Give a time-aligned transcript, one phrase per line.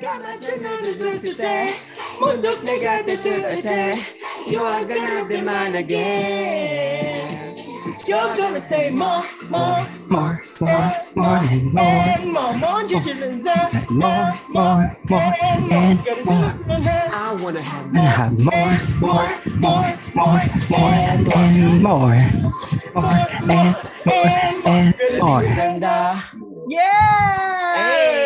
[0.00, 0.18] You are
[4.84, 7.54] gonna be mine again.
[8.06, 11.84] You're gonna say more, more, More, more, more, and more.
[11.84, 12.82] and more, more, more,
[13.90, 15.34] More, more, more,
[15.70, 16.54] and more.
[17.12, 21.80] I wanna have And have more, more, more, more, more, and more.
[21.80, 22.42] More, and
[25.20, 26.22] more, and more.
[26.68, 27.76] Yes!
[27.76, 28.19] Hey!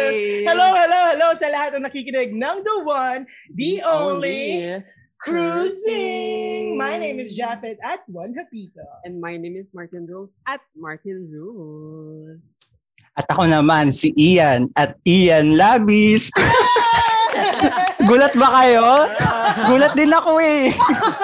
[0.44, 3.24] Hello, hello, hello sa lahat ng nakikinig ng The One,
[3.56, 4.76] The Only,
[5.24, 6.76] Cruising!
[6.76, 8.84] My name is Japet at One Hapito.
[9.08, 12.44] And my name is Martin Rose at Martin Rose.
[13.16, 16.28] At ako naman, si Ian at Ian Labis.
[18.08, 19.08] Gulat ba kayo?
[19.64, 20.76] Gulat din ako eh.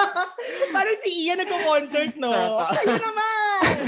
[0.74, 2.32] Parang si Ian nagko-concert, no?
[2.72, 3.84] Kayo naman!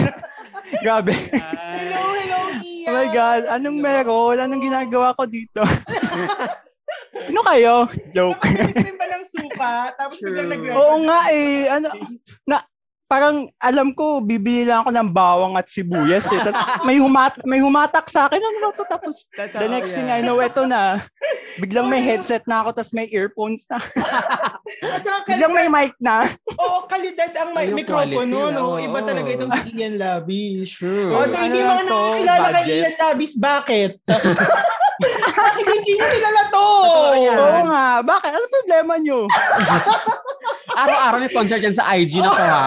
[0.84, 1.16] Grabe.
[1.16, 2.40] Hello, hello,
[2.82, 2.90] Ian!
[2.90, 4.36] Oh my God, anong meron?
[4.42, 5.62] Anong ginagawa ko dito?
[7.30, 7.74] ano kayo?
[8.10, 8.42] Joke.
[8.42, 10.34] Nakapagod ba ng suka, tapos True.
[10.34, 11.70] biglang nag Oo nga eh.
[11.70, 11.86] Ano,
[12.42, 12.56] na,
[13.12, 16.40] parang alam ko, bibili lang ako ng bawang at sibuyas eh.
[16.40, 16.56] Tapos
[16.88, 18.40] may, humat, may humatak sa akin.
[18.40, 18.84] Ano ba to?
[18.88, 20.96] Tapos the next thing I know, eto na.
[21.60, 23.76] Biglang may headset na ako, tapos may earphones na.
[24.96, 26.24] At saka Biglang may mic na.
[26.56, 28.80] Oo, kalidad ang yung mikropono, quality, no?
[28.80, 30.72] Iba talaga itong si Ian Labish.
[30.80, 31.12] True.
[31.12, 32.64] Oh, so Ano hindi mga nakakilala kay?
[32.80, 33.90] Ian Labis, bakit?
[35.42, 36.66] bakit hindi nyo kilala to?
[37.26, 37.86] Oo nga.
[38.00, 38.30] Bakit?
[38.30, 39.18] Ano problema nyo?
[40.72, 42.64] Araw-araw may concert yan sa IG na ko ha.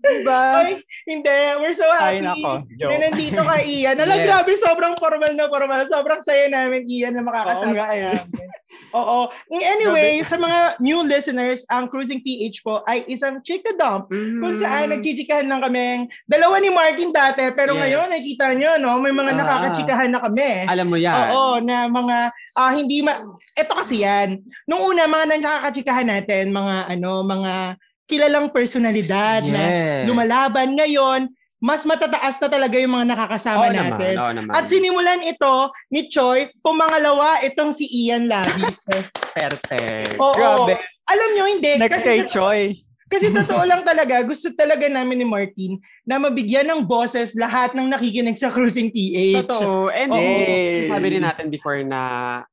[0.00, 0.42] Diba?
[0.64, 1.38] Ay, hindi.
[1.60, 2.52] We're so Ay, happy nako.
[2.80, 3.96] na nandito ka, Ian.
[3.98, 4.26] Alam, Yes.
[4.26, 5.84] grabe, sobrang formal na formal.
[5.84, 8.00] Sobrang saya namin, Ian, na Oo makakasama nga eh.
[8.08, 8.48] namin.
[8.98, 9.30] Oo.
[9.52, 14.90] Anyway, sa mga new listeners, ang Cruising PH po ay isang chika dump kung saan
[14.90, 16.06] nagchichikahan lang kami.
[16.24, 17.80] Dalawa ni Martin dati, pero Yes.
[17.84, 18.98] ngayon, nakita nyo, no?
[18.98, 19.38] May mga Ah.
[19.38, 20.50] nakakachikahan na kami.
[20.66, 21.28] Alam mo yan.
[21.28, 22.03] Oo, na mga
[22.52, 23.20] ah hindi ma
[23.54, 24.40] Ito kasi yan.
[24.64, 30.04] Nung una mga nakakachikahan natin, mga ano, mga kilalang personalidad na Yes.
[30.04, 34.14] lumalaban ngayon, mas matataas na talaga yung mga nakakasama Oo naman, natin.
[34.20, 34.52] oo naman.
[34.52, 35.54] At sinimulan ito
[35.88, 38.84] ni Choi, pumangalawa itong si Ian Labis.
[39.36, 40.20] Perfect.
[40.20, 40.36] Oo.
[40.36, 40.76] Grabe.
[41.08, 41.72] Alam nyo, hindi.
[41.80, 42.62] Next kasi, kay Choi.
[43.08, 47.88] kasi totoo lang talaga, gusto talaga namin ni Martin na mabigyan ng boses lahat ng
[47.88, 49.48] nakikinig sa Cruising PH.
[49.48, 49.88] Totoo.
[49.88, 50.20] And Oo.
[50.20, 52.00] eh, sabi rin natin before na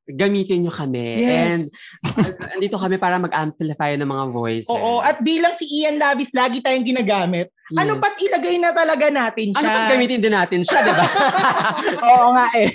[0.02, 1.20] gamitin nyo kami.
[1.20, 1.36] Yes.
[1.36, 1.62] And
[2.08, 4.68] uh, andito kami para mag-amplify ng mga voices.
[4.68, 7.52] Oo, at bilang si Ian Labis, lagi tayong ginagamit.
[7.72, 8.02] Ano Yes.
[8.02, 9.72] pat ilagay na talaga natin Ano siya?
[9.74, 11.06] pat gamitin din natin siya, di ba?
[12.10, 12.68] Oo nga eh.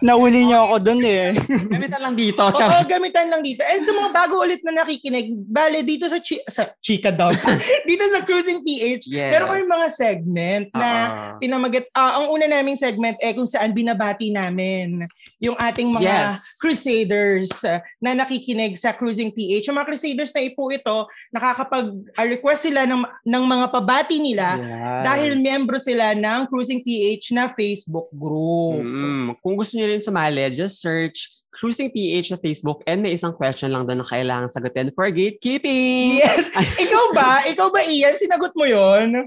[0.00, 1.34] Nahuli niyo ako dun eh.
[1.66, 2.38] Gamitan lang dito.
[2.40, 2.86] Oo, Char.
[2.86, 3.60] gamitan lang dito.
[3.62, 7.34] And sa mga bago ulit na nakikinig, bale dito sa, chi- sa Chika Dump,
[7.88, 9.30] dito sa Cruising PH, Yes.
[9.32, 11.36] meron kami mga segment na Oo.
[11.36, 15.04] pinamagat, ah, ang una naming segment eh kung saan binabati namin
[15.36, 16.40] yung ating mga Yes.
[16.56, 19.68] crusaders ah, na nakikinig sa Cruising PH.
[19.68, 25.04] Yung mga crusaders na ipo ito, nakakapag-request sila ng, ng mga pabati nila Yes.
[25.04, 28.80] dahil membro sila ng Cruising PH na Facebook group.
[28.80, 33.34] Mm, kung gusto niyo rin sumali, just search Cruising PH sa Facebook and may isang
[33.34, 36.22] question lang doon na kailangan sagutin for gatekeeping.
[36.22, 36.46] Yes.
[36.86, 37.42] Ikaw ba?
[37.42, 38.14] Ikaw ba, Ian?
[38.14, 39.26] Sinagot mo yon?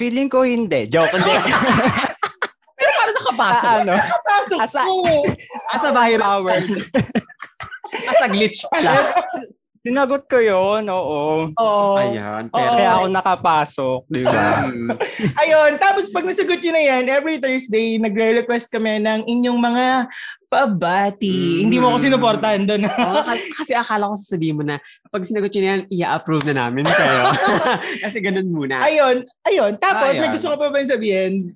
[0.00, 0.88] Feeling ko hindi.
[0.88, 1.12] Joke.
[1.12, 1.28] Hindi.
[2.80, 3.68] Pero paano nakapasok?
[3.68, 3.94] Ah, ano?
[4.24, 4.94] Pasok Asa- ko.
[5.68, 6.24] As a virus.
[6.24, 6.58] Power.
[8.08, 8.96] As a glitch pala.
[9.84, 11.48] Sinagot ko yun, oo.
[11.52, 11.92] Oo.
[11.96, 12.48] Ayan.
[12.48, 12.56] Oo.
[12.56, 14.68] Pero, Kaya ako nakapasok, di ba?
[14.68, 14.92] Mm,
[15.36, 15.72] Ayun.
[15.76, 19.84] Tapos pag nasagot nyo na yan, every Thursday, nagre-request kami ng inyong mga
[20.50, 21.62] pabati.
[21.62, 21.70] Mm.
[21.70, 22.82] Hindi mo ako sinuportahan doon.
[22.90, 26.82] Oo, kasi, kasi akala ko sasabihin mo na pag sinagot na yan, i-approve na namin
[26.90, 27.30] kayo.
[28.04, 28.82] kasi ganun muna.
[28.82, 29.22] ayun.
[29.46, 29.78] Ayun.
[29.78, 30.34] Tapos, may Ayun.
[30.34, 31.54] gusto ko pa ba sabihin?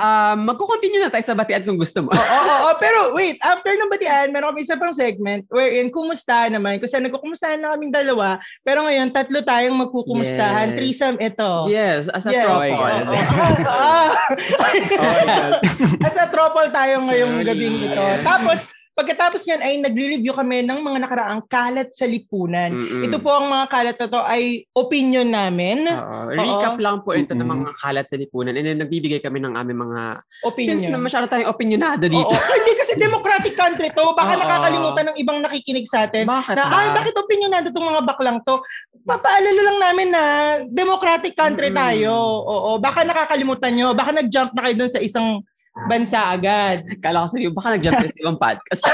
[0.00, 2.08] Um, magko-continue na tayo sa batian kung gusto mo.
[2.08, 2.70] Oo, oo, oo.
[2.80, 6.80] Pero wait, after ng batian, meron kami isa pang segment wherein kumusta naman.
[6.80, 8.40] Kasi nagkukumustahan na kaming dalawa.
[8.64, 10.72] Pero ngayon, tatlo tayong magkukumustahan.
[10.72, 10.76] Yes.
[10.80, 11.52] Threesome ito.
[11.68, 12.48] yes, as a Yes.
[12.48, 12.48] yes.
[12.48, 14.08] Oh
[14.40, 15.52] Oh my God.
[16.00, 18.04] Nasa tropol tayo ngayong gabing ito.
[18.24, 22.68] Tapos, pagkatapos niyan ay nagre-review kami ng mga nakaraang kalat sa lipunan.
[22.68, 23.00] Mm-mm.
[23.02, 25.88] Ito po ang mga kalat na to ay opinion namin.
[25.88, 26.28] Oo.
[26.28, 27.64] Recap lang po ito ng Mm-mm.
[27.64, 30.76] mga kalat sa lipunan and then nagbibigay kami ng aming mga Opinion.
[30.76, 32.20] since na masyado tayong opinionado dito.
[32.20, 32.36] Oo.
[32.60, 34.04] Hindi kasi democratic country to.
[34.12, 34.40] Baka Oo.
[34.40, 36.28] nakakalimutan ng ibang nakikinig sa atin.
[36.28, 36.76] Bakit Na, ba?
[36.76, 38.60] ay, bakit opinionado itong mga baklang to?
[39.00, 40.22] Papaalala lang namin na
[40.68, 41.76] democratic country Mm.
[41.78, 42.12] tayo.
[42.44, 42.70] Oo.
[42.76, 43.88] Baka nakakalimutan nyo.
[43.90, 45.40] Baka nag-jump na kayo dun sa isang
[45.86, 46.82] bansa agad.
[46.98, 48.82] Kala ko sabihin, baka nag-jump sa ibang podcast.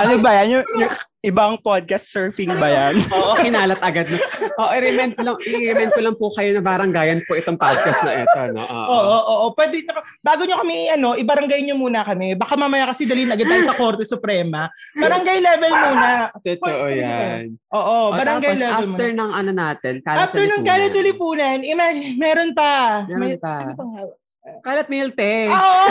[0.00, 0.46] ano ba yan?
[0.52, 2.94] Yung, yung ibang podcast surfing ba yan?
[3.16, 4.08] Oo, kinalat agad.
[4.56, 8.20] Oo, i-remind ko lang, i-remind ko lang po kayo na baranggayan po itong podcast na
[8.20, 8.40] ito.
[8.52, 8.60] No?
[8.60, 8.84] Oo.
[8.84, 9.46] Oo, oo, oo.
[9.52, 9.84] Pwede,
[10.20, 12.36] bago nyo kami, ano, ibarangay nyo muna kami.
[12.36, 14.68] Baka mamaya kasi dalhin agad tayo sa Korte Suprema.
[14.96, 16.08] Barangay level muna.
[16.36, 17.42] Totoo yan.
[17.72, 19.20] Oo, O, barangay tapos, level after muna.
[19.20, 20.64] ng ano natin, kalat After sa lipunan.
[20.68, 22.72] kalat sa lipunan, imagine, meron pa.
[23.08, 23.54] Meron May- pa.
[23.64, 23.92] Ano pang
[24.40, 25.52] Kalat Milte.
[25.52, 25.84] Oo!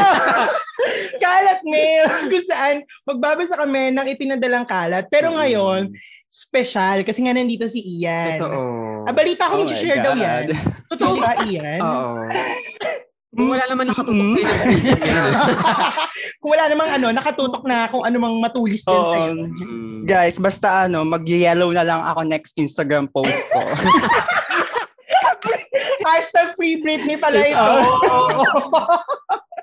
[1.24, 2.76] kalat mail kung saan
[3.06, 5.06] magbabasa kami ng ipinadalang kalat.
[5.12, 5.92] Pero ngayon,
[6.26, 8.40] special kasi nga nandito si Ian.
[8.42, 8.62] Totoo.
[9.06, 10.50] Ah, balita ko Oh share daw yan.
[10.90, 11.80] Totoo ba, Ian?
[11.82, 12.26] Oo.
[13.30, 15.34] Kung wala naman nakatutok sa'yo ng yan.
[16.42, 19.34] Kung wala namang ano, nakatutok na kung ano mang matulis din sa'yo.
[19.46, 20.10] Mm.
[20.10, 23.62] Guys, basta ano, mag-yellow na lang ako next Instagram post ko.
[26.08, 27.58] Hashtag free Britney pala ito.
[27.58, 28.30] Oo.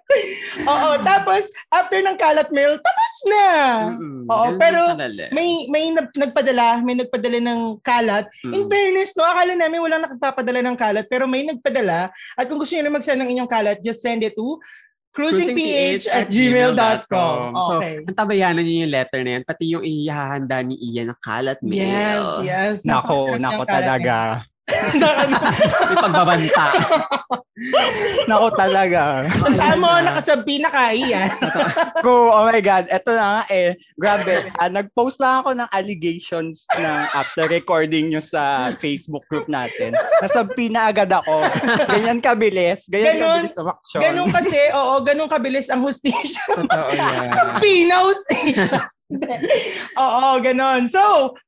[0.67, 3.47] Oo, tapos after ng kalat mail, tapos na.
[3.91, 4.23] Mm-mm.
[4.27, 4.95] Oo, pero.
[5.31, 8.25] May may nag- nagpadala, may nagpadala ng kalat.
[8.45, 8.71] In Mm.
[8.71, 12.11] fairness, no, akala namin walang nagpapadala ng kalat, pero may nagpadala.
[12.35, 14.59] At kung gusto niyo na mag-send ng inyong kalat, just send it to
[15.11, 15.57] cruisingph
[16.13, 17.41] at gmail.com.
[17.57, 18.05] So, Okay.
[18.05, 22.45] ang tabayanan niyo yung letter na yan, pati yung ihahanda ni Ian ng kalat mail.
[22.45, 22.77] Yes, yes.
[22.85, 24.45] nako, nako talaga.
[25.89, 26.67] May pagbabanta.
[28.29, 29.25] Nako talaga.
[29.79, 31.31] Mo nakasabi na kaya?
[32.05, 32.91] Bro, oh my God.
[32.91, 33.79] Eto na nga eh.
[33.97, 34.53] Grabe.
[34.59, 39.95] Ah, nag-post lang ako ng allegations ng after recording nyo sa Facebook group natin.
[40.21, 41.47] Nasabi na agad ako.
[41.87, 42.91] Ganyan kabilis.
[42.91, 43.31] Ganyan Ganon.
[43.41, 44.01] kabilis ang action.
[44.03, 46.45] Ganun kasi, oo, ganun kabilis ang hustisya.
[46.59, 47.27] Totoo yan.
[47.63, 48.96] Pina hustisya.
[49.97, 50.91] Oo, ganun.
[50.91, 51.01] So,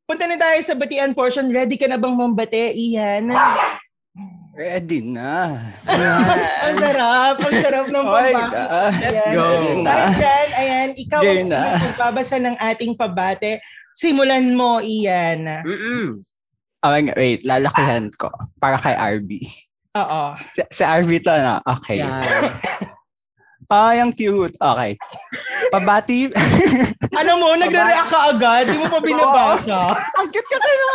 [0.07, 1.51] punta na tayo sa batian portion.
[1.51, 3.35] Ready ka na bang mambate, Ian?
[4.55, 5.55] Ready na.
[6.67, 8.51] ang sarap, ang sarap ng Oh pambate.
[8.51, 8.93] God.
[8.99, 9.35] Let's Ayan.
[9.35, 9.47] go.
[9.87, 11.79] Dahil dyan, ayan, ikaw Game ang na.
[11.79, 13.63] magbabasa ng ating pabate.
[13.95, 15.63] Simulan mo, Ian.
[15.63, 16.19] Mm-mm.
[16.79, 16.95] Oh.
[16.95, 18.31] Wait, lalakihan ko.
[18.59, 19.43] Para kay RB.
[19.95, 20.23] Oo.
[20.51, 21.59] Si, si RB to na.
[21.63, 22.03] Okay.
[22.03, 22.23] Yan.
[23.69, 24.57] Ay, ang cute.
[24.57, 24.97] Okay.
[25.69, 26.33] Pabati.
[27.21, 28.65] Alam mo, nagre-react ka agad.
[28.65, 29.93] Di mo pa binabasa.
[30.19, 30.91] ang cute kasi ng,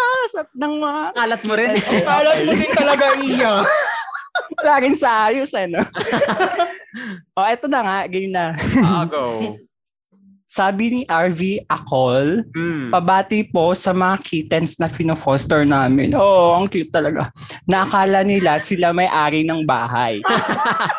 [0.58, 1.70] ng mga Kalat mo rin.
[2.02, 3.62] Kalat mo din talaga, Ian.
[4.66, 5.78] laging sa ayos eh, no?
[7.38, 7.98] oh, eto na nga.
[8.10, 8.58] Game na.
[8.82, 9.54] Ah, go.
[10.50, 12.90] Sabi ni RV Akol, Mm.
[12.90, 16.14] pabati po sa mga kittens na fino-foster namin.
[16.18, 17.30] Oo, ang cute talaga.
[17.70, 20.22] Nakala nila sila may-ari ng bahay.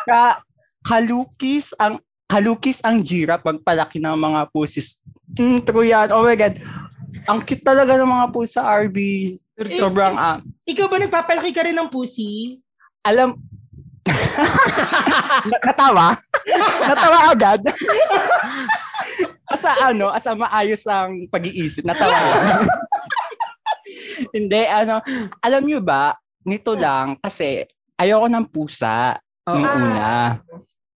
[0.07, 0.39] Ka
[0.85, 5.01] kalukis ang kalukis ang jira pagpalaki ng mga pusis.
[5.33, 6.13] Mm, true yan.
[6.13, 6.57] Oh my God.
[7.25, 8.97] Ang cute talaga ng mga pusa RV.
[9.73, 10.37] Sobrang, ah,
[10.69, 12.61] Ikaw ba nagpapalaki ka rin ng pusi?
[13.01, 13.37] alam,
[15.45, 16.07] Na- natawa?
[16.89, 17.61] natawa agad?
[19.53, 21.85] asa ano, asa maayos ang pag-iisip.
[21.85, 22.13] Natawa.
[24.33, 25.01] Hindi, ano,
[25.39, 27.61] alam nyo ba, nito lang, kasi
[27.95, 29.55] ayoko ng pusa Oo.
[29.55, 30.41] nung una.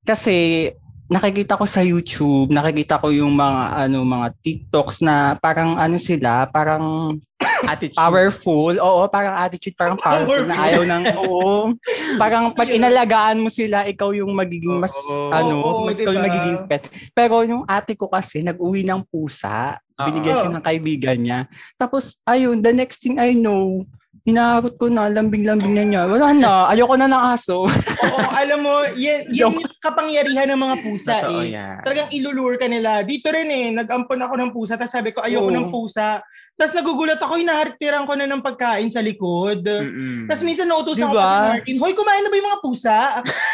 [0.09, 0.73] Kasi
[1.13, 6.49] nakikita ko sa YouTube, nakikita ko yung mga ano mga TikToks na parang ano sila,
[6.49, 7.17] parang
[7.69, 7.95] Attitude.
[8.01, 8.73] powerful.
[8.81, 11.71] Oo, parang attitude, parang powerful, na ayaw ng, oo.
[12.19, 15.31] Parang pag inalagaan mo sila, ikaw yung magiging mas, Oo.
[15.31, 16.35] ano, Oo, mas ikaw yung diba?
[16.35, 16.91] magiging pet.
[17.15, 19.79] Pero yung ate ko kasi, nag-uwi ng pusa.
[19.95, 21.41] Binigyan siya ng kaibigan niya.
[21.75, 23.87] Tapos, ayun, the next thing I know,
[24.29, 26.03] hinaharot ko na, lambing-lambing na niya.
[26.05, 27.65] Wala na, ayoko na ng aso.
[28.05, 31.57] Oo, alam mo, yan, yan yung kapangyarihan ng mga pusa Totoo eh.
[31.57, 31.81] yan.
[31.81, 33.01] Talagang ilulure ka nila.
[33.01, 35.57] Dito rin eh, nag-ampon ako ng pusa, tapos sabi ko, ayoko Oo.
[35.57, 36.21] ng pusa.
[36.59, 39.63] Tapos nagugulat ako, hinahartiran ko na ng pagkain sa likod.
[39.63, 40.27] Mm-mm.
[40.27, 41.23] Tapos minsan nautusan Diba?
[41.23, 42.99] pa si Martin, Hoy, kumain na ba yung mga pusa?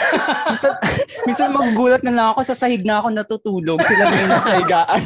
[0.57, 0.73] minsan,
[1.29, 3.77] minsan magugulat na lang ako, sa sahig na ako natutulog.
[3.85, 5.05] Sila may nasa higaan.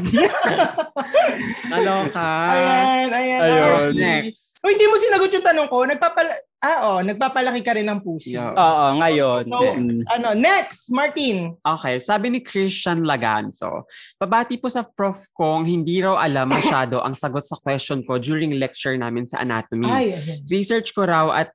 [1.66, 2.30] Kaloka.
[2.54, 3.40] ayan, ayan.
[3.42, 3.90] Ayun.
[3.90, 3.98] okay.
[3.98, 4.62] Next.
[4.62, 5.82] O, hindi mo sinagot yung tanong ko.
[5.82, 6.47] Nagpapala...
[6.58, 8.34] Ah, oh, nagpapalaki ka rin ng pusi.
[8.34, 8.50] Yeah.
[8.50, 9.46] Oo, ngayon.
[9.46, 10.02] So, Mm.
[10.10, 11.54] ano, next, Martin.
[11.62, 13.86] Okay, sabi ni Christian Laganzo,
[14.18, 18.58] pabati po sa prof kong hindi raw alam masyado ang sagot sa question ko during
[18.58, 19.86] lecture namin sa anatomy.
[19.86, 20.42] Ay, ayan.
[20.50, 21.54] Research ko raw at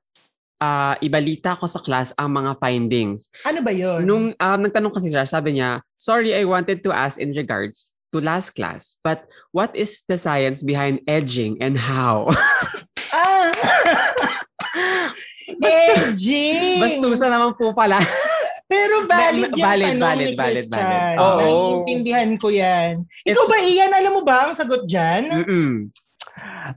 [0.56, 3.28] ah, ibalita ko sa class ang mga findings.
[3.44, 4.08] Ano ba yun?
[4.08, 8.24] Nung um, nagtanong kasi siya, sabi niya, sorry, I wanted to ask in regards to
[8.24, 12.32] last class, but what is the science behind edging and how?
[13.12, 13.52] Ah!
[15.60, 16.80] Edging!
[16.80, 18.00] Bastusa naman po pala.
[18.64, 20.80] Pero valid yung valid, tanong valid, ni valid, Christian.
[20.80, 21.16] valid.
[21.20, 21.38] Oo.
[21.38, 22.92] Naiintindihan ko yan.
[23.22, 25.22] Ikaw It's- ba, Ian, alam mo ba ang sagot dyan?
[25.30, 25.70] Mm-mm.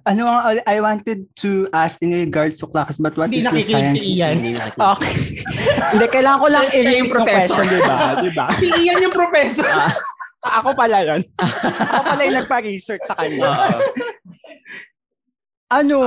[0.05, 3.63] Ano ang I wanted to ask in regards to class, but what Hindi is the
[3.63, 3.97] science?
[3.97, 4.53] si Ian.
[4.69, 5.13] Okay.
[5.95, 7.63] Hindi, kailangan ko lang Siya yung professor.
[7.63, 7.97] di ba?
[8.21, 8.45] Di ba?
[8.61, 9.65] Si Ian yung professor.
[10.43, 11.21] ako pala yun.
[11.39, 13.49] ako pala yung nagpa-research sa kanya.
[15.67, 15.99] Ano,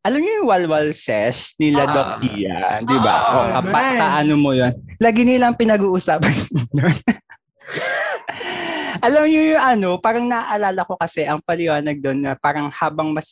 [0.00, 1.92] alam niyo yung walwal sesh nila Ah.
[1.92, 3.14] Doc Dia, di ba?
[3.14, 4.24] Ah, o kapag man.
[4.24, 4.72] ano mo yun.
[4.96, 6.32] Lagi nilang pinag-uusapan
[6.78, 6.94] yun.
[9.00, 13.28] alam niyo yung ano, parang naaalala ko kasi ang paliwanag doon na parang habang mas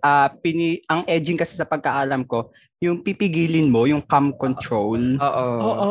[0.00, 5.48] ah, pini, ang edging kasi sa pagkaalam ko, yung pipigilin mo, yung cam control, Oo.
[5.58, 5.90] Oo.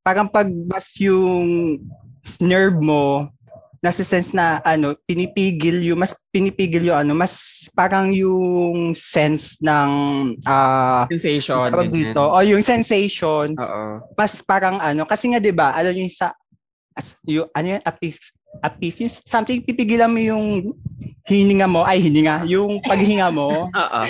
[0.00, 1.76] parang pag mas yung
[2.38, 3.28] nerve mo
[3.78, 9.90] nasa sense na ano pinipigil yung mas pinipigil yung ano mas parang yung sense ng
[10.42, 11.70] ah Sensation.
[11.70, 13.82] tawag dito o yung sensation Oo.
[14.18, 16.34] mas parang ano kasi nga 'di ba alam niyo yung sa
[16.98, 20.74] as, yung, ano yun, apis, apis, yung something pipigilan mo yung
[21.30, 24.00] hininga mo, ay hininga, yung paghinga mo, Oo.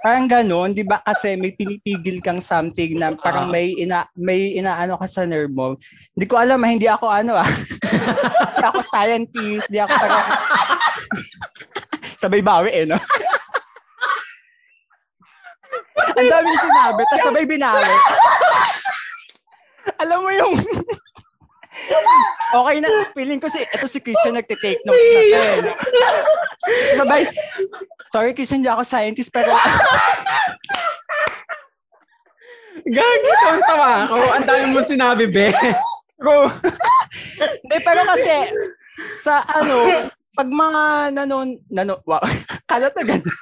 [0.00, 1.04] parang gano'n, 'di ba?
[1.04, 5.76] Kasi may pinipigil kang something na parang may ina may inaano ka sa nerve mo.
[6.16, 7.44] Hindi ko alam, hindi ako ano ah.
[7.44, 10.24] Hindi ako scientist, hindi ako parang
[12.24, 12.96] sabay bawi eh, no?
[16.16, 17.92] Ang daming sinabi, tapos sabay binawi.
[20.00, 20.54] alam mo yung
[22.50, 25.38] Okay na, feeling ko si, ito si Christian nagte-take notes na to.
[25.38, 25.58] eh?
[26.98, 27.22] Sabay,
[28.10, 29.54] sorry Christian, hindi ako scientist, pero
[32.80, 33.30] Gagi,
[33.70, 34.16] tawa ako.
[34.34, 35.52] Ang dami mo sinabi, be.
[36.18, 36.50] Bro.
[37.38, 38.34] Hindi, pero kasi,
[39.20, 40.82] sa ano, pag mga
[41.14, 42.18] nanon, nanon, wow,
[42.66, 43.36] kalat na ganun.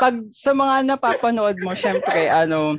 [0.00, 2.78] Pag sa mga napapanood mo, syempre, ano,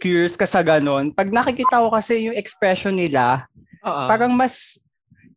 [0.00, 1.12] curious ka sa ganun.
[1.12, 3.46] Pag nakikita ko kasi yung expression nila,
[3.86, 4.04] Oo.
[4.10, 4.82] parang mas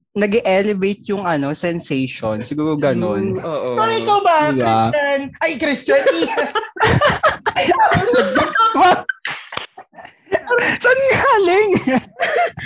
[0.09, 2.41] nag elevate yung ano, sensation.
[2.41, 3.37] Siguro ganun.
[3.39, 3.77] Oo.
[3.77, 4.65] Pero ikaw ba, Diba?
[4.65, 5.19] Christian?
[5.39, 6.01] Ay, Christian.
[10.79, 11.69] Saan galing?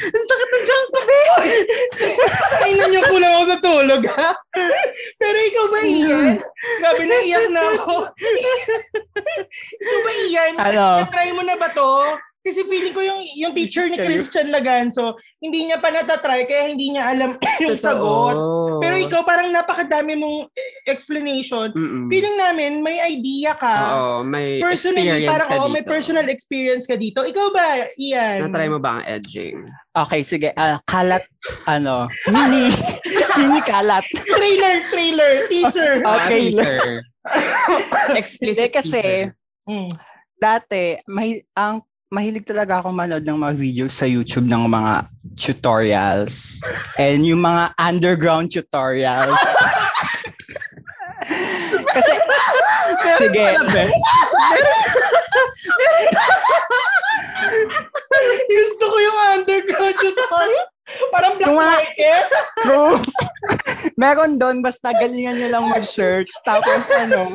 [0.04, 1.20] Ang sakit ng siyang tabi.
[2.64, 4.30] Tingnan niyo kulang ako sa tulog, ha?
[5.20, 6.36] Pero ikaw ba, Ian?
[6.80, 7.96] Grabe na, iyak na ako.
[9.84, 10.54] ikaw ba, Ian?
[10.58, 10.88] Ano?
[11.12, 11.90] Try mo na ba to?
[12.44, 16.92] Kasi feeling ko yung yung teacher ni Christian Laganso, hindi niya pa natatry kaya hindi
[16.92, 18.36] niya alam yung sagot.
[18.78, 20.52] Pero ikaw parang napakadami mong
[20.84, 21.72] explanation.
[21.72, 22.12] Mm-mm.
[22.12, 23.76] Feeling namin may idea ka.
[23.90, 25.72] Oo, may Personally, experience parang ka oo, dito.
[25.72, 27.24] may personal experience ka dito.
[27.24, 28.38] Ikaw ba, Ian?
[28.44, 29.64] Na-try mo ba ang edging?
[29.96, 30.52] Okay, sige.
[30.54, 31.24] Ah, kalat,
[31.64, 32.76] ano, mini,
[33.40, 34.04] mini kalat.
[34.12, 35.92] trailer, trailer, teaser.
[36.04, 36.60] Ah, Okay, trailer.
[36.60, 36.80] sir.
[38.20, 39.32] Explicit Hindi, kasi, teaser.
[39.64, 39.88] Mm.
[40.36, 41.80] dati, may, ang
[42.14, 46.62] mahilig talaga ako manood ng mga videos sa YouTube ng mga tutorials
[47.02, 49.34] and yung mga underground tutorials.
[51.94, 52.14] Kasi,
[53.18, 53.46] sige,
[58.46, 60.70] Gusto ko yung underground tutorial.
[61.10, 62.22] Parang black mga- white eh.
[62.62, 63.02] bro,
[63.98, 66.30] meron doon, basta galingan nyo lang mag-search.
[66.46, 67.34] Tapos ano,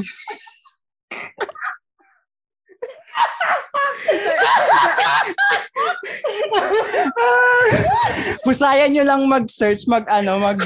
[8.47, 10.57] Pusayan nyo lang mag-search, mag ano, mag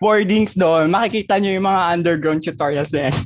[0.00, 0.88] wordings doon.
[0.88, 3.16] Makikita nyo yung mga underground tutorials na yan.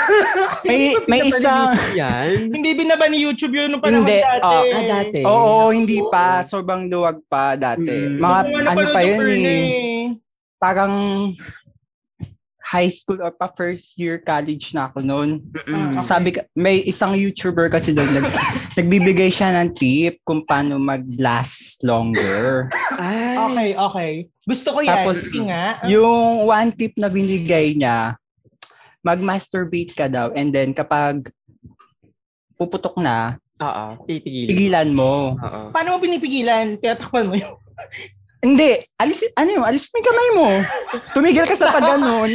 [0.68, 2.52] may, may isang, Yan.
[2.52, 4.20] Hindi binaba ni YouTube yun nung panahon Hindi.
[4.20, 4.44] dati.
[4.44, 4.62] Oh.
[4.76, 5.20] Ah, dati.
[5.24, 6.44] oo, hindi pa.
[6.44, 8.12] Sobrang luwag pa dati.
[8.12, 8.20] Mm.
[8.20, 9.64] Mga, ano napanood pa yun eh.
[10.60, 10.92] Parang
[12.72, 15.44] high school or pa first year college na ako noon.
[15.44, 15.92] Mm-mm.
[15.92, 18.24] Ah, Sabi may isang YouTuber kasi doon nag,
[18.80, 22.72] nagbibigay siya ng tip kung paano mag-last longer.
[22.96, 23.36] Ay.
[23.36, 24.12] Okay, okay.
[24.48, 25.04] Gusto ko yan.
[25.04, 25.84] Tapos, nga.
[25.84, 28.16] Yung one tip na binigay niya,
[29.04, 31.28] mag-masturbate ka daw and then kapag
[32.56, 34.08] puputok na, Oo.
[34.08, 34.48] Pipigilin.
[34.48, 35.36] pigilan mo.
[35.36, 35.60] Oo.
[35.76, 36.80] Paano mo pinipigilan?
[36.80, 37.60] Tinatakpan mo yung...
[38.42, 40.46] Hindi, alis, ano yun, alis mo yung kamay mo.
[41.14, 42.30] Tumigil ka sa pag ganun.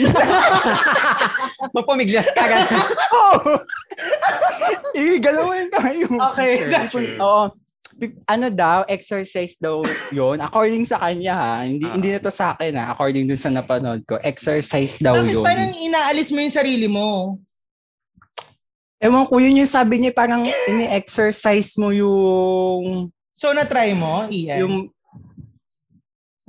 [1.75, 2.63] Mapumiglas ka agad.
[3.11, 3.59] Oo.
[4.95, 6.17] Igalaw mo yung kamay mo.
[6.31, 6.51] Okay.
[6.87, 7.11] Sure.
[7.19, 7.43] Oo.
[8.23, 11.53] Ano daw, exercise daw yon According sa kanya ha.
[11.65, 11.91] Hindi, Ah.
[11.91, 12.93] hindi na to sa akin ha.
[12.93, 14.15] According dun sa napanood ko.
[14.17, 15.43] Exercise daw Bakit yun.
[15.43, 17.35] parang inaalis mo yung sarili mo?
[18.97, 24.57] Ewan ko, yun yung sabi niya, parang ini-exercise mo yung So, na-try mo, Ian?
[24.61, 24.75] yung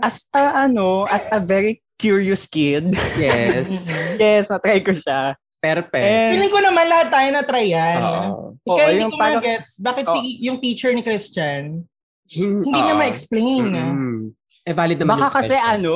[0.02, 2.94] as a ano, as a very curious kid.
[3.18, 3.90] Yes.
[4.22, 5.34] yes, na-try ko siya.
[5.58, 6.06] Perfect.
[6.06, 7.98] And, Feeling ko naman lahat tayo na-try yan.
[7.98, 10.14] Oo, Kaya hindi yung ko gets bakit Oo.
[10.14, 11.82] si yung teacher ni Christian,
[12.30, 13.64] Hindi hindi niya ma-explain.
[13.74, 14.18] Mm-mm.
[14.62, 15.74] Eh, valid naman baka yung kasi question.
[15.82, 15.94] ano,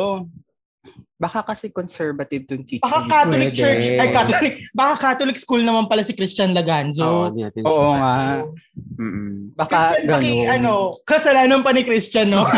[1.23, 2.83] Baka kasi conservative tong teacher.
[2.83, 3.07] Baka.
[3.07, 3.61] Catholic Pwede.
[3.62, 7.31] Church, ay Catholic, baka Catholic school naman pala si Christian Oo, Laganzo.
[7.31, 8.14] hindi natin Oo nga.
[8.99, 9.55] Mm-mm.
[9.55, 10.73] Baka Christian, paki, ano,
[11.07, 12.43] kasalanan pa ni Christian, no?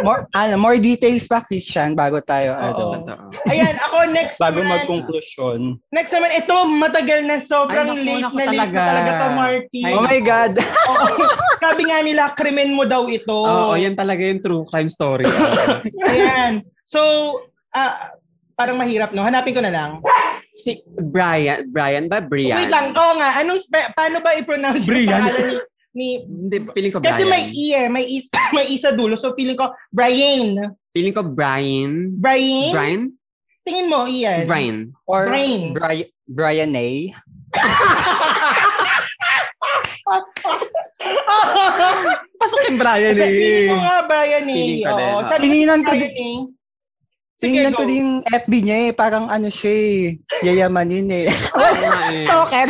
[0.00, 2.96] More, ano, more details pa, Christian, bago tayo, Oo.
[2.96, 3.28] ano.
[3.44, 4.80] Ayan, ako next bago naman.
[4.80, 5.58] mag-conclusion.
[5.90, 8.72] Next naman, ito, matagal na, sobrang Ay, naku, late naku, na late talaga.
[8.72, 9.80] na talaga to, Marty.
[9.82, 10.52] Ay, Oh my God!
[10.88, 11.06] Oo.
[11.58, 13.34] Sabi nga nila, krimen mo daw ito.
[13.34, 15.26] Oo, yan talaga yung true crime story.
[16.14, 16.62] Ayan.
[16.92, 17.00] So,
[17.72, 18.12] ah,
[18.52, 19.24] parang mahirap, no?
[19.24, 19.90] Hanapin ko na lang.
[20.52, 22.20] si Brian, Brian ba?
[22.20, 22.60] Brian?
[22.60, 23.40] Wait lang, oo nga.
[23.40, 25.24] Anong spe- paano ba i-pronounce yung Brian.
[25.24, 25.56] pangalan ni,
[25.96, 27.32] ni Hindi, feeling ko Kasi Brian.
[27.32, 28.16] may E eh, may E,
[28.56, 29.16] may E sa dulo.
[29.16, 30.76] So feeling ko, Brian.
[30.92, 32.12] Feeling ko Brian.
[32.12, 32.72] Brian?
[32.76, 33.02] Brian?
[33.64, 34.44] Tingin mo, Ian.
[34.44, 34.78] Brian.
[35.08, 35.32] Or.
[35.32, 35.72] Brian,
[36.28, 36.88] Brian A.
[42.36, 43.80] Pasok yung Brian Sa feeling ko eh.
[43.80, 44.52] nga, Brian eh.
[44.52, 46.38] Feeling ko din, Oo, sabi Tinginan ko Brian eh.
[47.42, 48.92] Sige, Tingnan ko din yung FB niya eh.
[48.94, 50.14] Parang ano siya eh.
[50.46, 51.26] Yayamanin eh.
[52.12, 52.22] Eh.
[52.22, 52.68] Stalker!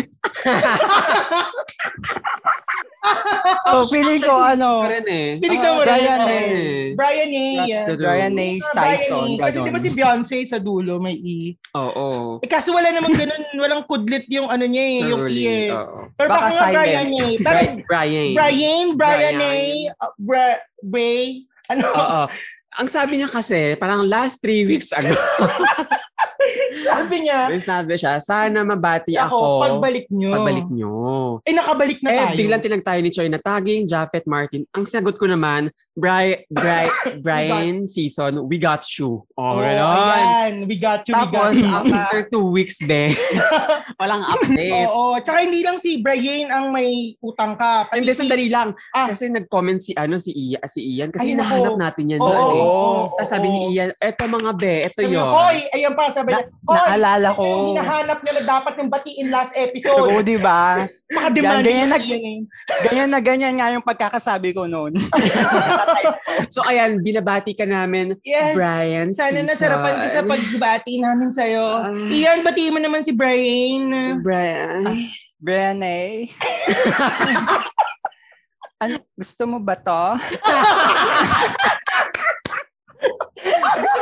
[3.69, 5.29] so, feeling ko ano, rin eh.
[5.37, 5.93] Tinignan mo Ah, rin.
[5.93, 6.49] Brian eh.
[6.95, 7.53] Brian eh.
[7.67, 7.85] yeah.
[7.93, 8.49] Brian A.
[8.63, 9.29] Sison.
[9.37, 11.59] Kasi di ba si Beyonce sa dulo may E?
[11.75, 12.39] Oo.
[12.41, 15.69] Eh kaso wala namang ganun, walang kudlit yung ano niya eh, yung E eh.
[16.15, 16.71] Pero baka, Baka nga.
[16.73, 17.31] Brian eh.
[17.43, 18.31] Bri- Brian.
[18.33, 19.37] Brian, Brian Brian.
[19.43, 19.93] eh.
[19.93, 20.13] uh,
[20.81, 21.25] Bray,
[21.69, 21.87] ano?
[21.91, 22.23] Oo.
[22.81, 25.13] Ang sabi niya kasi, parang last three weeks ago,
[26.85, 29.61] Sabi niya, may sabi siya, sana mabati ako, ako.
[29.61, 30.31] pagbalik nyo.
[30.33, 30.93] pagbalik nyo.
[31.43, 32.37] Eh, nakabalik na Eh, tayo.
[32.37, 34.67] biglang tinag tayo ni Choi na tagging, Japet Martin.
[34.71, 36.85] Ang sagot ko naman, Bri, Bri,
[37.25, 39.23] Brian Season, we got you.
[39.33, 40.65] Oh, Oh, ayan.
[40.65, 41.93] We got you, Tapos, we got you.
[41.93, 43.13] after two weeks, be,
[44.01, 44.89] walang update.
[44.89, 47.87] Oo, tsaka hindi lang si Brian ang may utang ka.
[47.87, 48.73] Pati Hindi, si- sandali lang.
[48.91, 49.07] Ah.
[49.07, 51.11] Kasi nag-comment si, ano, si, Ian, si Ian.
[51.11, 51.45] Kasi Ay, nako.
[51.45, 52.19] hinahanap natin yan.
[52.19, 52.63] Oo, doon eh.
[52.63, 55.23] oo, Tapos sabi ni Ian, eto mga be, eto yun.
[55.23, 57.45] Hoy, ayan pa, sabi niya, naalala ko.
[57.45, 59.95] yung hinahanap niya na dapat yung batiin last episode.
[59.95, 60.85] Oo, di ba?
[61.13, 62.39] Maka-demand Yan, ganyan Ian eh.
[62.83, 64.97] Ganyan na ganyan nga yung pagkakasabi ko noon.
[66.49, 68.57] So, ayan, binabati ka namin, Yes.
[68.57, 69.49] Brian Sana Season.
[69.53, 71.65] nasarapan ka sa pagbati namin sa'yo.
[71.85, 71.93] Ah.
[72.09, 74.21] Ian, batiin mo naman si Brian.
[74.25, 74.81] Brian.
[75.37, 75.99] Brian A.
[78.83, 80.05] ano, gusto mo ba to?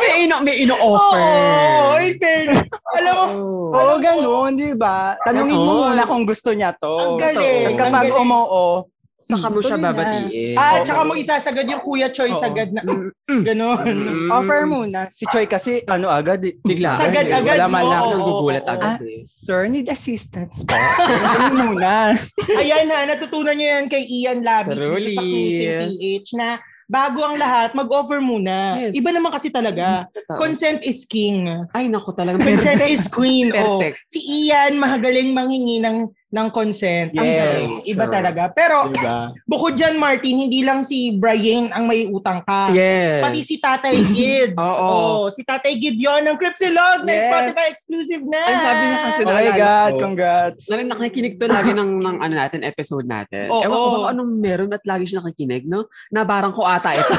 [0.00, 1.20] may ino, may ino-offer.
[1.20, 2.66] Oo, in fairness.
[2.96, 3.72] Alam mo, Oo.
[3.72, 5.14] Oo, ganun, di ba?
[5.22, 6.90] Tanungin mo muna kung gusto niya to.
[6.90, 8.84] Ang galing, Tapos kapag umoo,
[9.20, 9.88] Saka mo siya tuloy na.
[9.92, 10.56] babatiin.
[10.56, 10.82] ah, Oo.
[10.82, 12.40] tsaka mo isasagad yung Kuya Choi Oo.
[12.40, 12.80] sagad na.
[13.46, 13.84] Ganon.
[13.84, 14.28] Mm.
[14.28, 15.06] offer muna.
[15.08, 16.56] Si Choi kasi, ano agad, eh.
[16.58, 16.96] Bigla.
[16.96, 18.02] Sagad Eh, agad, Wala man lang.
[18.16, 19.20] Nagugulat agad Ah, eh.
[19.22, 20.72] Sir, need assistance po.
[21.30, 22.16] Ano muna?
[22.50, 25.14] Ayan ha, natutunan nyo yan kay Ian Labis Truly.
[25.14, 26.48] sa Cruising PH na
[26.86, 28.80] bago ang lahat, mag-offer muna.
[28.80, 28.96] Yes.
[28.96, 30.10] Iba naman kasi talaga.
[30.10, 30.36] Totoo.
[30.36, 31.46] Consent is king.
[31.70, 32.40] Ay, naku talaga.
[32.40, 33.52] Consent is queen.
[33.54, 33.78] Oh.
[33.78, 33.96] Perfect.
[34.06, 37.10] Si Ian, mahagaling manghingi ng, ng consent.
[37.18, 37.74] Ang Yes, galing.
[37.90, 38.14] Iba sure.
[38.14, 38.42] talaga.
[38.54, 39.34] Pero, Diba?
[39.50, 42.70] bukod dyan, Martin, hindi lang si Brian ang may utang ka.
[42.70, 43.18] Yes.
[43.18, 44.54] Pati si Tatay Gids.
[44.62, 44.86] Oo.
[44.86, 47.26] Oh, si Tatay Gid yun ng Cripsilog na Yes.
[47.26, 48.42] Spotify exclusive na.
[48.46, 49.98] Ang sabi niya kasi Oh my God, ko.
[49.98, 50.62] congrats.
[50.70, 53.50] Na nakikinig to lagi ng, ng ano natin, episode natin.
[53.50, 53.62] Oo.
[53.66, 55.90] Ewan ko ba anong meron at lagi siya nakikinig, no?
[56.14, 57.10] Nabarang ko ata ito.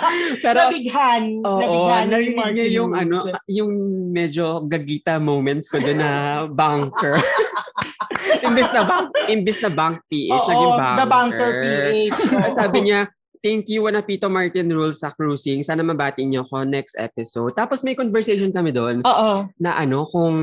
[0.46, 1.42] Pero, nabighan.
[1.42, 3.16] oo, nabighan ni narinig Martin niya yung ano,
[3.50, 3.70] yung
[4.14, 6.10] medyo gagita moments ko doon na
[6.46, 7.18] banker.
[8.46, 10.96] imbis na bank, imbis na bank PH, Oo, naging banker.
[10.96, 12.16] the banker PH.
[12.60, 13.00] Sabi niya,
[13.40, 15.60] thank you, Wanapito Martin Rules sa cruising.
[15.60, 17.52] Sana mabati niyo ako next episode.
[17.52, 19.48] Tapos may conversation kami doon Oo.
[19.56, 20.34] na ano, kung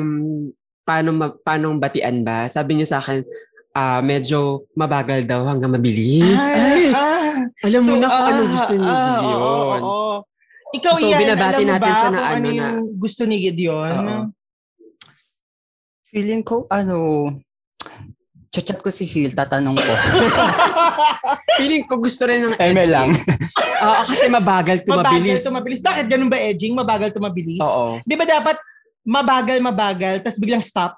[0.82, 2.48] paano, ma- paano batian ba.
[2.48, 3.22] Sabi niya sa akin,
[3.72, 6.42] ah medyo mabagal daw hanggang mabilis.
[6.42, 7.46] Ay, ah.
[7.62, 9.38] alam mo So, na kung ah, anong gusto ni ah, Gideon.
[9.38, 10.16] Oo, oo, oo.
[10.68, 13.22] Ikaw So, yan, binabati alam mo natin ba siya na kung ano na- yung gusto
[13.24, 13.94] ni Gideon?
[13.94, 14.18] Oo.
[16.18, 17.30] Feeling ko, ano,
[18.50, 19.94] chat ko si Hil, tatanong ko.
[21.62, 23.10] Feeling ko gusto rin ng ML lang.
[23.86, 25.46] Oo, kasi mabagal Mabagal tumabilis.
[25.46, 25.82] tumabilis.
[25.86, 26.74] Bakit ganun ba, Edging?
[26.74, 27.62] Mabagal tumabilis?
[27.62, 28.02] Oo.
[28.02, 28.58] Di ba dapat
[29.06, 30.98] mabagal, mabagal, tapos biglang stop?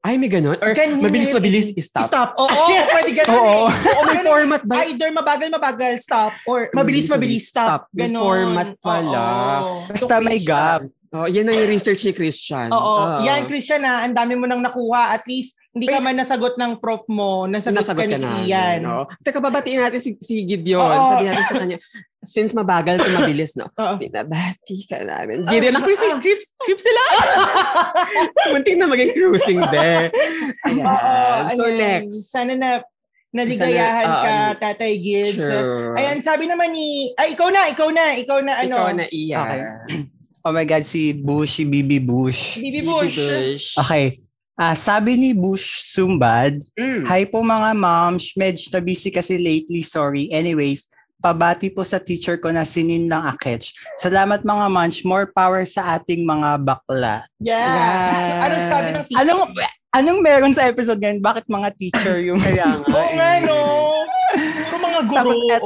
[0.00, 0.56] Ay, may ganun?
[0.56, 1.84] Or Ganyan mabilis, yun, mabilis, Edging.
[1.84, 2.08] stop.
[2.08, 2.28] Stop.
[2.40, 2.48] Oo,
[2.96, 3.68] pwede ganun Oo.
[3.68, 3.68] eh.
[3.68, 4.32] Oo, may Ganun.
[4.32, 4.76] format ba?
[4.80, 7.84] Either mabagal, mabagal, stop, or mabilis, mabilis, stop.
[7.92, 8.16] May Ganon.
[8.16, 9.24] format pala.
[9.60, 9.92] Oo.
[9.92, 10.88] Basta may gap.
[11.14, 12.74] Oh, yan ang yung research ni Christian.
[12.74, 12.82] Oo.
[12.98, 13.22] Oo.
[13.22, 15.14] Yan, Christian, ha, ang dami mo nang nakuha.
[15.14, 18.42] At least, hindi ka man nasagot ng prof mo, nasagot, Nasagot ka ka ni na.
[18.42, 18.78] Ian.
[18.82, 19.06] No?
[19.22, 20.82] Teka, babatiin natin si, si Gideon.
[20.82, 21.06] Oo.
[21.14, 21.78] Sabi natin sa kanya,
[22.26, 23.70] since mabagal to mabilis, no?
[23.78, 23.94] Oo.
[23.94, 25.46] Binabati ka namin.
[25.46, 27.02] Gideon, na cruising, creeps, creeps sila.
[28.50, 30.10] Munting na maging cruising de.
[30.66, 30.82] Ayan.
[30.82, 31.78] Oo, so, ayan.
[31.78, 32.34] next.
[32.34, 32.82] Sana na
[33.30, 35.38] naligayahan Sana- ka, oo, Tatay Gids.
[35.38, 35.94] Sure.
[35.94, 37.14] Ayan, sabi naman ni...
[37.14, 38.74] Ay, ikaw na, ikaw na, ikaw na, ano.
[38.82, 39.38] Ikaw na iya.
[39.38, 40.13] Okay.
[40.44, 42.60] Oh my God, si Bush, si Bibi Bush.
[42.60, 43.16] Bibi Bush.
[43.74, 44.12] Okay.
[44.54, 47.08] Ah, sabi ni Bush Sumbad, Mm.
[47.08, 50.28] Hi po mga moms, medyo na busy kasi lately, sorry.
[50.28, 53.72] Anyways, pabati po sa teacher ko na sinin lang aketch.
[53.96, 57.24] Salamat mga moms, more power sa ating mga bakla.
[57.40, 57.64] Yeah.
[57.64, 58.38] Yes.
[58.38, 59.20] Ano sabi ng teacher?
[59.24, 59.42] Anong
[59.90, 61.18] anong meron sa episode ngayon?
[61.18, 62.84] Bakit mga teacher yung Kaya nga.
[62.92, 63.56] Oo nga, no?
[64.68, 65.18] Puro mga guro.
[65.18, 65.64] Tapos et-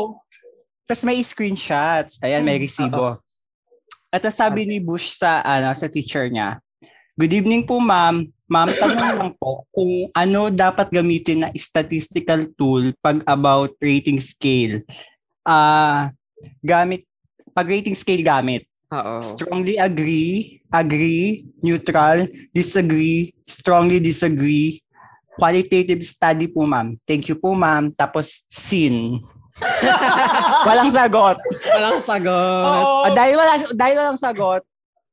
[0.86, 2.16] Tapos may screenshots.
[2.22, 3.20] Ayan, may Mm, resibo.
[4.08, 6.60] At sabi ni Bush sa ano sa teacher niya,
[7.18, 8.30] Good evening po ma'am.
[8.48, 14.80] Ma'am, tanong lang po kung ano dapat gamitin na statistical tool pag about rating scale.
[15.44, 16.14] Ah,
[16.62, 17.04] gamit
[17.52, 18.64] pag rating scale gamit.
[18.88, 19.20] Oo.
[19.20, 24.80] Strongly agree, agree, neutral, disagree, strongly disagree,
[25.36, 26.96] qualitative study po ma'am.
[27.04, 27.92] Thank you po ma'am.
[27.92, 29.20] Tapos sin.
[30.68, 31.36] Walang sagot.
[31.74, 32.64] Walang sagot.
[32.84, 33.06] Oo.
[33.06, 34.62] Ah, dahil wala dahil walang sagot,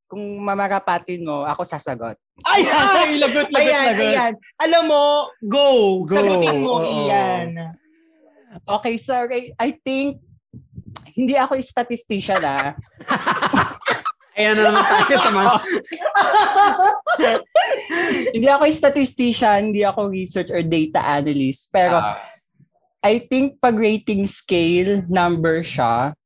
[0.05, 2.15] kung mamarapatin mo, ako sasagot.
[2.45, 2.93] Ayan.
[2.93, 4.05] Ay, lagot, lagot, ayan, lagot.
[4.05, 4.33] ayan.
[4.61, 5.03] Alam mo,
[5.41, 5.67] go.
[6.05, 6.15] Go.
[6.15, 7.07] Sagutin mo, Oo.
[7.07, 7.47] iyan.
[8.63, 9.51] Okay, sorry.
[9.57, 10.21] I think
[11.15, 12.75] hindi ako statistician ah.
[14.35, 15.53] Ayan na naman tayo sa mga...
[18.35, 21.71] hindi ako statistician, hindi ako research or data analyst.
[21.71, 22.19] Pero Ah,
[23.05, 26.17] I think pag rating scale number siya,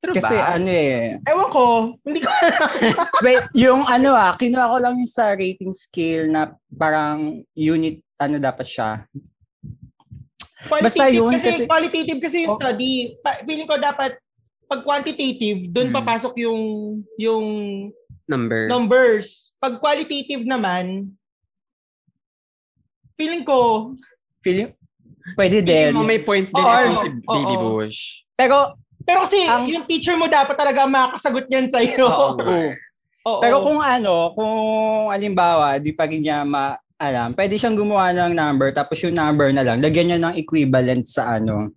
[0.00, 0.56] true kasi ba?
[0.56, 1.20] ano eh.
[1.20, 1.64] Ewan ko.
[2.00, 2.30] Hindi ko
[3.24, 8.40] Wait, yung ano ah, kinuha ko lang yung sa rating scale na parang unit, ano
[8.40, 9.04] dapat siya.
[10.60, 12.58] Qualitative Basta yun, kasi, kasi- qualitative kasi yung Oh.
[12.58, 12.92] study.
[13.20, 14.16] Pa, feeling ko dapat
[14.64, 15.96] pag quantitative, doon Hmm.
[15.98, 16.60] papasok yung
[17.18, 17.46] yung
[18.24, 18.70] Number.
[18.70, 19.52] numbers.
[19.58, 21.10] Pag qualitative naman,
[23.20, 23.92] feeling ko,
[24.40, 24.72] Feeling,
[25.36, 25.92] pwede Feeling din.
[25.92, 27.64] mo may point din Oo, ito si oo, Baby oo.
[27.76, 28.24] Bush.
[28.32, 28.56] Pero,
[29.04, 32.08] pero kasi Ang- yung teacher mo dapat talaga makakasagot niyan sa iyo.
[32.08, 32.72] Oo oh,
[33.28, 33.40] Oo.
[33.44, 34.54] Pero kung ano, kung
[35.12, 39.52] alimbawa, di pa rin niya ma alam, pwede siyang gumawa ng number tapos yung number
[39.52, 41.68] na lang, lagyan niya ng equivalent sa ano,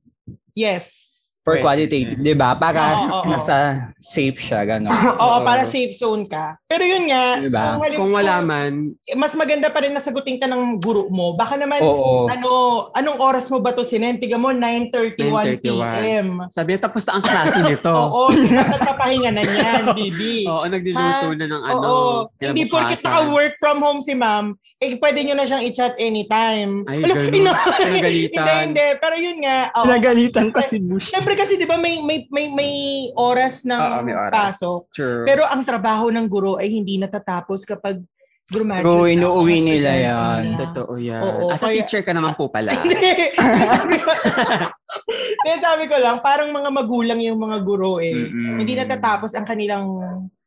[0.56, 1.13] yes.
[1.44, 2.56] For qualitative, di ba?
[2.56, 3.56] Para Oo, oo, nasa
[4.00, 4.88] safe siya, gano'n.
[5.14, 5.38] Oo, Oo.
[5.44, 6.56] para safe zone ka.
[6.64, 7.64] Pero yun nga, Diba?
[7.68, 8.72] kung, halim- Kung wala man,
[9.14, 11.36] mas maganda pa rin na sagutin ka ng guro mo.
[11.36, 12.32] Baka naman, Oo.
[12.32, 12.50] ano,
[12.96, 14.56] anong oras mo ba to sinentiga mo?
[14.56, 16.28] 9.31 p.m.
[16.48, 17.92] sabi niya, tapos na ang klase nito.
[17.92, 20.48] Oo, dapat papahinga na niyan, Bibi.
[20.48, 21.84] Oo, nagluluto na ng ano.
[21.84, 22.12] Oo.
[22.40, 23.12] Hindi porkit kinabukasan.
[23.28, 26.84] naka-work from home si ma'am, eh pwede nyo na siyang i-chat anytime.
[26.84, 27.34] Ay, Alam, ganun.
[27.40, 28.44] ina- Pinagalitan.
[28.44, 28.88] hindi, hindi.
[29.00, 29.58] Pero yun nga.
[29.72, 29.84] oo.
[29.84, 31.08] Pinagalitan pa si Bush.
[31.08, 32.74] Siyempre kasi di ba may, may, may, may
[33.14, 34.32] oras ng Oo, may oras.
[34.32, 34.80] pasok.
[34.92, 35.24] True.
[35.24, 38.04] Pero ang trabaho ng guro ay hindi natatapos kapag
[38.44, 38.84] graduate.
[38.84, 40.60] True, na inuuwi nila yan.
[40.60, 41.16] Totoo yan.
[41.18, 42.76] Oo, As a kaya- teacher ka naman po pala.
[42.78, 43.32] Hindi.
[43.34, 44.20] Sabi ko-
[45.40, 48.12] Hindi, sabi ko lang, parang mga magulang yung mga guro eh.
[48.12, 48.60] Mm-mm.
[48.60, 49.86] Hindi natatapos ang kanilang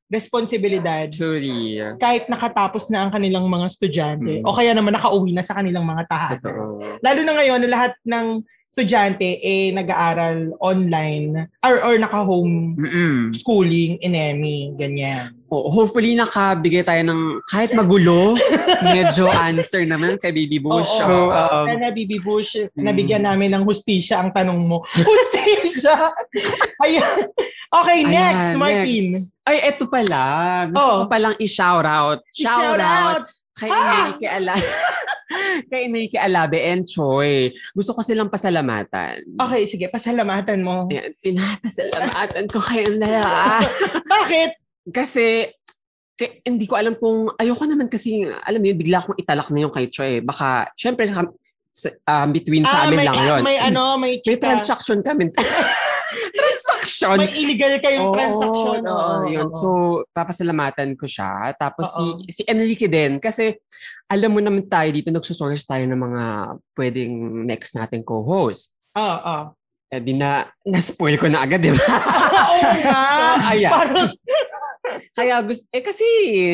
[0.06, 1.82] responsibilidad Truly.
[1.98, 4.46] kahit nakatapos na ang kanilang mga estudyante Mm.
[4.46, 6.40] o kaya naman nakauwi na sa kanilang mga tahanan.
[6.40, 6.98] Totoo.
[7.00, 8.26] Lalo na ngayon na lahat ng
[8.66, 13.30] estudyante eh nag-aaral online or, or naka-home Mm-mm.
[13.30, 15.30] schooling in EMI, ganyan.
[15.46, 18.34] Oo, hopefully nakabigay tayo ng kahit magulo,
[18.94, 20.90] medyo answer naman kay Baby Bush.
[20.98, 21.46] Oo, oo, Oo.
[21.56, 21.66] oo.
[21.66, 22.82] Sana Bibi Bush, Mm.
[22.82, 24.82] nabigyan namin ng hustisya ang tanong mo.
[25.06, 26.10] Hustisya!
[26.82, 27.18] Ayan.
[27.70, 29.06] Okay, Ayan, next, Martin.
[29.46, 30.22] Ay, eto pala.
[30.66, 30.98] Gusto Oo.
[31.02, 32.18] ko palang i-shoutout.
[32.34, 33.30] Shout out!
[33.56, 34.12] kay Ah!
[34.12, 34.68] Enrique Alabe.
[35.72, 37.48] kay Enrique Alabe and Choi.
[37.72, 39.24] Gusto ko silang pasalamatan.
[39.40, 40.84] Okay, sige, pasalamatan mo.
[40.92, 43.64] Ayan, pinapasalamatan ko kayong dalawa.
[44.12, 44.50] Bakit?
[44.92, 45.48] Kasi,
[46.12, 49.64] kay, hindi ko alam kung, ayoko naman kasi, alam mo yun, bigla akong italak na
[49.64, 50.20] yung kay Choi.
[50.20, 53.40] Baka, syempre, um, between sa amin may, lang yun.
[53.40, 55.32] may ano, may May transaction kami.
[56.32, 57.16] Transaction!
[57.16, 58.80] May illegal kayong Oo, transaction.
[58.82, 59.48] oo, Oo, yun.
[59.48, 59.56] oo.
[59.56, 59.68] So,
[60.10, 61.52] papasalamatan ko siya.
[61.54, 62.20] Tapos Oo.
[62.24, 63.18] si, si Enrique din.
[63.18, 63.54] Kasi,
[64.06, 66.22] alam mo naman tayo dito, nagsusource tayo ng mga
[66.74, 67.12] pwedeng
[67.44, 68.72] next nating co-host.
[68.94, 69.40] Oo, oo.
[69.86, 71.78] Eh, di na, na-spoil ko na agad, di ba?
[72.50, 72.98] Oo nga.
[73.16, 73.70] So, ayan.
[73.72, 74.10] Parang,
[75.18, 76.06] Kaya gusto, eh kasi,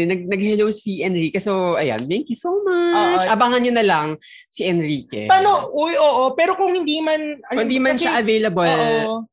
[0.04, 1.36] nag, nag-hello si Enrique.
[1.36, 3.20] So, ayan, thank you so much.
[3.20, 3.28] Oo.
[3.28, 4.08] Abangan nyo na lang
[4.48, 5.28] si Enrique.
[5.28, 8.72] paano, uy, oo, pero kung hindi man, Kung di man kasi- siya available,
[9.04, 9.28] Oo.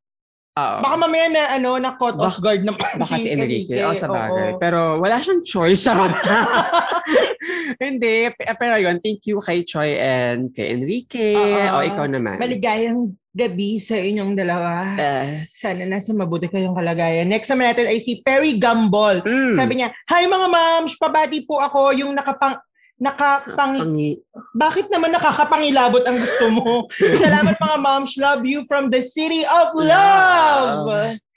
[0.60, 0.78] Oo.
[0.82, 3.80] Baka mamaya na, ano, na caught off guard na Baka si Enrique.
[3.80, 4.56] O, sa bagay.
[4.56, 4.60] oo.
[4.60, 5.82] Pero wala siyang choice.
[5.82, 6.12] Charot.
[7.84, 8.30] Hindi.
[8.36, 11.36] Pero yun, thank you kay Choi and kay Enrique.
[11.36, 11.80] Oo.
[11.80, 12.38] O, ikaw naman.
[12.38, 14.98] Maligayang gabi sa inyong dalawa.
[14.98, 17.30] Uh, Sana nasa mabuti kayong kalagayan.
[17.30, 19.22] Next naman natin ay si Perry Gumball.
[19.22, 22.58] mm, Sabi niya, Hi mga moms, pabati po ako yung nakapang
[23.00, 24.20] nakapang pangi-
[24.52, 26.68] bakit naman nakakapangilabot ang gusto mo?
[27.18, 30.86] Salamat mga moms, love you from the city of love.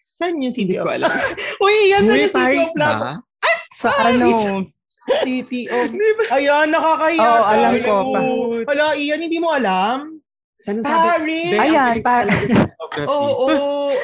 [0.04, 1.08] Saan yung Hindi City ko of alam.
[1.64, 3.00] Uy, yan Uy, yung City Paris of Love?
[3.00, 3.12] ba?
[3.72, 4.28] Sa ano,
[5.22, 5.88] City of...
[6.30, 7.24] Ayan, nakakahiya.
[7.24, 7.82] Oo, alam tayo.
[7.82, 8.18] ko pa.
[8.68, 10.20] Wala, Ian, hindi mo alam?
[10.54, 11.48] Saan nasabi?
[11.48, 11.58] Paris!
[11.58, 13.02] Ayan, ang pa- galing talaga.
[13.08, 13.88] Oo, oo.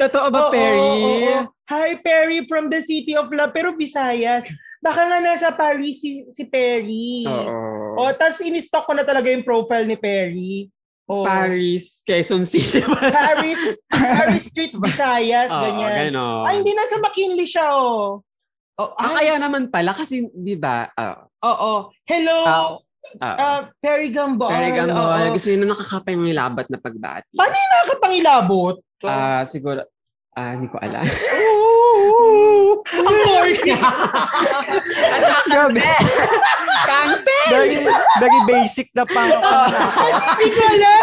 [0.00, 0.76] Totoo ba, Oo, Perry?
[0.76, 1.36] oo, oo.
[1.68, 3.52] Hi, Perry from the City of Love.
[3.52, 4.44] Pero Visayas.
[4.82, 7.22] Baka nga nasa Paris si, si Perry.
[7.22, 8.02] Oo.
[8.02, 10.66] O, tas in-stock ko na talaga yung profile ni Perry.
[11.06, 12.82] O, Paris, Quezon City.
[13.14, 16.10] Paris, Paris Street, Visayas, Oo, ganyan.
[16.10, 16.42] ganon.
[16.50, 18.26] Ay, hindi nasa McKinley siya, oh.
[18.74, 21.92] Oh, Ah, ay, kaya naman pala kasi, di ba, ah, oo.
[22.08, 22.80] Hello, ah,
[23.20, 24.48] uh, Perry Gambol.
[24.48, 25.34] Perry Gambol, Oo.
[25.36, 27.36] gusto nyo na nakakapangilabat na pagbati.
[27.36, 28.76] Paano yung nakakapangilabot?
[29.04, 29.84] Ah, siguro,
[30.32, 31.04] ah, hindi ko alam.
[31.04, 33.72] Ooh, ang corny.
[35.46, 35.80] grabe.
[36.82, 37.46] Cancel!
[37.48, 37.78] very,
[38.18, 39.28] very basic na pang
[40.32, 41.02] Hindi ko alam.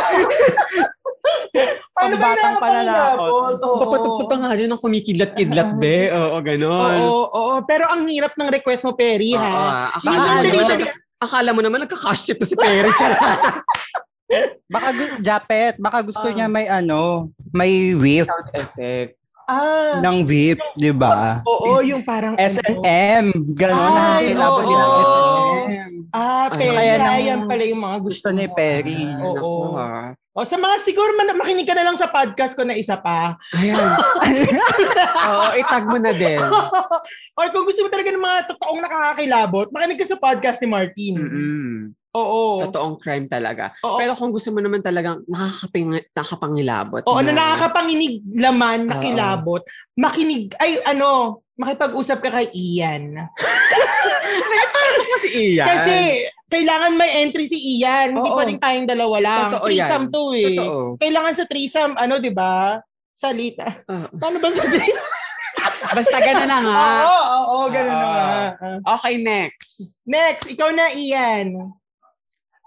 [1.92, 3.60] Paano ba Pangbatang pananakot.
[3.60, 3.78] Oo.
[3.78, 6.10] Papatugtog ka nga dyan ng kumikidlat-kidlat, be.
[6.10, 6.94] Oo, ganon.
[7.00, 7.56] Oo, oo.
[7.64, 9.92] Pero ang hirap ng request mo, Perry, Oo, ha?
[9.92, 10.90] ah, Hindi akala,
[11.20, 12.90] akala mo naman nagka-cash chip to si Perry.
[14.66, 16.32] Baka, gu- Japet, baka gusto Ah.
[16.32, 19.19] niya may ano, may whip Sound effect.
[19.50, 21.42] Ah, ng whip, di ba?
[21.42, 22.46] oo, yung parang ano.
[22.46, 23.90] S&M, gano'n Ay,
[24.38, 25.92] nakakilabot din ng S&M.
[26.10, 26.74] Ah, Perry.
[26.74, 28.46] kaya nang- yan pala yung mga gusto ni.
[28.50, 29.10] Perry.
[29.22, 29.74] Oo.
[29.74, 30.14] Ah.
[30.34, 33.36] O sa mga siguro man, makinig ka na lang sa podcast ko na isa pa.
[33.58, 33.76] Ayan.
[35.30, 36.40] Oo, itag mo na din.
[37.38, 41.14] Or kung gusto mo talaga ng mga totoong nakakakilabot, makinig ka sa podcast ni Martin.
[41.20, 41.76] Mm-mm.
[42.18, 42.66] Oo.
[42.66, 43.70] Totoong crime talaga.
[43.86, 44.02] Oo.
[44.02, 47.06] Pero kung gusto mo naman talagang nakakaping, nakakapangilabot.
[47.06, 48.92] Oo, na nakakapanginig laman, Oo.
[48.98, 49.62] nakilabot.
[49.94, 53.14] Makinig, ay ano, makipag-usap ka kay Ian.
[54.74, 55.68] Pasok mo si Ian.
[55.70, 55.96] Kasi
[56.50, 58.18] kailangan may entry si Ian.
[58.18, 58.38] Hindi Oo.
[58.42, 59.50] pwedeng tayong dalawa lang.
[59.54, 60.14] Totoo threesome yan.
[60.14, 60.46] to eh.
[60.58, 60.80] Totoo.
[60.98, 62.82] Kailangan sa threesome, ano, di ba?
[63.14, 63.70] Salita.
[63.86, 64.18] Oo.
[64.18, 64.66] Paano ba sa?
[65.98, 66.82] Basta gano'n na nga.
[67.06, 68.14] Oo, oo, oo, ganun na Oo.
[68.16, 68.30] nga.
[68.98, 70.02] Okay, next.
[70.10, 71.70] Next, ikaw na, Ian.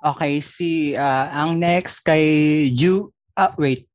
[0.02, 3.86] Okay, si ah, ang next kay Ju ah wait.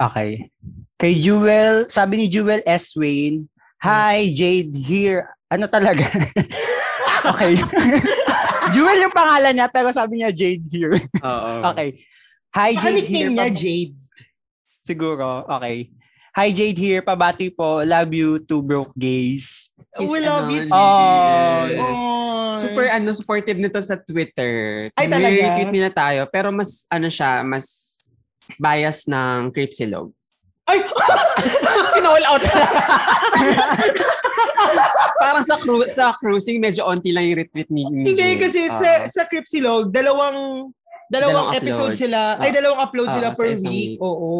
[0.00, 0.48] Okay.
[0.96, 2.96] Kay Jewel, sabi ni Jewel S.
[2.96, 3.46] Wayne,
[3.78, 5.30] Hi, Jade here.
[5.46, 6.02] Ano talaga?
[7.30, 7.54] okay.
[8.74, 10.96] Jewel yung pangalan niya, pero sabi niya Jade here.
[11.22, 11.52] Oo.
[11.70, 12.02] okay.
[12.56, 13.30] Hi, Baka Jade here.
[13.30, 13.94] nickname niya, Jade.
[14.82, 15.46] Siguro.
[15.46, 15.92] Okay.
[16.38, 17.02] Hi, Jade here.
[17.02, 17.82] Pabati po.
[17.82, 19.74] Love you, two broke gays.
[19.98, 21.82] Is We love you, Jade.
[21.82, 21.82] Oh.
[21.82, 22.54] Oh.
[22.54, 24.86] Super ano supportive nito sa Twitter.
[24.94, 25.34] Ay, talaga?
[25.34, 27.66] Retweet nila tayo pero mas ano siya, mas
[28.54, 30.14] bias ng Cripsilog.
[30.70, 30.78] Ay!
[31.98, 32.42] Kinall out.
[35.18, 38.78] Parang sa cru- sa cruising medyo onti lang yung retweet ni, ni Hindi kasi Oo.
[38.78, 40.70] sa sa Cripsilog, dalawang
[41.08, 42.00] dalawang, Dalawang episode uploads.
[42.00, 42.20] sila.
[42.36, 42.54] Ay, Oo.
[42.54, 43.64] dalawang upload Oo, sila per week.
[43.66, 43.96] week.
[43.98, 44.32] Oo.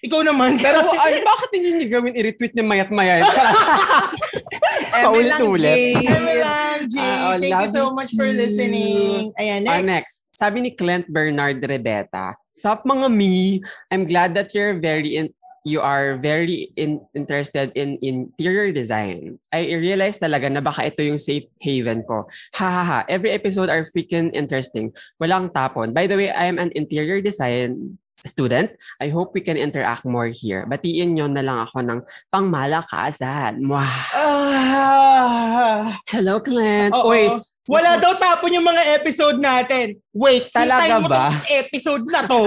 [0.00, 0.50] Ikaw naman.
[0.56, 3.24] Pero ay, bakit hindi gawin i-retweet ni mayat mayat?
[5.00, 5.96] Paulit-ulit.
[5.98, 7.00] Eme lang, Jay.
[7.00, 9.32] Ah, oh, Thank you so you much for listening.
[9.36, 9.86] Ayan, Ah, next.
[9.86, 10.14] next.
[10.36, 13.60] Sabi ni Clint Bernard Rebeta, Sup mga me,
[13.92, 15.28] I'm glad that you're very in,
[15.64, 19.38] you are very in, interested in interior design.
[19.52, 22.24] I realize talaga na baka ito yung safe haven ko.
[22.56, 24.92] Ha ha ha, every episode are freaking interesting.
[25.20, 25.92] Walang tapon.
[25.92, 28.72] By the way, I am an interior design student.
[29.00, 30.68] I hope we can interact more here.
[30.68, 33.64] Batiin nyo na lang ako ng pangmalakasan.
[33.64, 33.92] Mwah.
[34.12, 35.96] Ah.
[36.08, 36.92] Hello, Clint.
[36.92, 40.00] Uy, Wala daw tapon yung mga episode natin.
[40.10, 41.28] Wait, Talaga hintayin mo ba?
[41.28, 42.40] tong episode na to.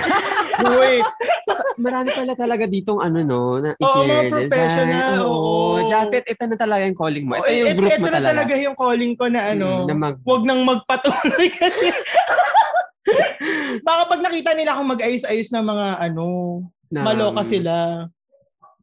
[0.80, 1.04] Wait.
[1.76, 4.32] Marami pala talaga ditong ano no, na Oo, mga design.
[4.32, 5.52] professional, oo.
[5.84, 7.32] Japet, ito na talaga yung calling mo.
[7.34, 8.28] Ito Oh, yung et- group eto mo na talaga.
[8.32, 9.68] talaga yung calling ko na ano.
[9.68, 11.86] Mm, na mag, Huwag nang magpatuloy kasi.
[13.80, 16.24] Baka pag nakita nila akong mag-ayos-ayos ng mga ano,
[16.88, 18.06] na, maloka sila.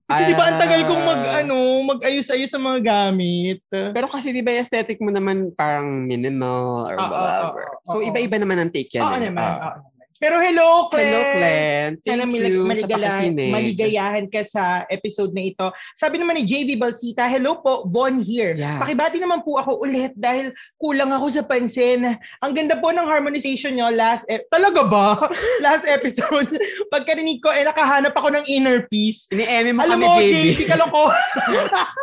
[0.09, 1.39] Kasi di ba ang tagal kong mag Ah.
[1.39, 3.61] ano, mag-ayos-ayos ng mga gamit.
[3.69, 7.61] Pero kasi di ba yung aesthetic mo naman parang minimal or Ah, ah, whatever.
[7.61, 9.05] ah, ah, so ah, iba-iba naman ang take yan.
[9.05, 9.21] Oo eh.
[9.23, 9.37] naman.
[9.37, 9.77] Ah.
[10.19, 11.07] Pero hello, Clint!
[11.07, 11.95] Hello, Clint.
[12.03, 15.63] Thank Sana you maligayahan, maligayahan ka sa episode na ito.
[15.95, 18.51] Sabi naman ni JV Balsita, hello po, Von here.
[18.51, 18.83] Yes.
[18.83, 22.19] Pakibati naman po ako ulit dahil kulang ako sa pansin.
[22.43, 25.15] Ang ganda po ng harmonization nyo last, e- talaga ba?
[25.65, 26.51] last episode.
[26.91, 29.31] Pagkarinig ko, eh nakahanap ako ng inner peace.
[29.31, 30.35] Ini-eme mo Alam kami, mo, JB.
[30.35, 31.03] JV, kaloko.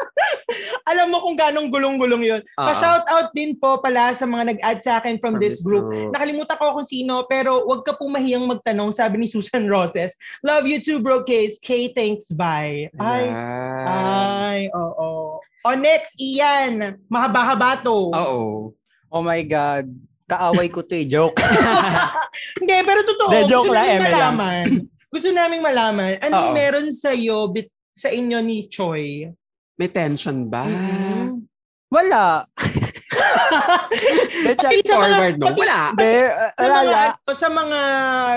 [0.91, 2.41] Alam mo kung ganong gulong-gulong yun.
[2.41, 2.65] Oo.
[2.65, 5.93] Pa-shout out din po pala sa mga nag-add sa akin from, From this this group.
[5.93, 6.17] group.
[6.17, 10.14] Nakalimutan ko kung sino, pero wag ka po mahiyang magtanong, sabi ni Susan Roses.
[10.42, 11.59] Love you too, bro, case.
[11.59, 12.88] K, thanks, bye.
[12.99, 13.25] Ay,
[13.87, 15.38] ay, oo.
[15.42, 17.01] O next, Ian.
[17.11, 18.14] Mahaba-haba to.
[18.14, 18.42] Oo.
[19.11, 19.90] Oh my God.
[20.27, 21.07] Kaaway ko to eh.
[21.07, 21.38] Joke.
[22.59, 23.31] Hindi, pero totoo.
[23.31, 24.14] Hindi, joke gusto lang, namin Eme lang.
[24.14, 24.66] malaman.
[25.14, 29.31] gusto naming malaman, ano yung meron sa'yo, bit, sa inyo ni Choi?
[29.79, 30.66] May tension ba?
[30.66, 31.47] Mm.
[31.88, 32.45] Wala.
[34.43, 35.47] Let's Pati sa mga- Forward, no?
[35.47, 35.81] pati- Wala.
[35.91, 36.99] Hindi, uh, Sa mga,
[37.33, 37.81] sa mga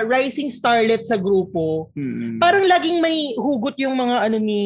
[0.06, 2.38] rising starlet sa grupo, Mm.
[2.38, 4.62] parang laging may hugot yung mga ano ni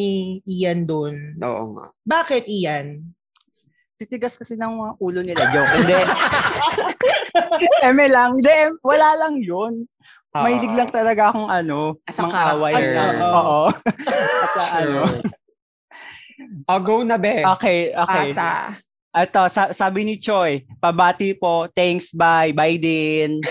[0.46, 1.38] Ian doon.
[1.38, 1.86] Oo nga.
[2.04, 3.02] Bakit Ian?
[3.96, 5.44] Titigas kasi ng mga ulo nila.
[5.48, 5.74] Joke.
[5.76, 6.00] Hindi.
[7.86, 8.36] Eme lang.
[8.36, 9.86] Hindi, wala lang yun.
[10.34, 10.44] Oo.
[10.44, 12.98] Mahilig lang talaga akong ano, As a mga away character.
[13.14, 13.24] na.
[13.24, 13.38] Oo.
[13.38, 13.62] Oo.
[14.44, 15.00] As a ano.
[16.66, 17.46] Oh, go na, be.
[17.56, 18.34] Okay, okay.
[18.34, 18.74] Asa.
[19.14, 23.38] Ito, sa- sabi ni Choi, pabati po, thanks, bye, bye din.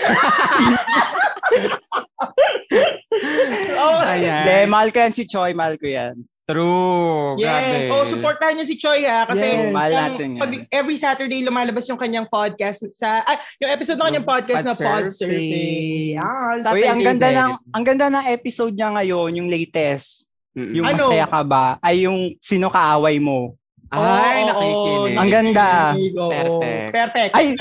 [3.75, 4.43] Oh, Ayan.
[4.43, 6.15] Hindi, mahal ko yan si Choi, mahal ko yan.
[6.43, 7.39] True.
[7.39, 7.47] Yes.
[7.47, 7.77] Grabe.
[7.89, 9.71] Oh, supportahan niyo si Choi ha kasi Yes.
[9.71, 10.41] Mahal natin yan.
[10.43, 14.75] pag every Saturday lumalabas yung kanyang podcast sa ah, yung episode ng kanyang podcast na
[14.75, 16.19] Pod Surfing.
[16.59, 20.27] Sa- Uy, ang ganda ng ang ganda ng episode niya ngayon, yung latest.
[20.51, 20.75] Mm-mm.
[20.75, 21.07] Yung Ano?
[21.07, 21.65] masaya ka ba?
[21.79, 23.55] Ay yung sino kaaway mo.
[23.93, 25.17] Ay, Oo, nakikinig.
[25.21, 25.93] Ang ganda.
[25.93, 26.89] Perfect.
[26.89, 27.33] Perfect.
[27.37, 27.45] Ay!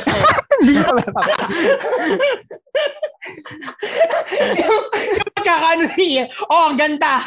[4.32, 4.86] Hindi ko yung
[5.36, 6.24] pagkakaano niya.
[6.48, 7.20] Oh, ang ganda.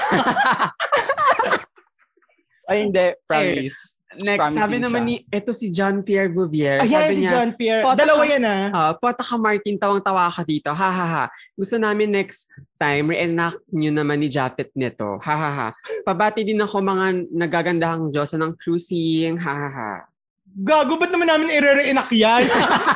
[2.65, 3.13] Ay, hindi.
[3.29, 4.01] Promise.
[4.17, 5.09] Next, Promising sabi naman siya.
[5.09, 6.79] ni, ito si John Pierre Bouvier.
[6.79, 7.83] Ayan sabi si niya, John Pierre.
[7.83, 8.63] Pota Dalawa ka- yan ah.
[8.69, 10.69] Ah, Pota ka Martin, tawang-tawa ka dito.
[10.69, 11.23] Ha ha ha.
[11.51, 15.19] Gusto namin next time, reenact nyo naman ni Japet nito.
[15.19, 15.67] Ha ha ha.
[16.01, 19.35] Pabati din ako mga nagagandahang Diyosa ng cruising.
[19.35, 19.93] Ha ha ha.
[20.55, 22.47] Gago, ba't naman namin i-re-enact yan?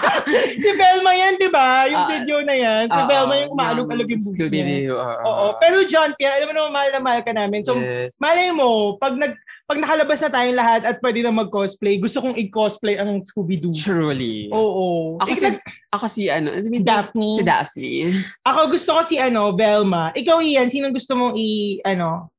[0.64, 1.84] si Velma yan, di ba?
[1.86, 2.88] Yung Ah, video na yan.
[2.88, 4.66] Si Oo, Velma yung umaalog-alog yung boobs niya.
[4.90, 5.20] Oo.
[5.22, 5.46] Oo.
[5.60, 7.60] Pero John Pierre, alam mo naman, mahal na mahal ka namin.
[7.62, 8.16] So, yes.
[8.16, 9.36] malay mo, pag nag
[9.70, 13.70] pag nakalabas na tayong lahat at pwede na mag-cosplay, gusto kong i-cosplay ang Scooby-Doo.
[13.70, 14.50] Truly.
[14.50, 15.22] Oo.
[15.22, 15.62] Ako Ikaw- si,
[15.94, 17.30] ako si ano, ano si Daphne.
[17.38, 17.94] Si Daphne.
[18.42, 20.10] Ako gusto ko si ano, Velma.
[20.18, 22.34] Ikaw, Ian, sinong gusto mong i, ano,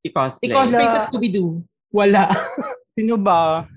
[0.00, 0.48] I-cosplay.
[0.48, 1.60] i-cosplay sa Scooby-Doo?
[1.92, 2.32] Wala.
[2.96, 3.68] Sino ba?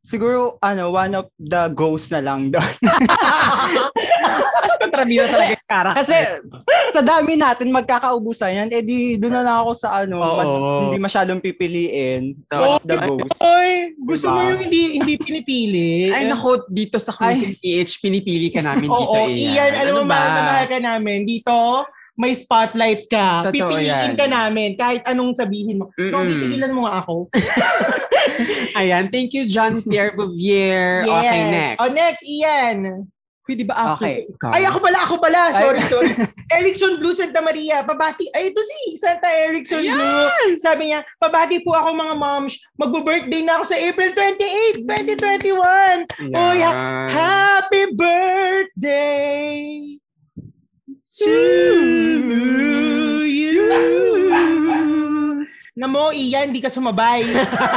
[0.00, 2.72] Siguro, ano, one of the ghosts na lang doon.
[4.86, 5.96] Kontrabida talaga yung character.
[5.98, 6.16] Kasi,
[6.90, 10.36] sa dami natin magkakaubusan yan, edi doon na lang ako sa ano, Oo.
[10.36, 10.50] mas
[10.82, 12.38] hindi masyadong pipiliin.
[12.48, 13.38] Of the ghosts.
[13.38, 14.48] Oy, gusto mo Diba?
[14.48, 16.08] yung hindi hindi pinipili.
[16.08, 19.72] Ay, naku, dito sa Cruising PH, pinipili ka namin dito, Oo, Ian.
[19.74, 20.12] Alam mo, Ano ba?
[20.12, 21.18] mahal na mahal ka namin.
[21.22, 21.56] Dito,
[22.14, 23.44] may spotlight ka.
[23.44, 24.16] Totoo Pipiliin yan.
[24.16, 25.92] ka namin kahit anong sabihin mo.
[25.92, 26.30] No, Mm-mm.
[26.30, 27.28] pipigilan mo nga ako.
[28.78, 31.04] Ayan, thank you, John Pierre Bouvier.
[31.04, 31.78] Okay, next.
[31.78, 33.08] Oh, next, Ian.
[33.46, 34.26] Pwede ba after Okay.
[34.26, 34.50] ikaw?
[34.50, 35.54] Ay, ako pala, ako pala.
[35.54, 35.86] Sorry, Ay.
[35.86, 36.10] sorry.
[36.50, 37.86] Erickson Blue Santa Maria.
[37.86, 38.26] Pabati.
[38.34, 40.58] Ay, ito si Santa Erickson Blue.
[40.58, 42.58] Sabi niya, pabati po ako mga moms.
[42.74, 46.10] Magbo-birthday na ako sa April 28, 2021.
[46.34, 47.06] Uy, Yan.
[47.06, 49.94] Happy birthday
[51.06, 51.30] to
[53.24, 55.15] you.
[55.76, 57.20] Na mo, Ian, di ka sumabay.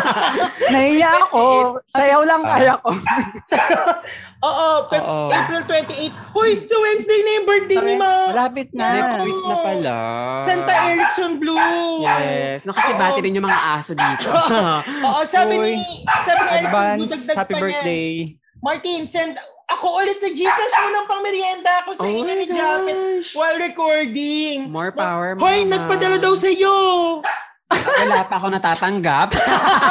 [0.72, 1.76] Nahiya ako.
[1.84, 2.96] Sayaw lang kaya ko.
[4.48, 5.28] Oo, pe- Oo.
[5.28, 6.08] April 28.
[6.32, 8.32] Uy, sa Wednesday na yung birthday ni Ma.
[8.32, 8.88] Malapit na.
[8.88, 9.96] Next week na pala.
[10.48, 12.00] Santa Erickson Blue.
[12.00, 12.64] Yes.
[12.64, 14.32] Nakakibati rin yung mga aso dito.
[15.06, 15.84] Oo, sabi Uy, ni,
[16.24, 17.64] sabi ni Erickson Blue, Advance, dagdag happy pa niya.
[17.68, 18.10] birthday.
[18.60, 19.36] Martin, send
[19.68, 22.98] ako ulit sa Gcash mo ng pangmerienda ako sa Oh inyo ni Japet
[23.36, 24.72] while recording.
[24.72, 25.76] More power, Hoy, mama.
[25.76, 26.72] nagpadala daw sa iyo.
[27.70, 29.30] Wala pa ako natatanggap.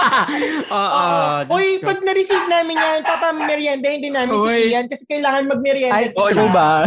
[0.79, 1.07] Oo.
[1.47, 5.95] Diyos Uy, pag na-receive namin yan, papamerienda, hindi namin si Ian kasi kailangan magmerienda.
[5.95, 6.27] Ay, dito.
[6.35, 6.83] true ba?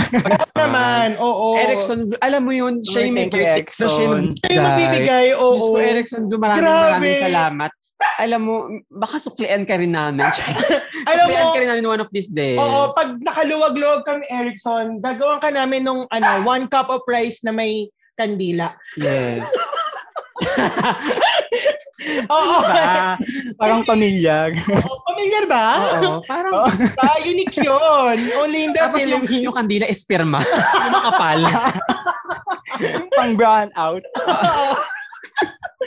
[0.51, 1.55] naman, oo.
[1.55, 3.17] Erickson, alam mo yun, siya yung.
[3.71, 4.03] So, siya
[4.51, 5.55] yung magbibigay, oo.
[5.55, 7.71] Diyos ko, Erickson, maraming maraming salamat.
[8.17, 8.55] Alam mo,
[8.89, 10.25] baka suklian ka rin namin.
[11.11, 12.57] Alam suklian mo, ka rin namin one of these days.
[12.57, 17.53] Oo, pag nakaluwag-luwag kami, Erickson, gagawin ka namin nung ano, one cup of rice na
[17.53, 18.73] may kandila.
[18.97, 19.45] Yes.
[22.27, 22.55] Oo.
[22.61, 23.17] Diba?
[23.55, 24.49] Parang pamilya.
[24.49, 25.65] Oo, Familiar ba?
[26.01, 26.17] Oo.
[26.25, 26.65] Parang,
[26.97, 28.17] Ah, unique yun.
[28.35, 29.43] Only in the tapos yung, Philippines.
[29.45, 30.39] yung kandila esperma.
[30.81, 31.39] yung makapal.
[33.15, 34.01] Pang brown out.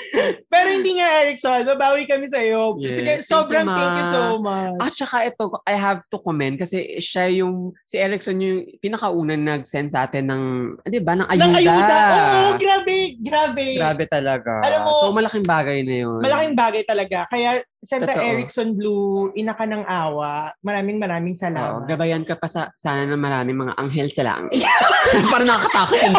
[0.53, 1.63] Pero hindi nga, Erickson.
[1.63, 2.75] Babawi kami sa'yo.
[2.79, 2.99] Yes.
[2.99, 3.79] Sige, Thank sobrang you, Ma.
[3.79, 4.79] thank you so much.
[4.83, 9.95] At saka ito, I have to comment kasi siya yung, si Erickson yung pinakaunang nag-send
[9.95, 10.43] sa atin ng,
[10.87, 11.45] di ba, ng ayuda.
[11.47, 11.99] Nang ayuda.
[12.15, 12.99] Oo, grabe.
[13.23, 13.67] Grabe.
[13.79, 14.63] Grabe talaga.
[14.67, 16.19] Alam mo, so, malaking bagay na yun.
[16.21, 17.19] Malaking bagay talaga.
[17.31, 18.25] Kaya, Santa Totoo.
[18.33, 20.57] Erickson Blue, ina ka ng awa.
[20.65, 21.85] Maraming maraming Oo, salamat.
[21.85, 24.57] gabayan ka pa sa, sana ng maraming mga anghel sa langit.
[25.33, 26.15] Parang nakakatakot yun.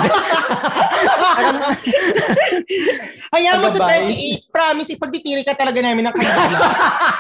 [3.32, 4.42] Hayaan mo sa Pagabay.
[4.48, 6.60] 28, promise, ipagtitiri ka talaga namin ng kandila.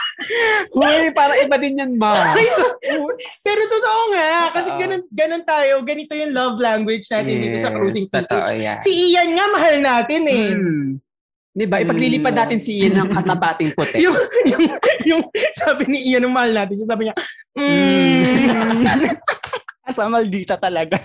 [0.75, 2.15] Huy, para iba din yan, ma.
[3.45, 4.79] Pero totoo nga, kasi Oo.
[4.79, 5.73] ganun, ganun tayo.
[5.81, 8.61] Ganito yung love language natin dito sa cruising totoo PH.
[8.61, 8.77] yan.
[8.81, 10.47] Si Ian nga, mahal natin eh.
[10.51, 10.89] Hmm.
[11.51, 11.79] Di ba?
[11.79, 12.41] Ipaglilipad Hmm.
[12.41, 14.03] natin si Ian ng katapating puti.
[14.03, 14.63] Yung, yung,
[15.07, 15.21] yung
[15.55, 17.15] sabi ni Ian nung mahal natin, sabi niya,
[17.55, 19.15] mm.
[19.85, 20.97] Asa maldita talaga.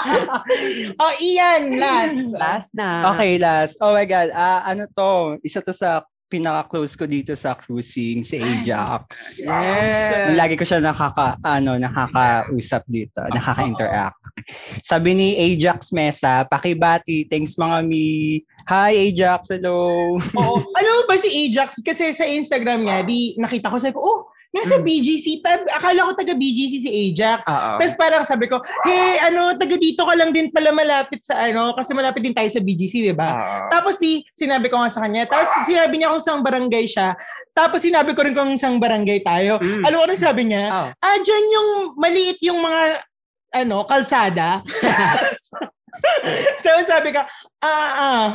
[1.04, 2.20] oh, Ian, last.
[2.32, 3.12] Last na.
[3.12, 3.76] Okay, last.
[3.84, 4.32] Oh my God.
[4.32, 5.36] Ah, ano to?
[5.44, 9.42] Isa to sa pinaka-close ko dito sa cruising, si Ajax.
[9.42, 10.38] Yes.
[10.38, 14.14] Lagi ko siya nakaka, ano, nakakausap dito, nakaka-interact.
[14.78, 18.38] Sabi ni Ajax Mesa, pakibati, thanks mga mi.
[18.70, 20.14] Hi Ajax, hello.
[20.22, 20.56] Oo.
[20.62, 21.82] Mo ba si Ajax?
[21.82, 24.20] Kasi sa Instagram niya, di nakita ko, sabi ko, oh,
[24.50, 24.84] nasa Mm.
[24.84, 25.26] BGC.
[25.40, 27.46] Tab, akala ko taga BGC si Ajax.
[27.46, 31.70] Tapos parang sabi ko, hey, ano, taga dito ka lang din pala malapit sa ano,
[31.72, 33.38] kasi malapit din tayo sa BGC, di ba?
[33.70, 37.14] Tapos si, sinabi ko nga sa kanya, tapos sinabi niya kung saan barangay siya,
[37.54, 39.62] tapos sinabi ko rin kung saan barangay tayo.
[39.62, 39.86] Mm.
[39.86, 40.64] Alam mo ano sabi niya?
[40.66, 40.88] Oo.
[40.98, 42.82] Ah, dyan yung maliit yung mga,
[43.62, 44.62] ano, kalsada.
[46.64, 47.22] Tapos sabi ka,
[47.60, 48.26] ah, ah.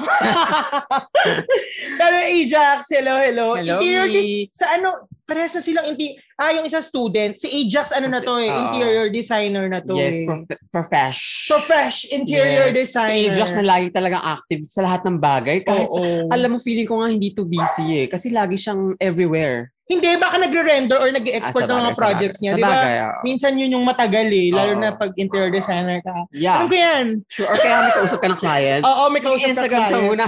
[2.00, 3.48] Pero Ajax, hello, hello.
[3.56, 7.92] Hello, Interior di- sa ano, parehas na silang, inti ah, yung isa student, si Ajax,
[7.92, 8.60] ano na to eh, Oo.
[8.70, 10.28] interior designer na to Yes, eh.
[10.28, 11.50] prof- profesh.
[11.50, 12.76] So fresh, interior Yes.
[12.88, 13.16] designer.
[13.16, 15.58] Si Ajax na lagi talagang active sa lahat ng bagay.
[15.62, 15.98] Kahit Oo.
[15.98, 18.08] sa- alam mo, feeling ko nga hindi to busy eh.
[18.08, 19.75] Kasi lagi siyang everywhere.
[19.86, 22.44] Hindi, baka nagre-render or nag-export Ah, ng mga projects bagay.
[22.44, 22.54] niya.
[22.58, 22.74] Di ba?
[22.74, 23.22] oo.
[23.22, 24.82] Minsan yun yung matagal eh, lalo Oo.
[24.82, 26.26] na pag interior designer ka.
[26.34, 26.58] Yeah.
[26.58, 27.06] Alam ko yan.
[27.30, 27.46] Sure.
[27.46, 28.82] Or kaya may kausap ka ng client.
[28.82, 30.04] Oo, may kausap ka Instagram ka client.
[30.04, 30.26] muna.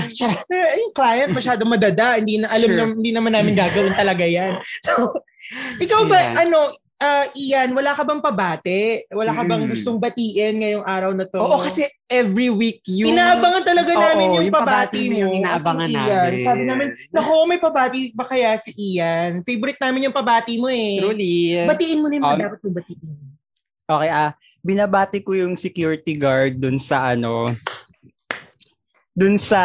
[0.48, 2.78] Eh, yung client masyado madada, hindi na alam Sure.
[2.78, 4.62] na, hindi naman namin gagawin talaga yan.
[4.86, 5.26] So,
[5.80, 6.44] ikaw ba Yeah.
[6.46, 9.06] ano, ah, Ian, wala ka bang pabate?
[9.08, 9.70] Wala ka bang Mm.
[9.70, 11.38] gustong batiin ngayong araw na to?
[11.38, 13.14] Oo, kasi every week yung...
[13.14, 15.18] Inaabangan talaga Oo, namin yung, yung pabati pabati mo.
[15.20, 16.08] yung inaabangan As in, Ian.
[16.10, 16.42] namin.
[16.42, 19.42] Sabi namin, naku, may pabati ba kaya si Ian?
[19.42, 20.98] Favorite namin yung pabati mo eh.
[20.98, 21.34] Truly.
[21.64, 23.10] Batiin mo na yung Um, dapat mong batiin.
[23.88, 27.48] Okay, ah, binabati ko yung security guard dun sa ano,
[29.18, 29.58] dun sa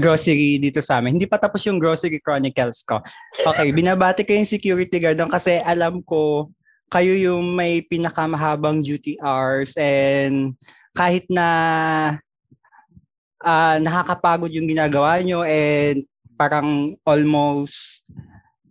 [0.00, 1.20] grocery dito sa amin.
[1.20, 2.96] Hindi pa tapos yung grocery chronicles ko.
[3.44, 6.48] Okay, binabati ko yung security guard doon kasi alam ko
[6.88, 10.56] kayo yung may pinakamahabang duty hours and
[10.96, 11.48] kahit na
[13.44, 16.08] ah, nakakapagod yung ginagawa nyo and
[16.40, 18.08] parang almost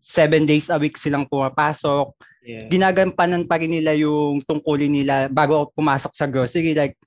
[0.02, 2.68] seven days a week silang pumapasok Yeah.
[2.68, 6.76] ginagampanan pa rin nila yung tungkulin nila bago pumasok sa grocery.
[6.76, 7.00] Like,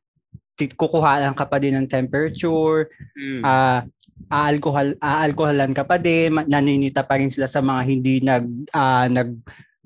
[0.57, 3.45] kukuhaan ka pa din ng temperature, Mm.
[3.45, 3.85] ah
[4.27, 9.07] aalkohol, aalkoholan ka pa din, ma- naninita pa rin sila sa mga hindi nag, ah
[9.07, 9.37] nag,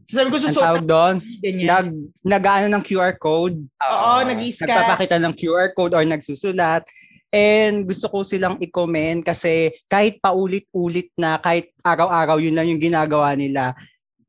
[0.07, 1.87] Sabi ko, ang susot doon, nag,
[2.25, 4.67] nag-ano ng QR code, Oo, nag-i-scan.
[4.67, 6.83] nagpapakita ng QR code or nagsusulat.
[7.31, 13.39] And gusto ko silang i-comment kasi kahit paulit-ulit na, kahit araw-araw yun lang yung ginagawa
[13.39, 13.71] nila,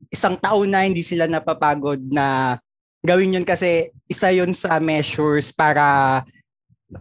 [0.06, 2.58] isang taon na hindi sila napapagod na
[3.02, 6.22] gawin yun kasi isa yun sa measures para,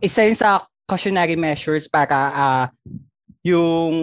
[0.01, 2.65] isa yun sa cautionary measures para ah,
[3.45, 3.93] yung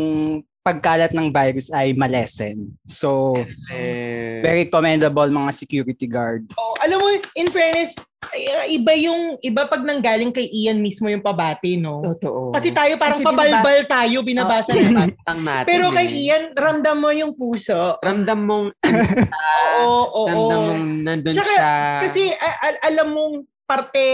[0.68, 2.76] pagkalat ng virus ay malesen.
[2.84, 3.32] So,
[3.72, 6.44] Eh, very commendable mga security guard.
[6.54, 7.96] Oh, alam mo, in fairness,
[8.28, 12.04] ay- iba yung, iba pag nanggaling kay Ian mismo yung pabati, no?
[12.04, 12.52] Totoo.
[12.52, 14.84] Kasi tayo parang Kasi pabalbal tayo, binabasa Oo,
[15.32, 15.64] natin.
[15.70, 16.20] Pero kay eh.
[16.28, 17.96] Ian, ramdam mo yung puso.
[17.98, 18.66] Ramdam mong,
[19.80, 20.28] Oo, oo.
[20.28, 21.72] ramdam mong nandun Tsaka, siya.
[22.04, 24.04] Kasi a- al- alam mong parte,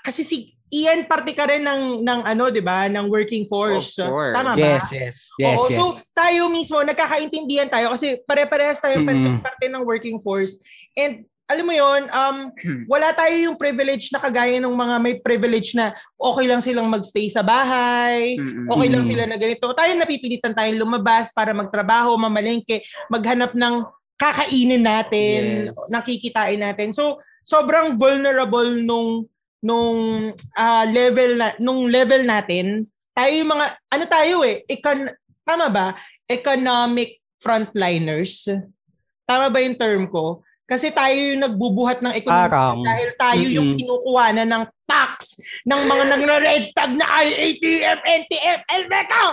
[0.00, 0.36] kasi si
[0.70, 3.98] Ian parte ka rin ng, ng ano, di ba, ng working force.
[3.98, 4.34] Of course.
[4.38, 4.58] Tama ba?
[4.58, 5.16] Yes, yes.
[5.34, 5.78] Yes, Oo, yes.
[5.78, 9.42] So, tayo mismo, nagkakaintindihan tayo kasi pare-parehas tayo Mm-mm.
[9.42, 10.62] parte ng working force.
[10.94, 12.86] And alam mo yon um, Hmm.
[12.86, 17.26] wala tayo yung privilege na kagaya ng mga may privilege na okay lang silang magstay
[17.26, 18.70] sa bahay, Mm-mm.
[18.70, 19.66] okay lang sila na ganito.
[19.74, 23.82] Tayo napipilitan tayong lumabas para magtrabaho, mamalengke, maghanap ng
[24.14, 25.90] kakainin natin, Yes.
[25.90, 26.94] nakikitain natin.
[26.94, 29.26] So, sobrang vulnerable nung
[29.60, 32.84] nung ah, level na nung level natin.
[33.12, 35.12] Tayo yung mga ano tayo eh, econ
[35.44, 35.86] tama ba?
[36.28, 38.48] Economic frontliners.
[39.24, 40.42] Tama ba yung term ko?
[40.70, 43.78] Kasi tayo yung nagbubuhat ng ekonomiya dahil tayo yung Mm-mm.
[43.82, 49.24] kinukuha na ng tax ng mga nagre-red tag na IATF, NTF, LBECA.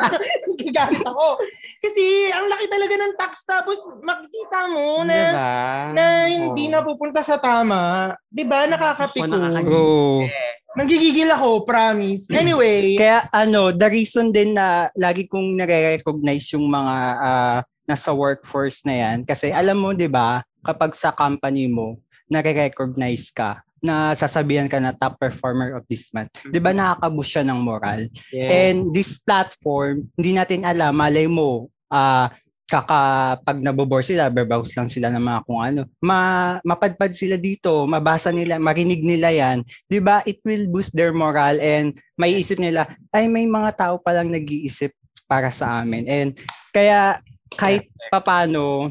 [0.66, 1.38] Gagalit ako.
[1.78, 2.02] Kasi
[2.34, 5.54] ang laki talaga ng tax tapos makikita mo na Diba?
[5.94, 6.72] na hindi Oo.
[6.74, 8.10] napupunta sa tama.
[8.26, 8.66] 'Di ba?
[8.66, 9.62] Nakakapiko.
[9.62, 10.26] True.
[10.72, 12.26] Nanggigigil ako, promise.
[12.32, 18.86] Anyway, Kaya ano, the reason din na lagi kong nare-recognize yung mga ah, nasa workforce
[18.86, 22.00] na yan kasi alam mo 'di ba, kapag sa company mo
[22.32, 26.30] nare-recognize ka, na sasabihan ka na top performer of this month.
[26.46, 28.06] 'Di ba nakakaboost siya ng moral?
[28.30, 28.48] Yes.
[28.48, 32.30] And this platform, hindi natin alam, malay mo, ah
[32.72, 33.00] kaka
[33.44, 35.84] pag nabobore sila, berbaus lang sila ng mga kung ano.
[36.00, 39.60] Ma, mapadpad sila dito, mabasa nila, marinig nila yan.
[39.90, 44.30] 'Di ba It will boost their moral and maiisip nila, ay may mga tao palang
[44.30, 44.94] nag-iisip
[45.26, 46.06] para sa amin.
[46.08, 46.30] And
[46.72, 47.20] kaya
[47.58, 48.88] kahit papano,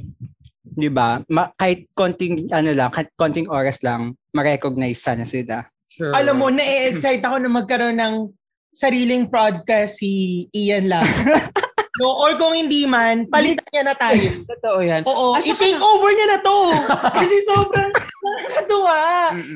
[0.82, 1.22] 'di ba?
[1.30, 5.70] Ma- kahit konting ano lang, kahit konting oras lang, ma-recognize sana sila.
[5.92, 6.16] Sure.
[6.18, 8.16] Alam mo, na-excite ako na magkaroon ng
[8.72, 11.04] sariling podcast si Ian lang.
[12.00, 14.24] no, or kung hindi man, palitan niya na tayo.
[14.56, 15.04] Totoo yan.
[15.04, 16.58] Oo, At i-take over niya na to.
[17.20, 19.00] Kasi sobrang nakakatuwa.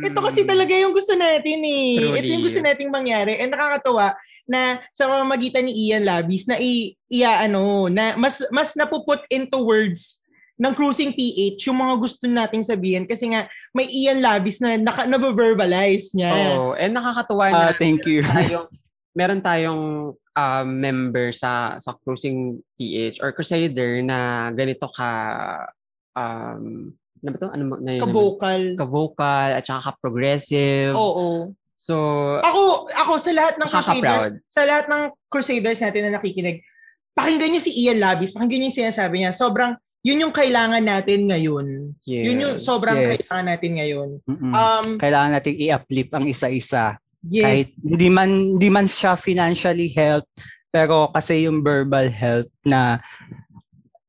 [0.04, 2.02] Ito kasi talaga yung gusto natin eh.
[2.02, 2.18] Truly.
[2.20, 3.40] Ito yung gusto nating mangyari.
[3.40, 4.18] And nakakatuwa
[4.50, 9.62] na sa mamamagitan ni Ian Labis na i, iya ano, na mas mas napuput into
[9.62, 10.25] words
[10.56, 13.44] ng Cruising PH yung mga gusto nating sabihin kasi nga
[13.76, 16.32] may Ian Labis na naka, na-verbalize niya.
[16.32, 16.72] Oo.
[16.80, 18.24] And nakakatuwa na Ah, thank you.
[18.24, 18.72] tayong,
[19.12, 19.84] meron tayong
[20.16, 25.10] um, member sa sa Cruising PH or Crusader na ganito ka
[26.16, 26.96] um
[27.26, 27.50] ano ba to?
[27.50, 28.02] Ano na yun?
[28.06, 28.62] Ka-vocal.
[28.78, 30.94] Ka-vocal at saka ka-progressive.
[30.94, 31.58] Oo.
[31.74, 31.96] So,
[32.40, 33.68] Ako, ako sa lahat ng.
[33.68, 36.62] Crusaders, sa lahat ng Crusaders natin na nakikinig,
[37.18, 39.34] pakinggan niyo si Ian Labis, pakinggan niyo yung sinasabi niya.
[39.34, 39.74] Sobrang,
[40.06, 41.66] yun yung kailangan natin ngayon.
[42.06, 42.26] yes.
[42.30, 43.26] Yun yung sobrang Yes.
[43.26, 44.10] kailangan natin ngayon.
[44.22, 44.52] Mm-mm.
[44.54, 47.02] Um, Kailangan nating i-uplift ang isa-isa.
[47.26, 47.42] yes.
[47.42, 50.30] Kahit hindi man hindi man siya financially help,
[50.70, 53.02] pero kasi yung verbal health na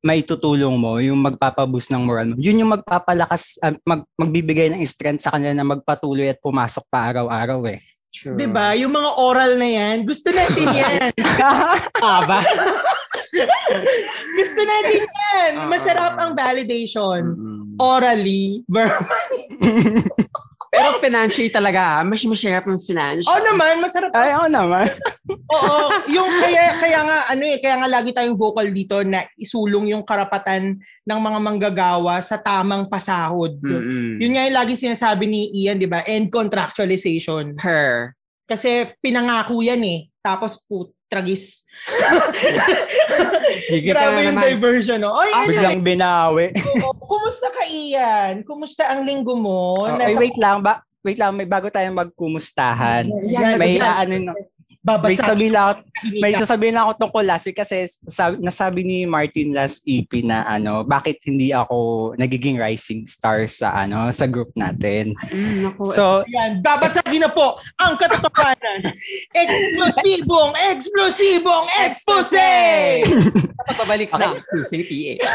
[0.05, 2.39] may tutulong mo, yung magpapaboost ng moral mo.
[2.39, 7.11] Yun yung magpapalakas, ah, mag, magbibigay ng strength sa kanila na magpatuloy at pumasok pa
[7.11, 7.81] araw-araw eh.
[8.15, 8.33] True.
[8.39, 8.73] 'Di ba?
[8.73, 11.11] Yung mga oral na yan, gusto natin yan.
[12.21, 12.39] Aba.
[14.39, 15.53] gusto natin yan.
[15.61, 15.69] Oo.
[15.71, 17.21] Masarap ang validation.
[17.23, 17.77] Mm-mm.
[17.77, 19.43] Orally, verbally.
[20.77, 23.33] Pero financially talaga, mas masarap yung financial.
[23.33, 24.85] Oo naman, masarap Ay, oo naman.
[25.57, 25.79] Oo,
[26.11, 30.03] yung kaya kaya nga ano eh, kaya nga lagi tayong vocal dito na isulong yung
[30.03, 33.57] karapatan ng mga manggagawa sa tamang pasahod.
[33.63, 34.19] Mm-mm.
[34.21, 36.03] Yun nga yung lagi sinasabi ni Ian, 'di ba?
[36.05, 37.57] End contractualization.
[37.63, 38.13] Her.
[38.47, 40.01] Kasi pinangako yan eh.
[40.23, 41.63] Tapos po tragis.
[43.87, 44.45] Grabe yung naman.
[44.45, 45.15] diversion, no?
[45.15, 46.47] Ah, ano, Biglang binawi.
[46.99, 48.43] kumusta ka Ian?
[48.43, 49.87] Kumusta ang linggo mo?
[49.87, 50.83] Ay, Nasa- wait lang ba?
[51.01, 53.07] Wait lang, may bago tayong magkumustahan.
[53.31, 53.87] Yan, May yan.
[53.87, 54.35] ano,
[54.87, 55.27] no, may Babasa.
[55.27, 55.73] sasabihin ako,
[56.23, 60.47] may sasabihin lang ako tungkol last week kasi sabi, nasabi ni Martin last EP na
[60.47, 65.11] ano, bakit hindi ako nagiging rising star sa ano, sa group natin.
[65.35, 65.91] Mm, naku.
[65.91, 68.87] So, Yan, babasagin na po ang katotohanan.
[69.43, 73.03] Eksplosibong, eksplosibong expose!
[73.75, 74.39] Pabalik na.
[74.47, 75.27] Cruising PH.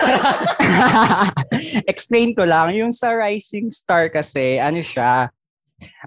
[1.91, 5.27] explain ko lang, yung sa rising star kasi, ano siya,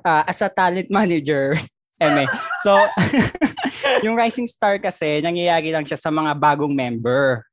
[0.01, 1.53] ah, as a talent manager,
[2.01, 2.25] eme.
[2.63, 2.75] So,
[4.05, 7.45] yung rising star kasi, nangyayari lang siya sa mga bagong member.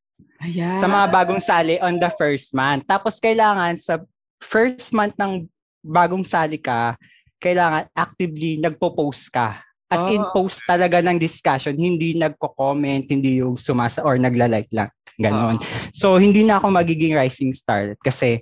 [0.42, 0.82] Ayan.
[0.82, 2.82] sa mga bagong sali on the first month.
[2.90, 4.02] Tapos kailangan sa
[4.42, 5.46] first month ng
[5.86, 6.98] bagong sali ka,
[7.38, 9.62] kailangan actively nagpo-post ka.
[9.86, 10.34] As in Oh.
[10.34, 14.90] post talaga ng discussion, hindi nagko-comment, hindi yung sumasa or nagla-like lang.
[15.22, 15.62] Ganon.
[15.94, 18.42] So hindi na ako magiging rising star kasi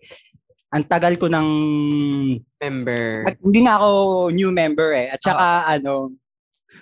[0.70, 1.48] ang tagal ko ng
[2.62, 3.26] Member.
[3.26, 3.90] at hindi na ako
[4.30, 5.08] new member eh.
[5.10, 6.14] At saka ano,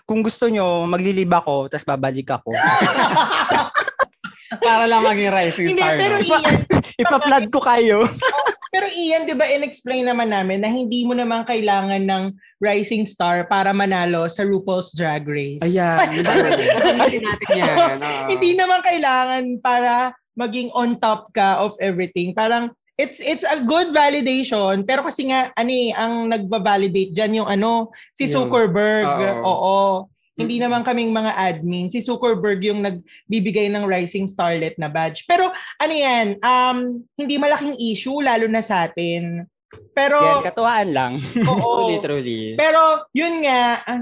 [0.04, 2.52] kung gusto nyo, maglilib ako, tapos babalik ako.
[4.64, 6.00] Para lang maging rising Hindi, star.
[6.00, 6.24] pero no?
[6.24, 6.56] Ian,
[7.04, 7.98] Ipa-plug ko kayo.
[8.74, 12.24] pero Ian, di ba, in-explain naman namin na hindi mo naman kailangan ng
[12.60, 15.64] rising star para manalo sa RuPaul's Drag Race.
[15.64, 16.00] Ayan.
[16.24, 17.76] Sasabihin natin yan.
[18.28, 22.32] hindi naman kailangan para maging on top ka of everything.
[22.36, 24.82] Parang, it's it's a good validation.
[24.84, 29.06] Pero kasi nga ano eh, ang nagba-validate diyan yung ano si Yung- Zuckerberg.
[29.08, 29.46] Oo.
[29.46, 29.78] oo.
[30.38, 31.90] Hindi naman kaming mga admin.
[31.90, 35.26] Si Zuckerberg yung nagbibigay ng Rising Starlet na badge.
[35.26, 36.78] Pero ano yan um
[37.18, 39.50] hindi malaking issue lalo na sa atin.
[39.98, 41.14] Pero Yes, katuwaan lang.
[41.42, 41.58] oo.
[41.90, 42.42] Truly, truly.
[42.54, 44.02] pero yun nga ah,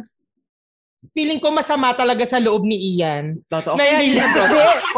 [1.15, 3.79] feeling ko masama talaga sa loob ni Ian Totoo.
[3.79, 4.27] na hindi siya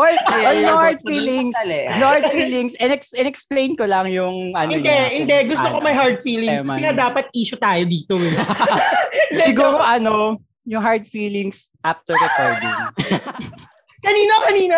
[0.01, 1.55] Oy, oy, yan, no hard sunod feelings.
[2.01, 2.73] hard feelings.
[2.81, 5.13] In-ex- in-explain ko lang yung ano Hindi, niya.
[5.13, 5.37] hindi.
[5.45, 6.65] Gusto ko may hard feelings.
[6.65, 8.17] Kasi nga dapat issue tayo dito.
[8.17, 8.33] Eh.
[9.45, 12.77] Siguro ano, yung hard feelings after recording.
[14.05, 14.77] kanina, kanina?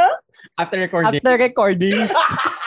[0.60, 1.24] After recording.
[1.24, 2.00] After recording.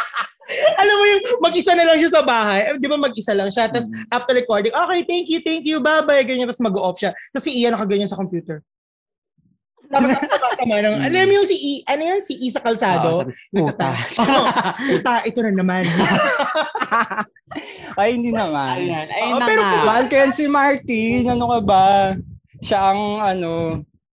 [0.74, 2.61] Alam mo yung mag-isa na lang siya sa bahay.
[2.66, 3.66] Eh, Di ba mag-isa lang siya?
[3.66, 4.07] Tapos Mm.
[4.09, 6.22] after recording, okay, thank you, thank you, bye-bye.
[6.22, 7.11] Ganyan, tapos mag-off siya.
[7.30, 8.61] Tapos si Ian nakaganyan sa computer.
[9.86, 11.05] Tapos ang sama ng, Mm.
[11.05, 13.09] alam mo yung si I, ano yan, si Isa Oo, Calzado?
[13.14, 13.88] sabi, puta.
[14.88, 15.84] Puta, ito na naman.
[17.94, 18.80] Ay, hindi naman.
[18.80, 19.07] Ayan.
[19.07, 19.84] Ayun Oo, na pero nga.
[19.84, 21.28] Mahal ko yan si Martin.
[21.28, 21.86] Ano ka ba?
[22.62, 23.50] Siya ang ano,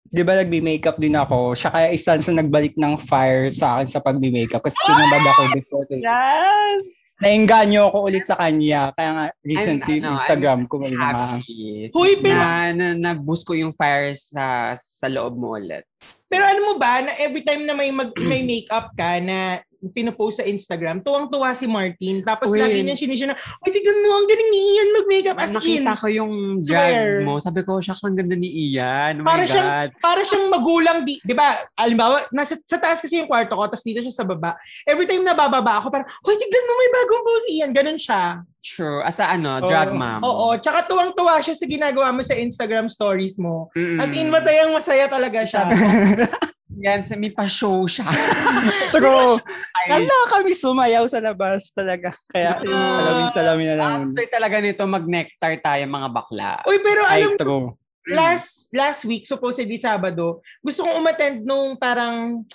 [0.08, 1.52] di ba nagbi-makeup din ako?
[1.52, 5.84] Siya kaya isa sa nagbalik ng fire sa akin sa pagbi-makeup kasi pinabad ako before.
[5.84, 6.84] to- Yes!
[7.18, 8.94] Nainganyo ako ulit sa kanya.
[8.94, 11.02] Kaya nga, recently, I'm, ano, Instagram I'm ko may mga...
[11.02, 11.90] Happy.
[11.90, 15.82] Huy, na, na, na-boost ko yung fire sa sa loob mo ulit.
[16.28, 19.64] Pero ano mo ba, na every time na may mag, may makeup ka na
[19.94, 22.20] pinopost sa Instagram, tuwang-tuwa si Martin.
[22.26, 22.58] Tapos Uy.
[22.58, 25.54] lagi niya sinisya na, ay, tignan mo, ang galing ni Ian mag-makeup as in.
[25.54, 27.22] Nakita ko yung Swear.
[27.22, 27.38] drag mo.
[27.38, 29.22] Sabi ko, siya ang ganda ni Ian.
[29.22, 29.50] Oh Para God.
[29.54, 29.68] siyang,
[30.02, 31.46] para siyang magulang, di, di ba,
[31.78, 34.58] alimbawa, nasa, sa taas kasi yung kwarto ko, tapos dito siya sa baba.
[34.82, 37.70] Every time na bababa ako, parang, hoy, tignan mo, may bagong post si Ian.
[37.70, 38.42] Ganun siya.
[38.58, 39.06] True.
[39.06, 39.70] Asa ano, Oo.
[39.70, 40.20] drag mom.
[40.26, 43.70] Oo, tsaka tuwang-tuwa siya sa ginagawa mo sa Instagram stories mo.
[43.78, 44.02] Mm-mm.
[44.02, 45.70] As in, masayang masaya talaga siya.
[46.78, 48.06] Yan, sa may pa-show siya.
[48.94, 49.40] True.
[49.88, 52.14] Tapos kami sumayaw sa labas talaga.
[52.30, 53.92] Kaya salamin-salamin na lang.
[54.06, 56.50] after talaga nito, mag-nectar tayo mga bakla.
[56.68, 57.74] Uy, pero Ay, alam true.
[58.06, 62.46] last last week, supposedly Sabado, gusto kong umattend nung parang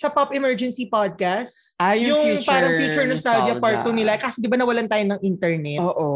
[0.00, 1.76] sa Pop Emergency Podcast.
[1.76, 3.98] Ah, yung, yung future parang Future Nostalgia, Part 2 nostalgia.
[4.00, 4.12] nila.
[4.16, 5.76] Kasi di ba nawalan tayo ng internet?
[5.84, 6.08] Oo.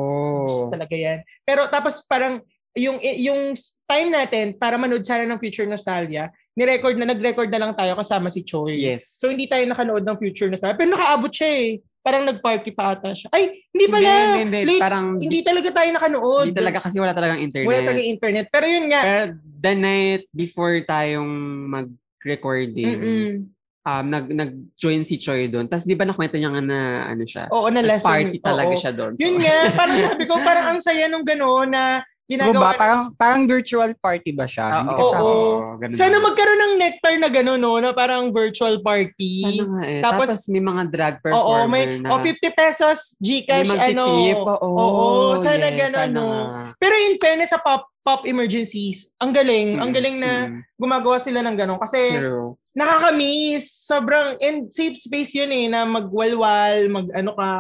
[0.49, 1.21] Gusto talaga yan.
[1.45, 2.41] Pero tapos parang
[2.73, 3.53] yung yung
[3.85, 8.33] time natin para manood sana ng Future Nostalgia, ni-record na, nag-record na lang tayo kasama
[8.33, 8.81] si Choi.
[8.81, 9.21] Yes.
[9.21, 10.81] So hindi tayo nakanood ng Future Nostalgia.
[10.81, 11.71] Pero nakaabot siya eh.
[12.01, 13.33] Parang nag-party pa ata siya.
[13.33, 14.05] Ay, hindi pala.
[14.05, 14.61] Hindi, hindi, hindi.
[14.77, 14.81] Late.
[14.85, 16.45] Parang, Hindi talaga tayo nakanood.
[16.53, 17.69] hindi talaga kasi wala talagang internet.
[17.69, 18.47] Wala talaga internet.
[18.53, 19.01] Pero yun nga.
[19.05, 21.33] Pero the night before tayong
[21.65, 23.54] mag-recording, Mm-mm.
[23.85, 25.69] Um, nag, nag-join si Choi doon.
[25.69, 27.45] Tapos di ba nakwento niya nga na ano siya?
[27.49, 28.09] Oo, na lesson.
[28.11, 28.81] Party talaga Oo.
[28.81, 29.13] siya doon.
[29.15, 31.85] So, Yun nga, parang sabi ko, parang ang saya nung gano'n na
[32.25, 32.73] ginagawa.
[32.73, 34.81] parang, parang virtual party ba siya?
[34.81, 34.99] Hindi Oo.
[34.99, 35.25] kasama.
[35.29, 35.45] Oo.
[35.77, 36.25] ganun Sana na.
[36.25, 37.77] magkaroon ng nectar na gano'n, no?
[37.77, 39.33] Na parang virtual party.
[39.45, 40.01] Sana nga eh.
[40.01, 44.05] Tapos- Tapos, may mga drag Oo, performer may na oh, 50 pesos Gcash may ano.
[44.41, 45.05] Oo, Oo,
[45.37, 46.25] sana yes, sana no?
[46.25, 46.73] nga.
[46.81, 51.17] Pero in fairness sa pop pop emergencies, ang galing, ang Mm, galing na mm, gumagawa
[51.19, 52.53] sila ng gano'n kasi True.
[52.75, 53.71] Nakakamiss.
[53.87, 57.51] Sobrang and safe space 'yun eh na magwalwal, mag ano ka,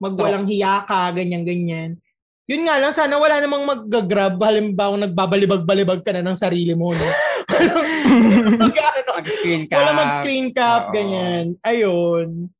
[0.00, 1.90] magwalang hiya ka, ganyan ganyan.
[2.44, 4.36] Yun nga lang, sana wala namang mag-grab.
[4.36, 7.08] Halimbawa, nagbabalibag-balibag ka na ng sarili mo, no?
[8.60, 9.76] Mag, ano, Mag-screen cap.
[9.80, 10.92] wala mag-screen cap, Oo.
[10.92, 11.56] ganyan.
[11.64, 12.52] Ayun.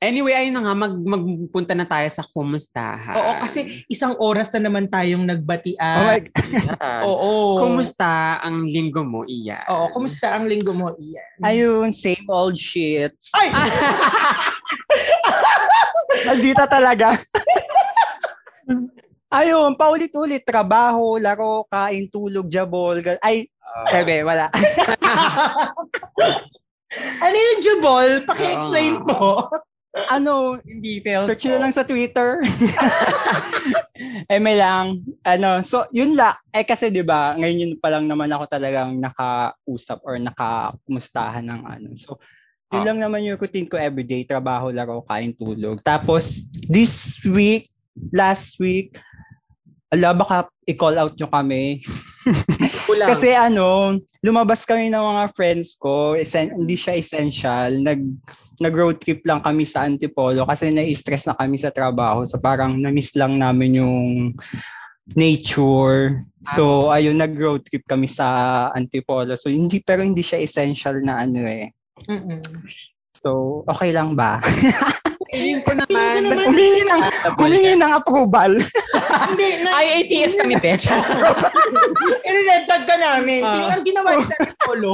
[0.00, 3.20] Anyway, ayun na nga, mag, magpunta na tayo sa kumustahan.
[3.20, 6.24] Oo, kasi isang oras na naman tayong Oh my nagbatian.
[6.56, 7.04] Yan.
[7.04, 7.60] Oo.
[7.60, 9.60] Kumusta ang linggo mo, Iya?
[9.68, 11.44] Oo, kumusta ang linggo mo, Ian?
[11.44, 13.12] Ayun, same old shit.
[13.36, 13.52] Ay!
[16.32, 17.20] Nandito talaga.
[19.28, 20.48] Ayun, paulit-ulit.
[20.48, 23.04] Trabaho, laro, kain, tulog, jabol.
[23.04, 23.52] gan- Ay,
[23.92, 24.48] sabi, wala.
[27.20, 28.24] ano yung jubol?
[28.24, 29.04] Paki-explain Oo.
[29.04, 29.28] po.
[29.90, 32.38] Ano, details search nyo lang sa Twitter.
[34.30, 34.94] eh, may lang.
[35.26, 36.38] Ano, so, yun la.
[36.54, 41.62] Eh, kasi 'di ba ngayon yun pa lang naman ako talagang nakausap or nakakumustahan ng
[41.66, 41.88] ano.
[41.98, 42.22] So,
[42.70, 42.86] yun Ah.
[42.94, 44.22] lang naman yung routine ko everyday.
[44.22, 45.82] Trabaho, laro, kain, tulog.
[45.82, 47.66] Tapos, this week,
[48.14, 48.94] last week,
[49.90, 51.82] ala, baka i-call out nyo kami.
[53.10, 57.70] Kasi ano, lumabas kami ng mga friends ko, essen- hindi siya essential.
[57.80, 58.00] Nag
[58.60, 62.20] nag road trip lang kami sa Antipolo kasi na-stress na kami sa trabaho.
[62.28, 63.98] So parang na-miss lang namin yung
[65.16, 66.20] nature.
[66.54, 69.32] So ayun, nag road trip kami sa Antipolo.
[69.32, 71.72] So hindi pero hindi siya essential na ano eh.
[72.04, 72.40] Mm-mm.
[73.16, 74.44] So okay lang ba?
[75.32, 77.00] Feeling ko naman- humingi ng
[77.40, 78.52] humingi ng approval.
[79.10, 80.86] Hindi, na, IATF kami, bitch.
[82.22, 83.40] i-red tag ka namin.
[83.40, 83.54] Ah.
[83.56, 84.92] Yung ang ginawa niyo sa solo,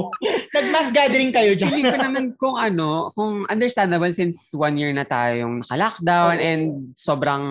[0.51, 1.71] nag-mass gathering kayo dyan.
[1.71, 6.43] Feeling ko naman kung ano, kung understandable since one year na tayong naka-lockdown Oo.
[6.43, 6.63] and
[6.95, 7.45] sobrang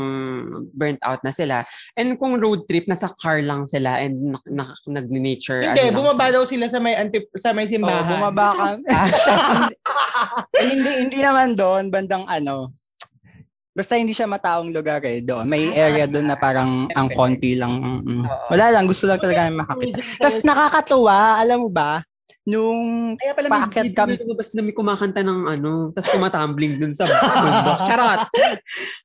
[0.72, 1.64] burnt out na sila.
[1.94, 5.62] And kung road trip, nasa car lang sila and na, na, nag-nature.
[5.64, 6.34] Hindi, ano bumaba sila.
[6.34, 8.06] daw sila sa may anti, sa may Oh, simbahan.
[8.08, 8.68] bumaba ka.
[10.56, 12.70] Eh, hindi hindi naman doon bandang ano.
[13.76, 15.44] Basta hindi siya mataong lugar eh doon.
[15.44, 17.76] May area doon na parang ang konti lang.
[17.76, 18.24] mm-mm.
[18.48, 20.00] Wala lang, gusto lang talaga namin makapit.
[20.16, 22.00] Tapos nakakatuwa, alam mo ba,
[22.48, 24.12] nung Kaya pala paakyat may video kami.
[24.16, 27.80] na lumabas na may kumakanta ng ano, tapos tumatumbling dun sa bundok.
[27.90, 28.20] Charot!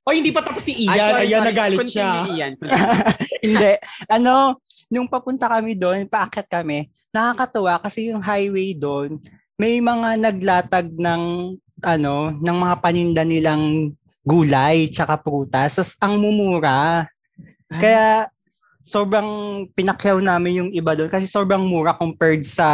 [0.07, 1.49] O hindi pa tapos si Ian, Ay, sorry, ayan sorry.
[1.51, 2.11] nagalit Continue, siya.
[2.31, 2.53] Ian.
[3.45, 3.73] Hindi,
[4.07, 9.17] ano, nung papunta kami doon, paakyat kami, nakakatuwa kasi yung highway doon,
[9.57, 11.23] may mga naglatag ng
[11.81, 15.77] ano, ng mga paninda nilang gulay tsaka prutas.
[15.77, 17.09] Tapos ang mumura.
[17.71, 18.29] Kaya
[18.81, 22.69] sobrang pinakyaw namin yung iba doon kasi sobrang mura compared sa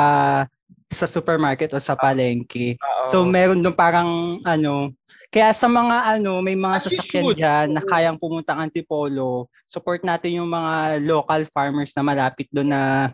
[0.86, 2.78] sa supermarket o sa palengke.
[2.78, 3.10] Oo.
[3.10, 4.94] So meron doon parang ano,
[5.28, 10.00] kaya sa mga ano, may mga As sasakyan dyan na kayang pumunta ng Antipolo, support
[10.06, 13.12] natin yung mga local farmers na malapit doon na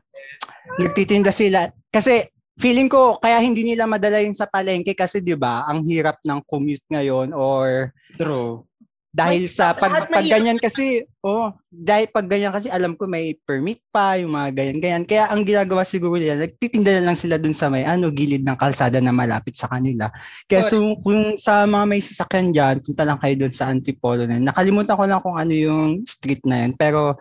[0.79, 1.73] nagtitinda sila.
[1.89, 2.29] Kasi
[2.59, 6.41] feeling ko kaya hindi nila madala yun sa palengke kasi 'di ba, ang hirap ng
[6.45, 8.65] commute ngayon or True.
[9.13, 13.37] dahil May- sa pag, pag ganyan kasi, oh, dahil pag ganyan kasi alam ko may
[13.45, 15.05] permit pa, yung mga ganyan-ganyan.
[15.05, 18.57] Kaya ang ginagawa siguro nila, nagtitinda na lang sila dun sa may ano, gilid ng
[18.57, 20.09] kalsada na malapit sa kanila.
[20.49, 24.41] Kaya so, kung sa mga may sasakyan dyan, punta lang kayo dun sa Antipolo na
[24.41, 24.49] yun.
[24.49, 26.73] Nakalimutan ko lang kung ano yung street na yun.
[26.73, 27.21] Pero,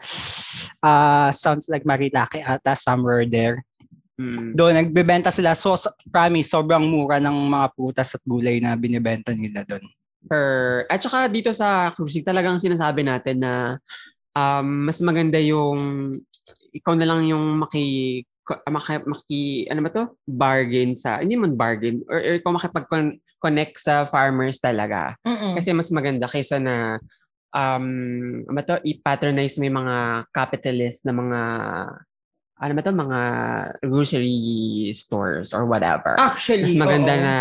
[0.80, 3.68] ah sounds like Marilaki ata somewhere there.
[4.22, 4.54] Mm.
[4.54, 5.58] Doon, nagbebenta sila.
[5.58, 9.82] So, so- promise, sobrang mura ng mga prutas at gulay na binibenta nila doon.
[10.22, 13.82] Per, at saka dito sa cruising talagang sinasabi natin na
[14.38, 16.14] um, mas maganda yung
[16.72, 18.22] ikaw na lang yung maki,
[18.70, 20.06] maki, maki ano ba to?
[20.30, 25.18] Bargain sa, hindi man bargain, or, or ikaw makipag-connect sa farmers talaga.
[25.26, 25.58] Mm-mm.
[25.58, 27.02] Kasi mas maganda kaysa na
[27.52, 27.88] um,
[28.48, 28.78] ano ba to?
[28.86, 29.98] I-patronize mo yung mga
[30.32, 31.40] capitalist na mga
[32.62, 32.94] ano ba to?
[32.94, 33.20] Mga
[33.82, 34.40] grocery
[34.94, 36.14] stores or whatever.
[36.22, 37.24] Actually, mas maganda oo.
[37.26, 37.36] na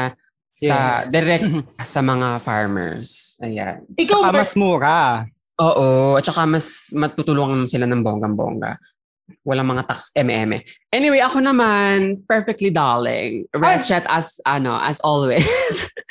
[0.51, 1.09] sa Yes.
[1.13, 1.45] direct
[1.85, 3.37] sa mga farmers.
[3.45, 3.85] Ayan.
[3.97, 4.41] Ikaw Saka ba?
[4.41, 4.99] mas mura.
[5.61, 8.81] Oo, at saka mas matutulungan sila ng bonggang-bongga.
[9.45, 10.59] Walang mga tax MM.
[10.91, 13.45] Anyway, ako naman, perfectly darling.
[13.55, 15.45] Ratchet as, ano, as always.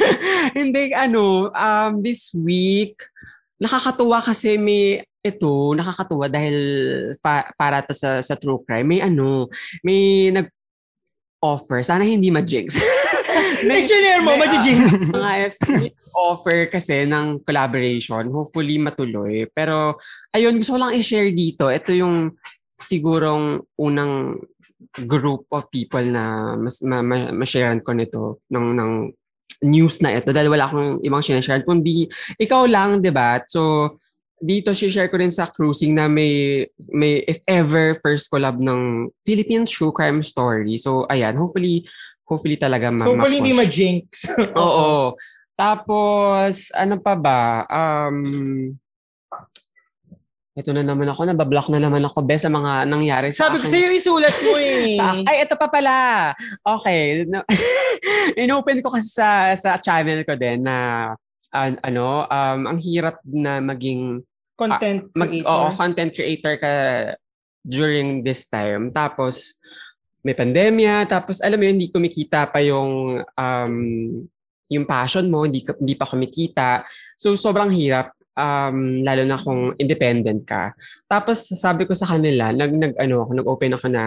[0.58, 3.02] Hindi, ano, um, this week,
[3.60, 6.58] nakakatuwa kasi may, ito, nakakatuwa dahil
[7.20, 8.88] pa, para to sa, sa true crime.
[8.88, 9.52] May ano,
[9.84, 11.84] may nag-offer.
[11.84, 12.80] Sana hindi ma-jinx.
[13.60, 14.80] Questionnaire mo, may- majijing.
[15.16, 18.32] mga estimate offer kasi ng collaboration.
[18.32, 19.48] Hopefully matuloy.
[19.52, 20.00] Pero,
[20.32, 21.68] ayun, gusto ko lang i-share dito.
[21.68, 22.40] Ito yung
[22.72, 24.40] sigurong unang
[25.04, 28.92] group of people na mas ma, ma, ma-sharean ko nito ng, ng
[29.60, 32.08] news na ito dahil wala akong ibang sinashare kundi
[32.40, 33.42] ikaw lang, di ba?
[33.44, 33.96] So,
[34.40, 36.64] dito share ko rin sa cruising na may,
[36.96, 40.80] may if ever first collab ng Philippine True Crime Story.
[40.80, 41.84] So, ayan, hopefully,
[42.24, 44.32] hopefully talaga ma- So, hopefully hindi ma-jinx.
[44.56, 45.20] Oo.
[45.60, 47.68] Tapos, ano pa ba?
[47.68, 48.80] Um,
[50.60, 53.66] ito na naman ako, nabablock na naman ako, be, sa mga nangyari sa Sabi ko
[53.72, 55.00] sa'yo, isulat mo eh.
[55.00, 55.96] Sa, ay, ito pa pala.
[56.60, 57.24] Okay.
[57.24, 57.48] No,
[58.44, 61.10] inopen ko kasi sa, sa channel ko din na
[61.56, 64.20] an- ano, um, ang hirap na maging
[64.60, 65.48] Content mag, creator.
[65.48, 66.74] oo, content creator ka
[67.64, 68.92] during this time.
[68.92, 69.56] Tapos,
[70.20, 73.76] may pandemya, tapos alam mo yun, hindi kumikita pa yung um,
[74.70, 76.84] yung passion mo, hindi, hindi pa kumikita.
[77.16, 80.74] So, sobrang hirap, um, lalo na kung independent ka.
[81.10, 84.04] Tapos, sabi ko sa kanila, nag, nag, ano, ako, nag-open ako na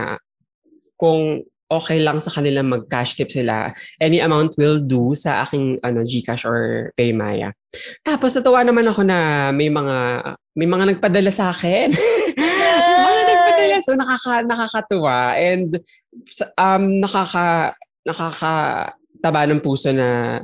[0.99, 1.43] kung
[1.73, 6.45] okay lang sa kanila mag-cash tip sila, any amount will do sa aking ano, Gcash
[6.45, 7.57] or Paymaya.
[8.05, 9.97] Tapos natuwa naman ako na may mga
[10.53, 11.89] may mga nagpadala sa akin.
[13.09, 13.77] mga nagpadala.
[13.81, 15.81] So nakaka nakakatuwa and
[16.61, 17.73] um nakaka
[18.05, 20.41] nakakataba ng puso na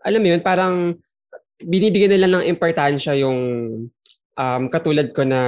[0.00, 0.96] alam mo yun parang
[1.64, 3.38] binibigyan nila ng importansya yung
[4.34, 5.40] um katulad ko na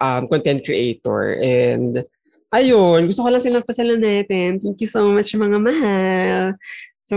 [0.00, 2.04] um, content creator and
[2.52, 4.60] ayun, gusto ko lang silang pasalamatan.
[4.60, 6.56] Thank you so much mga mahal.
[7.04, 7.16] So,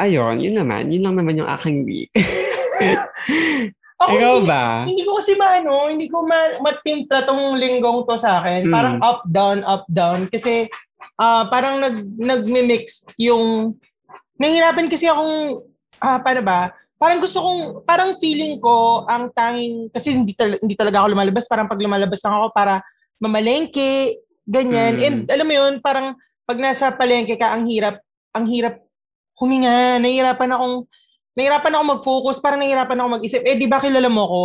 [0.00, 0.88] ayun, yun naman.
[0.88, 2.12] Yun lang naman yung aking week.
[4.00, 4.64] Ako, Ikaw hindi, ba?
[4.88, 8.68] hindi ko kasi maano, hindi ko ma- matimpla tong linggong to sa akin.
[8.68, 8.72] Mm.
[8.72, 10.28] Parang up, down, up, down.
[10.32, 10.68] Kasi
[11.20, 13.76] ah parang nag, nagme-mix yung...
[14.38, 15.60] Nahihirapan kasi akong...
[15.98, 16.72] ah paano ba?
[16.98, 17.60] Parang gusto kong...
[17.86, 19.88] Parang feeling ko ang tanging...
[19.94, 21.46] Kasi hindi, tal- hindi talaga ako lumalabas.
[21.46, 22.82] Parang pag lumalabas lang ako para
[23.22, 24.98] mamalengke, ganyan.
[24.98, 25.06] Mm.
[25.06, 28.02] And alam mo yun, parang pag nasa palengke ka, ang hirap,
[28.34, 28.82] ang hirap
[29.38, 30.02] huminga.
[30.02, 30.76] Nahihirapan akong
[31.38, 33.40] nahirapan ako mag-focus, parang nahirapan ako mag-isip.
[33.46, 34.44] Eh, di ba kilala mo ko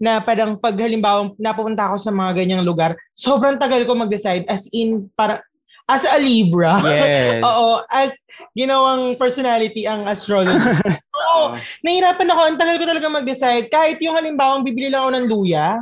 [0.00, 4.64] na parang pag halimbawa napupunta ako sa mga ganyang lugar, sobrang tagal ko mag-decide as
[4.72, 5.44] in, para,
[5.84, 6.80] as a Libra.
[6.80, 7.44] Yes.
[7.48, 8.16] Oo, as
[8.56, 10.56] ginawang personality ang astrology.
[11.20, 11.44] Oo,
[11.80, 12.40] nahirapan ako.
[12.42, 13.66] Ang tagal ko talaga mag-decide.
[13.68, 15.78] Kahit yung halimbawa, bibili lang ako ng luya,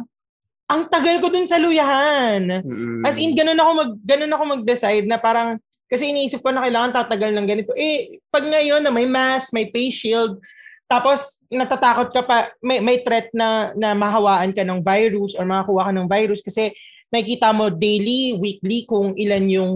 [0.66, 2.60] ang tagal ko dun sa luyahan.
[2.60, 3.00] Mm-mm.
[3.00, 5.56] As in, ganun ako, mag, ganun ako mag-decide na parang,
[5.88, 7.72] kasi iniisip ko na kailangan tatagal ng ganito.
[7.72, 10.36] Eh, pag ngayon na may mask, may face shield,
[10.84, 15.88] tapos natatakot ka pa, may, may threat na, na mahawaan ka ng virus or makakuha
[15.88, 16.72] ka ng virus kasi
[17.08, 19.72] nakikita mo daily, weekly kung ilan yung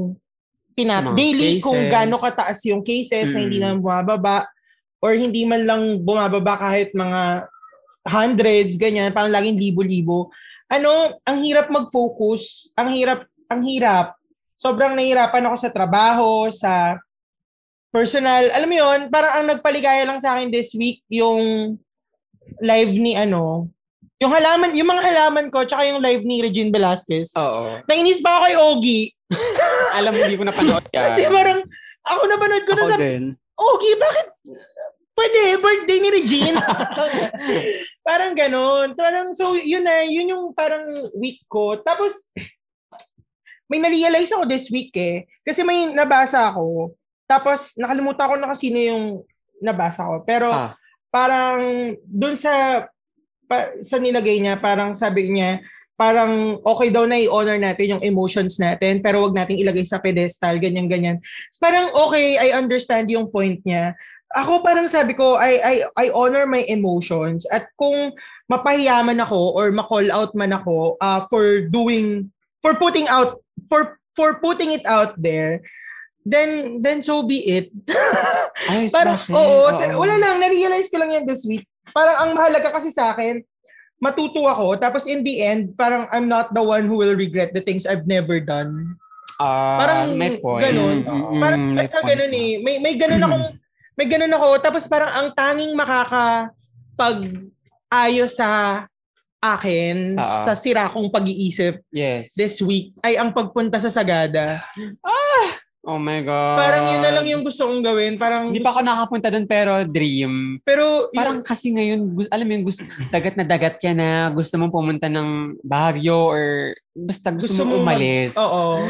[0.72, 1.92] pinat Mga daily kung cases.
[1.92, 3.64] gaano kataas yung cases na hindi Mm.
[3.64, 4.48] na bumababa
[5.02, 7.50] or hindi man lang bumababa kahit mga
[8.06, 10.30] hundreds, ganyan, parang laging libo-libo.
[10.70, 14.14] Ano, ang hirap mag-focus, ang hirap, ang hirap.
[14.54, 16.94] sobrang nahihirapan ako sa trabaho, sa
[17.90, 18.46] personal.
[18.54, 21.74] Alam mo yon parang ang nagpaligaya lang sa akin this week yung
[22.62, 23.66] live ni ano,
[24.22, 27.34] yung halaman, yung mga halaman ko, tsaka yung live ni Regine Velasquez.
[27.34, 27.82] Oo.
[27.90, 29.04] Nainis ba ako kay Ogie?
[29.98, 31.02] Alam mo, hindi ko napanood yan.
[31.10, 31.58] Kasi parang,
[32.06, 33.22] ako napanood ko na Ako sa, din.
[33.58, 34.26] Ogie, bakit?
[35.22, 36.58] Pwede, birthday ni Regine.
[38.08, 38.98] parang ganun.
[38.98, 41.78] Parang, so, yun na, yun yung parang week ko.
[41.78, 42.26] Tapos,
[43.70, 45.30] may na-realize ako this week eh.
[45.46, 46.98] Kasi may nabasa ako.
[47.30, 49.04] Tapos, nakalimutan ko na kasi sino yung
[49.62, 50.26] nabasa ko.
[50.26, 50.74] Pero, Ah.
[51.06, 52.82] parang, dun sa,
[53.46, 55.62] pa, sa nilagay niya, parang sabi niya,
[55.94, 60.58] parang okay daw na i-honor natin yung emotions natin, pero wag nating ilagay sa pedestal,
[60.58, 61.22] ganyan-ganyan.
[61.62, 63.94] Parang okay, I understand yung point niya.
[64.32, 68.16] Ako parang sabi ko, I, I, I honor my emotions at kung
[68.48, 72.32] mapahiyaman ako or ma-call out man ako uh, for doing,
[72.64, 75.60] for putting out, for, for putting it out there,
[76.24, 77.68] then, then so be it.
[78.72, 79.36] Ay, Parang, bakit?
[79.36, 79.58] oo,
[80.00, 81.68] wala lang, na-realize ko lang yan this week.
[81.92, 83.44] Parang ang mahalaga kasi sa akin,
[84.02, 87.62] matuto ako, tapos in the end, parang I'm not the one who will regret the
[87.62, 88.98] things I've never done.
[89.38, 90.62] Ah, Parang may point.
[90.66, 90.98] ganun.
[91.06, 91.30] Oo.
[91.34, 92.50] Mm, Parang may basta point ganun eh.
[92.62, 93.46] May, may ganun akong,
[93.92, 96.50] may ganun ako, tapos parang ang tanging makaka
[96.92, 97.18] pag
[97.88, 98.84] ayos sa
[99.38, 100.42] akin, Oo.
[100.44, 102.32] sa sira kong pag-iisip Yes.
[102.32, 104.62] this week, ay ang pagpunta sa Sagada.
[105.82, 106.56] oh my God.
[106.56, 108.14] Parang yun na lang yung gusto kong gawin.
[108.14, 110.62] Parang, Hindi pa ako nakapunta doon pero dream.
[110.62, 114.70] pero, Parang kasi ngayon, alam mo yung gusto, dagat na dagat ka na, gusto mong
[114.70, 116.44] pumunta ng Baguio or
[116.94, 118.32] basta gusto, Gusto mong mo mag- umalis.
[118.38, 118.86] oo.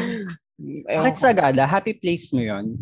[0.55, 1.17] Ewan Bakit.
[1.17, 1.63] Sagada?
[1.65, 2.77] Happy place mo yun?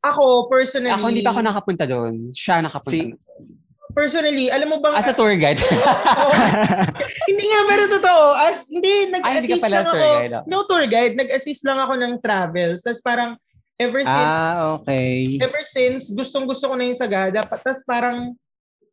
[0.00, 2.30] Ako, personally, Ako hindi pa ako nakapunta doon.
[2.30, 2.94] Siya nakapunta.
[2.94, 3.14] Si-
[3.90, 5.58] personally, alam mo bang, As a tour guide.
[5.64, 6.30] Oo.
[7.26, 8.24] hindi nga, pero totoo.
[8.38, 9.14] As, hindi, Ay, hindi
[9.50, 10.06] nag-assist lang tour ako.
[10.14, 10.42] guide, ah.
[10.46, 12.80] No tour guide, nag-assist lang ako ng travels.
[12.80, 13.30] Tapos parang,
[13.74, 15.38] ever since, ah, okay.
[15.38, 17.42] ever since, gustong gusto ko na yung Sagada.
[17.42, 18.38] Pa- Tapos parang,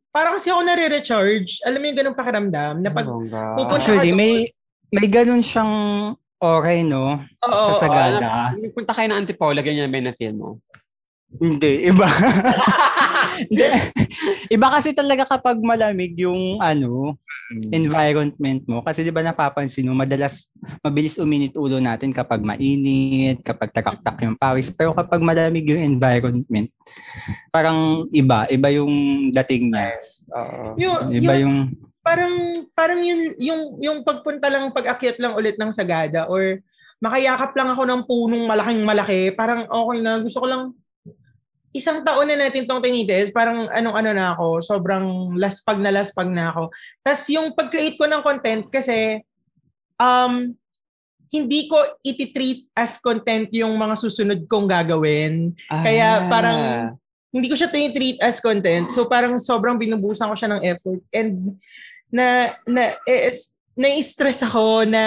[0.09, 1.61] parang kasi ako nare-recharge.
[1.61, 3.45] Alam mo yung ganung pakiramdam na pag, Bongga.
[3.53, 4.33] pupunta Actually, ka doon- may
[4.87, 5.73] may ganun siyang
[6.39, 7.21] okay, no?
[7.21, 8.55] oo, sa oo, Sagada.
[8.55, 10.59] Alam, punta kayo ng Antipolo, ganyan yung na-feel mo?
[11.35, 12.07] Hindi, iba.
[13.35, 13.67] Hindi.
[14.47, 17.19] iba kasi talaga kapag malamig yung ano,
[17.71, 18.79] environment mo.
[18.81, 24.39] Kasi di ba napapansin mo, madalas mabilis uminit ulo natin kapag mainit, kapag takak-tak yung
[24.39, 24.71] pawis.
[24.71, 26.71] Pero kapag malamig yung environment,
[27.51, 28.47] parang iba.
[28.47, 28.93] Iba yung
[29.35, 29.99] dating niya.
[30.31, 30.79] Oo.
[30.79, 31.55] Yung, Iba yung, yung...
[32.05, 32.33] parang,
[32.77, 36.61] parang yun, yung, yung pagpunta lang, pag-akyat lang ulit ng Sagada or
[37.01, 40.21] makayakap lang ako ng punong malaking malaki, parang okay na.
[40.21, 40.61] Gusto ko lang,
[41.73, 46.53] isang taon na natin tong tinitis, parang anong-ano na ako, sobrang laspag na laspag na
[46.53, 46.69] ako.
[47.01, 49.25] Tapos yung pag-create ko ng content kasi,
[49.97, 50.53] um,
[51.33, 55.51] hindi ko iti-treat as content yung mga susunod kong gagawin.
[55.67, 56.29] Kaya Ah.
[56.31, 56.59] parang
[57.35, 58.87] hindi ko siya tinitreat as content.
[58.95, 61.03] So parang sobrang binubusan ko siya ng effort.
[61.11, 61.59] And
[62.09, 65.03] na, na, eh, es- na-stress ako na,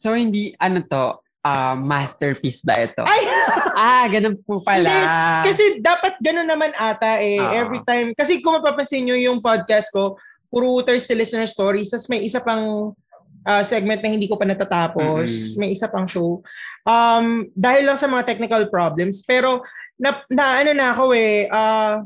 [0.00, 3.04] So, hindi, ano to, ah, masterpiece ba ito?
[3.04, 3.20] ay,
[3.76, 4.88] ah, ganun po pala.
[4.88, 5.12] Yes,
[5.52, 7.36] kasi dapat ganun naman ata eh.
[7.36, 7.52] Oo.
[7.52, 8.16] Every time.
[8.16, 10.16] Kasi kung mapapansin nyo yung podcast ko,
[10.48, 11.92] puro Thirsty Listener Stories.
[11.92, 12.96] Tapos may isa pang
[13.44, 15.28] ah, segment na hindi ko pa natatapos.
[15.28, 15.56] Mm-mm.
[15.60, 16.40] May isa pang show.
[16.80, 19.20] Um, dahil lang sa mga technical problems.
[19.20, 19.60] Pero
[20.00, 21.44] na, na ano na ako eh.
[21.52, 22.00] ah,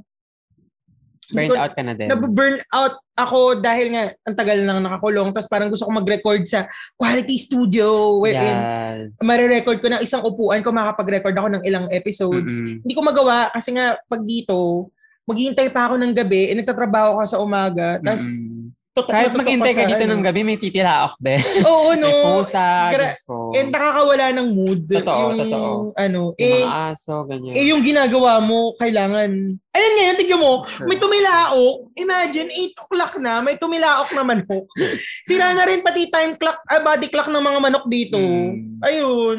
[1.33, 2.09] ko- out ka na din.
[2.11, 5.31] Nabu-burn out ako dahil nga ang tagal nang nakakulong.
[5.31, 6.67] Tapos parang gusto ko mag-record sa
[6.99, 9.17] quality studio wherein yes.
[9.23, 12.59] marirecord ko ng isang upuan ko makapag-record ako ng ilang episodes.
[12.59, 12.83] Mm-mm.
[12.85, 14.91] Hindi ko magawa kasi nga pag dito,
[15.25, 18.54] maghihintay pa ako ng gabi, eh, nagtatrabaho ka sa umaga, tapos Mm-mm.
[18.95, 21.35] Na Kahit maghintay ka dito ng gabi, may titiraok, be.
[21.67, 22.07] Oo, no.
[22.07, 23.51] May pusa, Gra- ko.
[23.51, 24.81] And nakakawala ng mood.
[24.87, 25.71] Totoo, yung, totoo.
[25.99, 27.55] Ano, Yung eh, mga aso, ganyan.
[27.59, 29.31] eh, yung ginagawa mo, kailangan,
[29.75, 30.87] ayan ngayon, tignan mo, Sure.
[30.87, 31.91] may tumilaok.
[31.99, 34.67] Imagine, 8 o'clock na, may tumilaok na manok.
[35.27, 38.15] Sira na rin pati time clock, ah, body clock ng mga manok dito.
[38.15, 38.79] Mm.
[38.79, 39.39] Ayun.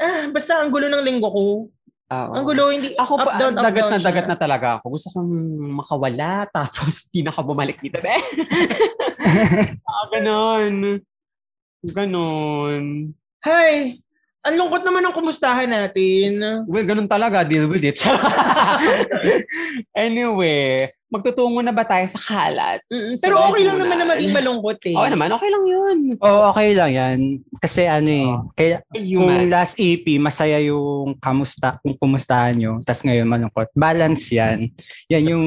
[0.00, 1.46] Ah, basta ang gulo ng linggo ko.
[2.12, 2.32] Oo.
[2.36, 4.08] Ang gulo, hindi Ako up, pa, down, up, dagat down na siya.
[4.12, 4.86] dagat na talaga ako.
[4.92, 5.32] Gusto kong
[5.80, 7.96] makawala, tapos di na ka bumalik dito.
[9.88, 11.00] ah, ganon.
[11.80, 12.84] Ganon.
[13.44, 14.03] Hay,
[14.44, 16.36] ang lungkot naman ng kumustahan natin.
[16.68, 17.40] Well, ganun talaga.
[17.48, 17.96] Deal with it.
[19.96, 22.84] anyway, magtutungo na ba tayo sa kalat?
[22.92, 24.96] Mm, So, Pero okay lang naman na maging malungkot eh.
[24.98, 25.96] Oo naman, okay lang yun.
[26.20, 27.18] Oo, okay lang yan.
[27.56, 28.52] Kasi ano eh, Oo.
[28.52, 29.48] kaya, kung Human.
[29.48, 33.72] last EP, masaya yung kamusta, kung kumustahan nyo, tas ngayon malungkot.
[33.72, 34.68] Balance yan.
[35.08, 35.46] Yan yung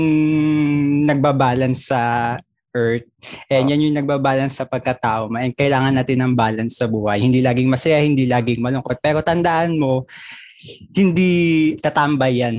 [1.05, 2.01] nagbabalance sa
[2.73, 3.07] earth.
[3.47, 5.31] And yan yung nagbabalance sa pagkatao.
[5.35, 7.19] And kailangan natin ng balance sa buhay.
[7.19, 8.99] Hindi laging masaya, hindi laging malungkot.
[8.99, 10.03] Pero tandaan mo,
[10.93, 12.55] hindi tatambay yan.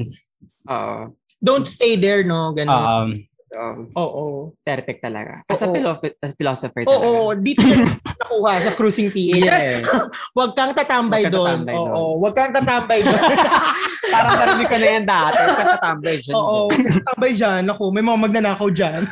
[0.69, 1.13] Oo.
[1.39, 2.51] Don't stay there, no?
[2.53, 2.75] Ganun.
[2.75, 3.09] Um,
[3.49, 3.81] Oo.
[3.97, 4.25] Oo.
[4.61, 5.41] Perfect talaga.
[5.49, 5.73] As a Oo.
[5.73, 7.01] philosopher, a philosopher talaga.
[7.01, 7.81] Oo, dito yung
[8.21, 9.41] nakuha sa cruising PH.
[9.41, 9.89] Yes.
[10.37, 11.47] Huwag kang tatambay kang doon.
[11.65, 12.13] tatambay Oo, doon.
[12.21, 13.17] huwag kang tatambay doon.
[14.09, 15.43] Parang narinig ko na yan dati.
[15.43, 16.35] Katatambay dyan.
[16.35, 17.63] Oo, tatambay dyan.
[17.69, 19.03] Ako, may mga magnanakaw dyan.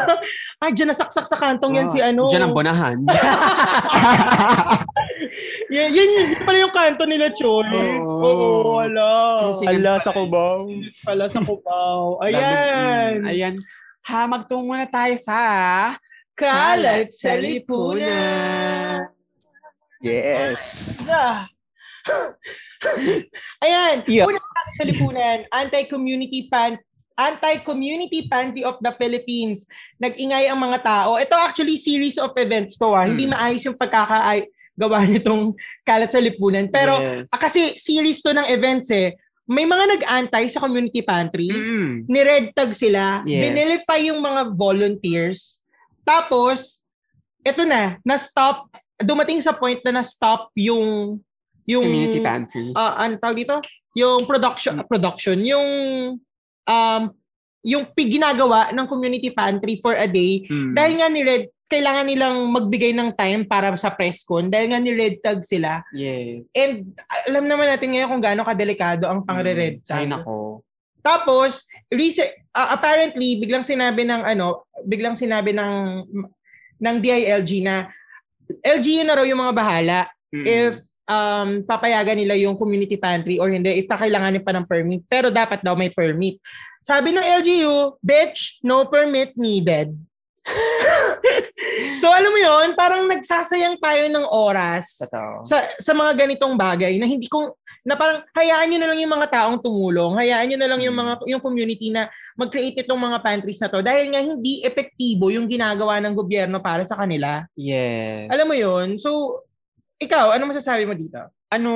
[0.62, 2.26] Ay, dyan nasaksak sa kantong yan si ano.
[2.30, 2.96] Diyan ang bonahan.
[5.66, 7.68] Yan, yan, yun pala yung kanto nila, Choy.
[8.00, 8.24] Oo.
[8.24, 8.48] Oo,
[8.80, 9.44] wala.
[9.44, 10.64] Cruising ala sa kubaw.
[11.04, 12.16] Pala sa Cubao.
[12.24, 13.26] Ayan.
[13.26, 13.54] Ayan.
[14.06, 15.36] Ha, magtungo na tayo sa
[16.36, 19.08] Kalat sa lipunan.
[20.04, 21.02] Yes.
[23.64, 23.96] Ayan.
[24.06, 24.26] Yeah.
[24.26, 24.44] Unang
[24.76, 26.78] sa lipunan, anti-community pan
[27.16, 29.64] anti-community pantry of the Philippines.
[29.96, 31.16] Nag-ingay ang mga tao.
[31.16, 33.08] Ito actually series of events to ah.
[33.08, 33.32] Hindi Hmm.
[33.32, 34.44] maayos yung pagkakaay
[34.76, 36.68] gawa nitong kalat sa lipunan.
[36.68, 37.32] Pero Yes.
[37.32, 39.16] ah, kasi series to ng events eh.
[39.48, 41.48] May mga nag-antay sa community pantry.
[41.48, 42.04] Mm.
[42.04, 43.24] Ni-red tag sila.
[43.24, 43.40] Yes.
[43.48, 45.64] Binilify yung mga volunteers.
[46.02, 46.84] Tapos,
[47.40, 48.66] eto na, na-stop.
[48.98, 51.16] Dumating sa point na na-stop yung
[51.66, 52.70] yung Community pantry.
[52.72, 53.58] ah ano tawag dito?
[53.94, 55.68] Yung production production, yung
[56.64, 57.02] um
[57.66, 60.72] yung ginagawa ng community pantry for a day Mm.
[60.72, 64.78] dahil nga ni Red kailangan nilang magbigay ng time para sa press con dahil nga
[64.78, 65.82] ni Red tag sila.
[65.90, 66.46] Yes.
[66.54, 66.94] And
[67.26, 69.90] alam naman natin ngayon kung gaano kadelikado ang pang-red Mm.
[69.90, 70.06] Ay, tag.
[70.06, 70.62] nako.
[71.02, 76.02] Tapos, recent, uh, apparently, biglang sinabi ng ano, biglang sinabi ng
[76.78, 77.90] ng DILG na
[78.60, 79.98] LGU na raw yung mga bahala
[80.30, 80.46] Mm.
[80.46, 80.74] if
[81.06, 85.02] um, papayagan nila yung community pantry or hindi, if kakailanganin pa ng permit.
[85.06, 86.42] Pero dapat daw may permit.
[86.82, 89.94] Sabi ng LGU, bitch, no permit needed.
[92.00, 95.42] so alam mo yon parang nagsasayang tayo ng oras Totoo.
[95.42, 97.50] sa sa mga ganitong bagay na hindi kong
[97.86, 100.96] na parang hayaan niyo na lang yung mga taong tumulong, hayaan niyo na lang yung
[100.98, 105.46] mga yung community na mag-create itong mga pantries na to dahil nga hindi epektibo yung
[105.46, 107.46] ginagawa ng gobyerno para sa kanila.
[107.54, 108.26] Yes.
[108.30, 108.98] Alam mo 'yun?
[108.98, 109.42] So
[109.96, 111.18] ikaw, ano masasabi mo dito?
[111.46, 111.72] ano,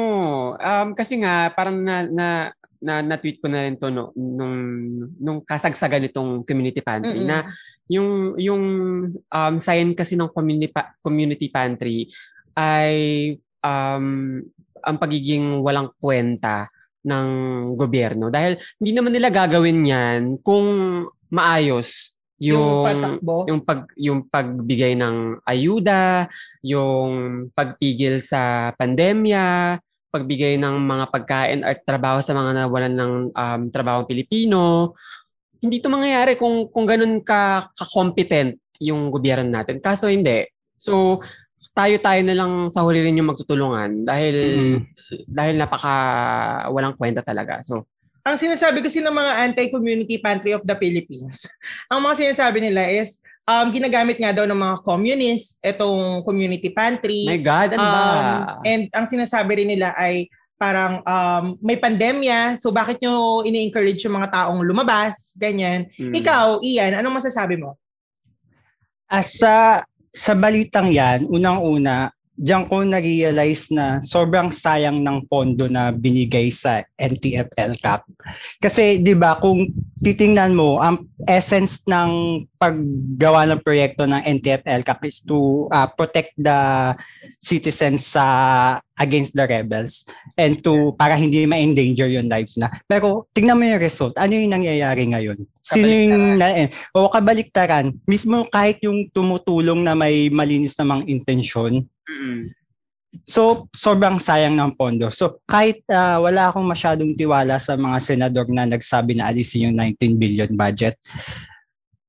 [0.59, 2.29] um, kasi nga, parang na, na,
[2.81, 4.57] na, na-tweet ko na rin to no, nung,
[5.21, 7.29] nung kasagsagan nitong community pantry Mm-mm.
[7.29, 7.47] na
[7.87, 8.64] yung, yung
[9.07, 12.11] um, sign kasi ng community, pa- community pantry
[12.59, 12.95] ay
[13.62, 14.41] um,
[14.81, 16.66] ang pagiging walang kwenta
[17.05, 17.29] ng
[17.79, 18.29] gobyerno.
[18.29, 20.66] Dahil hindi naman nila gagawin yan kung
[21.31, 23.36] maayos Yung, yung, patakbo?
[23.45, 26.24] yung pag yung pagbigay ng ayuda,
[26.64, 29.76] yung pagpigil sa pandemya,
[30.09, 34.97] pagbigay ng mga pagkain at trabaho sa mga nawalan ng um, trabaho Pilipino.
[35.61, 39.78] Hindi to mangyayari kung kung ganun ka ka-competent yung gobyerno natin.
[39.78, 40.49] Kaso hindi.
[40.80, 41.20] So
[41.76, 44.36] tayo-tayo na lang sa huli rin yung magtutulungan dahil
[45.28, 45.95] dahil napaka
[46.72, 47.61] walang kwenta talaga.
[47.61, 47.86] So
[48.21, 51.49] ang sinasabi kasi ng mga anti-community pantry of the Philippines,
[51.93, 57.25] ang mga sinasabi nila is um, ginagamit nga daw ng mga communists itong community pantry.
[57.27, 58.05] my God, ano ba?
[58.05, 60.29] Um, and ang sinasabi rin nila ay
[60.61, 65.89] parang um, may pandemya, so bakit nyo ini-encourage yung mga taong lumabas, ganyan.
[65.97, 66.12] Mm.
[66.21, 67.81] Ikaw, Ian, anong masasabi mo?
[69.09, 69.81] As sa,
[70.12, 76.80] sa balitang yan, unang-una, diyan ko na-realize na sobrang sayang ng pondo na binigay sa
[76.97, 78.09] NTFL Cup.
[78.57, 79.68] Kasi 'di ba kung
[80.01, 86.32] titingnan mo ang essence ng paggawa ng proyekto ng NTFL Cup is to uh, protect
[86.41, 86.93] the
[87.36, 88.24] citizens sa
[89.01, 90.05] against the rebels
[90.36, 92.68] and to para hindi ma-endanger yung lives na.
[92.84, 94.16] Pero tingnan mo yung result.
[94.20, 95.41] Ano yung nangyayari ngayon?
[95.61, 97.97] Sino yung na, eh, o kabaliktaran?
[98.05, 101.88] Mismo kahit yung tumutulong na may malinis namang intensyon,
[103.27, 105.11] So, sobrang sayang ng pondo.
[105.11, 109.77] So, kahit ah, wala akong masyadong tiwala sa mga senador na nagsabi na alisin yung
[109.77, 110.95] 19 billion budget,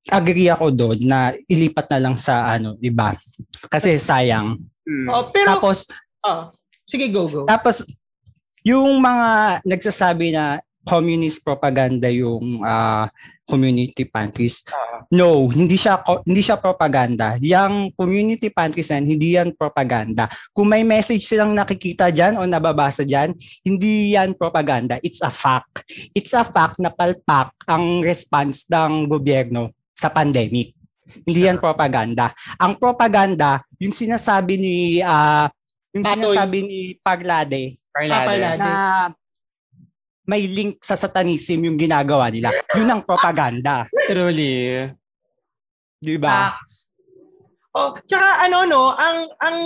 [0.09, 3.17] agree ako doon na ilipat na lang sa ano, iba.
[3.69, 4.61] Kasi sayang.
[4.85, 5.07] Mm.
[5.09, 5.89] Oh, pero, Tapos,
[6.21, 6.53] oh,
[6.85, 7.47] sige, go, go.
[7.49, 7.85] tapos
[8.61, 13.09] yung mga nagsasabi na communist propaganda yung ah,
[13.51, 14.63] community pantries.
[15.11, 17.35] No, hindi siya hindi siya propaganda.
[17.43, 20.31] Yang community pantries na hindi yan propaganda.
[20.55, 23.35] Kung may message silang nakikita diyan o nababasa diyan,
[23.67, 24.95] hindi yan propaganda.
[25.03, 25.83] It's a fact.
[26.15, 30.71] It's a fact na palpak ang response ng gobyerno sa pandemic.
[31.27, 32.31] Hindi yan propaganda.
[32.55, 35.51] Ang propaganda, yung sinasabi ni ah,
[35.91, 36.15] yung Patoy.
[36.23, 38.57] sinasabi ni Parlade Papalade.
[38.63, 38.73] na
[40.25, 42.53] may link sa satanism yung ginagawa nila.
[42.77, 43.89] Yun ang propaganda.
[44.09, 44.85] Truly.
[46.01, 46.57] Di ba?
[46.57, 46.93] Facts.
[47.71, 49.57] Oh, tsaka ano no, ang ang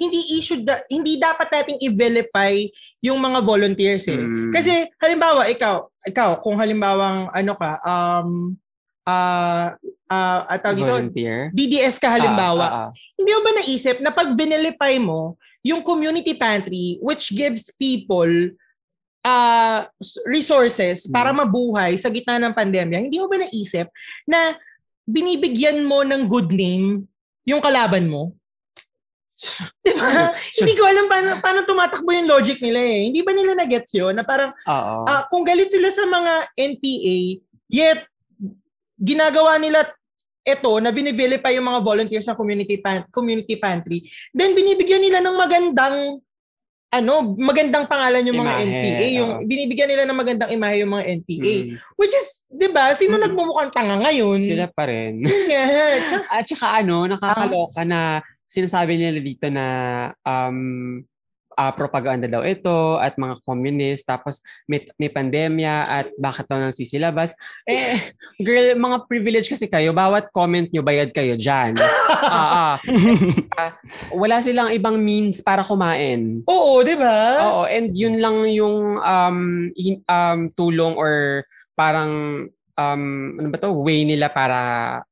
[0.00, 2.64] hindi issue da, hindi dapat nating i-vilify
[3.04, 4.18] yung mga volunteers eh.
[4.18, 4.50] Mm.
[4.50, 8.56] Kasi halimbawa ikaw, ikaw kung halimbawang ano ka um
[9.04, 9.76] ah
[10.08, 11.38] uh, uh, tawag dito, Volunteer.
[11.52, 12.66] DDS ka halimbawa.
[12.66, 12.90] Ah, ah, ah.
[13.14, 18.28] Hindi mo ba naisip na pag binilify mo yung community pantry which gives people
[19.24, 19.84] uh,
[20.26, 21.44] resources para Hmm.
[21.44, 23.88] mabuhay sa gitna ng pandemya, hindi mo ba naisip
[24.24, 24.56] na
[25.04, 27.04] binibigyan mo ng good name
[27.44, 28.32] yung kalaban mo?
[29.80, 30.36] Diba?
[30.36, 33.08] hindi ko alam paano, paano tumatakbo yung logic nila eh.
[33.08, 34.12] Hindi ba nila na-gets yun?
[34.12, 34.52] Na parang
[35.08, 37.40] ah, kung galit sila sa mga NPA,
[37.72, 38.04] yet
[39.00, 39.88] ginagawa nila
[40.44, 45.36] ito na binivilify yung mga volunteers sa community pan- community pantry, then binibigyan nila ng
[45.36, 46.20] magandang
[46.90, 49.42] ano, magandang pangalan yung mga Imahe, NPA, yung oo.
[49.46, 51.54] binibigyan nila ng magandang imahe yung mga NPA.
[51.62, 51.74] Mm.
[51.94, 52.90] Which is, 'di ba?
[52.98, 53.22] Sino Mm.
[53.30, 54.42] nagmumukhang tanga ngayon?
[54.42, 55.22] Sila pa rin.
[56.10, 58.18] Tsaka, At saka ano, nakakaloka na
[58.50, 59.66] sinasabi nila dito na
[60.26, 60.98] um,
[61.60, 66.72] ah, propaganda daw ito at mga communist tapos may, may pandemya at bakit daw nang
[66.72, 67.36] sisilabas.
[67.68, 68.00] Eh,
[68.46, 69.92] girl, mga privilege kasi kayo.
[69.92, 71.76] Bawat comment nyo, bayad kayo dyan.
[72.24, 72.76] ah, ah.
[73.60, 73.72] Ah,
[74.16, 76.40] wala silang ibang means para kumain.
[76.48, 77.44] Oo, 'di ba?
[77.44, 81.44] Oo, and yun lang yung um, hin- um, tulong or
[81.76, 82.10] parang
[82.80, 83.04] um,
[83.36, 84.58] ano ba to, way nila para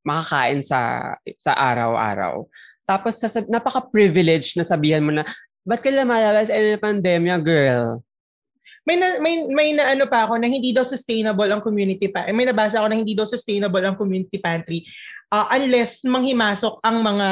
[0.01, 2.49] makakain sa sa araw-araw.
[2.89, 5.29] Tapos sasab- napaka-privilege na sabihan mo na,
[5.69, 8.01] ba't ka lumalabas eh na pandemya, girl?
[8.89, 12.25] May na, may may na ano pa ako na hindi daw sustainable ang community pa.
[12.33, 14.89] May nabasa ako na hindi daw sustainable ang community pantry
[15.29, 17.29] uh, unless manghimasok ang mga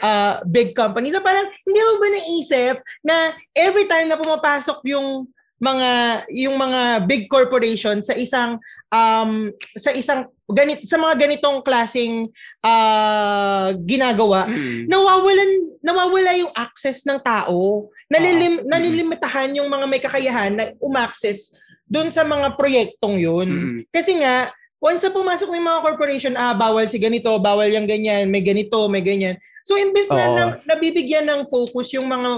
[0.00, 1.12] uh, big companies.
[1.12, 5.28] So parang hindi mo ba naisip na every time na pumapasok yung
[5.60, 5.90] mga
[6.32, 8.56] yung mga big corporation sa isang
[8.88, 12.32] um sa isang ganit sa mga ganitong klasing
[12.64, 14.48] uh, ginagawa
[14.88, 17.88] nawawalan nawawala yung access ng tao.
[18.10, 18.76] Nalilim, Ah.
[18.78, 21.54] nalilimitahan yung mga may kakayahan na umaccess
[21.88, 23.48] doon sa mga proyektong yun.
[23.48, 23.78] Mm.
[23.88, 28.28] Kasi nga, once na pumasok ng mga corporation, ah, bawal si ganito, bawal yung ganyan,
[28.28, 29.40] may ganito, may ganyan.
[29.64, 32.30] So, imbes na, na nabibigyan ng focus yung mga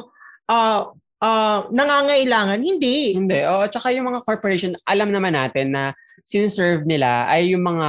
[0.51, 0.91] ah
[1.21, 3.17] ah, nangangailangan, hindi.
[3.17, 3.45] Hindi.
[3.45, 5.93] O, tsaka yung mga corporation, alam naman natin na
[6.25, 7.89] siniserve nila ay yung mga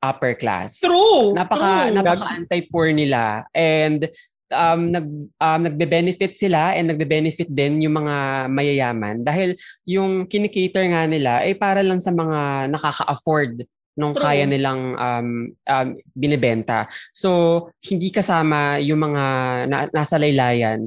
[0.00, 0.80] upper class.
[0.80, 1.36] True.
[1.36, 1.94] napaka true.
[1.94, 4.10] napaka anti-poor nila and
[4.48, 5.06] um nag
[5.44, 9.52] um, nagbe-benefit sila and nagbe-benefit din yung mga mayayaman dahil
[9.84, 13.68] yung kinikater nga nila ay para lang sa mga nakaka-afford
[13.98, 14.24] nung True.
[14.24, 16.86] kaya nilang um, um, binibenta.
[17.10, 19.24] So, hindi kasama yung mga
[19.66, 20.86] na, nasa laylayan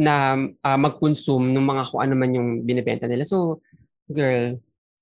[0.00, 0.32] na
[0.64, 3.28] uh, mag-consume ng mga kung ano man yung binibenta nila.
[3.28, 3.60] So,
[4.08, 4.56] girl,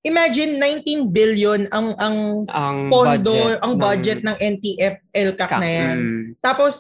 [0.07, 5.69] Imagine 19 billion ang ang ang pondo, budget ang ng budget ng NTF LCAC na
[5.69, 5.97] yan.
[5.99, 6.25] Mm.
[6.39, 6.75] Tapos,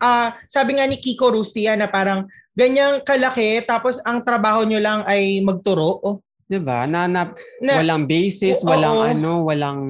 [0.00, 2.24] ah sabi nga ni Kiko Rustia na parang
[2.56, 6.00] ganyang kalaki, tapos ang trabaho nyo lang ay magturo.
[6.00, 6.16] Oh,
[6.48, 6.88] 'Di ba?
[6.88, 8.72] Na, na na, walang basis, Oo.
[8.72, 9.80] walang ano, walang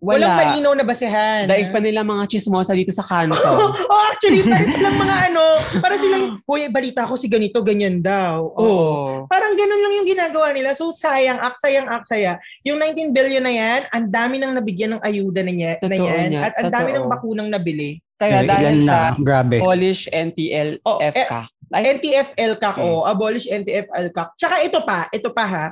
[0.00, 0.40] w- walang wala.
[0.42, 1.44] malinaw na basehan.
[1.44, 3.36] Daig pa nila mga chismosa dito sa kanto.
[3.92, 5.44] oh, actually, para silang mga ano,
[5.76, 8.42] para silang, Hoy, balita ko si ganito, ganyan daw.
[8.50, 8.64] Oh.
[8.64, 8.98] Oo.
[9.26, 10.72] Parang ganun lang yung ginagawa nila.
[10.72, 12.40] So, sayang, aksayang, aksaya.
[12.62, 16.26] Yung 19 billion na yan, ang dami nang nabigyan ng ayuda na, niya, na yan.
[16.28, 18.00] niya, At ang dami ng bakunang nabili.
[18.16, 19.60] Kaya Eh, dahil sa na, grabe.
[19.60, 21.32] Polish NPL Oh, eh, FK.
[21.70, 22.82] Ay, NTF LCAC, Okay.
[22.82, 24.28] o abolish NTF LCAC.
[24.34, 25.66] Tsaka ito pa, ito pa ha.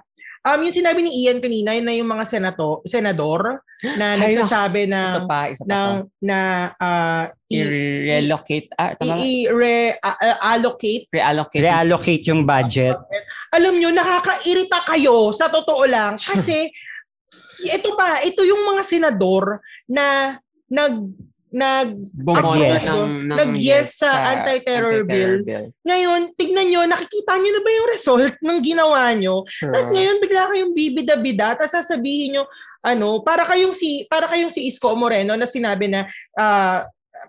[0.47, 3.63] Um, yung sinabi ni Ian kanina, yun na yung mga senato, senador
[3.99, 5.91] na nagsasabi ito ng pa, isa pa ng
[6.23, 6.39] na
[6.79, 9.25] uh, I-relocate, ah, tama ba?
[9.25, 11.63] i-re- a- a- allocate Reallocate.
[11.65, 12.97] Reallocate yung budget.
[13.55, 16.69] alam nyo, nakakairita kayo sa totoo lang kasi
[17.77, 19.59] ito pa, ito yung mga senador
[19.91, 20.37] na
[20.69, 21.09] nag
[21.49, 22.85] nag Bumoto Nag-yes.
[22.85, 25.45] ng, ng Nag-yes sa anti-terror bill.
[25.81, 29.45] ngayon, tignan nyo, nakikita nyo na ba yung result ng ginawa nyo?
[29.49, 29.73] Sure.
[29.73, 32.45] Tapos ngayon bigla kayong bibida-bida, tapos sasabihin nyo,
[32.85, 36.85] ano, para kayong si para kayong si Isko Moreno na sinabi na ah,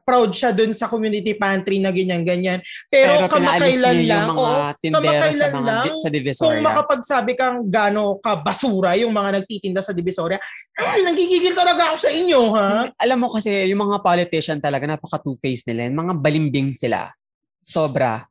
[0.06, 2.62] proud siya dun sa community pantry na ganyan-ganyan.
[2.90, 6.16] Pero, Pero kamakailan niya lang, yung mga oo, tindera sa kamakailan mga lang, sa kung
[6.16, 6.64] Divisoria.
[6.66, 10.40] makapagsabi kang gano ka basura yung mga nagtitinda sa Divisoria,
[10.80, 12.70] ay, nagigigil talaga ako sa inyo, ha?
[12.98, 15.90] Alam mo kasi, yung mga politician talaga, napaka two-faced nila.
[15.92, 17.12] Yung mga balimbing sila.
[17.60, 18.26] Sobra.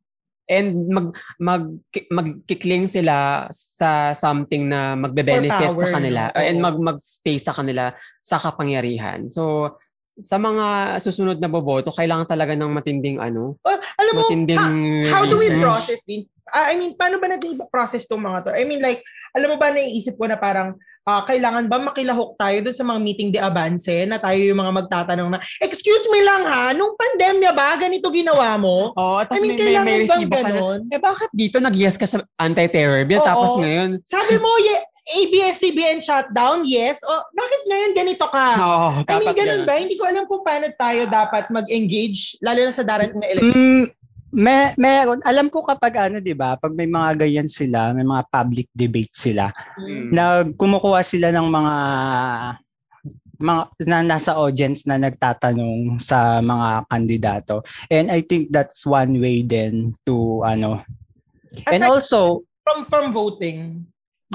[0.49, 1.65] And mag mag
[2.09, 6.41] magkikling sila sa something na magbe-benefit sa kanila no?
[6.41, 6.65] and Oo.
[6.65, 7.93] mag magstay sa kanila
[8.25, 9.29] sa kapangyarihan.
[9.29, 9.77] So
[10.23, 14.67] sa mga susunod na boboto, kailangan talaga ng matinding ano, Oh, alam mo, matinding
[15.11, 16.27] how do we process din?
[16.49, 18.51] Ah, I mean, paano ba natin i-process tong mga to?
[18.57, 19.05] I mean, like,
[19.37, 20.75] alam mo ba, naiisip ko na parang,
[21.05, 24.73] ah, kailangan ba makilahok tayo doon sa mga meeting de avance na tayo yung mga
[24.85, 28.93] magtatanong na, excuse me lang ha, nung pandemya ba, ganito ginawa mo?
[28.97, 30.61] Oo, oh, tapos I mean, may, may, may resibo ka na.
[30.89, 34.01] Eh bakit dito nag-yes ka sa anti-terror bill tapos ngayon?
[34.05, 34.77] Sabi mo, ye,
[35.09, 37.01] ABS-CBN shutdown, yes.
[37.01, 38.49] O, bakit ngayon ganito ka?
[38.61, 39.69] Oo, I mean, ganun ganun.
[39.69, 39.75] ba?
[39.81, 43.57] Hindi ko alam kung paano tayo dapat mag-engage, lalo na sa darating na election.
[43.57, 43.85] Mm,
[44.29, 45.25] may, meron.
[45.25, 49.13] Alam ko kapag ano, di ba, pag may mga ganyan sila, may mga public debate
[49.17, 49.49] sila,
[49.81, 50.13] Mm.
[50.13, 51.75] na kumukuha sila ng mga
[53.39, 57.63] mga na nasa audience na nagtatanong sa mga kandidato.
[57.87, 60.83] And I think that's one way then to ano.
[61.71, 63.87] And Aside also, from, from voting.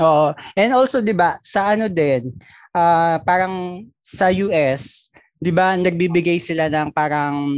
[0.01, 0.33] Oo.
[0.57, 2.33] And also 'di ba, sa ano din,
[2.73, 7.53] ah parang sa US, 'di ba, nagbibigay sila ng parang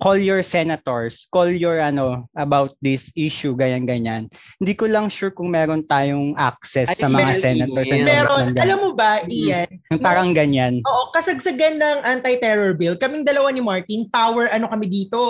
[0.00, 4.22] call your senators, call your ano about this issue ganyan ganyan.
[4.56, 8.04] Hindi ko lang sure kung meron tayong access I sa mga meron senators and.
[8.08, 10.80] Meron, alam mo ba, Ian, Yung parang ganyan.
[10.80, 12.96] Oo, kasagsagan ng anti-terror bill.
[12.96, 15.20] Kaming dalawa ni Martin, power ano kami dito,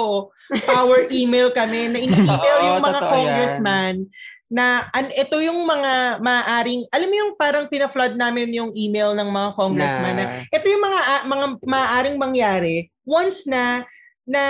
[0.70, 3.94] power email kami na ini-email Oo, yung mga totoo yan.
[4.54, 9.26] Na an ito yung mga maaring alam mo yung parang pina-flood namin yung email ng
[9.26, 13.82] mga congressman na, Na- ito yung mga a- mga maaring mangyari once na
[14.22, 14.42] na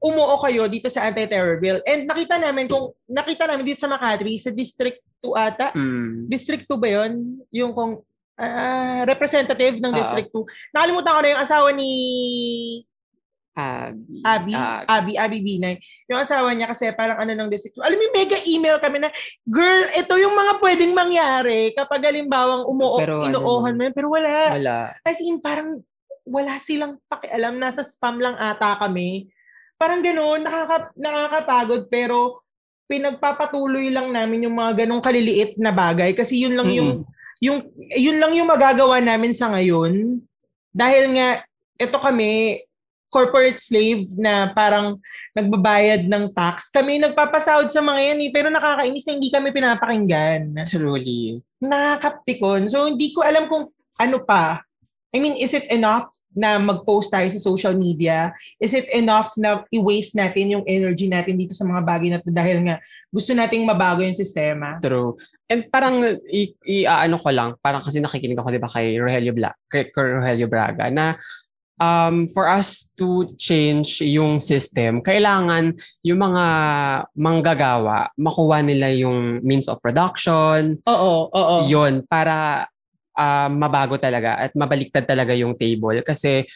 [0.00, 1.78] umuo kayo dito sa anti-terror bill.
[1.86, 6.26] And nakita namin kung nakita namin dito sa Makati sa District 2 ata, Mm.
[6.26, 7.12] District 2 ba yun?
[7.54, 8.02] Yung kung
[8.34, 9.98] ah, representative ng Oo.
[10.00, 10.42] District 2.
[10.74, 11.90] Nakalimutan ko na yung asawa ni
[13.52, 14.24] Abi.
[14.24, 15.76] Abby, Ah, Abby, Abby Binay.
[16.08, 17.84] Yung asawa niya kasi parang ano ng District 2.
[17.84, 19.12] Alam mo, mega email kami na,
[19.44, 23.76] girl, ito yung mga pwedeng mangyari kapag halimbawang umuo, Pero ano inuohan naman.
[23.76, 23.94] mo yun.
[23.94, 24.30] Pero wala.
[24.56, 24.78] wala.
[25.04, 25.84] As in, parang
[26.24, 27.60] wala silang pakialam.
[27.60, 29.28] Nasa spam lang ata kami.
[29.76, 32.40] Parang gano'n, nakaka, nakakapagod pero
[32.86, 36.90] pinagpapatuloy lang namin yung mga ganong kaliliit na bagay kasi yun lang yung
[37.40, 37.58] yung
[37.90, 40.20] yun lang yung magagawa namin sa ngayon
[40.70, 41.40] dahil nga
[41.74, 42.60] ito kami
[43.12, 44.96] corporate slave na parang
[45.36, 46.72] nagbabayad ng tax.
[46.72, 51.44] Kami nagpapasahod sa mga yan eh, pero nakakainis na hindi kami pinapakinggan Truly.
[51.60, 52.72] nakakaptikon.
[52.72, 53.68] So, hindi ko alam kung
[54.00, 54.64] ano pa.
[55.12, 58.32] I mean, is it enough na mag-post tayo sa social media?
[58.56, 62.32] Is it enough na i-waste natin yung energy natin dito sa mga bagay na to
[62.32, 62.80] dahil nga
[63.12, 64.80] gusto nating mabago yung sistema?
[64.80, 65.20] True.
[65.52, 66.00] And parang
[66.32, 70.16] i, i ko lang, parang kasi nakikinig ako 'di ba kay Rogelio Bla, kay, kay
[70.16, 71.20] Rogelio Braga na
[71.82, 75.74] um for us to change yung system, kailangan
[76.06, 76.46] yung mga
[77.18, 81.56] manggagawa makuha nila yung means of production, Oo, oo.
[81.66, 82.70] yun para
[83.18, 86.46] ah, mabago talaga at mabaliktad talaga yung table kasi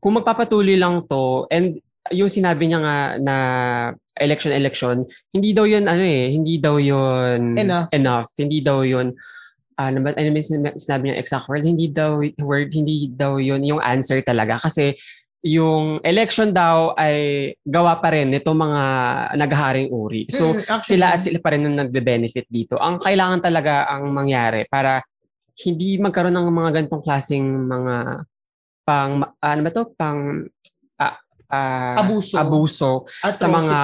[0.00, 1.76] kung magpapatuloy lang to and
[2.10, 3.36] yung sinabi niya nga na
[4.16, 4.96] election election
[5.30, 7.92] hindi daw yun ano eh hindi daw yun Enough.
[7.92, 9.12] enough hindi daw yun
[9.80, 10.40] ano ba ano ba
[10.76, 14.92] sinabi niya exact word hindi daw word hindi daw yun yung answer talaga kasi
[15.40, 18.84] yung election daw ay gawa pa rin nito mga
[19.40, 21.00] naghaharing uri so Mm, actually.
[21.00, 22.76] sila at sila pa rin ang nagbe-benefit dito.
[22.76, 25.00] Ang kailangan talaga ang mangyari para
[25.64, 27.96] hindi magkaroon ng mga ganitong klaseng mga
[28.84, 30.44] pang ano ba to pang
[31.00, 31.16] ah,
[31.48, 32.36] ah, Abuso.
[32.36, 32.92] abuso
[33.32, 33.78] sa mga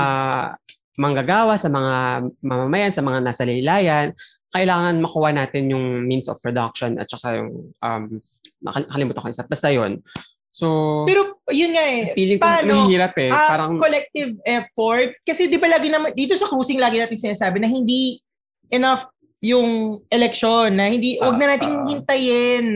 [0.96, 1.94] manggagawa, sa mga
[2.40, 4.12] mamamayan, sa mga nasa laylayan,
[4.56, 8.04] kailangan makuha natin yung means of production at saka yung um
[8.64, 9.44] nakalimutan ko isa.
[9.44, 10.00] Basta yun.
[10.48, 12.16] So, Pero yun nga eh.
[12.16, 12.88] feeling ko paano?
[12.88, 13.28] mahirap eh.
[13.28, 15.12] Ah, Parang, collective effort.
[15.20, 18.16] Kasi di ba lagi naman, dito sa cruising lagi natin sinasabi na hindi
[18.72, 19.04] enough
[19.44, 21.86] yung election, na hindi, wag na natin Ah, ah.
[21.92, 22.66] hintayin.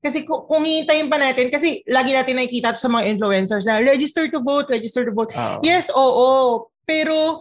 [0.00, 4.24] Kasi kung, kung hihintayin pa natin, kasi lagi natin nakikita sa mga influencers na register
[4.32, 5.28] to vote, register to vote.
[5.36, 5.60] oo.
[5.60, 6.72] Yes, oo.
[6.88, 7.36] Pero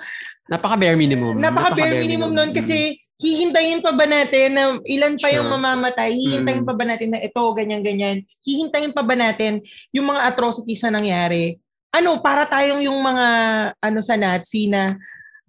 [0.51, 1.39] napaka bare minimum.
[1.39, 5.55] napaka bare minimum nun kasi hihintayin pa ba natin na ilan pa yung Sure.
[5.59, 6.09] mamamatay?
[6.15, 6.69] Hihintayin Mm.
[6.71, 8.23] pa ba natin na ito, ganyan-ganyan?
[8.41, 9.59] Hihintayin pa ba natin
[9.91, 11.59] yung mga atrocities na nangyari?
[11.91, 13.27] Ano, para tayong yung mga
[13.75, 14.95] ano sa Nazi na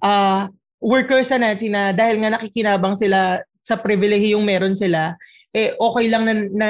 [0.03, 5.15] ah, workers sa Nazi na dahil nga nakikinabang sila sa pribilehiyong meron sila,
[5.53, 6.69] eh okay lang na, na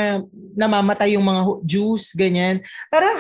[0.59, 2.59] namamatay yung mga Jews, ganyan.
[2.91, 3.17] Parang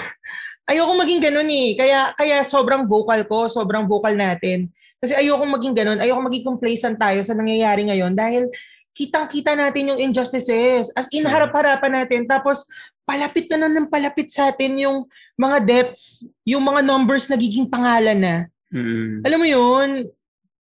[0.66, 1.78] ayoko maging ganun eh.
[1.78, 4.68] Kaya, kaya sobrang vocal ko, sobrang vocal natin.
[5.00, 5.98] Kasi ayoko maging ganun.
[5.98, 8.52] Ayoko maging complacent tayo sa nangyayari ngayon dahil
[8.92, 10.92] kitang-kita natin yung injustices.
[10.92, 12.28] As in, harap-harapan natin.
[12.28, 12.68] Tapos,
[13.08, 15.08] palapit na ng palapit sa atin yung
[15.40, 18.36] mga deaths, yung mga numbers nagiging pangalan na.
[18.68, 19.24] Mm.
[19.24, 19.88] Alam mo yun?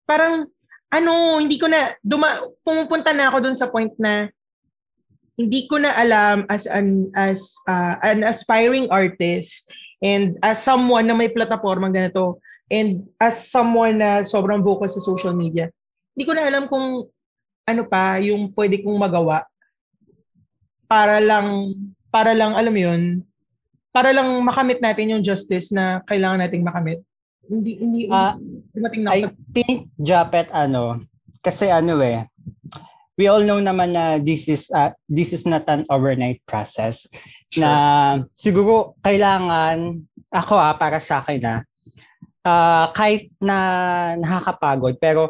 [0.05, 0.45] Parang,
[0.93, 4.29] ano, hindi ko na, duma, pumupunta na ako dun sa point na
[5.39, 9.71] hindi ko na alam as an as uh, an aspiring artist
[10.03, 15.33] and as someone na may plataforma ganito and as someone na sobrang vocal sa social
[15.33, 15.73] media
[16.19, 17.07] hindi ko na alam kung
[17.63, 19.47] ano pa yung pwede kong magawa.
[20.91, 21.79] Para lang
[22.11, 23.23] para lang alam mo yun,
[23.95, 26.99] para lang makamit natin yung justice na kailangan nating makamit.
[27.47, 28.35] Hindi hindi Ah,
[28.75, 30.99] dumating na I sa think Japet ano
[31.39, 32.27] kasi ano eh
[33.15, 37.07] we all know naman na this is uh, this is not an overnight process.
[37.55, 37.71] Na
[38.35, 40.03] siguro kailangan
[40.35, 41.61] ako ah para sa akin ah
[42.49, 43.59] ah, kahit na
[44.17, 45.29] nakakapagod pero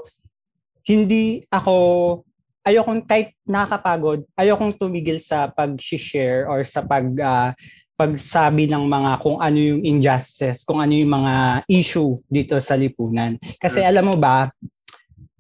[0.87, 1.75] hindi ako
[2.63, 7.51] ayokong kahit nakakapagod ayokong tumigil sa pag-share or sa pag ah,
[7.99, 13.35] pagsabi ng mga kung ano yung injustice, kung ano yung mga issue dito sa lipunan.
[13.59, 14.55] Kasi alam mo ba,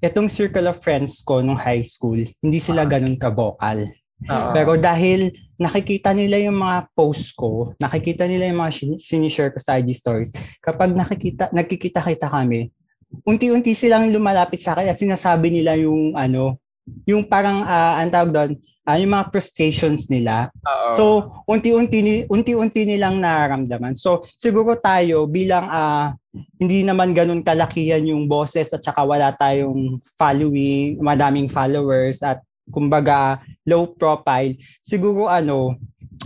[0.02, 3.86] itong circle of friends ko nung high school, hindi sila ganun ka-vocal.
[4.26, 4.50] Oo.
[4.50, 9.62] Pero dahil nakikita nila yung mga posts ko, nakikita nila yung mga sin- sinishare ko
[9.62, 12.74] sa IG stories, kapag nakikita, nagkikita-kita kami,
[13.22, 16.58] unti-unti silang lumalapit sa akin at sinasabi nila yung ano,
[17.04, 18.50] yung parang, ah, ang tawag doon,
[18.88, 20.48] ah, yung mga frustrations nila.
[20.64, 20.90] Oo.
[20.96, 21.04] So,
[21.44, 23.94] unti-unti ni unti-unti nilang nararamdaman.
[24.00, 26.16] So, siguro tayo bilang ah,
[26.56, 33.40] hindi naman ganun kalakihan yung boses at saka wala tayong following, madaming followers at kumbaga
[33.68, 34.56] low profile.
[34.80, 35.76] Siguro ano,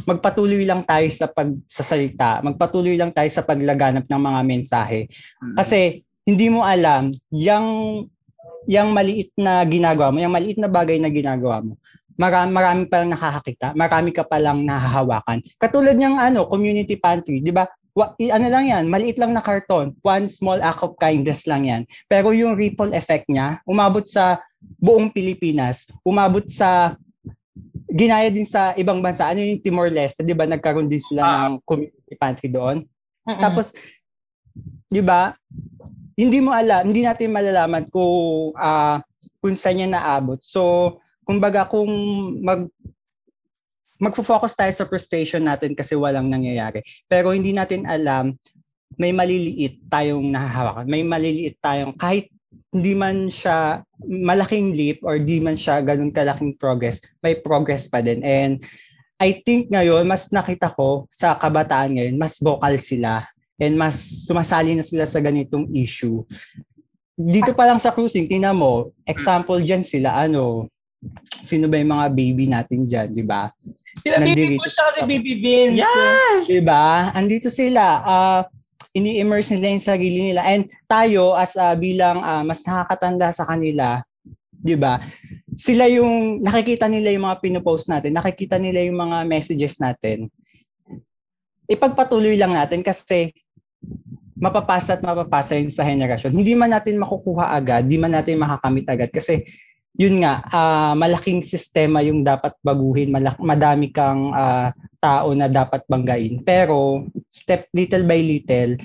[0.06, 5.10] magpatuloy lang tayo sa pagsasalita, magpatuloy lang tayo sa paglaganap ng mga mensahe.
[5.58, 7.66] Kasi hindi mo alam yung
[8.70, 11.74] yung maliit na ginagawa mo, yung maliit na bagay na ginagawa mo,
[12.14, 15.42] marami, marami pa lang nakakakita, marami ka pa lang nahahawakan.
[15.58, 17.66] Katulad ng ano, community pantry, di ba?
[17.92, 21.82] Wa, ano lang yan, maliit lang na karton, one small act of kindness lang yan.
[22.08, 24.40] Pero yung ripple effect niya, umabot sa
[24.80, 26.96] buong Pilipinas, umabot sa
[27.92, 29.28] ginaya din sa ibang bansa.
[29.28, 30.48] Ano yung Timor-Leste, di ba?
[30.48, 32.88] Nagkaroon din sila ng community pantry doon.
[33.28, 33.36] Mm-mm.
[33.38, 33.76] Tapos,
[34.88, 35.36] di ba,
[36.16, 39.00] hindi mo alam, hindi natin malalaman kung ah
[39.42, 40.40] kung saan niya naabot.
[40.40, 40.96] So,
[41.26, 41.88] kumbaga kung
[42.40, 42.64] mag
[44.02, 46.82] magfo-focus tayo sa frustration natin kasi walang nangyayari.
[47.06, 48.34] Pero hindi natin alam,
[48.98, 50.86] may maliliit tayong nahahawakan.
[50.90, 52.31] May maliliit tayong kahit
[52.72, 58.00] hindi man siya malaking leap or di man siya ganun kalaking progress, may progress pa
[58.00, 58.24] din.
[58.24, 58.64] And
[59.20, 63.28] I think ngayon, mas nakita ko sa kabataan ngayon, mas vocal sila
[63.60, 66.24] and mas sumasali na sila sa ganitong issue.
[67.14, 70.66] Dito pa lang sa cruising, tingnan mo, example dyan sila, ano,
[71.44, 73.52] sino ba yung mga baby natin dyan, di ba?
[74.02, 75.78] Sila Baby nandito Bush tsaka si sa- Baby Vince.
[75.78, 76.42] Yes!
[76.48, 77.12] Di ba?
[77.14, 78.02] Andito sila.
[78.02, 78.42] ah
[78.92, 80.44] ini-immerse nila yung sarili nila.
[80.44, 84.04] And tayo, as ah, bilang ah, mas nakakatanda sa kanila,
[84.52, 85.00] di ba?
[85.56, 90.28] Sila yung, nakikita nila yung mga pinopost natin, nakikita nila yung mga messages natin.
[91.66, 93.32] Ipagpatuloy lang natin kasi
[94.36, 96.34] mapapasa at mapapasa yun sa henerasyon.
[96.34, 99.40] Hindi man natin makukuha agad, di man natin makakamit agad kasi
[99.96, 105.84] yun nga, ah, malaking sistema yung dapat baguhin, malak- madami kang ah, tao na dapat
[105.88, 106.40] banggain.
[106.44, 108.76] Pero step little by little,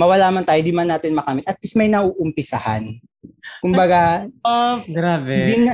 [0.00, 1.44] mawala man tayo, di man natin makamit.
[1.44, 2.96] At least may nauumpisahan.
[3.60, 5.44] Kumbaga, Oh, grabe.
[5.44, 5.72] hindi na,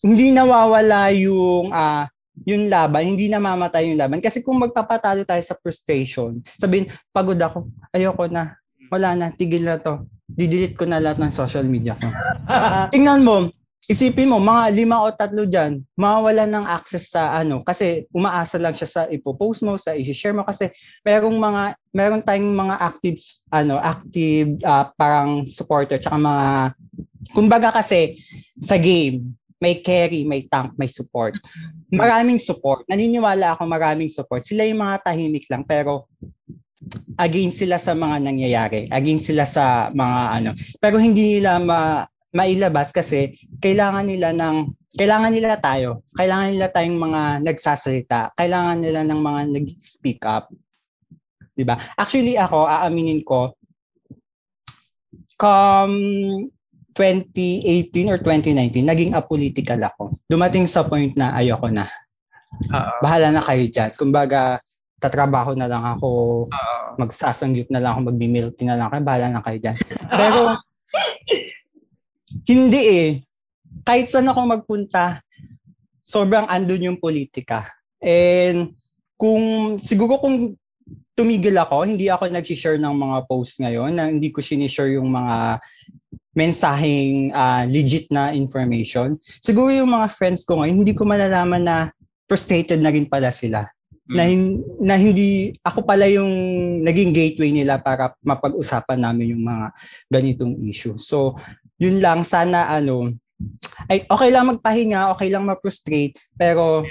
[0.00, 2.08] hindi nawawala yung ah
[2.46, 4.22] yung laban, hindi namamatay yung laban.
[4.22, 8.54] Kasi kung magpapatalo tayo sa frustration, sabihin, pagod ako, ayoko na,
[8.88, 10.06] wala na, tigil na to.
[10.28, 12.06] Didelete ko na lahat ng social media ko.
[12.94, 13.50] Tingnan mo,
[13.88, 18.76] isipin mo, mga lima o tatlo dyan, mawawala ng access sa ano, kasi umaasa lang
[18.76, 20.68] siya sa ipopost mo, sa i-share mo, kasi
[21.00, 21.62] merong mga,
[21.96, 23.16] meron tayong mga active,
[23.48, 26.46] ano, active, ah, parang supporter, tsaka mga,
[27.32, 28.20] kumbaga kasi,
[28.60, 31.34] sa game, may carry, may tank, may support.
[31.90, 32.86] Maraming support.
[32.86, 34.44] Naniniwala ako maraming support.
[34.46, 36.06] Sila yung mga tahimik lang, pero
[37.18, 38.86] against sila sa mga nangyayari.
[38.86, 40.50] Against sila sa mga ano.
[40.78, 46.02] Pero hindi nila ma mailabas kasi kailangan nila ng kailangan nila tayo.
[46.16, 48.20] Kailangan nila tayong mga nagsasalita.
[48.34, 50.50] Kailangan nila ng mga nag-speak up.
[51.54, 51.78] 'Di ba?
[51.94, 53.54] Actually ako, aaminin ko
[55.38, 55.96] come
[56.98, 60.18] 2018 or 2019, naging apolitical ako.
[60.26, 61.86] Dumating sa point na ayoko na.
[62.74, 62.92] Oo.
[63.06, 63.94] Bahala na kayo dyan.
[63.94, 64.58] Kumbaga,
[64.98, 66.10] tatrabaho na lang ako,
[66.50, 66.86] Oo.
[66.98, 69.76] magsasanggip na lang ako, magbi-milk tea na lang kayo, bahala na kayo dyan.
[70.10, 70.58] Pero,
[72.48, 73.08] hindi eh.
[73.84, 75.20] Kahit saan ako magpunta,
[76.00, 77.68] sobrang andun yung politika.
[78.00, 78.72] And
[79.20, 80.56] kung, siguro kung
[81.12, 85.60] tumigil ako, hindi ako nag-share ng mga posts ngayon, na hindi ko sinishare yung mga
[86.32, 89.18] mensaheng ah, legit na information.
[89.20, 91.76] Siguro yung mga friends ko ngayon, hindi ko malalaman na
[92.30, 93.66] frustrated na rin pala sila.
[94.08, 96.30] Na, hin- na hindi, ako pala yung
[96.80, 99.66] naging gateway nila para mapag-usapan namin yung mga
[100.08, 100.96] ganitong issue.
[100.96, 101.36] So,
[101.78, 103.14] yun lang, sana ano,
[103.86, 106.82] ay, okay lang magpahinga, okay lang ma-frustrate, pero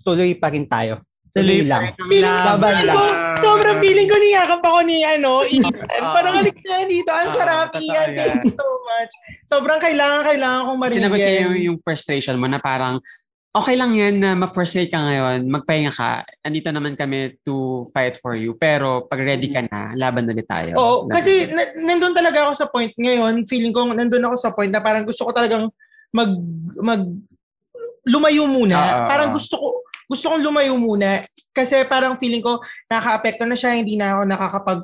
[0.00, 1.04] tuloy pa rin tayo.
[1.36, 1.92] Tuloy Tuloy lang.
[2.00, 2.96] Feeling, Laban feeling lang.
[2.96, 3.06] ko,
[3.44, 5.68] sobrang feeling ko niyakap ako ni, ano, Ian.
[6.00, 6.16] Ah.
[6.16, 7.12] Parang halik na dito.
[7.12, 8.08] Ang Ah, sarap, Ian.
[8.16, 9.12] Thank you so much.
[9.44, 12.96] Sobrang kailangan, kailangan kong marinig Sinagot niya yung, yung frustration mo na parang,
[13.56, 18.36] okay lang yan na ma-frustrate ka ngayon, magpahinga ka, andito naman kami to fight for
[18.36, 18.52] you.
[18.52, 20.76] Pero pag ready ka na, laban ulit tayo.
[20.76, 21.16] Oo, Laban.
[21.16, 24.84] kasi na, nandun talaga ako sa point ngayon, feeling ko nandun ako sa point na
[24.84, 25.72] parang gusto ko talagang
[26.12, 26.30] mag
[26.84, 27.02] mag
[28.04, 28.76] lumayo muna.
[28.76, 29.08] Oo.
[29.08, 29.68] parang gusto ko
[30.06, 34.80] gusto kong lumayo muna kasi parang feeling ko nakaka-apekto na siya, hindi na ako nakakapag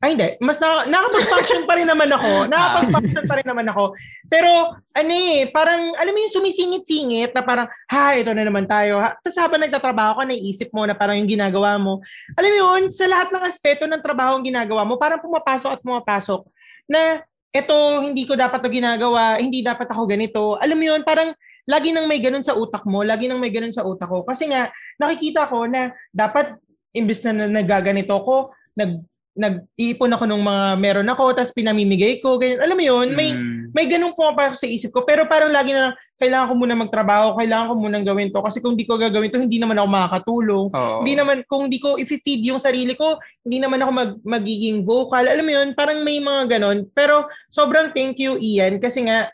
[0.00, 2.30] ay hindi, mas na, nakapag-function pa rin naman ako.
[2.52, 3.92] Nakapag-function pa rin naman ako.
[4.32, 8.96] Pero ano eh, parang alam mo yung sumisingit-singit na parang ha, ito na naman tayo.
[9.20, 12.00] Tapos habang nagtatrabaho ka, naisip mo na parang yung ginagawa mo.
[12.32, 15.80] Alam mo yun, sa lahat ng aspeto ng trabaho ang ginagawa mo, parang pumapasok at
[15.84, 16.48] pumapasok
[16.88, 17.20] na
[17.52, 20.56] ito, hindi ko dapat to ginagawa, hindi dapat ako ganito.
[20.64, 21.36] Alam mo yun, parang
[21.68, 24.24] lagi nang may ganun sa utak mo, lagi nang may ganun sa utak ko.
[24.24, 26.56] Kasi nga, nakikita ko na dapat,
[26.96, 32.34] imbes na na- nagaganito ko, nag nag-iipon ako ng mga meron ako, tapos pinamimigay ko,
[32.36, 32.60] ganyan.
[32.60, 33.70] Alam mo yun, may, Mm.
[33.70, 35.06] may ganun pumapasok sa isip ko.
[35.06, 38.42] Pero parang lagi na lang, kailangan ko muna magtrabaho, kailangan ko muna gawin to.
[38.42, 40.66] Kasi kung di ko gagawin to, hindi naman ako makakatulong.
[40.74, 40.98] Oo.
[41.00, 43.16] Hindi naman, kung di ko i-feed yung sarili ko,
[43.46, 45.22] hindi naman ako mag, magiging vocal.
[45.22, 46.90] Alam mo yun, parang may mga ganon.
[46.90, 49.30] Pero sobrang thank you, Ian, kasi nga,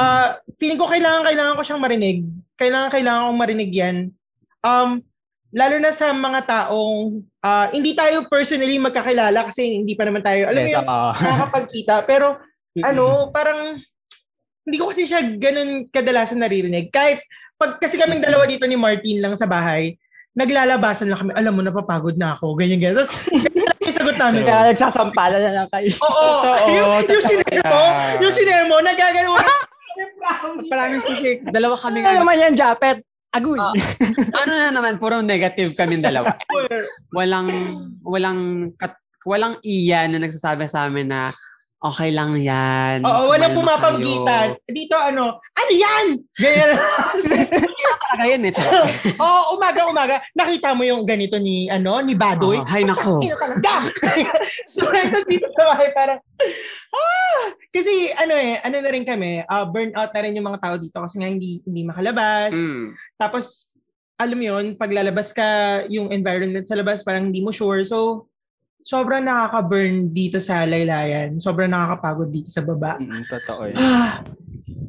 [0.00, 2.24] ah feeling ko kailangan, kailangan ko siyang marinig.
[2.56, 3.96] Kailangan, kailangan kong marinig yan.
[4.64, 5.04] Um,
[5.54, 10.50] lalo na sa mga taong, ah, hindi tayo personally magkakilala kasi hindi pa naman tayo,
[10.50, 11.10] alam mo Yes, yun, oo.
[11.22, 11.94] nakakapagkita.
[12.04, 12.26] Pero
[12.82, 13.78] ano, parang
[14.66, 16.90] hindi ko kasi siya ganun kadalasan naririnig.
[16.90, 17.22] Kahit
[17.54, 19.94] pag kasi kaming dalawa dito ni Martin lang sa bahay,
[20.34, 22.98] naglalabasan lang kami, alam mo, napapagod na ako, ganyan, ganyan.
[22.98, 23.14] Tapos,
[23.86, 24.42] yung sagot namin.
[24.42, 25.88] Kaya nagsasampalan na lang kayo.
[26.02, 27.82] Oo, Totoo, yung, yung sinare mo,
[28.18, 29.38] yung sinare mo, nagagano.
[30.66, 33.06] Promise kasi, dalawa kami Ano naman yan, Japet?
[33.34, 33.58] Agoy.
[33.58, 33.74] Ah.
[34.46, 36.30] ano na naman, puro negative kami dalawa.
[37.10, 37.50] Walang,
[38.06, 38.94] walang, kat,
[39.26, 41.34] walang iyan na nagsasabi sa amin na
[41.84, 43.04] okay lang yan.
[43.04, 44.56] Oo, walang kumalma pumapagitan.
[44.56, 44.72] kayo.
[44.72, 46.06] Dito, ano, ano yan?
[46.40, 46.70] Ganyan.
[48.14, 48.54] Talaga yan eh.
[49.20, 50.16] Oo, umaga, umaga.
[50.32, 52.62] Nakita mo yung ganito ni, ano, ni Badoy.
[52.62, 53.20] Oo, hay nako.
[53.20, 53.90] Talaga.
[54.72, 56.18] so, tapos dito sa bahay, parang,
[56.94, 57.42] ah!
[57.68, 60.96] Kasi, ano eh, ano na rin kami, uh, burnout na rin yung mga tao dito
[61.02, 62.54] kasi nga hindi, hindi makalabas.
[62.54, 62.96] Mm.
[63.20, 63.74] Tapos,
[64.14, 67.82] alam mo yun, pag lalabas ka, yung environment sa labas, parang hindi mo sure.
[67.82, 68.30] So,
[68.84, 71.40] sobrang nakaka-burn dito sa laylayan.
[71.40, 73.00] Sobrang nakakapagod dito sa baba.
[73.00, 73.80] Mm, totoo yun.
[73.80, 74.20] Ah,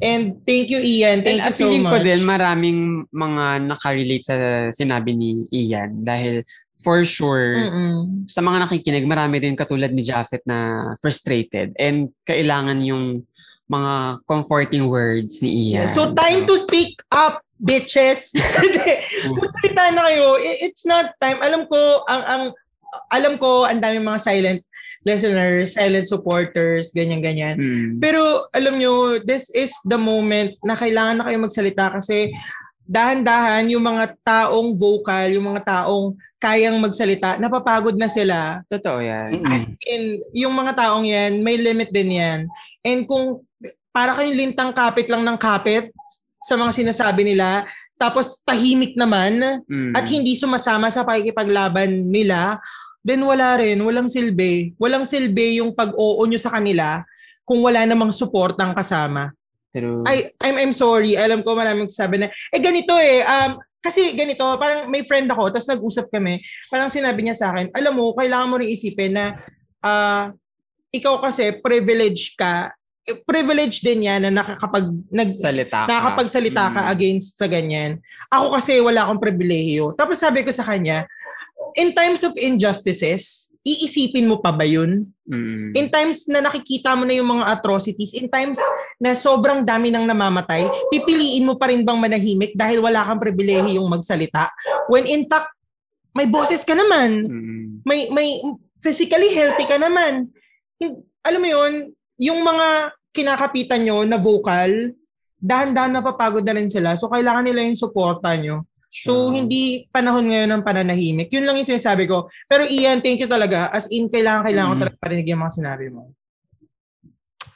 [0.04, 1.24] And thank you, Ian.
[1.24, 1.92] Thank And you so much.
[1.92, 4.36] ko din, maraming mga nakarelate sa
[4.68, 6.04] sinabi ni Ian.
[6.04, 6.44] Dahil
[6.76, 8.28] for sure, Mm-mm.
[8.28, 13.24] sa mga nakikinig, marami din katulad ni Japheth na frustrated and kailangan yung
[13.66, 15.88] mga comforting words ni Ian.
[15.88, 18.36] So, time to speak up, bitches.
[19.40, 20.36] Magsalita na kayo.
[20.40, 21.40] It's not time.
[21.40, 22.42] Alam ko, ang, ang
[23.10, 24.60] alam ko, ang dami mga silent
[25.06, 27.54] listeners, silent supporters, ganyan-ganyan.
[27.54, 27.90] Mm.
[28.02, 32.34] Pero alam nyo, this is the moment na kailangan na kayo magsalita kasi
[32.82, 38.62] dahan-dahan yung mga taong vocal, yung mga taong kayang magsalita, napapagod na sila.
[38.66, 39.46] Totoo yan.
[39.46, 42.40] As in, yung mga taong yan, may limit din yan.
[42.82, 43.46] And kung
[43.90, 45.88] para kayong lintang kapit lang ng kapit
[46.44, 47.64] sa mga sinasabi nila,
[47.96, 49.96] tapos tahimik naman Mm.
[49.96, 52.60] at hindi sumasama sa pakikipaglaban nila,
[53.06, 54.74] then wala rin, walang silbi.
[54.82, 57.06] Walang silbi yung pag-oo nyo sa kanila
[57.46, 59.30] kung wala namang support ng kasama.
[59.70, 60.02] True.
[60.02, 61.14] I, I'm, I'm sorry.
[61.14, 65.54] Alam ko maraming sabi na, eh ganito eh, um, kasi ganito, parang may friend ako,
[65.54, 69.38] tapos nag-usap kami, parang sinabi niya sa akin, alam mo, kailangan mo rin isipin na
[69.78, 70.34] ah,
[70.90, 72.74] ikaw kasi privilege ka,
[73.22, 75.92] privilege din yan na nakakapag, nag, Salita ka.
[75.92, 76.90] nakakapagsalita ka Mm.
[76.90, 78.02] against sa ganyan.
[78.34, 79.94] Ako kasi wala akong pribilehiyo.
[79.94, 81.06] Tapos sabi ko sa kanya,
[81.76, 85.12] in times of injustices, iisipin mo pa ba yun?
[85.28, 85.76] Mm.
[85.76, 88.56] In times na nakikita mo na yung mga atrocities, in times
[88.96, 93.84] na sobrang dami nang namamatay, pipiliin mo pa rin bang manahimik dahil wala kang pribilehiyong
[93.84, 94.48] magsalita?
[94.88, 95.52] When in fact,
[96.16, 97.28] may boses ka naman.
[97.28, 97.64] Mm.
[97.84, 98.40] May, may
[98.80, 100.32] physically healthy ka naman.
[101.20, 101.72] Alam mo yun,
[102.16, 104.96] yung mga kinakapitan nyo na vocal,
[105.36, 106.96] dahan-dahan napapagod na rin sila.
[106.96, 108.64] So, kailangan nila yung suporta nyo.
[108.96, 109.36] So, Sure.
[109.36, 111.28] hindi panahon ngayon ng pananahimik.
[111.28, 112.32] Yun lang yung sinasabi ko.
[112.46, 113.68] Pero Ian, thank you talaga.
[113.68, 114.82] As in, kailangan, kailangan ko Mm.
[114.82, 116.16] talaga parinig yung mga sinabi mo.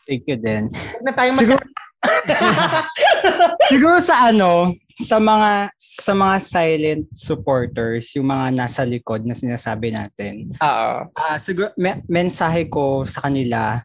[0.05, 0.69] Thank you din.
[0.69, 1.63] Huwag na tayo Siguro,
[3.71, 9.93] siguro sa ano, sa mga sa mga silent supporters, yung mga nasa likod na sinasabi
[9.93, 10.53] natin.
[10.57, 10.93] Oo.
[11.15, 13.81] Ah, siguro me- mensahe ko sa kanila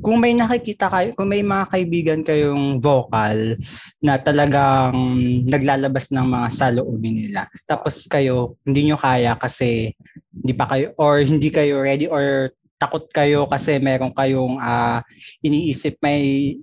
[0.00, 3.56] kung may nakikita kayo, kung may mga kaibigan kayong vocal
[4.00, 4.96] na talagang
[5.44, 9.92] naglalabas ng mga saloobin nila, tapos kayo hindi nyo kaya kasi
[10.32, 15.02] hindi pa kayo or hindi kayo ready or takot kayo kasi meron kayong uh,
[15.42, 16.54] iniisip may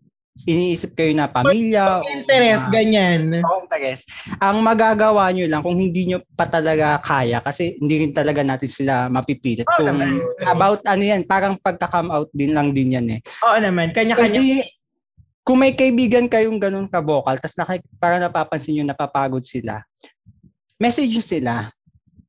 [0.43, 2.03] iniisip kayo na pamilya.
[2.11, 3.39] Interest, uh, ganyan.
[3.39, 4.11] O interest.
[4.43, 8.67] Ang magagawa nyo lang kung hindi nyo pa talaga kaya kasi hindi rin talaga natin
[8.67, 9.63] sila mapipilit.
[9.63, 10.19] Oh, kung naman.
[10.43, 13.19] about ano yan, parang pagka-come out din lang din yan eh.
[13.47, 14.35] Oo naman, kanya-kanya.
[14.35, 14.67] Hindi,
[15.39, 19.87] kung may kaibigan kayong ganun ka-vocal, tapos nakik- parang napapansin nyo napapagod sila,
[20.75, 21.53] message nyo sila.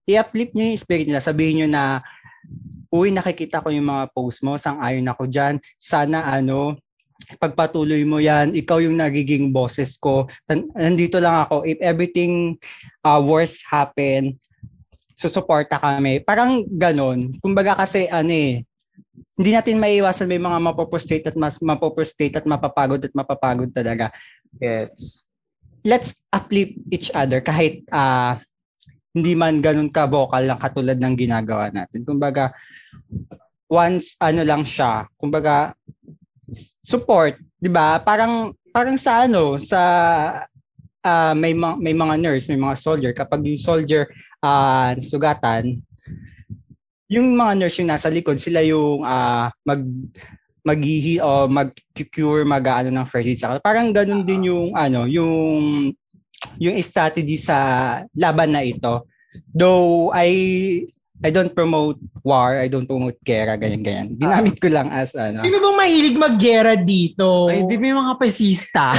[0.06, 1.18] I-uplift nyo yung spirit nila.
[1.18, 1.82] Sabihin nyo na,
[2.94, 5.58] uy, nakikita ko yung mga post mo, sang-ayon ako dyan.
[5.74, 6.78] Sana ano,
[7.34, 10.30] pagpatuloy mo yan, ikaw yung nagiging bosses ko.
[10.78, 11.66] Nandito lang ako.
[11.66, 12.54] If everything
[13.02, 14.38] uh, worse happen,
[15.16, 16.22] susuporta kami.
[16.22, 17.34] Parang ganon.
[17.42, 18.62] Kumbaga kasi ano eh,
[19.36, 24.12] hindi natin maiiwasan may mga mapoprostrate at mas mapoprostrate at mapapagod at mapapagod talaga.
[24.60, 25.26] Yes.
[25.82, 28.38] Let's uplift each other kahit uh,
[29.16, 32.04] hindi man ganun ka vocal lang katulad ng ginagawa natin.
[32.04, 32.52] Kumbaga,
[33.68, 35.72] once ano lang siya, kumbaga
[36.80, 37.98] support, 'di ba?
[38.02, 39.80] Parang parang sa ano, sa
[41.02, 44.06] uh, may ma- may mga nurse, may mga soldier kapag yung soldier
[44.42, 45.80] uh, sugatan,
[47.10, 49.82] yung mga nurse yung nasa likod, sila yung uh, mag
[50.66, 55.94] maghihi o mag-cure mag-ano ng first aid sa Parang ganun din yung ano, yung
[56.58, 57.56] yung strategy sa
[58.18, 59.06] laban na ito.
[59.54, 60.82] Though I
[61.24, 64.20] I don't promote war, I don't promote gera, ganyan-ganyan.
[64.20, 65.40] Ginamit ko lang as ano.
[65.40, 67.48] Sino bang mahilig mag-gera dito?
[67.48, 68.92] Ay, di may mga pesista.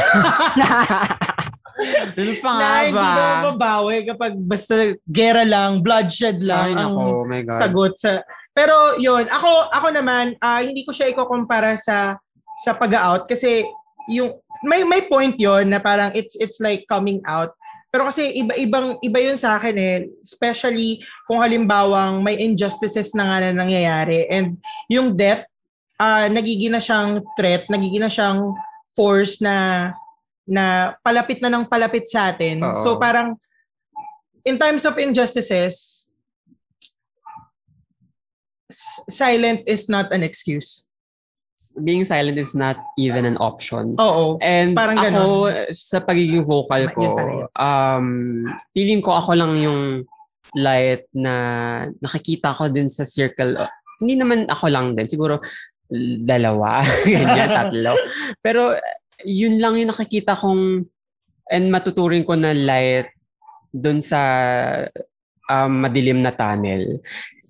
[2.18, 3.06] Ano pa nga na, ba?
[3.06, 7.54] Hindi na mababawi kapag basta gera lang, bloodshed lang Ay, nako, my God.
[7.54, 8.26] sagot sa...
[8.58, 12.18] Pero yon ako ako naman, uh, hindi ko siya ikukumpara sa
[12.58, 13.62] sa pag-out kasi
[14.10, 14.34] yung
[14.66, 17.54] may may point yon na parang it's it's like coming out
[17.88, 23.38] pero kasi iba-ibang iba 'yun sa akin eh, especially kung halimbawang may injustices na nga
[23.48, 24.60] na nangyayari and
[24.92, 25.48] yung death
[26.00, 28.54] uh, nagiging na siyang threat, nagiging na siyang
[28.94, 29.92] force na
[30.48, 32.64] na palapit na ng palapit sa atin.
[32.64, 32.80] Uh-oh.
[32.80, 33.36] So parang
[34.48, 36.08] in times of injustices
[39.12, 40.87] silent is not an excuse
[41.82, 43.98] being silent is not even an option.
[43.98, 44.38] Oo.
[44.40, 45.74] And parang ako, ganun.
[45.74, 47.08] sa pagiging vocal ko,
[47.58, 48.08] um,
[48.78, 50.06] feeling ko ako lang yung
[50.54, 51.34] light na
[51.98, 53.58] nakikita ko din sa circle.
[53.98, 55.10] Hindi naman ako lang din.
[55.10, 55.42] Siguro
[56.24, 57.98] dalawa, ganyan, tatlo.
[58.46, 58.78] Pero
[59.26, 60.86] yun lang yung nakikita kong
[61.50, 63.10] and matuturing ko na light
[63.74, 64.22] dun sa
[65.50, 67.02] um, madilim na tunnel.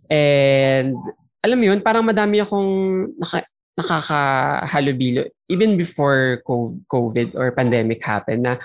[0.07, 0.95] And
[1.43, 2.71] alam mo yun, parang madami akong
[3.19, 3.43] naka,
[3.78, 5.30] nakakahalubilo.
[5.45, 6.41] Even before
[6.90, 8.58] COVID or pandemic happened na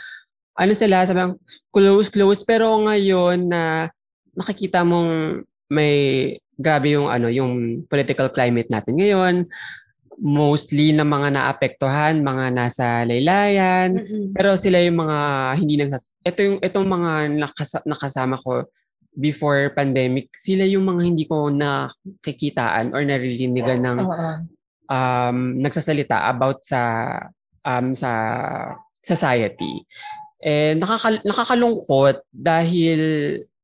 [0.57, 1.37] ano sila sabi
[1.69, 2.41] close close.
[2.49, 3.93] Pero ngayon na
[4.33, 5.95] nakikita mong may
[6.57, 9.37] grabe yung ano yung political climate natin ngayon.
[10.23, 14.01] Mostly na mga naapektuhan mga nasa laylayan.
[14.01, 14.27] Mm-hmm.
[14.33, 15.19] pero sila yung mga
[15.61, 18.65] hindi nagsas ito yung itong mga nakasa, nakasama ko
[19.13, 24.41] before pandemic sila yung mga hindi ko nakikitaan or naririnig ng uh-huh
[24.93, 26.83] um, nagsasalita about sa
[27.65, 28.13] um, sa
[29.01, 29.81] society.
[30.43, 33.01] Eh nakaka, nakakalungkot dahil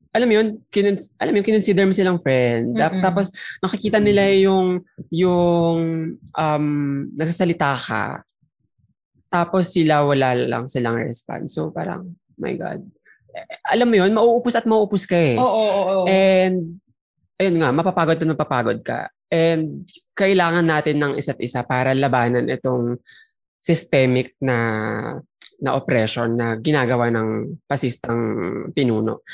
[0.08, 2.74] alam mo yun, kin, alam mo yun, kinonsider mo silang friend.
[2.74, 3.04] Mm-hmm.
[3.04, 3.28] Tapos
[3.60, 4.80] nakikita nila yung
[5.12, 5.78] yung
[6.32, 6.66] um,
[7.12, 8.04] nagsasalita ka.
[9.28, 11.52] Tapos sila wala lang silang response.
[11.52, 12.80] So parang, my God.
[13.36, 15.36] Eh, alam mo yun, mauupos at mauupos ka eh.
[15.36, 16.04] Oo, oo, oo.
[16.08, 16.80] And
[17.36, 19.12] ayun nga, mapapagod at mapapagod ka.
[19.28, 19.84] And
[20.16, 22.96] kailangan natin ng isa't isa para labanan itong
[23.60, 24.56] systemic na
[25.58, 28.22] na oppression na ginagawa ng pasistang
[28.72, 29.26] pinuno.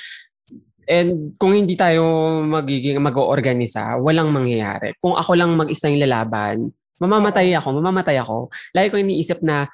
[0.84, 2.04] And kung hindi tayo
[2.44, 4.96] magiging mag-oorganisa, walang mangyayari.
[5.00, 8.52] Kung ako lang mag-isa yung lalaban, mamamatay ako, mamamatay ako.
[8.72, 9.68] Lagi ko iniisip na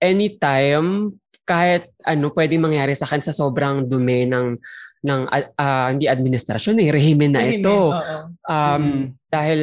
[0.00, 4.56] anytime kahit ano pwedeng mangyari sa akin sa sobrang dumi ng
[5.00, 7.78] ng uh, hindi administrasyon eh, rehimen na rehimen, ito.
[7.96, 8.16] Oo.
[8.44, 9.02] Um, mm.
[9.32, 9.60] Dahil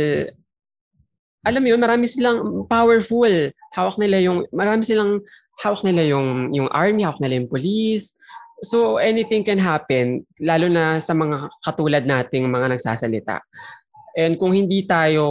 [1.45, 3.31] alam mo yun, marami silang powerful.
[3.71, 5.23] Hawak nila yung, marami silang,
[5.63, 8.17] hawak nila yung, yung army, hawak nila yung police.
[8.65, 13.39] So anything can happen, lalo na sa mga katulad nating mga nagsasalita.
[14.17, 15.23] And kung hindi tayo,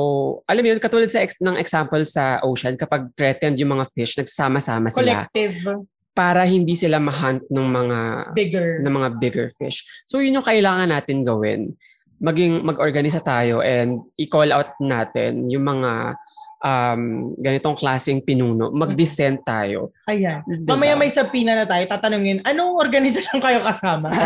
[0.47, 4.15] alam mo yun, katulad sa ex- ng example sa ocean, kapag threatened yung mga fish,
[4.15, 5.27] nagsama-sama sila.
[5.27, 7.99] Collective para hindi sila ma-hunt ng mga
[8.33, 9.85] bigger ng mga bigger fish.
[10.09, 11.77] So yun yung kailangan natin gawin.
[12.17, 16.17] Maging mag-organisa tayo and i-call out natin yung mga
[16.65, 19.93] um, ganitong klaseng pinuno, mag-dissent tayo.
[20.09, 20.41] Ayan.
[20.47, 20.75] Diba?
[20.75, 24.09] Mamaya may sabina na tayo, tatanungin, anong organisasyon kayo kasama?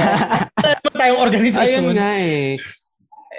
[0.61, 1.83] Ano tayong organisasyon?
[1.89, 2.61] Ayun nga eh.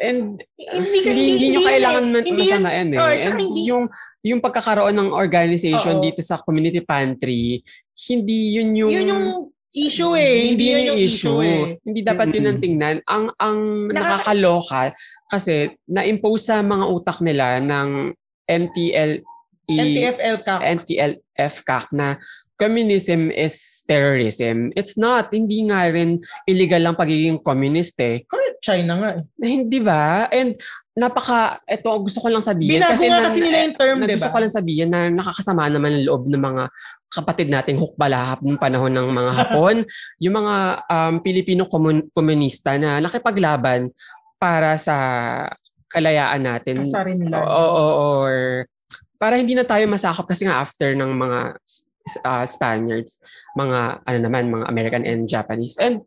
[0.01, 2.97] And Hindi, hindi, hindi, nyo kailangan man, hindi masamain eh.
[2.97, 3.85] oh, And hindi- yung,
[4.25, 6.03] yung pagkakaroon ng organization Oo.
[6.03, 7.61] dito sa community pantry,
[8.07, 8.91] hindi yun yung...
[8.91, 9.27] Yun yung
[9.71, 10.51] issue eh.
[10.51, 11.39] Hindi yun yung issue.
[11.39, 11.79] eh.
[11.79, 12.95] Hindi dapat yun ang tingnan.
[13.07, 13.57] Ang, ang
[13.87, 14.81] Nakaka- nakakaloka
[15.27, 15.53] kasi
[15.85, 18.11] na-impose sa mga utak nila ng
[18.43, 19.23] NTL
[19.71, 20.59] NTFL ka.
[20.59, 22.19] NTLF CAC na
[22.59, 23.55] communism is
[23.87, 24.69] terrorism.
[24.75, 25.31] It's not.
[25.31, 28.21] Hindi nga rin illegal lang pagiging communist eh.
[28.27, 29.09] Correct, China nga.
[29.15, 29.21] eh.
[29.39, 30.27] Na Hindi ba?
[30.29, 30.59] And
[30.91, 32.83] napaka, ito gusto ko lang sabihin.
[32.83, 35.71] Binago nga na- kasi nila yung term, na di Gusto ko lang sabihin na nakakasama
[35.71, 36.63] naman ang loob ng mga
[37.11, 39.75] kapatid nating hukbalahap ng panahon ng mga Hapon,
[40.23, 40.55] yung mga
[40.87, 43.91] um, Pilipino komun- komunista na nakipaglaban
[44.39, 44.95] para sa
[45.91, 46.79] kalayaan natin.
[46.79, 47.43] Kasarin nila.
[47.43, 48.35] Oo, oo, or
[49.21, 51.39] para hindi na tayo masakop kasi nga after ng mga
[52.25, 53.21] uh, Spaniards,
[53.53, 55.75] mga ano naman, mga American and Japanese.
[55.77, 56.01] And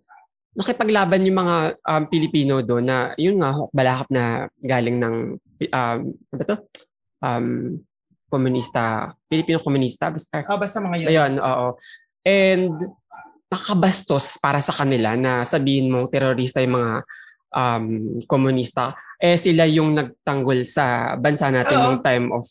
[0.55, 5.15] nakipaglaban yung mga um, Pilipino doon na yun nga, balakap na galing ng
[5.75, 6.57] um, ano to?
[7.19, 7.79] Um,
[8.31, 10.11] komunista, Pilipino komunista.
[10.11, 11.09] Basta, Ah, basta mga yun.
[11.11, 11.67] Ayun, oo.
[12.27, 12.71] And
[13.51, 16.93] nakabastos para sa kanila na sabihin mo terorista yung mga
[17.55, 17.87] um,
[18.27, 18.99] komunista.
[19.23, 21.85] Eh sila yung nagtanggol sa bansa natin Oo.
[21.87, 22.43] nung time of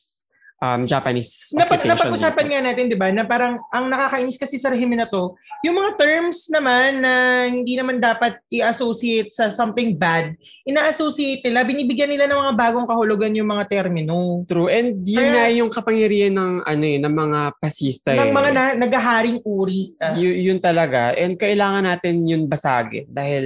[0.63, 1.91] um, Japanese Napag, occupation.
[1.91, 5.75] napag-usapan nga natin, di ba, na parang ang nakakainis kasi sa rehimen na to, yung
[5.75, 7.13] mga terms naman na
[7.45, 10.31] hindi naman dapat i-associate sa something bad,
[10.63, 14.47] ina-associate nila, binibigyan nila ng mga bagong kahulugan yung mga termino.
[14.47, 14.71] True.
[14.71, 18.33] And yun Kaya- nga yung kapangyarihan ng ano eh, ng mga pasista Ng eh.
[18.33, 19.93] mga na, nagaharing uri.
[19.99, 21.11] Ah, Y- yun talaga.
[21.13, 23.43] And kailangan natin yun basagin dahil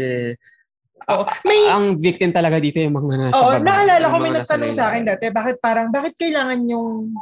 [1.06, 1.24] oo.
[1.46, 3.64] May, ang victim talaga dito yung mga nasa Oo, baba.
[3.64, 7.14] naalala ko may nagtanong sa akin dati, bakit parang, bakit kailangan yung,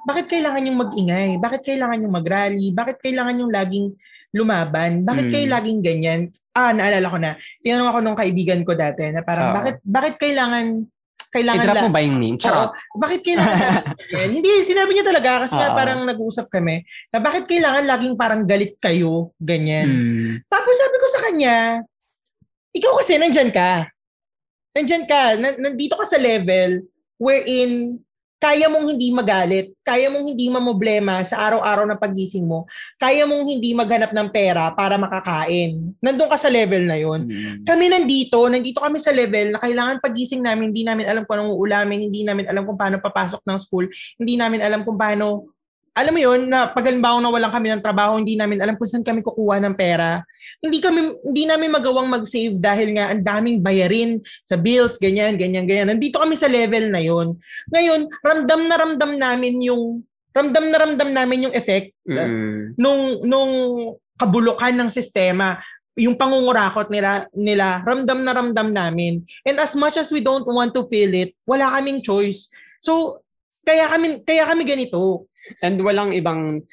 [0.00, 1.30] bakit kailangan yung magingay?
[1.36, 2.72] Bakit kailangan yung mag-rally?
[2.72, 3.86] Bakit kailangan yung laging
[4.32, 5.04] lumaban?
[5.04, 5.32] Bakit Hmm.
[5.32, 6.20] kayo laging ganyan?
[6.50, 7.30] Ah, naalala ko na.
[7.60, 9.56] Tinanong ako nung kaibigan ko dati na parang, Oo.
[9.60, 10.88] bakit, bakit kailangan,
[11.30, 12.34] kailangan I-drop mo ba yung name?
[12.34, 12.72] Oo, Charot.
[12.98, 13.60] bakit kailangan?
[14.34, 16.82] Hindi, sinabi niya talaga kasi nga parang nag-uusap kami
[17.12, 19.86] na bakit kailangan laging parang galit kayo, ganyan.
[19.86, 20.32] Hmm.
[20.48, 21.56] Tapos sabi ko sa kanya,
[22.74, 23.90] ikaw kasi nandyan ka.
[24.74, 25.22] Nandyan ka.
[25.38, 26.86] Nan- nandito ka sa level
[27.20, 28.00] wherein
[28.40, 32.64] kaya mong hindi magalit, kaya mong hindi mamoblema sa araw-araw na pagising mo,
[32.96, 35.92] kaya mong hindi maghanap ng pera para makakain.
[36.00, 37.28] Nandun ka sa level na yon.
[37.28, 37.68] Hmm.
[37.68, 41.52] Kami nandito, nandito kami sa level na kailangan pagising namin, hindi namin alam kung anong
[41.52, 43.84] uulamin, hindi namin alam kung paano papasok ng school,
[44.16, 45.52] hindi namin alam kung paano
[46.00, 48.88] alam mo yun, na pag halimbawa na walang kami ng trabaho, hindi namin alam kung
[48.88, 50.24] saan kami kukuha ng pera.
[50.58, 55.68] Hindi kami hindi namin magawang mag-save dahil nga ang daming bayarin sa bills, ganyan, ganyan,
[55.68, 55.92] ganyan.
[55.92, 57.36] Nandito kami sa level na yon.
[57.68, 60.00] Ngayon, ramdam na ramdam namin yung
[60.30, 62.74] ramdam na ramdam namin yung effect Mm.
[62.78, 63.52] nung nung
[64.14, 65.58] kabulukan ng sistema
[65.98, 70.70] yung pangungurakot nila nila ramdam na ramdam namin and as much as we don't want
[70.70, 73.18] to feel it wala kaming choice so
[73.66, 75.26] kaya kami kaya kami ganito
[75.62, 76.64] And walang ibang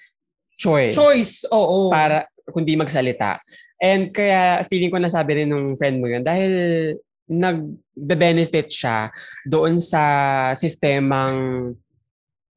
[0.57, 0.95] choice.
[0.95, 3.39] choice oo Para kundi magsalita.
[3.77, 6.51] And kaya feeling ko nasabi rin nung friend mo yun dahil
[7.27, 9.11] nag-benefit siya
[9.43, 10.01] doon sa
[10.55, 11.71] sistemang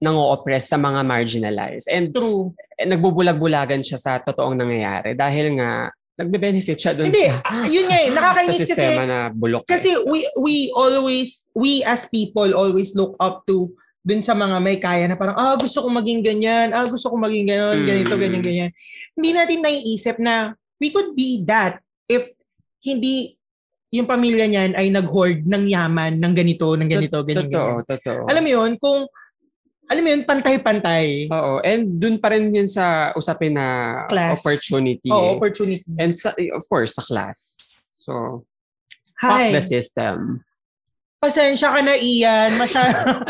[0.01, 1.91] nang-oppress sa mga marginalized.
[1.93, 7.45] And true eh, nagbubulag-bulagan siya sa totoong nangyayari dahil nga nagbe-benefit siya doon hindi sa,
[7.45, 9.69] ah, yun nga eh nakakainis kasi sistema na bulok.
[9.69, 9.77] eh.
[9.77, 13.69] Kasi we we always we as people always look up to
[14.01, 17.21] dun sa mga may kaya na parang ah gusto kong maging ganyan, ah gusto kong
[17.21, 17.87] maging ganon, Mm.
[17.87, 18.71] ganito, ganyan, ganyan.
[19.13, 20.35] Hindi natin naiisip na
[20.77, 22.33] we could be that if
[22.81, 23.37] hindi
[23.91, 27.91] yung pamilya niyan ay nag-hoard ng yaman ng ganito, ng ganito, ganyan, Totoo, ganyan.
[27.91, 28.21] totoo.
[28.25, 29.01] Alam mo yun, kung
[29.91, 31.27] alam mo yun, pantay-pantay.
[31.27, 33.67] Oo, and dun pa rin yun sa usapin na
[34.07, 34.39] Class.
[34.39, 35.11] opportunity.
[35.11, 35.83] Oo, opportunity.
[35.99, 37.59] And sa, of course, sa class.
[37.91, 38.47] So,
[39.19, 40.47] fuck Hi, the system.
[41.21, 43.21] Pasensya ka na Ian, masyado.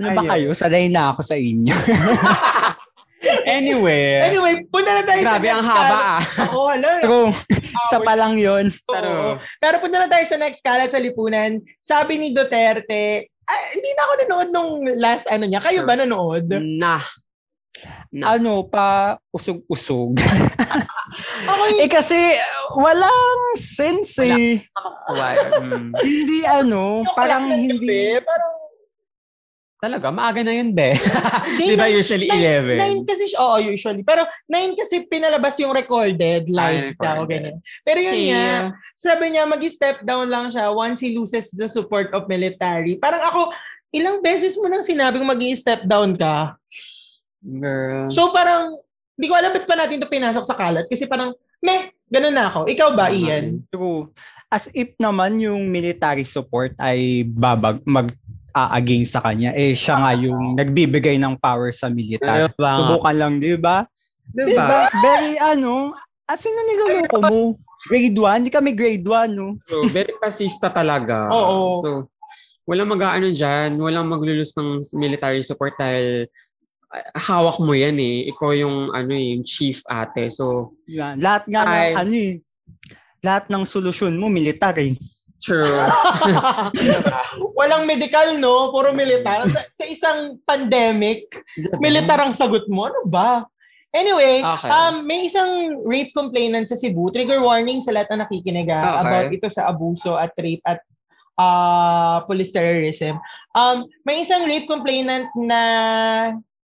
[0.00, 0.54] Ano ba kayo?
[0.56, 1.74] Sanay na ako sa inyo.
[3.46, 6.20] Anyway, anyway, punta na tayo grabe sa ang next haba ah.
[6.54, 6.90] Oo, hala.
[7.02, 7.30] True.
[7.58, 8.70] Isa pa lang yun.
[8.86, 9.40] Pero.
[9.58, 11.58] Pero punta na tayo sa next kalat sa lipunan.
[11.82, 15.58] Sabi ni Duterte, ah, hindi na ako nanood nung last ano niya.
[15.58, 15.88] Kayo Sure.
[15.88, 16.46] ba nanood?
[16.78, 17.02] nah.
[18.12, 18.36] Nah.
[18.36, 20.16] Ano, pa usog-usog.
[21.50, 22.16] Ako eh kasi
[22.76, 24.60] walang sense eh.
[25.12, 25.92] Mm.
[26.04, 28.18] Hindi ano, parang hindi.
[28.20, 28.54] Parang,
[29.76, 30.96] Talaga, maaga na yun, be.
[31.60, 32.80] Di ba usually nine, 11?
[32.80, 34.00] nine kasi, siya- oo, usually.
[34.00, 37.28] Pero nine kasi pinalabas yung recorded live daw, recorded.
[37.28, 37.56] ganyan.
[37.84, 38.32] Pero yun Yeah.
[38.32, 38.52] nga,
[38.96, 42.96] sabi niya, mag-step down lang siya once he loses the support of military.
[42.96, 43.40] Parang ako,
[43.92, 46.56] ilang beses mo nang sinabing mag step down ka.
[47.46, 48.10] Girl.
[48.10, 48.82] So parang,
[49.14, 50.84] hindi ko alam ba't pa natin ito pinasok sa kalat.
[50.90, 51.32] Kasi parang,
[51.62, 52.66] meh, ganun na ako.
[52.66, 53.62] Ikaw ba, Tama Ian?
[53.70, 54.10] True.
[54.50, 58.10] As if naman yung military support ay babag mag
[58.56, 59.52] against sa kanya.
[59.52, 62.48] Eh, siya nga yung nagbibigay ng power sa military.
[62.48, 62.72] Diba?
[62.80, 63.84] Subukan lang, di ba?
[64.32, 64.48] Diba?
[64.48, 64.80] Diba?
[65.04, 65.92] Very ano,
[66.24, 67.40] asin na niloloko mo?
[67.84, 68.40] Grade 1?
[68.40, 69.60] Hindi kami grade 1, no?
[69.68, 71.28] So, very pasista talaga.
[71.28, 71.84] Oo.
[71.84, 71.88] So,
[72.64, 76.32] walang mag-ano dyan, walang maglulus ng military support dahil ah,
[77.14, 78.30] hawak mo yan eh.
[78.30, 80.30] Ikaw yung ano eh, yung chief ate.
[80.30, 81.18] So, Yan.
[81.20, 81.92] Lahat nga ng, Ay.
[81.94, 82.34] ano eh,
[83.22, 84.94] lahat ng solusyon mo, military.
[85.36, 85.66] true.
[87.58, 88.72] Walang medical, no?
[88.72, 89.44] Puro militar.
[89.46, 91.28] Sa, sa isang pandemic,
[91.78, 92.88] militar ang sagot mo.
[92.88, 93.44] Ano ba?
[93.94, 94.68] Anyway, Okay.
[94.68, 97.08] um, may isang rape complainant sa Cebu.
[97.12, 99.04] Trigger warning sa lahat na nakikinig ah, Okay.
[99.08, 100.80] about ito sa abuso at rape at
[101.40, 103.16] uh, police terrorism.
[103.56, 105.60] Um, may isang rape complainant na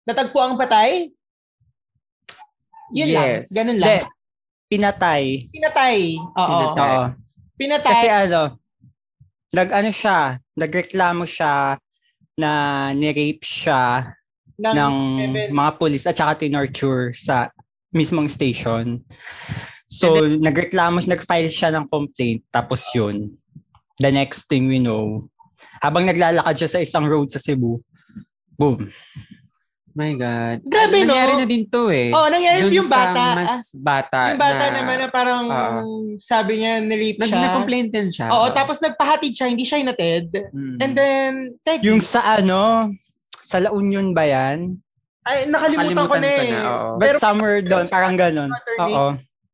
[0.05, 1.09] natagpo ang patay.
[2.93, 3.27] Yun lang.
[3.41, 3.49] Yes.
[3.49, 4.07] Ganun Hindi, lang.
[4.69, 5.23] pinatay.
[5.49, 5.97] Pinatay.
[6.21, 6.49] Oo.
[6.53, 6.89] Pinatay.
[6.93, 7.03] Oo.
[7.57, 7.91] Pinatay.
[7.91, 8.41] Kasi ano,
[9.51, 10.19] nag ano siya,
[10.53, 11.79] nagreklamo siya
[12.37, 12.51] na
[12.91, 14.13] ni-rape siya
[14.59, 14.95] ng, ng
[15.51, 17.49] mga police at saka tinorture sa
[17.95, 18.99] mismong station.
[19.87, 22.43] So, nagreklamo, nag-file siya ng complaint.
[22.51, 23.39] Tapos yun,
[24.03, 25.23] the next thing we know,
[25.79, 27.79] habang naglalakad siya sa isang road sa Cebu,
[28.59, 28.91] boom.
[29.95, 30.59] My God.
[30.67, 31.15] Grabe, no?
[31.15, 32.11] Nangyari na din to eh.
[32.11, 33.25] Oh, nangyari Dun yung bata.
[33.31, 34.35] mas bata.
[34.35, 36.19] yung bata naman na parang Oo.
[36.19, 37.39] sabi niya Nag, siya.
[37.39, 38.27] nag-complain din siya.
[38.27, 40.51] Oo, tapos nagpahatid siya, hindi siya inatid.
[40.51, 40.77] Mm.
[40.83, 41.31] And then,
[41.63, 42.91] tek, Yung sa ano,
[43.31, 44.75] sa La Union ba yan?
[45.25, 46.51] ay, nakalimutan, ko na Nakalimutan ko eh.
[46.51, 46.89] na, oo.
[46.99, 48.51] But Pero, somewhere doon, parang ganun.
[48.77, 49.05] Oo.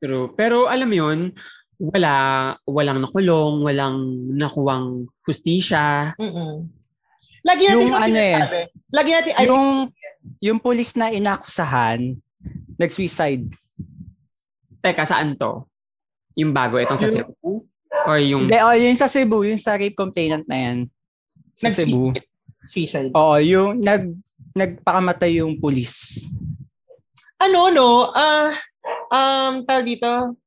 [0.02, 0.26] True.
[0.34, 1.20] Pero alam mo yun,
[1.78, 2.14] wala,
[2.66, 3.98] walang nakulong, walang
[4.34, 6.18] nakuwang hustisya.
[6.18, 6.82] mm
[7.42, 8.38] Lagi natin Yung yung, ano eh.
[8.94, 9.66] Lagi natin, ay, Yung,
[10.39, 12.18] yung police na inakusahan,
[12.76, 13.45] nag-suicide.
[14.81, 15.65] Teka, saan to?
[16.34, 17.65] Yung bago, itong sa Cebu?
[18.07, 18.49] Or yung...
[18.49, 20.77] Hindi, oh, yung sa Cebu, yung sa rape complainant na yan.
[21.53, 22.02] Sa Nag- Cebu.
[22.61, 23.14] suicide.
[23.14, 24.10] Oo, yung nag,
[24.53, 26.30] nagpakamatay yung police.
[27.38, 28.14] Ano, no?
[28.14, 28.53] Ah,
[29.10, 30.38] um, tawag dito,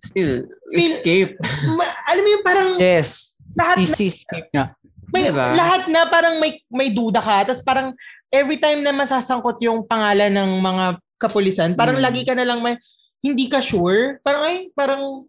[0.00, 1.32] Still, Feel- escape.
[1.78, 4.64] ma- alam mo yung parang Yes, lahat na, escape nga.
[5.12, 5.46] may, Diba?
[5.52, 7.44] lahat na parang may, may duda ka.
[7.44, 7.92] Tapos parang
[8.34, 10.84] every time na masasangkot yung pangalan ng mga
[11.16, 12.04] kapulisan, parang Mm.
[12.04, 12.74] lagi ka na lang may,
[13.22, 14.18] hindi ka sure.
[14.20, 15.22] Parang ay, parang,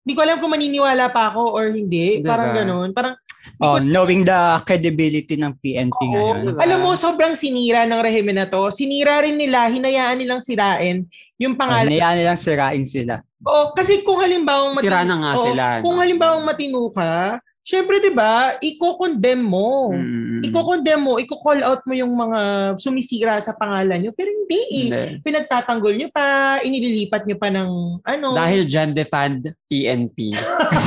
[0.00, 2.22] hindi ko alam kung maniniwala pa ako or hindi.
[2.22, 2.30] Diba?
[2.30, 2.90] Parang ganun.
[2.94, 3.18] Parang,
[3.56, 4.34] Oh, knowing the
[4.66, 6.36] credibility ng PNP Oo, ngayon.
[6.50, 6.58] diba?
[6.58, 8.74] alam mo, sobrang sinira ng rehimen na to.
[8.74, 11.06] Sinira rin nila, hinayaan nilang sirain
[11.38, 11.86] yung Oh, pangalan.
[11.88, 13.22] niyaan nilang sirain sila.
[13.38, 15.82] Oo, kasi kung halimbawa Sira na nga Oo, sila, no?
[15.86, 19.90] Kung halimbawa matino ka, syempre 'di ba, iko-condemn mo.
[19.90, 20.46] Mm.
[20.46, 22.40] Iko-condemn mo, iko-call out mo yung mga
[22.78, 24.12] sumisira sa pangalan nyo.
[24.14, 24.86] Pero hindi eh.
[24.86, 25.04] Hindi.
[25.26, 27.70] Pinagtatanggol nyo pa, inililipat nyo pa ng
[28.06, 28.28] ano.
[28.38, 30.38] Dahil dyan defund PNP.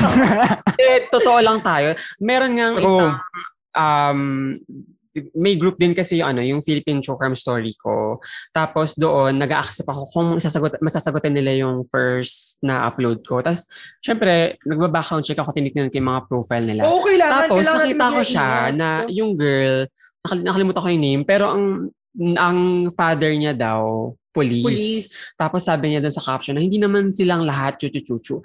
[0.80, 1.92] eh, totoo lang tayo.
[2.24, 3.14] Meron nga isang
[3.76, 4.22] um,
[5.34, 8.22] may group din kasi yung ano, yung Philippine True Crime Story ko.
[8.54, 13.42] Tapos doon, nag-accept ako kung masasagot, masasagutin nila yung first na upload ko.
[13.42, 13.66] Tapos,
[14.00, 16.82] syempre, nagba-background check ako, tinitingnan ko yung mga profile nila.
[16.86, 17.34] Oo, kailangan.
[17.34, 19.76] Tapos, kailangan nakita ko siya na yung girl,
[20.22, 21.66] nakal- nakalimutan ko yung name, pero ang
[22.38, 24.66] ang father niya daw, police.
[24.66, 25.10] Police.
[25.38, 28.42] Tapos sabi niya doon sa caption na hindi naman silang lahat chuchu-chuchu.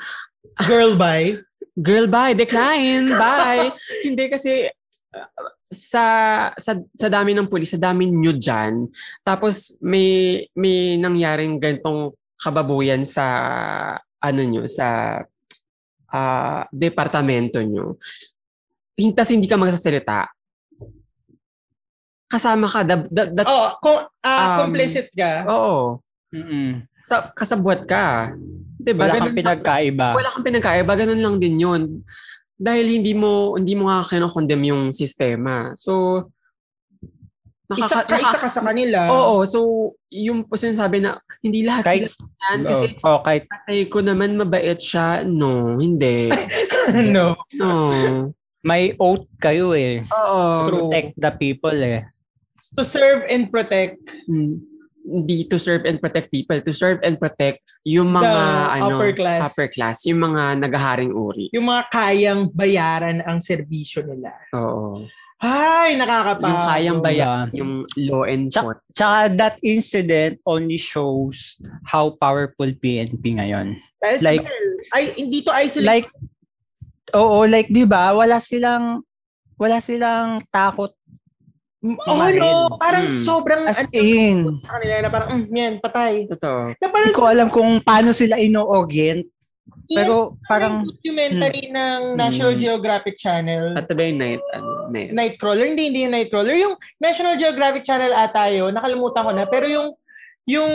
[0.69, 1.39] Girl by.
[1.87, 2.39] Girl, bye.
[2.39, 3.11] Decline.
[3.11, 3.75] Bye.
[4.07, 4.71] hindi kasi
[5.11, 6.07] uh, sa
[6.55, 8.87] sa sa dami ng pulis, sa dami nyo dyan,
[9.27, 13.27] tapos may may nangyaring ganitong kababuyan sa
[14.23, 15.19] ano nyo, sa
[16.09, 17.99] ah, departamento nyo.
[18.95, 20.31] Hintas hindi ka magsasalita.
[22.31, 22.81] Kasama ka.
[22.87, 25.45] Da, da, da- Oh, kung ah, Um, complicit ka.
[25.51, 25.99] Oo.
[26.35, 26.83] Mm-mm.
[27.05, 28.33] Sa, kasabwat ka.
[28.75, 29.07] Diba?
[29.07, 30.09] Wala kang pinagkaiba.
[30.19, 31.83] wala kang pinagkaiba, ganun lang din yun.
[32.55, 35.75] Dahil hindi mo hindi mo nga kinokondem yung sistema.
[35.75, 36.25] So,
[37.75, 39.09] Isa, nakaka- kaisa ka sa kanila.
[39.09, 39.59] Oo, so
[40.13, 44.79] yung sinasabi na hindi lahat Kahit, sila yan kasi oh, kahit tatay ko naman mabait
[44.79, 45.25] siya.
[45.25, 46.29] No, hindi.
[47.15, 47.35] no.
[47.57, 47.91] No.
[48.65, 50.05] may oath kayo eh.
[50.09, 50.41] Oo.
[50.69, 52.09] Protect the people eh.
[52.77, 54.61] To serve and protect Mm,
[55.05, 59.13] Hindi to serve and protect people, to serve and protect yung mga The ano, upper
[59.13, 59.41] class.
[59.45, 61.53] upper class, yung mga nagaharing uri.
[61.53, 64.33] yung mga kayang bayaran ang serbisyo nila.
[64.57, 65.05] Oo.
[65.45, 66.49] Ay, nakakapagod.
[66.49, 67.59] Yung kayang bayan, Yeah.
[67.61, 68.81] yung law enforcement.
[68.97, 73.77] Tsaka that incident only shows how powerful PNP ngayon.
[74.01, 74.49] Sa like-
[74.97, 75.85] ay, hindi to isolate.
[75.85, 76.09] Like,
[77.13, 79.05] oo, like, di ba, wala silang,
[79.61, 80.97] wala silang takot
[81.85, 82.81] Oh, no.
[82.81, 83.21] Parang Mm.
[83.21, 83.61] sobrang...
[83.69, 86.25] As ano, in, sa kanila na parang, mm, yan, patay.
[86.25, 86.73] Totoo.
[86.73, 89.29] Na hindi parang, ko alam kung paano sila ino-orient.
[89.85, 92.61] Pero parang, parang documentary ng National Hmm.
[92.61, 93.77] Geographic Channel.
[93.77, 95.13] At ba yung night, ano, night?
[95.13, 95.69] Nightcrawler.
[95.69, 96.57] Hindi, hindi yung Nightcrawler.
[96.57, 98.73] Yung National Geographic Channel ata yun.
[98.73, 99.45] Nakalimutan ko na.
[99.45, 99.89] Pero yung,
[100.49, 100.73] yung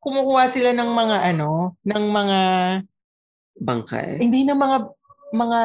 [0.00, 2.40] kumukuha sila ng mga ano, ng mga,
[3.54, 4.18] Bangkay.
[4.18, 4.76] hindi ng mga,
[5.30, 5.60] mga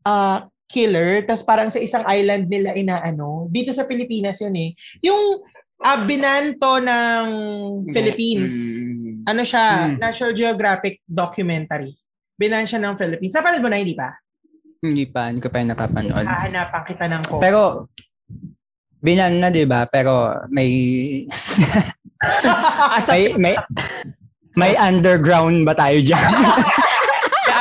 [0.00, 1.26] ah killer.
[1.26, 3.50] Tapos parang sa isang island nila inaano.
[3.50, 4.70] Dito sa Pilipinas yun eh.
[5.02, 5.42] Yung
[5.82, 7.26] ah, binanto ng
[7.90, 8.86] Philippines.
[8.86, 9.26] Mm.
[9.26, 9.90] Ano siya?
[9.90, 9.98] Mm.
[9.98, 11.98] National Geographic documentary.
[12.38, 13.34] Binan siya ng Philippines.
[13.34, 14.14] Napanood mo na, hindi pa?
[14.80, 16.24] hindi pa, hindi ko pa yung napapanood.
[16.24, 17.36] Hahanapan kita ng ko.
[17.36, 17.92] Pero,
[19.04, 19.84] binan na, di ba?
[19.84, 20.68] Pero may,
[23.12, 23.54] may, may,
[24.56, 26.16] may underground ba tayo dyan?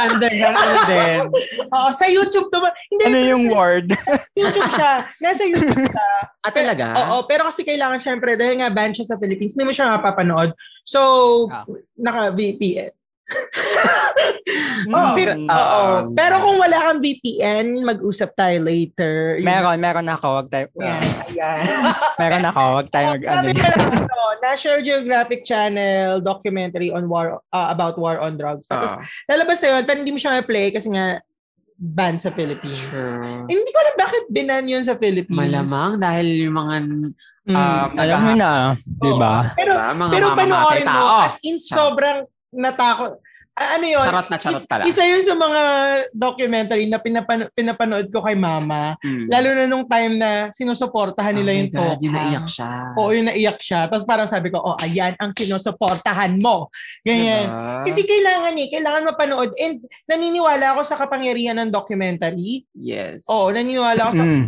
[0.05, 1.19] Underground ano din.
[1.67, 2.69] Oo, sa YouTube to ba?
[2.87, 3.91] Hindi, ano yung word?
[4.39, 4.93] YouTube siya.
[5.19, 6.07] Nasa YouTube siya.
[6.39, 6.95] Ah, talaga?
[6.95, 10.55] Oo, pero kasi kailangan syempre, dahil nga ban siya sa Philippines, hindi mo siya mapapanood.
[10.87, 10.99] So,
[11.51, 11.67] Ah.
[11.99, 12.95] naka-VPN.
[14.79, 14.89] Mm.
[14.89, 15.81] Oo, Pero- oo.
[16.01, 19.37] um, Pero kung wala kang VPN, mag-usap tayo later.
[19.39, 20.41] Meron, meron ako.
[20.41, 20.97] Wag tayo, Ayan,
[21.29, 21.57] ayan.
[22.21, 22.61] meron ako.
[22.81, 23.45] Wag tayo mag, ano.
[23.45, 28.65] Sabi pala ito, National Geographic Channel documentary on war uh, about war on drugs.
[28.65, 29.01] Tapos Oo.
[29.27, 31.21] lalabas na yun, pero hindi mo siya ma-play kasi nga
[31.77, 32.81] ban sa Philippines.
[32.81, 33.45] Sure.
[33.45, 35.37] Hindi ko alam bakit binan yun sa Philippines.
[35.37, 36.75] Malamang dahil yung mga
[37.49, 37.55] Mm.
[37.55, 39.35] um, Alam mo na, di ba?
[39.53, 41.19] pero diba, mga pero mamamatay panoorin mo, tao.
[41.23, 42.17] as in sobrang
[42.53, 43.21] natakot.
[43.59, 43.99] Ano yun?
[43.99, 44.83] Charot na charot Is- pala.
[44.83, 45.61] Isa yun sa mga
[46.09, 48.95] documentary na pinapan- pinapanood ko kay mama.
[48.99, 49.27] Mm.
[49.27, 51.99] Lalo na nung time na sinusuportahan nila Oh yung God, Toka.
[51.99, 52.71] Yung naiyak siya.
[52.95, 53.81] Oo, yung naiyak siya.
[53.85, 56.71] Tapos parang sabi ko, oh, ayan ang sinusuportahan mo.
[57.01, 57.45] Ganyan.
[57.45, 57.83] Diba?
[57.83, 59.51] Kasi kailangan eh, kailangan mapanood.
[59.55, 59.75] And
[60.05, 62.63] naniniwala ako sa kapangyarihan ng documentary.
[62.73, 63.27] Yes.
[63.27, 64.45] Oo, naniniwala ako sa Mm.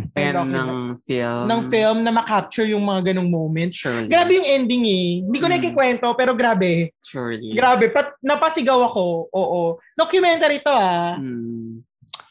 [0.48, 0.50] ng,
[0.98, 1.42] film.
[1.44, 3.76] ng film na makapture yung mga ganong moments.
[3.76, 4.08] Surely.
[4.08, 5.08] Grabe yung ending eh.
[5.22, 5.52] Hindi ko Mm.
[5.52, 6.96] nakikwento, pero grabe.
[7.02, 7.52] Surely.
[7.52, 7.90] Grabe.
[7.90, 9.01] Pat, napasigaw ako.
[9.30, 9.60] Oo.
[9.94, 11.18] Documentary to ah.
[11.18, 11.82] Mm.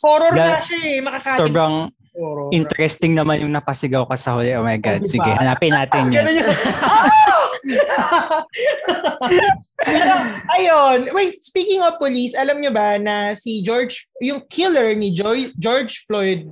[0.02, 0.98] Horror Da- na siya eh.
[0.99, 1.76] Makakating Sobrang
[2.18, 2.49] horror.
[2.52, 4.52] interesting naman yung napasigaw ka sa huli.
[4.57, 4.99] Oh my God.
[4.99, 5.14] Oh, diba?
[5.14, 6.15] Sige, hanapin natin yun.
[6.18, 6.49] Ganun yun.
[9.81, 10.14] Pero,
[10.57, 10.99] ayun.
[11.14, 16.03] Wait, speaking of police, alam nyo ba na si George, yung killer ni Joy, George
[16.10, 16.49] Floyd,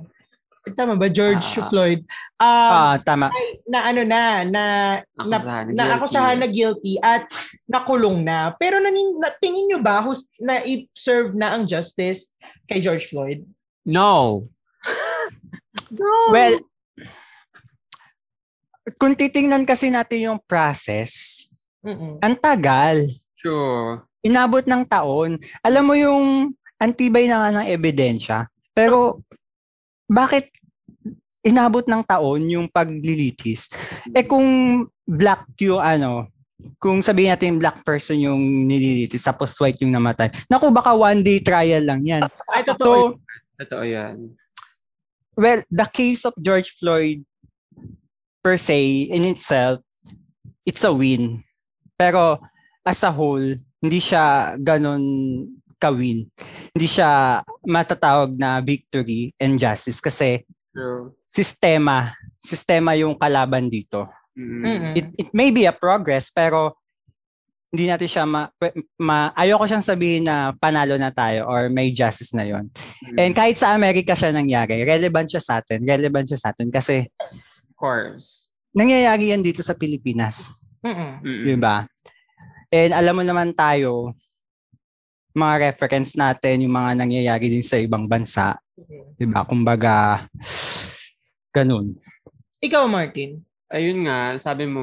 [0.70, 1.08] tama ba?
[1.08, 1.66] George Ah.
[1.66, 2.00] Floyd.
[2.36, 3.28] Um, Ah, tama.
[3.28, 4.64] ay, na ano na, na,
[5.16, 5.94] na, Akusahan na na guilty.
[5.96, 7.24] akusahan na guilty at
[7.64, 8.52] nakulong na.
[8.54, 13.42] Pero nanin, na, tingin nyo ba hus, na i-serve na ang justice kay George Floyd?
[13.82, 14.44] No.
[15.90, 16.30] No.
[16.30, 16.62] Well,
[18.94, 21.46] kung titingnan kasi natin yung process,
[21.82, 22.22] Mm-mm.
[22.22, 23.10] ang tagal.
[23.34, 24.06] Sure.
[24.20, 25.34] Inabot ng taon.
[25.60, 28.46] Alam mo yung antibay na nga ng ebidensya.
[28.70, 29.24] Pero,
[30.10, 30.50] bakit
[31.46, 33.70] inabot ng taon yung paglilitis?
[34.10, 34.44] Eh kung
[35.06, 36.26] black yung ano,
[36.76, 40.28] kung sabihin natin black person yung nililitis tapos white yung namatay.
[40.50, 42.26] Naku, baka one day trial lang yan.
[42.50, 43.16] Ay, totoo.
[43.16, 43.20] So,
[43.60, 44.16] Totoo yan.
[45.36, 47.20] well, the case of George Floyd
[48.40, 49.80] per se in itself,
[50.64, 51.44] it's a win.
[52.00, 52.40] Pero
[52.80, 55.04] as a whole, hindi siya ganun
[55.76, 56.24] ka-win.
[56.72, 61.12] Hindi siya matatawag na victory and justice kasi True.
[61.28, 64.08] sistema, sistema yung kalaban dito.
[64.38, 64.62] Mm.
[64.62, 64.92] Mm-mm.
[64.96, 66.78] It, it may be a progress pero
[67.70, 68.50] hindi natin siya ma,
[68.98, 72.66] ma ayoko siyang sabihin na panalo na tayo or may justice na yon.
[73.14, 77.06] And kahit sa Amerika siya nangyari, relevant siya sa atin, relevant siya sa atin kasi
[77.30, 78.50] Of course.
[78.74, 80.50] nangyayari yan dito sa Pilipinas.
[80.82, 81.46] Mm-mm.
[81.46, 81.86] Di ba?
[82.70, 84.14] And alam mo naman tayo,
[85.30, 88.58] mga reference natin, yung mga nangyayari din sa ibang bansa.
[89.14, 89.46] Di ba?
[89.46, 90.26] Kumbaga,
[91.54, 91.94] ganun.
[92.60, 93.40] Ikaw, Martin.
[93.70, 94.82] Ayun nga, sabi mo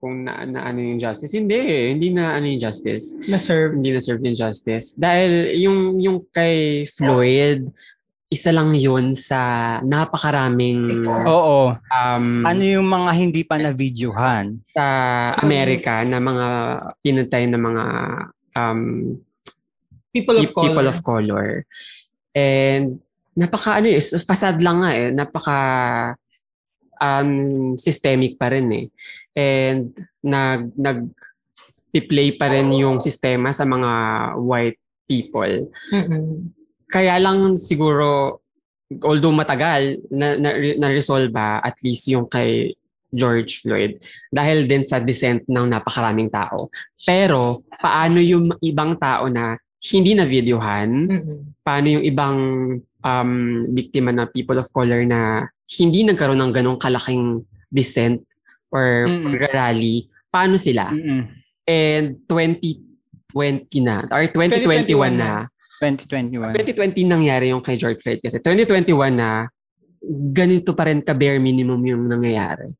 [0.00, 1.36] kung na, na ano yung justice.
[1.36, 1.92] Hindi eh.
[1.92, 3.20] Hindi na ano yung justice.
[3.28, 3.76] Na-serve.
[3.76, 4.96] Hindi na serve yung justice.
[4.96, 7.68] Dahil yung, yung kay Floyd,
[8.32, 11.76] isa lang yun sa napakaraming Oo.
[11.76, 14.56] um, Ano yung mga hindi pa na-videohan?
[14.72, 14.86] sa
[15.38, 16.48] Amerika na mga
[17.04, 17.84] pinatay na mga
[18.56, 18.80] um,
[20.14, 20.64] People of color.
[20.70, 21.48] people of color.
[22.30, 23.02] And
[23.34, 25.58] napaka ano eh, fasad lang nga eh, napaka
[27.02, 28.86] um, systemic pa rin eh.
[29.34, 29.90] And
[30.22, 31.10] nag nag
[31.94, 33.90] play pa rin yung sistema sa mga
[34.38, 35.70] white people.
[35.94, 36.50] Mm-mm.
[36.90, 38.38] Kaya lang siguro
[39.02, 42.74] although matagal na na, na resolve at least yung kay
[43.14, 44.02] George Floyd
[44.34, 46.70] dahil din sa dissent ng napakaraming tao.
[46.98, 49.54] Pero paano yung ibang tao na
[49.84, 50.88] hindi na videohan?
[50.88, 51.38] Mm-mm.
[51.60, 52.38] Paano yung ibang
[53.04, 53.32] um,
[53.68, 58.24] biktima na people of color na hindi nagkaroon ng ganong kalaking dissent
[58.72, 59.36] or Mm-mm.
[59.52, 60.88] rally, paano sila?
[60.88, 61.28] Mm-mm.
[61.68, 62.88] And 2020
[63.84, 66.56] na, or 2021 na, 2021.
[66.56, 69.48] 2020 nangyari yung kay George Floyd kasi 2021 na,
[70.32, 72.72] ganito pa rin ka bare minimum yung nangyayari.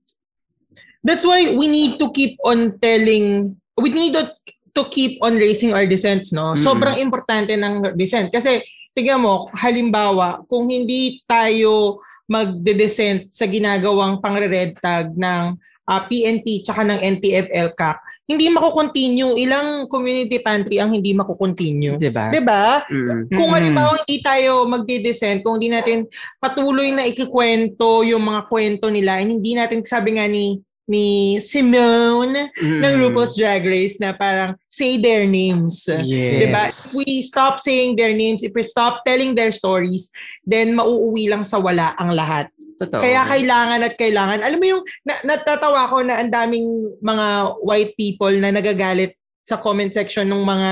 [1.05, 4.32] That's why we need to keep on telling, we need to,
[4.74, 6.52] to keep on raising our dissents, no?
[6.52, 6.60] Mm.
[6.60, 8.28] Sobrang importante ng dissent.
[8.28, 8.59] Kasi,
[8.90, 16.82] tingnan mo, halimbawa, kung hindi tayo magde-dissent sa ginagawang pangre-red tag ng ah, PNP tsaka
[16.82, 19.36] ng NTF-LCAC, hindi makukontinue.
[19.36, 22.01] Ilang community pantry ang hindi makukontinue.
[22.01, 22.32] Diba?
[22.32, 22.80] 'Di ba?
[22.88, 23.28] Mm.
[23.28, 26.09] Kung halimbawa hindi tayo magde-descent, kung hindi natin
[26.40, 32.52] patuloy na ikikwento yung mga kwento nila, and hindi natin sabi nga ni ni Simone
[32.61, 32.81] Mm.
[32.85, 35.89] ng RuPaul's Drag Race na parang say their names.
[35.89, 36.05] Yes.
[36.44, 36.62] Diba?
[36.69, 40.12] If we stop saying their names, if we stop telling their stories,
[40.44, 42.52] then mauuwi lang sa wala ang lahat.
[42.74, 43.01] Totoo.
[43.01, 44.43] Kaya kailangan at kailangan.
[44.43, 46.66] Alam mo yung na, natatawa ko na ang daming
[47.01, 47.27] mga
[47.62, 50.70] white people na nagagalit sa comment section ng mga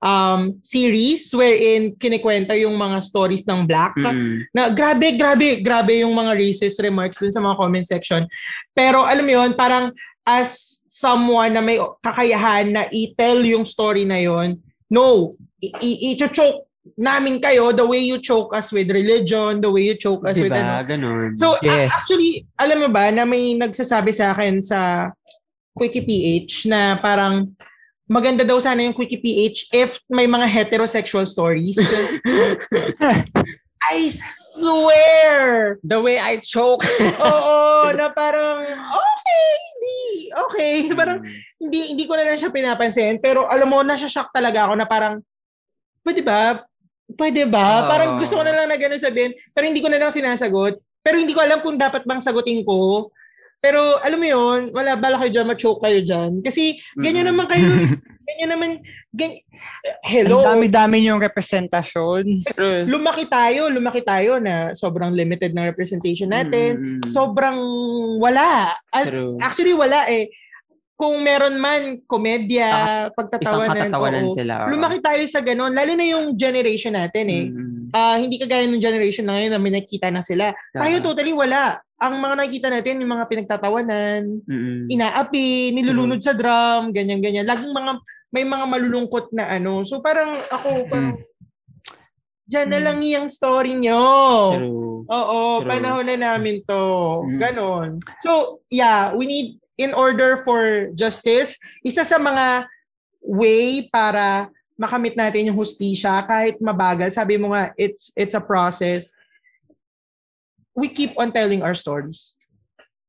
[0.00, 3.92] um, series wherein kinikwenta yung mga stories ng black.
[4.00, 4.48] Mm.
[4.56, 8.24] Na grabe, grabe, grabe yung mga racist remarks dun sa mga comment section.
[8.72, 9.92] Pero alam mo yun, parang
[10.24, 14.56] as someone na may kakayahan na i-tell yung story na yon
[14.88, 15.36] no,
[15.84, 16.64] i-choke
[16.96, 20.52] namin kayo the way you choke us with religion, the way you choke us with
[20.52, 20.88] ano, Diba?
[20.88, 21.30] Ganon.
[21.36, 21.90] So, Yes.
[21.90, 25.10] actually, alam mo ba na may nagsasabi sa akin sa
[25.74, 27.50] Quickie PH na parang
[28.04, 31.76] maganda daw sana yung Quickie PH if may mga heterosexual stories.
[33.84, 35.76] I swear!
[35.84, 36.88] The way I choke.
[37.20, 37.56] Oo,
[37.98, 39.96] na parang, okay, hindi,
[40.32, 40.72] okay.
[40.90, 41.28] Parang, Mm.
[41.60, 43.20] hindi, hindi ko na lang siya pinapansin.
[43.20, 45.20] Pero alam mo, nasa-shock talaga ako na parang,
[46.00, 46.64] pwede ba?
[47.12, 47.84] Pwede ba?
[47.84, 47.88] Oo.
[47.92, 49.36] Parang gusto ko na lang na gano'n sabihin.
[49.52, 50.80] Pero hindi ko na lang sinasagot.
[51.04, 53.12] Pero hindi ko alam kung dapat bang sagutin ko.
[53.64, 56.44] Pero alam mo yun, wala, bala kayo dyan, ma-choke kayo dyan.
[56.44, 57.64] Kasi ganyan naman kayo.
[58.28, 58.70] ganyan naman,
[59.08, 59.40] ganyan.
[60.04, 60.44] Hello.
[60.44, 62.44] Ang dami-dami yung representasyon.
[62.84, 67.00] lumaki tayo, lumaki tayo na sobrang limited ng representation natin.
[67.00, 67.08] Mm.
[67.08, 67.56] Sobrang
[68.20, 68.76] wala.
[68.92, 69.40] As, True.
[69.40, 70.28] actually, wala eh.
[70.94, 72.70] Kung meron man komedya,
[73.10, 74.34] Isang pagtatawanan, katatawanan oo.
[74.34, 74.54] sila.
[74.62, 74.70] oo.
[74.70, 75.74] lumaki tayo sa ganun.
[75.74, 77.44] Lalo na yung generation natin eh.
[77.50, 77.90] Mm.
[77.90, 80.54] Ah, hindi kagaya ng generation na ngayon na may nakikita na sila.
[80.70, 81.02] Tayo Ah.
[81.02, 81.82] totally wala.
[81.98, 84.86] Ang mga nakikita natin, yung mga pinagtatawanan, Mm-mm.
[84.86, 87.42] inaapi, nilulunod sa drum, ganyan-ganyan.
[87.42, 87.92] Laging mga,
[88.30, 89.82] may mga malulungkot na ano.
[89.82, 91.18] So parang ako, parang,
[92.44, 94.02] dyan na lang yung story nyo.
[94.54, 95.02] True.
[95.04, 95.68] Oo, True.
[95.68, 96.84] panahon na namin to.
[97.26, 97.38] Mm.
[97.40, 97.88] Ganon.
[98.20, 102.66] So, yeah, we need, in order for justice, isa sa mga
[103.20, 107.10] way para makamit natin yung hustisya kahit mabagal.
[107.10, 109.10] Sabi mo nga, it's it's a process.
[110.74, 112.38] We keep on telling our stories.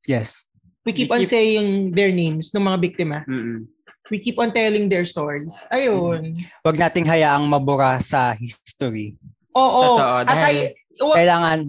[0.05, 0.45] Yes.
[0.85, 3.25] We keep We on saying their names ng mga biktima.
[3.25, 3.65] Mm-mm.
[4.13, 5.65] We keep on telling their stories.
[5.73, 6.37] Ayun.
[6.61, 9.17] Huwag nating hayaang mabura sa history.
[9.57, 9.97] Oo.
[9.97, 10.55] Totoo, At dahil- ay,
[11.01, 11.59] wa- Kailangan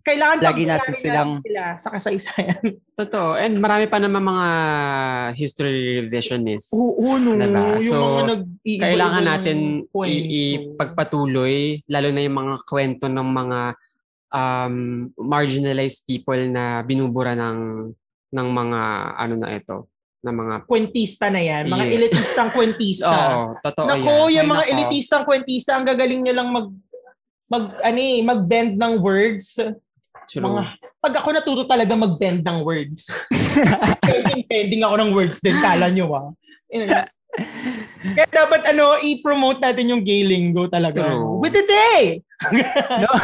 [0.00, 2.62] kailangan lagi natin silang- sila sa kasaysayan.
[3.00, 3.34] Totoo.
[3.34, 4.48] And marami pa naman mga
[5.32, 5.72] history
[6.02, 6.70] revisionists.
[6.70, 7.34] Oo, no.
[7.34, 7.76] Diba?
[7.76, 9.58] Yung So, mga nag-iiba-iba Kailangan ng natin
[10.66, 11.54] ipagpatuloy,
[11.86, 13.60] lalo na yung mga kwento ng mga
[14.30, 14.74] um,
[15.16, 17.90] marginalized people na binubura ng
[18.30, 18.80] ng mga
[19.16, 19.90] ano na ito,
[20.20, 21.66] ng mga kwentista na yan.
[21.66, 21.96] Mga Yeah.
[21.98, 23.10] elitistang kwentista.
[23.10, 24.34] Oo, totoo Nako, yan.
[24.36, 24.72] yung Ay, mga nako.
[24.72, 26.68] elitistang kwentista, ang gagaling nyo lang mag
[27.50, 29.58] mag ano eh, mag-bend ng words.
[30.30, 30.46] True.
[30.46, 30.62] Mga
[31.00, 33.10] pag ako natuto talaga mag-bend ng words.
[34.06, 36.28] pending, pending ako ng words din, kala nyo ah.
[38.00, 41.02] Kaya dapat ano, i-promote natin yung gay lingo talaga.
[41.10, 41.40] True.
[41.42, 42.22] With the day!
[43.02, 43.10] no?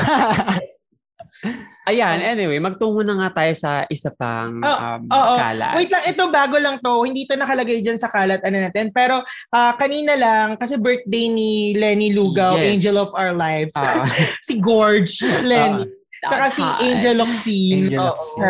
[1.87, 5.35] Ayan, anyway, magtungo na nga tayo sa isa pang Oh, um, oo.
[5.39, 5.79] kalat.
[5.79, 7.07] Wait lang, ito bago lang to.
[7.07, 8.91] Hindi to nakalagay dyan sa kalat ano natin.
[8.91, 9.23] Pero
[9.55, 12.75] ah, kanina lang, kasi birthday ni Lenny Lugaw, Yes.
[12.75, 13.79] Angel of Our Lives.
[13.79, 14.03] Ah.
[14.47, 15.87] si Gorge, Lenny.
[16.27, 17.79] Tsaka si Angel Oxine.
[17.87, 18.01] Angel.
[18.05, 18.43] Oxine.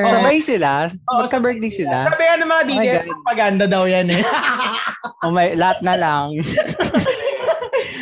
[0.00, 0.12] Oo.
[0.12, 0.70] Sabay sila.
[1.04, 1.96] Oo, Magka-birthday sila.
[2.06, 3.06] Sabi ng mga Oh my DJ, God.
[3.08, 4.22] propaganda daw yan eh.
[5.18, 6.30] O may, lahat na lang.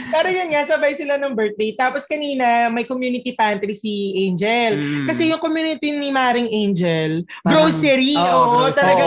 [0.07, 1.73] Pero yun nga, sabay sila ng birthday.
[1.73, 4.77] Tapos kanina, may community pantry si Angel.
[4.77, 5.05] Mm.
[5.05, 8.77] Kasi yung community ni Maring Angel, Parang- grocery, Oo, oo, grocery.
[8.79, 9.05] talaga.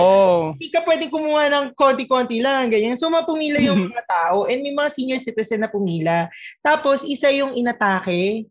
[0.54, 2.94] Hindi ka pwedeng kumuha ng konti-konti lang, ganyan.
[2.94, 6.30] So, mapumila yung mga tao and may mga senior citizen na pumila.
[6.60, 8.46] Tapos, isa yung inatake.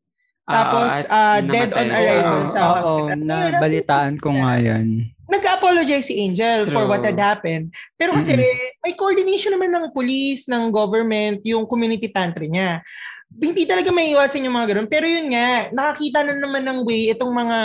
[0.48, 2.12] Tapos, at ah, dead on namatay siya.
[2.16, 3.18] arrival sa Oo, hospital.
[3.20, 4.86] na Ayun, ang balitaan ko nga yan.
[5.28, 6.88] nag-apologize si Angel for True.
[6.88, 7.68] what had happened.
[8.00, 8.32] Pero kasi
[8.80, 12.80] may coordination naman ng police, ng government, yung community pantry niya.
[13.28, 14.88] Hindi talaga may iwasan yung mga ganun.
[14.88, 17.58] Pero yun nga, nakakita na naman ng way itong mga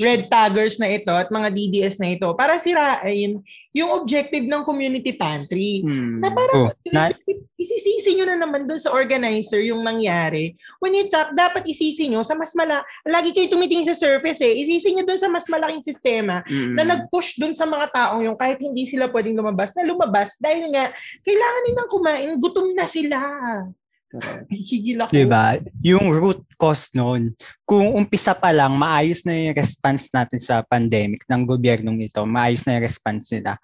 [0.00, 3.36] red taggers na ito at mga DDS na ito para sirain
[3.70, 5.84] yung objective ng community pantry.
[5.84, 6.18] Hmm.
[6.18, 7.12] Na parang Oh, na-
[7.54, 10.56] isisisi nyo na naman doon sa organizer yung nangyari.
[10.80, 12.80] When you talk, dapat isisi nyo sa mas mala...
[13.04, 14.56] Lagi kayo tumitingin sa surface eh.
[14.56, 16.74] Isisi nyo doon sa mas malaking sistema Mm.
[16.74, 20.72] na nag-push doon sa mga taong yung kahit hindi sila pwedeng lumabas, na lumabas dahil
[20.72, 20.88] nga
[21.20, 23.20] kailangan nilang kumain, gutom na sila.
[24.50, 25.10] Higil ako.
[25.14, 25.58] Diba?
[25.82, 27.34] Yung root cause noon.
[27.62, 32.22] Kung umpisa pa lang, maayos na yung response natin sa pandemic ng gobyernong ito.
[32.26, 33.56] Maayos na yung response nila.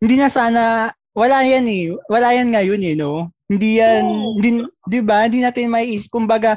[0.00, 1.92] Hindi na sana, wala yan eh.
[2.08, 3.30] Wala yan ngayon eh, no?
[3.46, 4.40] Hindi yan, Oo.
[4.40, 5.28] hindi, di ba?
[5.28, 6.08] Hindi natin maiisip.
[6.08, 6.56] Kumbaga,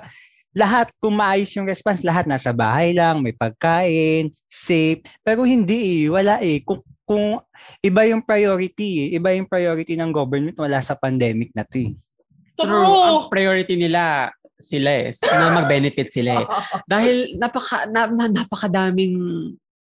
[0.56, 5.04] lahat, kung maayos yung response, lahat nasa bahay lang, may pagkain, safe.
[5.20, 6.64] Pero hindi eh, wala eh.
[6.64, 7.44] Kung, kung
[7.84, 9.20] iba yung priority eh.
[9.20, 12.15] Iba yung priority ng government, wala sa pandemic na to eh.
[12.56, 12.68] True.
[12.68, 13.27] True.
[13.27, 15.11] Ang priority nila sila eh.
[15.11, 16.48] Na mag-benefit sila eh.
[16.91, 19.15] Dahil napaka, na, na, napakadaming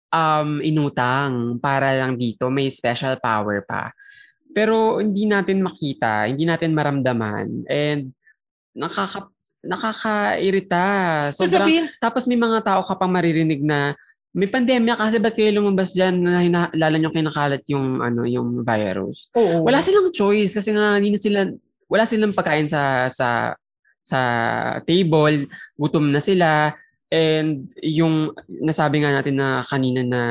[0.09, 2.47] um, inutang para lang dito.
[2.47, 3.91] May special power pa.
[4.53, 7.67] Pero hindi natin makita, hindi natin maramdaman.
[7.67, 8.13] And
[8.77, 9.27] nakaka,
[9.65, 10.85] nakakairita.
[11.33, 13.97] Sobrang, Sasabihin, tapos may mga tao ka pang maririnig na
[14.33, 19.29] may pandemya kasi ba't kayo lumabas dyan na hinalala nyo kinakalat yung, ano, yung virus?
[19.37, 19.61] oo.
[19.61, 21.39] wala silang choice kasi nga hindi na sila
[21.93, 23.53] wala silang pagkain sa sa
[24.01, 24.19] sa
[24.89, 25.45] table,
[25.77, 26.73] gutom na sila
[27.13, 30.21] and yung nasabi nga natin na kanina na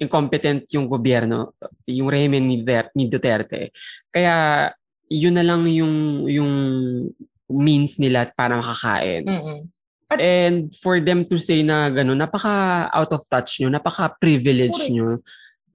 [0.00, 1.52] incompetent yung gobyerno,
[1.84, 3.72] yung rehimen ni, Duterte.
[4.08, 4.68] Kaya
[5.12, 6.52] yun na lang yung yung
[7.46, 9.24] means nila para makakain.
[9.24, 9.58] Mm-mm.
[10.06, 15.18] And for them to say na gano'n, napaka out of touch nyo, napaka privilege nyo.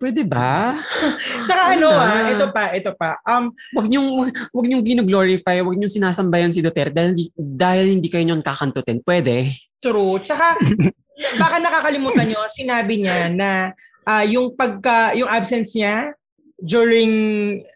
[0.02, 0.74] Pwede ba?
[1.46, 3.22] Tsaka ano Ano ah, ito pa, ito pa.
[3.22, 4.10] Um, wag niyong
[4.50, 9.06] wag niyong gino-glorify, wag niyong sinasambayan si Duterte dahil hindi, dahil hindi kayo niyon kakantutin.
[9.06, 9.54] Pwede.
[9.78, 10.18] True.
[10.26, 10.58] Tsaka,
[11.42, 16.18] baka nakakalimutan nyo, sinabi niya na ah, yung pagka, yung absence niya
[16.58, 17.14] during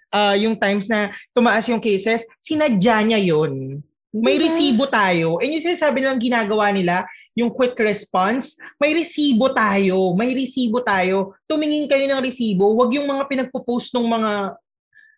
[0.09, 3.85] ah, yung times na tumaas yung cases, sinadya niya yun.
[4.15, 4.47] May Diba?
[4.47, 5.43] resibo tayo.
[5.43, 7.03] And yung sinasabi nilang ginagawa nila,
[7.35, 10.15] yung quick response, may resibo tayo.
[10.15, 11.35] May resibo tayo.
[11.43, 12.71] Tumingin kayo ng resibo.
[12.71, 14.31] Huwag yung mga pinagpo-post ng mga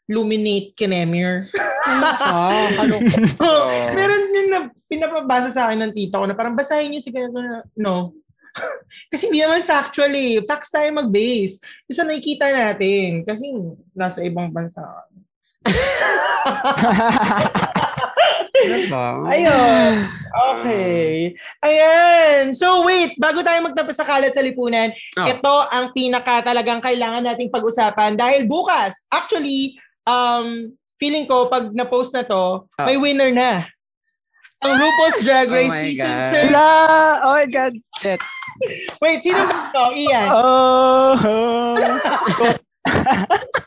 [0.07, 1.51] Luminate Kinemir.
[1.85, 2.95] Ah, ano?
[3.93, 7.37] Meron yun na pinapabasa sa akin ng tita ko na parang basahin niyo si ganito
[7.37, 8.15] na, no.
[9.11, 10.41] Kasi hindi naman factual eh.
[10.47, 11.59] Facts tayo mag-base.
[11.85, 13.27] Isa nakikita natin.
[13.27, 13.51] Kasi
[13.93, 14.81] nasa ibang bansa.
[18.65, 19.07] Diba?
[19.29, 19.93] Ayun.
[20.57, 21.38] Okay.
[21.61, 22.49] Ayan.
[22.53, 25.27] So wait, bago tayo magtapos sa kalat sa lipunan, Oh.
[25.27, 32.13] ito ang pinaka talagang kailangan nating pag-usapan dahil bukas, actually, um, feeling ko pag na-post
[32.13, 32.85] na to, Oh.
[32.85, 33.65] may winner na.
[34.57, 36.29] Ang RuPaul's Drag Oh Race my Season God.
[36.34, 36.49] 2.
[36.49, 36.69] Wala!
[37.21, 37.73] Oh my God!
[38.01, 38.21] Shit.
[38.97, 39.84] Wait, sino ba ito?
[39.93, 40.27] Ian.
[40.34, 41.13] Oh!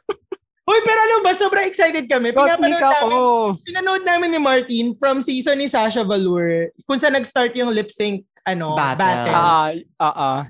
[0.71, 2.31] Uy, pero ano ba, sobrang excited kami.
[2.31, 3.07] Pinapanood ako.
[3.11, 7.91] namin, pinanood namin ni Martin from season ni Sasha Velour kung saan nag-start yung lip
[7.91, 8.99] sync ano, Battle.
[9.03, 9.35] battle.
[9.35, 9.69] Ah,
[9.99, 10.41] ah, ah.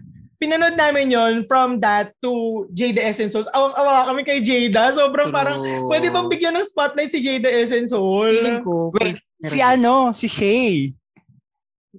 [0.40, 3.44] pinanood namin yon from that to Jada Essence Soul.
[3.52, 4.92] Awang-awa kami kay Jada.
[4.96, 5.36] Sobrang True.
[5.36, 8.40] parang, pwede bang bigyan ng spotlight si Jada Essence Soul?
[8.40, 8.88] Feeling ko.
[8.96, 10.16] Wait, si ano?
[10.16, 10.96] Si Shay.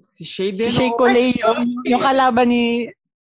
[0.09, 0.73] Si Shay Si din.
[0.73, 0.97] Shay oh.
[0.97, 2.89] Coley, yung, yung kalaban ni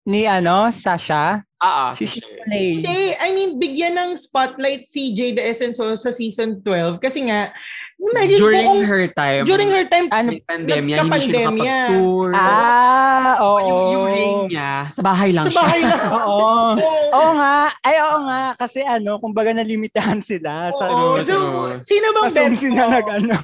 [0.09, 1.45] ni ano, Sasha.
[1.59, 2.07] Ah, ah, Si.
[2.07, 2.79] Coley.
[2.79, 6.97] Hindi, I mean, bigyan ng spotlight si Jada Essence Soul sa season 12.
[6.97, 7.51] Kasi nga,
[7.99, 9.43] imagine During kung her time.
[9.43, 10.39] during her time, Ano?
[10.39, 12.27] Pandemya, hindi siya nakapag-tour.
[12.31, 13.59] Ah, oo.
[13.59, 15.59] Yung, yung ring niya, sa bahay lang sa siya.
[15.61, 15.99] bahay lang.
[16.15, 16.39] Oo.
[16.79, 17.05] Oo.
[17.11, 17.55] Oo nga.
[17.83, 18.41] Ay, oo nga.
[18.55, 21.19] Kasi ano, kumbaga nalimitahan sila sa Oo.
[21.19, 21.21] ano.
[21.21, 21.83] So, True.
[21.83, 22.91] sino bang Assume sila mo?
[22.95, 23.35] nag ano.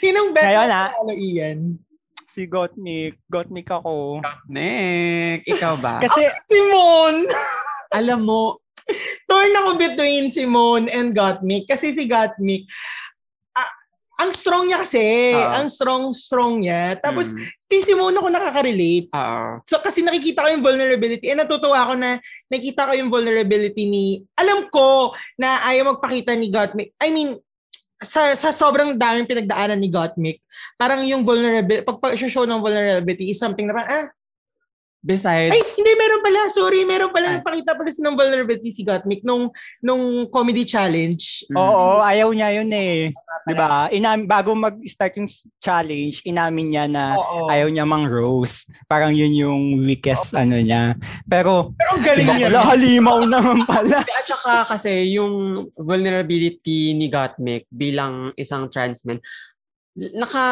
[0.00, 0.74] Sinong bet Ngayon, mo?
[0.74, 0.88] ah.
[0.96, 1.58] Ano, Ian?
[2.30, 3.18] Si Gottmik.
[3.26, 4.22] Gottmik ako.
[4.46, 5.98] Nick, ikaw ba?
[6.06, 7.26] Kasi, Simone!
[7.98, 8.42] Alam mo,
[9.26, 12.66] torn ako between Simone and Gottmik kasi si Gottmik
[13.54, 13.70] ah,
[14.20, 15.50] ang strong niya kasi Oo.
[15.54, 19.62] ang strong strong niya tapos mm, kay Simone ako nakaka-relate oo.
[19.64, 22.18] so kasi nakikita ko yung vulnerability and natutuwa ako na
[22.50, 24.04] nakita ko yung vulnerability ni
[24.34, 27.38] alam ko na ayaw magpakita ni Gottmik I mean
[28.00, 30.40] sa sa sobrang daming pinagdaanan ni Gottmik
[30.80, 34.06] parang yung vulnerability pag, pag show ng vulnerability is something na parang, ah
[35.00, 36.40] Besides, Ay, hindi, meron pala.
[36.52, 37.26] Sorry, meron pala.
[37.32, 37.34] Ay.
[37.40, 39.48] Nagpakita pala ng vulnerability si Gottmik nung,
[39.80, 41.48] nung comedy challenge.
[41.48, 43.08] mm, oo, ayaw niya yun eh.
[43.48, 43.88] 'Di ba?
[43.88, 47.48] Inam bago mag-start yung challenge, inamin niya na Oo.
[47.48, 48.68] ayaw niya mang rose.
[48.84, 51.00] Parang yun yung weakest ano niya.
[51.24, 52.48] Pero Pero ang si galing niya.
[52.52, 54.04] Bakla halimaw naman pala.
[54.20, 59.16] At saka kasi yung vulnerability ni Gottmik bilang isang trans man,
[59.98, 60.44] naka,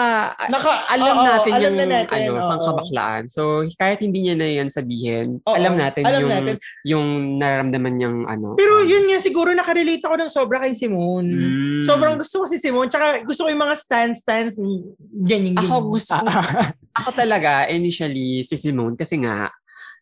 [0.50, 2.44] Naka- alam oo, natin alam yung na natin, ano, oo.
[2.44, 3.24] sang kabaklaan.
[3.30, 6.54] So, kahit hindi niya na yan sabihin, Oo, alam natin alam yung natin.
[6.82, 7.06] yung
[7.38, 8.58] nararamdaman niyang ano.
[8.58, 11.26] Pero um, yun nga, siguro nakarelate ako ng sobra kay Simon.
[11.26, 11.82] mm.
[11.86, 12.90] Sobrang gusto ko si Simon.
[12.90, 14.58] Tsaka gusto ko yung mga stand-stands.
[14.58, 15.70] Ganyan, ganyan.
[15.70, 16.26] Ako gusto ko,
[16.98, 19.54] ako talaga initially si Simone kasi nga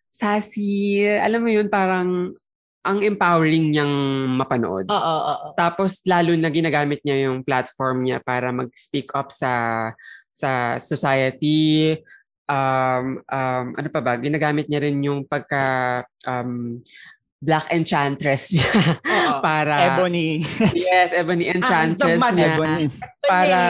[0.08, 2.32] sassy, alam mo yun parang
[2.86, 3.94] ang empowering niyang
[4.38, 4.86] mapanood.
[4.86, 5.48] Oo, oo, oo.
[5.58, 9.90] Tapos lalo na ginagamit niya yung platform niya para mag-speak up sa
[10.30, 11.98] sa society.
[12.46, 14.14] Um, um, ano pa ba?
[14.14, 16.78] Ginagamit niya rin yung pagka um,
[17.42, 18.70] Black Enchantress niya
[19.02, 19.42] Oo.
[19.46, 20.46] para Ebony.
[20.72, 22.38] yes, Ebony Enchantress dogmatic.
[22.38, 22.84] niya Ebony.
[23.26, 23.60] para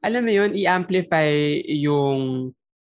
[0.00, 1.28] alam mo yun, i-amplify
[1.76, 2.50] yung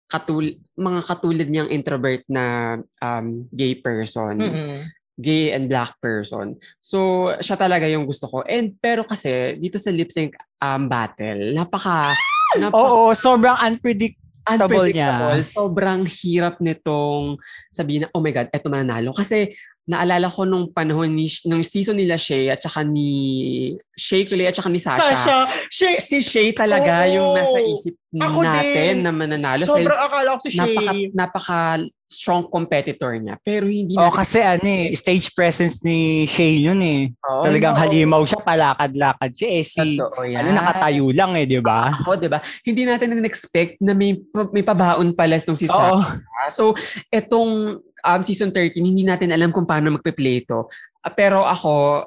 [0.08, 4.80] katul mga katulad niyang introvert na um, gay person Mm-mm.
[5.18, 6.54] Gay and black person.
[6.78, 8.46] So, siya talaga yung gusto ko.
[8.46, 12.14] And pero kasi dito sa lip sync um, battle, napaka
[12.56, 15.36] napaka Oo, sobrang unpredictable unpredictable.
[15.36, 15.44] niya.
[15.44, 17.36] Sobrang hirap nitong
[17.68, 19.12] sabihin na, oh my God, eto mananalo.
[19.12, 19.52] Kasi
[19.88, 24.54] naalala ko nung panahon ni, nung season nila Shay at saka ni Shay Kulay at
[24.54, 25.00] saka ni Sasha.
[25.00, 25.36] Sasha,
[25.72, 27.12] Shay, Si Shay talaga Oo.
[27.16, 29.04] yung nasa isip Ako natin din.
[29.04, 29.64] na mananalo.
[29.64, 30.60] sobrang Since akala ko si Shay.
[30.60, 31.58] napaka, napaka
[32.08, 33.36] strong competitor niya.
[33.40, 37.12] Pero hindi Oh, natin kasi ano eh, stage presence ni Shay yun eh.
[37.20, 37.80] Oo, Talagang oo.
[37.80, 39.48] halimaw siya, palakad-lakad siya.
[39.50, 40.40] Eh si, Totoo yan.
[40.40, 41.92] ano, nakatayo lang eh, di ba?
[41.96, 42.40] Ako, di ba?
[42.60, 44.16] Hindi natin na-expect na may,
[44.52, 45.96] may pabaon pala itong si Sasha.
[45.96, 46.00] Oo.
[46.48, 46.72] So,
[47.08, 50.70] etong um, season 13, hindi natin alam kung paano magpe-play ito.
[51.02, 52.04] Ah, pero ako,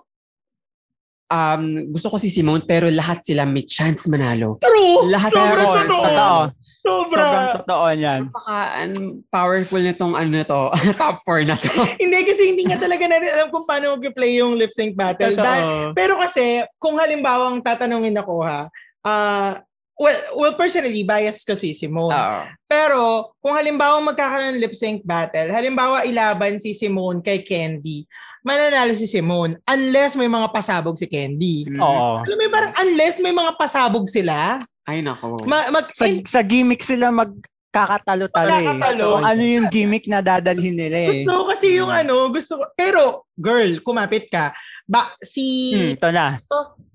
[1.31, 1.63] um,
[1.95, 4.59] gusto ko si Simone, pero lahat sila may chance manalo.
[4.59, 5.07] True!
[5.07, 6.03] Lahat Sobra siya doon.
[6.03, 6.39] Totoo.
[6.81, 7.23] Sobra.
[7.23, 8.21] Sobrang totoo yan.
[8.27, 8.93] Napaka um,
[9.31, 10.61] powerful nitong ano na to,
[11.01, 11.71] top 4 na to.
[12.03, 15.33] hindi kasi hindi nga talaga natin alam kung paano mag-play yung lip sync battle.
[15.33, 18.67] Dahil- pero kasi, kung halimbawa ang tatanungin ako ha,
[19.07, 19.63] ah,
[20.01, 22.09] well, well, personally, biased ko si Simone.
[22.09, 22.39] Oo.
[22.65, 23.01] Pero,
[23.37, 28.09] kung halimbawa magkakaroon ng lip sync battle, halimbawa ilaban si Simone kay Candy,
[28.41, 31.69] mananalo si Simone unless may mga pasabog si Candy.
[31.77, 32.25] Oo.
[32.25, 35.37] Alam mo yung parang unless may mga pasabog sila, Ay, nako.
[35.45, 38.65] ma- mag- Sa, sa gimmick sila magkakatalo-talo eh.
[38.65, 39.05] Magkakatalo.
[39.13, 41.21] Kung ano yung gimmick na dadalhin nila eh.
[41.21, 42.63] gusto ko kasi yung ano, gusto ko.
[42.73, 44.49] Pero, girl, kumapit ka.
[44.89, 46.41] Ba, si, Hmm, ito na.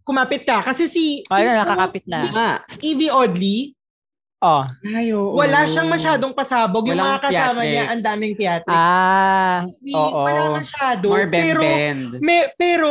[0.07, 0.63] Kumapit ka.
[0.63, 2.21] Kasi si, Ay, si nakakapit na.
[2.31, 2.51] nga.
[2.81, 3.75] Evie Oddly,
[4.37, 4.69] Oh.
[4.85, 5.33] Ay, oo.
[5.33, 6.85] wala siyang masyadong pasabog.
[6.87, 7.91] Yung Walang mga kasama niya, theatrics.
[7.91, 8.77] ang daming theatrics.
[8.79, 10.23] Ah, Evie, oo.
[10.23, 11.07] Wala masyado.
[11.09, 12.09] More pero, bend-bend.
[12.21, 12.89] may, pero,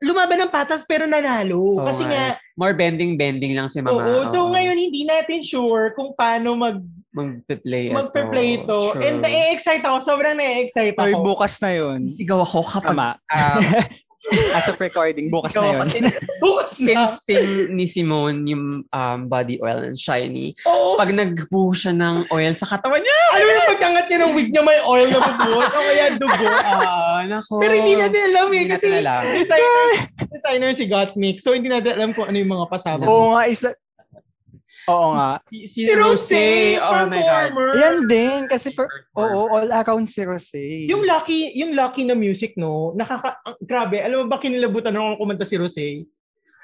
[0.00, 1.58] lumaban ng patas pero nanalo.
[1.76, 2.38] Oo kasi nga.
[2.38, 3.98] nga, More bending-bending lang si Mama.
[3.98, 4.24] oo.
[4.24, 4.54] So Oo.
[4.54, 6.78] ngayon, hindi natin sure kung paano mag,
[7.10, 7.96] magpe-play ito.
[7.98, 8.78] magpe-play ito.
[8.94, 9.02] True.
[9.02, 9.98] And na-excite ako.
[10.00, 11.18] Sobrang na-excite ako.
[11.20, 12.06] bukas na yun.
[12.06, 13.08] Sigaw ako kapag Tama.
[13.34, 13.60] um,
[14.52, 15.88] As of recording, bukas sigaw na yun.
[15.88, 16.12] Since,
[16.44, 16.84] Bukas na.
[16.84, 21.00] since tin ni Simone yung um, body oil and shiny, Oo.
[21.00, 24.60] pag nagbuho siya ng oil sa katawan niya, ano yung pagkangat niya ng wig niya
[24.60, 26.46] may oil na bubuhos o kaya dugo.
[26.46, 27.64] ah, nako.
[27.64, 28.64] Pero hindi natin alam eh.
[28.68, 29.22] Kasi alam.
[29.24, 29.84] designer,
[30.28, 31.40] designer si Gottmik.
[31.40, 33.08] So hindi natin alam kung ano yung mga pasabog.
[33.08, 33.72] Oo nga, isa...
[34.90, 35.30] Oo nga.
[35.46, 36.46] Si, Si Rosé,
[36.76, 37.14] oh my God.
[37.14, 37.68] performer.
[37.78, 40.90] Yan din, kasi per, oo, all around si Rosé.
[40.90, 42.90] Yung lucky, yung lucky na music, no?
[42.92, 43.38] Nakaka...
[43.40, 44.02] ang- grabe.
[44.02, 46.02] Alam mo ba kinilabutan nung kumanta si Rosé?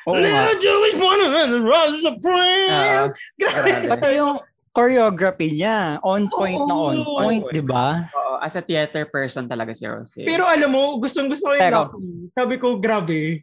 [0.05, 0.51] Oo nga.
[0.51, 2.71] Little Jewish born and rose supreme.
[2.71, 3.71] Ah, grabe.
[3.71, 3.89] grabe.
[3.91, 4.39] Pati yung
[4.71, 7.19] choreography niya, on point na on Oo.
[7.19, 8.05] point, di ba?
[8.07, 10.23] Oo, as a theater person talaga si Rosé.
[10.23, 12.05] Pero alam mo, gustong gusto ko yung Pero- lucky.
[12.31, 13.41] Sabi ko, grabe.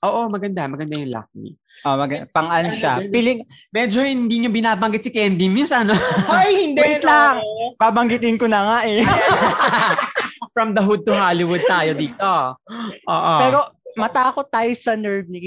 [0.00, 0.64] Oo, maganda.
[0.64, 1.60] Maganda yung Lucky.
[1.84, 3.04] Oh, mag- pang ano siya.
[3.04, 5.92] Piling, Medyo hindi nyo binabanggit si Candy Miss, ano?
[6.32, 6.80] Ay, hindi.
[6.80, 7.08] Wait no.
[7.08, 7.36] lang.
[7.76, 9.04] babanggitin ko na nga eh.
[10.56, 12.32] From the hood to Hollywood tayo dito.
[13.08, 13.32] Oo.
[13.40, 13.58] Pero
[13.96, 15.44] matakot tayo sa nerve ni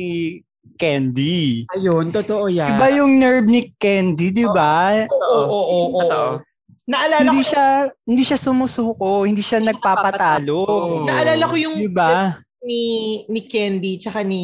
[0.77, 1.69] Candy.
[1.73, 2.77] ayun, totoo yan.
[2.77, 5.05] Iba yung nerve ni Candy, di ba?
[5.09, 6.41] Oo, oo, oo.
[6.83, 7.67] Naalala Hindi ko, siya
[8.03, 10.67] hindi siya sumusuko, hindi siya nagpapatalo.
[11.07, 12.35] naalala ko yung Di ba?
[12.63, 12.83] Ni
[13.27, 14.43] ni Candy tsaka ni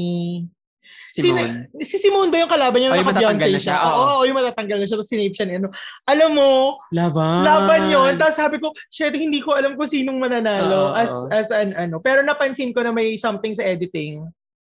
[1.10, 1.74] Simone.
[1.82, 2.94] Si, si Simone ba yung kalaban niya?
[2.94, 3.90] Oh, yung matatanggal na siya, oo.
[3.90, 4.94] Oo, oo, yung matatanggal na siya.
[5.02, 5.68] Tapos sinape siya ni ano.
[6.06, 6.50] Alam mo,
[6.94, 7.42] Laban.
[7.42, 11.50] laban yon Tapos sabi ko, shit, hindi ko alam kung sinong mananalo Oo, as as
[11.50, 11.98] an ano.
[11.98, 14.22] Pero napansin ko na may something sa editing.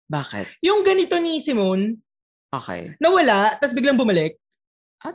[0.07, 0.63] Bakit?
[0.63, 1.99] Yung ganito ni Simone,
[2.55, 2.95] Okay.
[3.03, 4.39] nawala, tapos biglang bumalik.
[5.03, 5.11] Ah,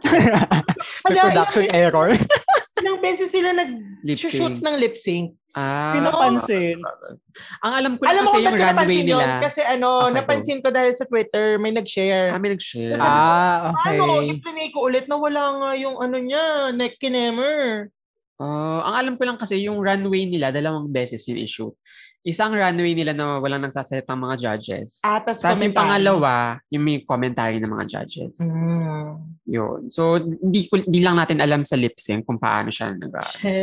[1.09, 2.09] May production error.
[3.05, 5.37] Beses sila nag-shoot ng lip sync.
[5.55, 5.95] Ah.
[5.95, 6.83] Pinapansin.
[7.63, 9.21] Ang alam ko lang Alam kasi ba't yung ko runway napansin yun?
[9.23, 9.39] nila.
[9.39, 10.17] Kasi ano, Okay, go.
[10.19, 12.35] napansin ko dahil sa Twitter, may nag-share.
[12.35, 12.91] Kami nag-share.
[12.91, 13.95] Kasi- Ah, okay.
[13.95, 17.94] Ano, i-play ko ulit na wala nga yung ano niya, neck kinemer.
[18.39, 21.75] Ah, ang alam ko lang kasi yung runway nila, dalawang beses yun i-shoot.
[22.25, 25.05] Isang runway nila na walang nagsasalita ng mga judges.
[25.05, 28.41] Atas Tapos yung pangalawa, yung may commentary ng mga judges.
[28.41, 29.21] Mm.
[29.45, 29.93] Yun.
[29.93, 33.13] So, hindi, ko, hindi lang natin alam sa lip sync kung paano siya nag.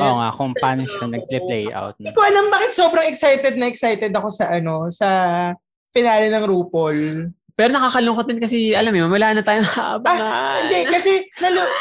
[0.06, 1.98] Oo nga, kung paano siya nag-play out.
[1.98, 5.08] Hindi ko alam bakit sobrang excited na excited ako sa ano, sa
[5.90, 7.34] finale ng RuPaul.
[7.58, 10.22] Pero nakakalungkot din kasi, alam mo, wala na tayong haabangan.
[10.22, 11.12] Ah, Hindi, kasi
[11.42, 11.74] nalo-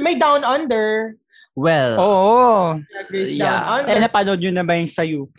[0.00, 1.18] may down under.
[1.58, 2.78] Well, Oo.
[3.10, 3.66] Yeah.
[3.66, 4.02] Down Eh, under.
[4.06, 5.38] napanood nyo na ba yung sa UK?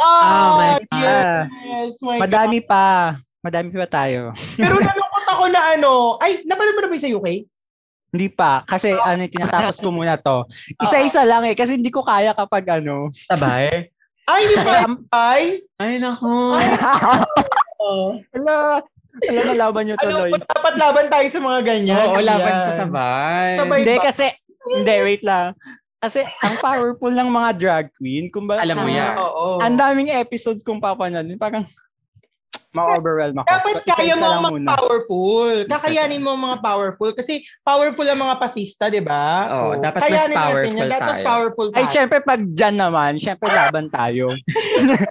[0.00, 2.00] Oh, my yes.
[2.00, 3.16] my Madami pa.
[3.44, 4.32] Madami pa tayo.
[4.32, 4.56] God.
[4.64, 7.28] Pero nalungkot ako na ano, ay, napanood mo na ba yung sa UK?
[8.16, 8.64] Hindi pa.
[8.64, 10.48] Kasi ano, tinatapos ko muna to.
[10.88, 11.52] Isa-isa lang eh.
[11.52, 13.12] Kasi hindi ko kaya kapag ano.
[13.12, 13.92] sabay.
[14.32, 14.72] Ay, hindi pa.
[15.12, 15.42] Ay.
[15.76, 16.56] Ay, nako.
[17.78, 18.18] Oh.
[18.34, 18.80] Ala,
[19.22, 20.32] ala nalaban nyo tuloy.
[20.32, 22.08] Ano, dapat laban tayo sa mga ganyan.
[22.10, 22.64] Oo, laban Ayan.
[22.66, 23.52] sa sabay.
[23.54, 23.80] Sabay.
[23.84, 24.04] Hindi ba?
[24.10, 24.26] kasi,
[24.68, 25.54] hindi, wait lang.
[25.96, 29.14] Kasi ang powerful ng mga drag queen, kumbaga, Alam mo yan.
[29.16, 29.58] Oo.
[29.58, 31.64] ang daming episodes kung papanood, parang
[32.76, 33.48] ma-overwhelm ako.
[33.48, 34.68] Dapat So, kaya mo mga muna.
[34.76, 35.48] powerful.
[35.64, 37.10] Kakayanin mo mga powerful.
[37.16, 39.48] Kasi powerful ang mga pasista, di ba?
[39.50, 40.84] Oo, dapat mas powerful yan.
[40.84, 41.24] Dapat mas tayo.
[41.24, 41.94] powerful Ay, tayo.
[41.96, 44.28] syempre pag dyan naman, syempre laban tayo.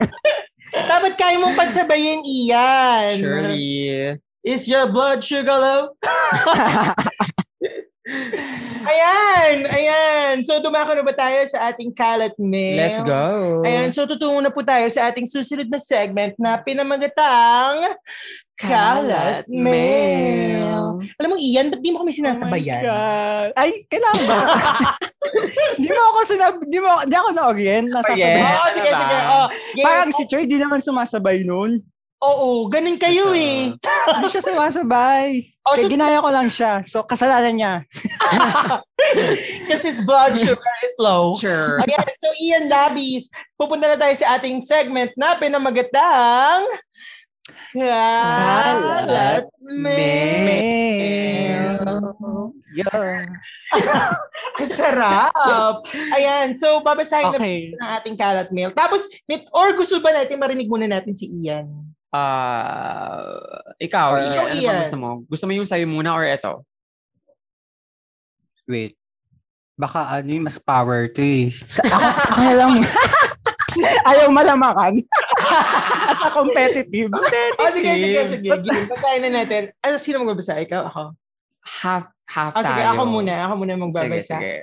[0.94, 3.18] Dapat kaya mong pagsabayin iyan.
[3.18, 3.65] Surely.
[4.45, 5.82] Is your blood sugar low?
[8.86, 10.36] ayan, ayan.
[10.45, 12.77] So, dumako na ba tayo sa ating kalat mail?
[12.77, 13.26] Let's go.
[13.65, 17.98] Ayan, so tutungo na po tayo sa ating susunod na segment na pinamagatang
[18.56, 21.03] Kalat Mail.
[21.19, 22.82] Alam mo, Ian, ba't di mo kami Oh my sinasabayan?
[22.88, 23.49] God.
[23.60, 24.40] Ay, kailangan ba?
[25.84, 26.56] di mo ako sinab...
[26.64, 27.91] Di mo, di ako na-orient.
[27.91, 28.15] Nasasabay.
[28.15, 28.48] Orient.
[28.48, 29.18] Oo, Ano sige, sige.
[29.27, 29.84] Oh, yeah.
[29.84, 31.84] Parang si Troy, di naman sumasabay nun.
[32.24, 33.76] Oo, ganun kayo eh.
[33.76, 35.44] Hindi siya sumasabay.
[35.68, 36.82] Oh, Kaya so, ginaya ko lang siya.
[36.88, 37.74] So, kasalanan niya.
[39.70, 41.36] kasi his blood sugar is low.
[41.36, 41.78] Sure.
[41.84, 43.28] Ayan, so Ian Labis,
[43.60, 46.66] pupunta na tayo sa ating segment na pinamagatang
[47.76, 51.06] Kalat Mail.
[52.76, 53.24] Yeah.
[54.60, 55.32] Ang sarap!
[56.16, 57.60] Ayan, so babasahin na Okay.
[57.72, 58.72] ng ating kalat mail.
[58.76, 61.68] Tapos, mit- or gusto ba natin marinig muna natin si Ian?
[62.16, 63.20] Ah,
[63.78, 64.72] ikaw, Or- Ikaw, ano Ian.
[64.72, 65.10] ba gusto mo?
[65.28, 66.64] Gusto mo yung sayo muna or ito?
[68.66, 68.96] Wait.
[69.76, 71.52] Baka ano yung mas power to eh.
[71.68, 72.74] Sa, ako, sa akin lang.
[74.10, 74.96] Ayaw malamakan.
[76.10, 77.12] As a competitive.
[77.60, 78.48] Oh, sige, sige, sige.
[78.48, 78.88] Game.
[78.88, 79.64] Basahin na natin.
[79.84, 80.56] Ano, sino magbabasa?
[80.58, 81.04] Ikaw, ako?
[81.84, 82.94] Half, half Oh, sige, tayo.
[82.96, 83.34] ako muna.
[83.44, 84.36] Ako muna Sige, magbabasa.
[84.38, 84.54] sige.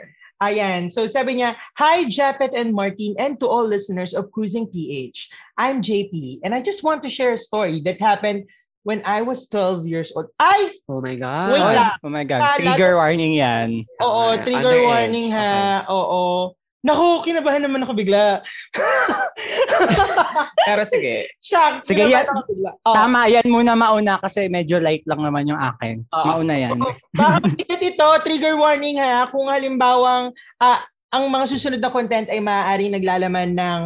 [0.43, 0.91] Ayan.
[0.91, 5.31] So sabi niya, Hi, Japet and Martin, and to all listeners of Cruising PH.
[5.55, 8.51] I'm JP, and I just want to share a story that happened
[8.83, 10.35] when I was 12 years old.
[10.43, 10.75] Ay!
[10.91, 11.55] Oh my God.
[11.55, 11.95] Wait lang.
[12.03, 12.43] oh my God.
[12.59, 13.87] Trigger warning yan.
[14.03, 15.87] Oo, Okay, trigger warning ha.
[15.87, 16.59] Oo.
[16.83, 18.43] Naku, kinabahan naman ako bigla.
[20.67, 21.31] Pero sige.
[21.39, 21.87] Shock.
[21.87, 22.27] Sige, yan.
[22.27, 22.71] ako bigla.
[22.83, 22.95] Oo.
[22.99, 26.03] Tama, yan muna mauna kasi medyo light lang naman yung akin.
[26.11, 26.27] Oo.
[26.27, 26.75] Mauna yan.
[27.15, 29.31] Baka pag ito, trigger warning ha.
[29.31, 30.83] Kung halimbawang ah,
[31.15, 33.83] ang mga susunod na content ay maaari naglalaman ng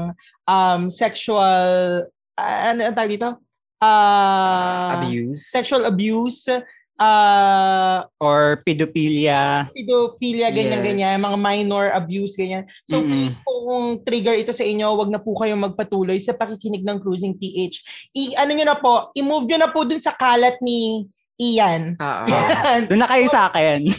[0.49, 2.01] um, sexual,
[2.41, 3.31] ah, ano ang tawag dito?
[3.77, 5.53] Ah, Abuse.
[5.53, 6.49] Sexual abuse,
[6.97, 9.69] ah, Or pedophilia.
[9.71, 10.57] pedophilia, Yes.
[10.57, 12.65] ganyan-ganyan, mga minor abuse, ganyan.
[12.85, 13.11] So Mm-mm.
[13.11, 16.99] please po kung trigger ito sa inyo, wag na po kayong magpatuloy sa pakikinig ng
[16.99, 17.77] Cruising PH.
[18.13, 21.05] I, ano nyo na po, i-move nyo na po dun sa kalat ni
[21.37, 22.01] Ian.
[22.01, 22.25] Oo.
[22.27, 22.89] Yan.
[22.89, 23.85] Doon na kayo sa akin.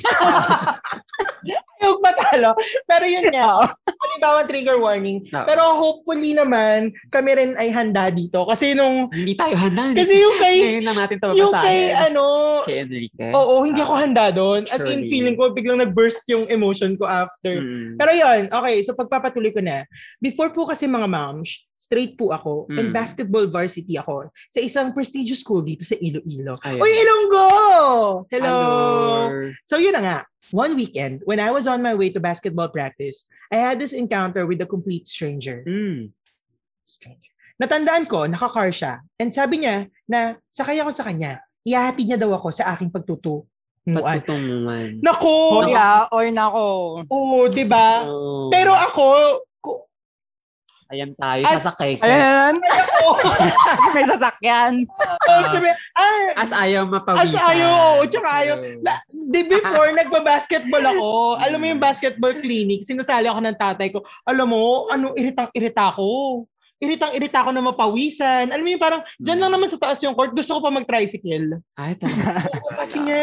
[1.78, 2.58] Huwag matalo.
[2.84, 3.62] Pero yun nga,
[4.18, 4.24] Oo.
[4.34, 5.22] halimbawa trigger warning.
[5.28, 5.46] Oo.
[5.46, 8.42] Pero hopefully naman, kami rin ay handa dito.
[8.44, 9.94] Kasi nung, Hindi tayo handa.
[9.94, 12.26] kasi yung kay, Ngayon lang natin ito yung kay ano,
[12.64, 13.30] Kay Enrique.
[13.32, 14.62] oo, hindi ako handa doon.
[14.68, 17.54] As in, feeling ko, biglang nag-burst yung emotion ko after.
[17.54, 17.96] Mm.
[17.96, 19.86] Pero yun, okay, so pagpapatuloy ko na.
[20.18, 22.94] Before po kasi mga moms, straight po ako and Mm.
[22.96, 26.58] basketball varsity ako sa isang prestigious school dito sa Iloilo.
[26.66, 26.82] Ayan.
[26.82, 27.50] Uy, Ilonggo!
[28.28, 28.58] Hello!
[28.58, 29.54] Hello.
[29.62, 30.18] So yun na nga,
[30.52, 34.46] one weekend, when I was on my way to basketball practice, I had this encounter
[34.46, 35.64] with a complete stranger.
[35.68, 36.12] Mm.
[36.84, 37.32] Stranger.
[37.58, 39.02] Natandaan ko, naka-car siya.
[39.18, 41.42] And sabi niya na sakay ako sa kanya.
[41.66, 44.22] Ihahatid niya daw ako sa aking pagtutunuan.
[44.22, 45.02] Patutungan.
[45.02, 45.66] Nako!
[45.66, 46.68] Oy, ah, oy, nako.
[47.10, 48.06] Oo, di ba?
[48.06, 48.54] Oh.
[48.54, 49.47] Pero ako, ko-
[50.88, 52.04] Ayan tayo, As- sasakay ka.
[52.04, 52.56] Ayan.
[53.04, 53.20] Oo.
[53.92, 54.88] May sasakyan.
[55.92, 57.44] Ah, As ayaw As mapawisan.
[57.44, 58.56] ayaw, oo, tsaka ayaw.
[58.80, 61.10] Na- Di before, nagpa-basketball ako.
[61.38, 64.00] Alam mo yung basketball clinic, sinasali ako ng tatay ko.
[64.24, 66.44] Alam mo, ano, iritang-irita ko.
[66.78, 68.48] Iritang-irita ako na mapawisan.
[68.48, 71.60] Alam mo yung parang, dyan lang naman sa taas yung court, gusto ko pa mag-tricycle.
[71.74, 72.48] Ay, talaga.
[72.64, 73.22] Oo, Kasi nga,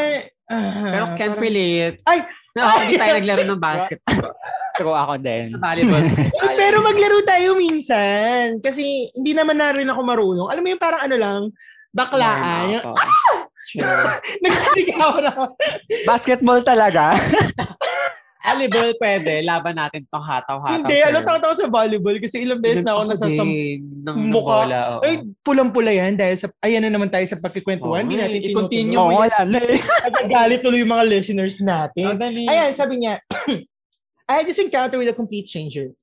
[0.51, 1.97] ah, Pero can't parang- relate.
[2.05, 2.21] Ay!
[2.55, 4.31] No, hindi tayo naglaro ng basketball.
[4.75, 5.55] True ako din.
[5.59, 6.03] Volleyball.
[6.55, 8.59] Pero maglaro tayo minsan.
[8.63, 10.49] Kasi hindi naman na rin ako marunong.
[10.51, 11.41] Alam mo yung parang ano lang,
[11.91, 12.79] baklaan.
[12.79, 12.95] Yung,
[13.65, 14.21] Sure.
[14.45, 15.45] nagsisigaw na ako.
[16.05, 17.17] Basketball talaga.
[18.45, 19.41] Volleyball pwede.
[19.41, 20.85] Laban natin tong hataw-hataw.
[20.85, 23.49] Hindi, alam tao sa volleyball kasi ilang beses na ako nasasam...
[23.49, 24.69] ng mukha.
[24.69, 24.81] bola.
[24.93, 25.01] oo.
[25.01, 28.05] Ay, pulang-pula yan dahil sa, ayan na naman tayo sa pagkikwentuhan.
[28.05, 29.01] Hindi natin eh, i-continue.
[29.01, 29.81] Oo, wala na eh.
[29.81, 32.21] Nagagalit tuloy yung mga listeners natin.
[32.21, 32.53] Oh.
[32.53, 33.17] Ayan, sabi niya,
[34.29, 35.97] I had this encounter with a complete stranger.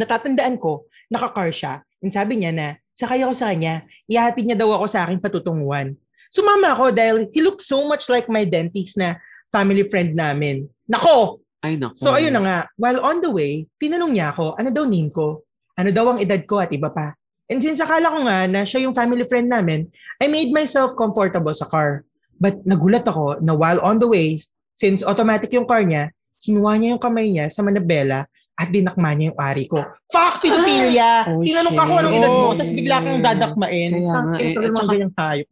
[0.00, 1.84] Natatandaan ko, naka-car siya.
[2.00, 5.92] And sabi niya na, sakay ako sa kanya, ihatid niya daw ako sa aking patutunguhan.
[6.32, 9.20] Sumama ako dahil he looked so much like my dentist na
[9.52, 10.68] family friend namin.
[10.88, 11.44] Nako!
[11.60, 11.96] Ay, naku.
[11.96, 15.42] So ayun na nga, while on the way, tinanong niya ako, ano daw name ko?
[15.76, 17.16] Ano daw ang edad ko at iba pa?
[17.46, 19.86] And since akala ko nga na siya yung family friend namin,
[20.18, 22.02] I made myself comfortable sa car.
[22.36, 24.36] But nagulat ako na while on the way,
[24.74, 29.32] since automatic yung car niya, kinuha niya yung kamay niya sa manabela at dinakma niya
[29.32, 29.84] yung ari ko.
[30.08, 31.28] Fuck, pedophilia!
[31.28, 32.56] Oh, Tinanong ka kung anong edad mo, shit.
[32.56, 33.90] tapos bigla kang dadakmain.
[33.92, 34.54] Kaya nga eh.
[34.56, 34.96] At saka-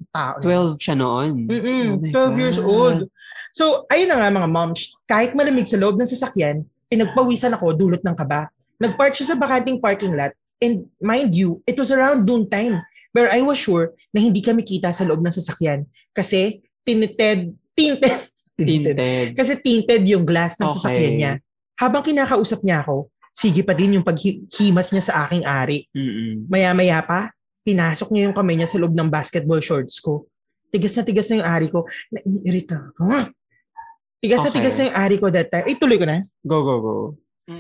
[0.09, 0.35] tao.
[0.41, 1.33] 12 siya noon.
[1.45, 2.67] Mm-mm, Oh my 12 years God.
[2.67, 3.01] old.
[3.55, 8.03] So, ayun na nga mga moms, kahit malamig sa loob ng sasakyan, pinagpawisan ako dulot
[8.03, 8.51] ng kaba.
[8.83, 12.83] Nagpark siya sa bakanting parking lot and mind you, it was around noon time
[13.15, 18.27] where I was sure na hindi kami kita sa loob ng sasakyan kasi tinted, tinted,
[18.59, 18.95] tinted.
[18.95, 19.35] Tinted.
[19.35, 20.79] Kasi tinted yung glass ng Okay.
[20.79, 21.33] sasakyan niya.
[21.75, 25.91] Habang kinakausap niya ako, sige pa din yung paghimas niya sa aking ari.
[25.91, 26.47] Mm-mm.
[26.47, 27.35] Maya-maya pa,
[27.67, 30.31] pinasok niya yung kamay niya sa loob ng basketball shorts ko.
[30.71, 31.83] Tigas na tigas na yung ari ko.
[32.15, 33.03] Naiirita ako.
[34.25, 34.57] Tigas na Okay.
[34.57, 35.67] tigas na yung ari ko that time.
[35.69, 36.25] Eh, tuloy ko na.
[36.49, 36.95] Go, go, go.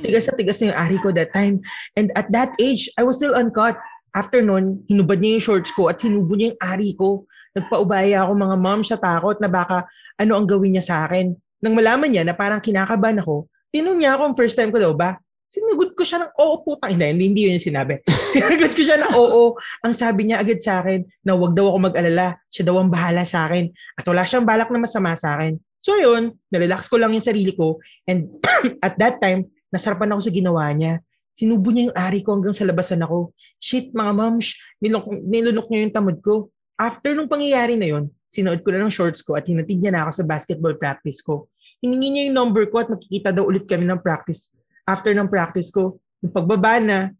[0.00, 1.60] Tigas na tigas na yung ari ko that time.
[1.92, 3.76] And at that age, I was still uncut.
[4.16, 7.28] After nun, hinubad niya yung shorts ko at sinubo niya yung ari ko.
[7.52, 9.84] Nagpaubaya ako mga mom sa takot na baka
[10.16, 11.36] ano ang gawin niya sa akin.
[11.60, 15.20] Nang malaman niya na parang kinakabahan ako, tinanong niya ako first time ko daw ba,
[15.52, 16.96] sinagot ko siya ng oo putang.
[16.96, 18.00] Hindi, hindi, hindi yun yung sinabi.
[18.34, 19.54] sinagot ko siya ng oo.
[19.84, 22.40] Ang sabi niya agad sa akin na wag daw ako mag-alala.
[22.48, 23.68] Siya daw ang bahala sa akin.
[24.00, 25.60] At wala siyang balak na masama sa akin.
[25.84, 27.76] So yun, nirelax ko lang yung sarili ko.
[28.08, 28.40] And
[28.86, 31.04] at that time, nasarapan ako sa ginawa niya.
[31.36, 33.36] Sinubo niya yung ari ko hanggang sa labasan ako.
[33.60, 36.48] Shit, mga moms, nilok, nilunok niya yung tamod ko.
[36.80, 40.08] After nung pangyayari na yun, sinuot ko na ng shorts ko at hinatid niya na
[40.08, 41.52] ako sa basketball practice ko.
[41.84, 44.56] Hiningi niya yung number ko at makikita daw ulit kami ng practice.
[44.88, 47.12] After ng practice ko, yung pagbaba na,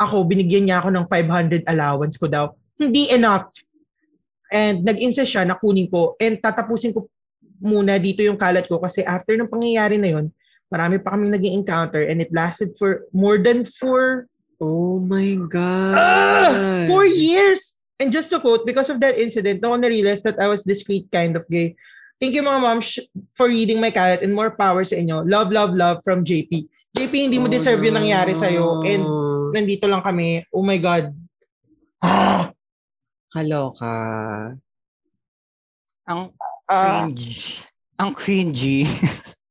[0.00, 2.56] ako, binigyan niya ako ng 500 allowance ko daw.
[2.80, 3.52] Hindi enough.
[4.48, 7.12] And nag-insist siya na kunin ko and tatapusin ko
[7.60, 10.32] muna dito yung kalat ko kasi after ng pangyayari na yun,
[10.72, 14.26] marami pa kaming naging encounter and it lasted for more than four,
[14.60, 15.96] Oh my God.
[15.96, 16.84] Ah!
[16.84, 17.80] four years.
[17.96, 21.08] And just to quote, because of that incident, no one realized that I was discreet
[21.08, 21.76] kind of gay.
[22.20, 23.00] Thank you mga moms
[23.32, 25.24] for reading my kalat and more power sa inyo.
[25.24, 26.68] Love, love, love from JP.
[26.92, 28.84] JP, hindi mo Oh, deserve yung nangyari sa'yo.
[28.84, 29.04] And
[29.56, 30.44] nandito lang kami.
[30.52, 31.16] Oh my God.
[32.04, 32.52] Ah!
[33.32, 33.96] Kaloka.
[36.04, 36.36] Ang
[36.70, 37.04] Ah.
[37.10, 37.66] cringe.
[37.98, 38.86] Ang cringy.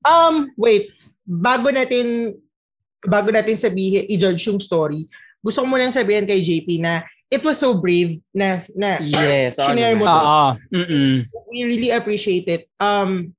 [0.08, 0.90] Um, wait.
[1.28, 2.34] Bago natin
[3.04, 5.08] bago natin sabihin, i-judge yung story,
[5.40, 9.62] gusto ko munang sabihin kay JP na it was so brave na, na Yes.
[9.62, 10.08] Shinare mo.
[10.74, 11.24] Mm-mm.
[11.48, 12.68] we really appreciate it.
[12.82, 13.38] Um,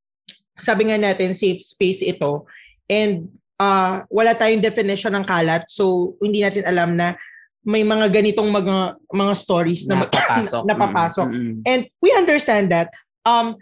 [0.57, 2.47] sabi nga natin, safe space ito.
[2.87, 3.29] And
[3.59, 5.67] uh, wala tayong definition ng kalat.
[5.67, 7.19] So, hindi natin alam na
[7.61, 10.63] may mga ganitong mga, mga stories na Napapasok.
[10.71, 11.29] napapasok.
[11.29, 11.55] Mm-mm.
[11.67, 12.89] And we understand that.
[13.27, 13.61] Um,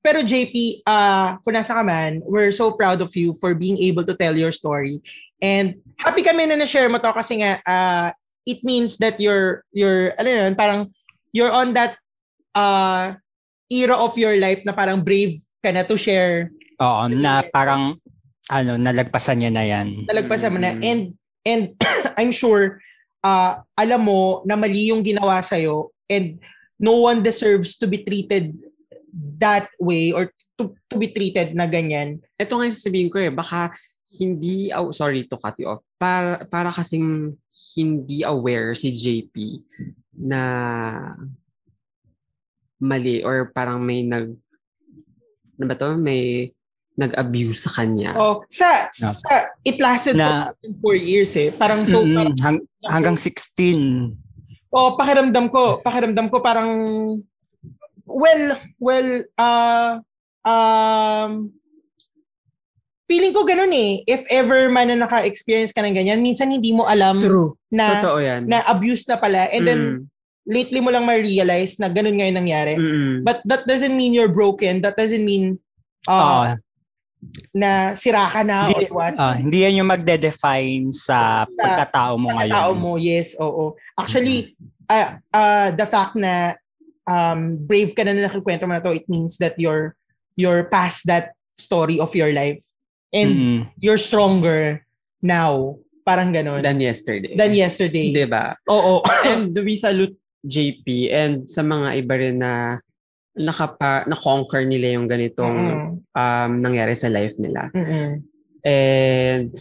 [0.00, 4.04] pero JP, uh, kung nasa ka man, we're so proud of you for being able
[4.04, 5.00] to tell your story.
[5.38, 8.08] And happy kami na na-share mo to kasi nga uh,
[8.48, 10.90] it means that you're, you're, ano yun, parang
[11.32, 12.00] you're on that
[12.56, 13.14] uh,
[13.68, 16.48] era of your life na parang brave ka na to share.
[16.80, 18.00] Oo, na parang
[18.48, 20.08] ano, nalagpasan niya na yan.
[20.08, 20.72] Nalagpasan mo na.
[20.72, 20.82] Mm.
[20.82, 21.02] And,
[21.44, 21.62] and
[22.18, 22.80] I'm sure,
[23.20, 26.40] uh, alam mo na mali yung ginawa sa'yo and
[26.80, 28.56] no one deserves to be treated
[29.12, 32.20] that way or to, to be treated na ganyan.
[32.36, 33.72] Ito nga yung sasabihin ko eh, baka
[34.20, 37.36] hindi, oh, sorry to cut you off, para, para kasing
[37.76, 39.34] hindi aware si JP
[40.16, 40.42] na
[42.78, 44.32] mali or parang may nag,
[45.58, 46.52] ano ba to, may
[46.98, 48.14] nag-abuse sa kanya.
[48.18, 49.10] Oh, sa, No.
[49.14, 49.30] sa
[49.62, 50.50] it lasted Na-
[50.82, 51.54] for 4 years eh.
[51.54, 54.14] Parang so Mm, parang, hang- hanggang 16.
[54.74, 56.70] oh, pakiramdam ko, pakiramdam ko parang
[58.18, 58.44] well,
[58.82, 60.02] well uh
[60.42, 61.54] um
[63.06, 64.04] feeling ko ganun eh.
[64.04, 67.56] If ever man na naka-experience ka ng ganyan, minsan hindi mo alam True.
[67.72, 68.44] na Totoo yan.
[68.44, 69.98] na abuse na pala and then Mm.
[70.44, 72.74] lately mo lang ma-realize na ganun nga yung nangyari.
[72.76, 73.24] Mm-mm.
[73.24, 74.84] But that doesn't mean you're broken.
[74.84, 75.56] That doesn't mean
[76.04, 76.60] uh, Ah,
[77.52, 79.14] na sira ka na Hindi- or what.
[79.16, 82.54] ah, hindi yan yung magde-define sa pagkatao mo ngayon.
[82.54, 83.72] Tao mo, yes, oo.
[83.92, 84.52] Actually,
[84.86, 86.56] uh, uh, the fact na
[87.08, 89.96] um, brave ka na na nakikwento mo na to, it means that you're
[90.36, 92.60] you're past that story of your life.
[93.08, 93.58] And Mm.
[93.80, 94.84] you're stronger
[95.24, 95.80] now.
[96.04, 96.60] Parang ganun.
[96.60, 97.32] Than yesterday.
[97.32, 98.12] Than yesterday.
[98.28, 98.56] Ba?
[98.68, 99.00] Oo.
[99.28, 100.12] And we salute
[100.44, 102.76] JP and sa mga iba rin na
[103.32, 105.88] nakapa, na-conquer nila yung ganitong Mm-mm.
[106.12, 107.68] um, nangyari sa life nila.
[107.72, 108.22] Mm-mm.
[108.64, 109.52] And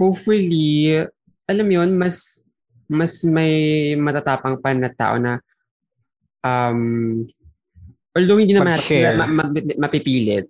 [0.00, 1.02] hopefully,
[1.44, 2.44] alam yun, mas
[2.88, 5.40] mas may matatapang pa na tao na
[6.44, 7.24] um,
[8.12, 9.50] although hindi naman natin ma- ma-
[9.80, 10.46] mapipilit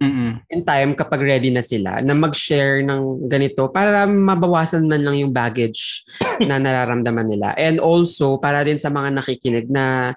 [0.00, 0.40] Mm-mm.
[0.48, 5.32] in time kapag ready na sila na mag-share ng ganito para mabawasan man lang yung
[5.32, 6.08] baggage
[6.48, 7.52] na nararamdaman nila.
[7.54, 10.16] And also, para din sa mga nakikinig na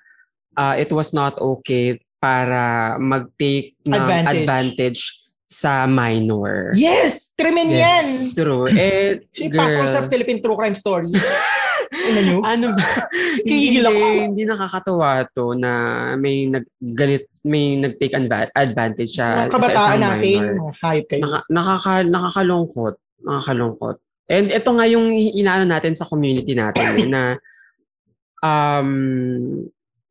[0.56, 4.31] uh, it was not okay para mag-take ng Advantage.
[4.31, 5.02] advantage,
[5.44, 6.72] sa minor.
[6.73, 7.35] Yes!
[7.35, 7.84] Krimen Yes.
[7.84, 8.07] yan!
[8.34, 8.65] True.
[8.72, 11.11] Eh, So, yung pasok sa girl, Philippine True Crime Story.
[11.94, 12.86] Ano ano ba?
[13.48, 14.02] Kigigil ako.
[14.02, 15.72] Hindi, hindi nakakatuwa to na
[16.18, 20.72] may nag ganit may nag-take adva- advantage sa kabataan sa isang natin, minor.
[20.80, 21.22] hayop kayo.
[21.22, 22.95] Naka, nakaka, nakakalungkot.
[23.22, 23.95] Nakakalungkot.
[24.26, 27.22] And ito nga yung inaano natin sa community natin eh, na
[28.40, 28.90] um,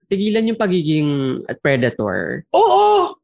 [0.06, 1.08] tigilan yung pagiging
[1.58, 2.44] predator.
[2.52, 3.16] Oo!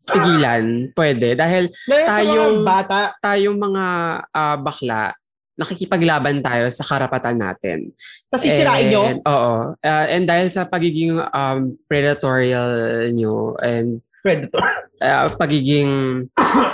[0.00, 1.36] Tigilan, pwede.
[1.36, 3.00] Dahil sa mga Tayong- bata.
[3.20, 3.84] tayong mga
[4.26, 5.12] ah, bakla,
[5.60, 7.92] nakikipaglaban tayo sa karapatan natin.
[8.32, 9.20] Tapos sisirain nyo.
[9.28, 9.76] Oo.
[9.84, 12.72] Ah, and dahil sa pagiging um, predatorial
[13.12, 14.60] nyo and Predator.
[15.04, 16.24] ah, pagiging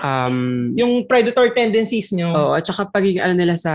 [0.02, 0.36] um,
[0.78, 2.30] Yung predator tendencies nyo.
[2.30, 3.74] Oo, at saka pagiging ano nila sa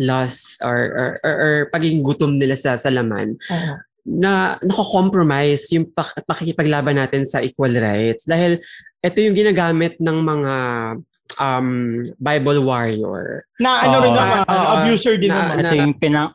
[0.00, 3.72] lust or or, or, or pagiging gutom nila sa sa laman Oo.
[4.08, 8.56] na nako-compromise yung pak- pakikipaglaban natin sa equal rights dahil
[9.04, 10.54] ito yung ginagamit ng mga
[11.38, 11.68] um
[12.16, 13.46] Bible warrior.
[13.56, 14.18] Na ano rin Oo.
[14.18, 14.68] naman, Oo.
[14.80, 15.62] abuser din Na- naman.
[15.62, 16.28] Ito yung pinang...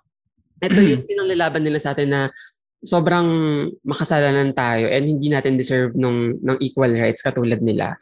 [0.58, 2.22] Ito yung pinanglalaban nila sa atin na
[2.82, 3.28] sobrang
[3.82, 7.98] makasalanan tayo and hindi natin deserve nung ng equal rights katulad nila.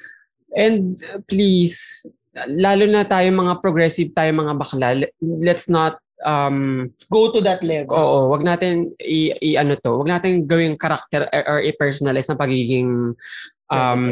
[0.51, 2.03] And uh, please,
[2.47, 7.63] lalo na tayo mga progressive tayo mga bakla, le- let's not um Go to that
[7.63, 7.91] level.
[7.95, 12.39] oo, wag natin i, i- ano to, wag natin gawing character or, or i-personalize ng
[12.39, 13.15] pagiging
[13.67, 14.03] um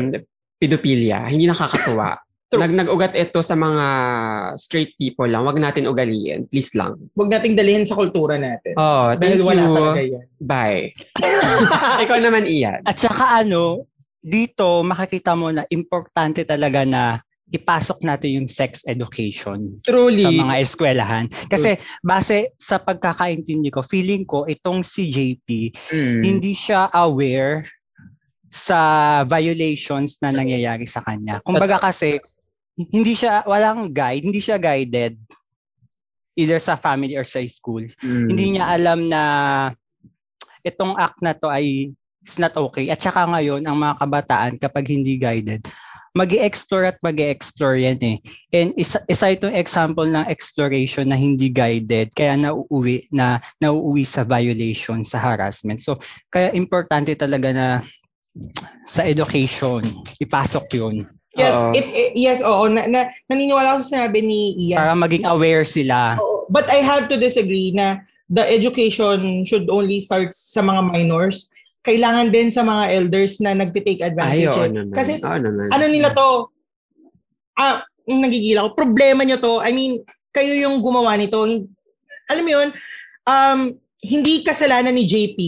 [0.59, 1.27] pedophilia.
[1.27, 2.22] Hindi nakakatuwa.
[2.53, 2.61] True.
[2.61, 3.85] Nag nag-ugat ito sa mga
[4.53, 5.41] straight people lang.
[5.41, 6.45] Wag natin ugaliin.
[6.45, 6.93] Please lang.
[7.17, 8.77] Huwag nating dalhin sa kultura natin.
[8.77, 9.73] Oh, Dahil thank wala you.
[9.73, 10.25] talaga yan.
[10.37, 10.93] Bye.
[12.05, 12.85] Ikaw naman, Ian.
[12.85, 13.89] At saka ano,
[14.21, 17.17] dito makikita mo na importante talaga na
[17.49, 20.25] ipasok natin yung sex education Truly.
[20.25, 21.25] sa mga eskwelahan.
[21.45, 25.47] Kasi base sa pagkakaintindi ko, feeling ko itong si JP,
[25.93, 26.21] Mm.
[26.21, 27.61] hindi siya aware
[28.49, 28.79] sa
[29.25, 31.41] violations na nangyayari sa kanya.
[31.41, 32.21] Kumbaga kasi,
[32.77, 35.17] hindi siya, walang guide, hindi siya guided
[36.33, 37.85] either sa family or sa school.
[38.01, 38.27] Mm.
[38.29, 39.21] Hindi niya alam na
[40.65, 41.93] itong act na to ay
[42.23, 42.89] it's not okay.
[42.89, 45.67] At saka ngayon, ang mga kabataan, kapag hindi guided,
[46.15, 48.17] mag explore at mag explore yan eh.
[48.53, 54.23] And isa, isa itong example ng exploration na hindi guided, kaya nauuwi, na, nauuwi sa
[54.23, 55.83] violation, sa harassment.
[55.83, 55.99] So,
[56.31, 57.67] kaya importante talaga na
[58.87, 59.83] sa education,
[60.21, 61.05] ipasok yun.
[61.33, 61.73] Yes, Oo.
[61.73, 62.69] it, it- yes, oo.
[62.69, 64.77] Na, na, naniniwala ako sa sinabi ni Ian.
[64.77, 66.21] Para maging aware sila.
[66.21, 66.45] Oo.
[66.49, 71.49] But I have to disagree na the education should only start sa mga minors.
[71.81, 74.45] Kailangan din sa mga elders na nagtitake advantage.
[74.45, 74.71] Ay, oo eh.
[74.71, 74.93] naman.
[74.93, 75.67] Kasi Oo naman.
[75.73, 76.53] ano nila to,
[77.57, 81.41] ah, nagigila ko, problema nyo to, I mean, kayo yung gumawa nito.
[82.29, 82.69] Alam mo yun,
[83.25, 83.59] um,
[84.03, 85.39] hindi kasalanan ni JP.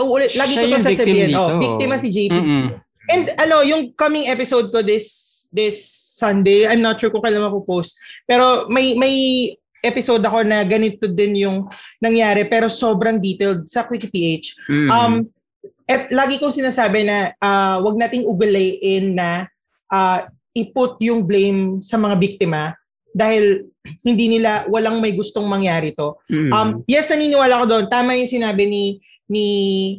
[0.00, 1.30] Oh, ulit, lagi Siya ko to sasabihin.
[1.36, 2.32] Oh, biktima si JP.
[2.32, 2.64] Mm-mm.
[3.12, 5.84] And ano, yung coming episode ko this this
[6.16, 8.00] Sunday, I'm not sure kung kailan mapopost.
[8.24, 9.14] Pero may may
[9.84, 11.66] episode ako na ganito din yung
[11.98, 14.46] nangyari pero sobrang detailed sa Quickie PH.
[14.70, 14.88] Mm.
[14.88, 15.14] Um
[15.84, 19.50] at lagi kong sinasabi na ah, wag nating ugalayin na
[19.90, 22.72] ah, iput yung blame sa mga biktima
[23.12, 23.68] dahil
[24.06, 26.14] hindi nila walang may gustong mangyari to.
[26.30, 26.50] Mm.
[26.54, 27.84] Um yes naniniwala ko doon.
[27.90, 29.02] Tama yung sinabi ni
[29.32, 29.48] ni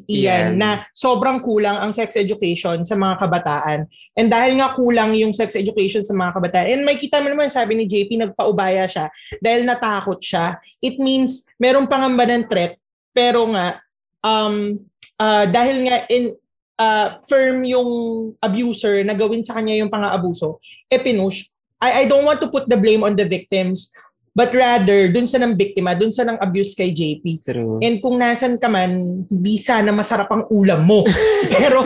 [0.05, 0.61] Ian Ian.
[0.61, 3.89] na sobrang kulang ang sex education sa mga kabataan.
[4.13, 7.49] And dahil nga kulang yung sex education sa mga kabataan, and may kita mo naman
[7.49, 9.09] sabi ni JP, nagpaubaya siya
[9.41, 10.61] dahil natakot siya.
[10.77, 12.77] It means meron pangamba ng threat,
[13.09, 13.81] pero nga,
[14.21, 14.77] um,
[15.17, 16.37] ah, dahil nga in,
[16.77, 17.89] ah, firm yung
[18.37, 21.49] abuser na gawin sa kanya yung pang-aabuso, e pinush.
[21.81, 23.91] I, I don't want to put the blame on the victims,
[24.33, 27.25] but rather dun sa ng biktima, dun sa ng abuse kay JP.
[27.39, 27.77] True.
[27.79, 31.05] And kung nasan ka man, hindi sana masarap ang ulam mo.
[31.53, 31.85] Pero,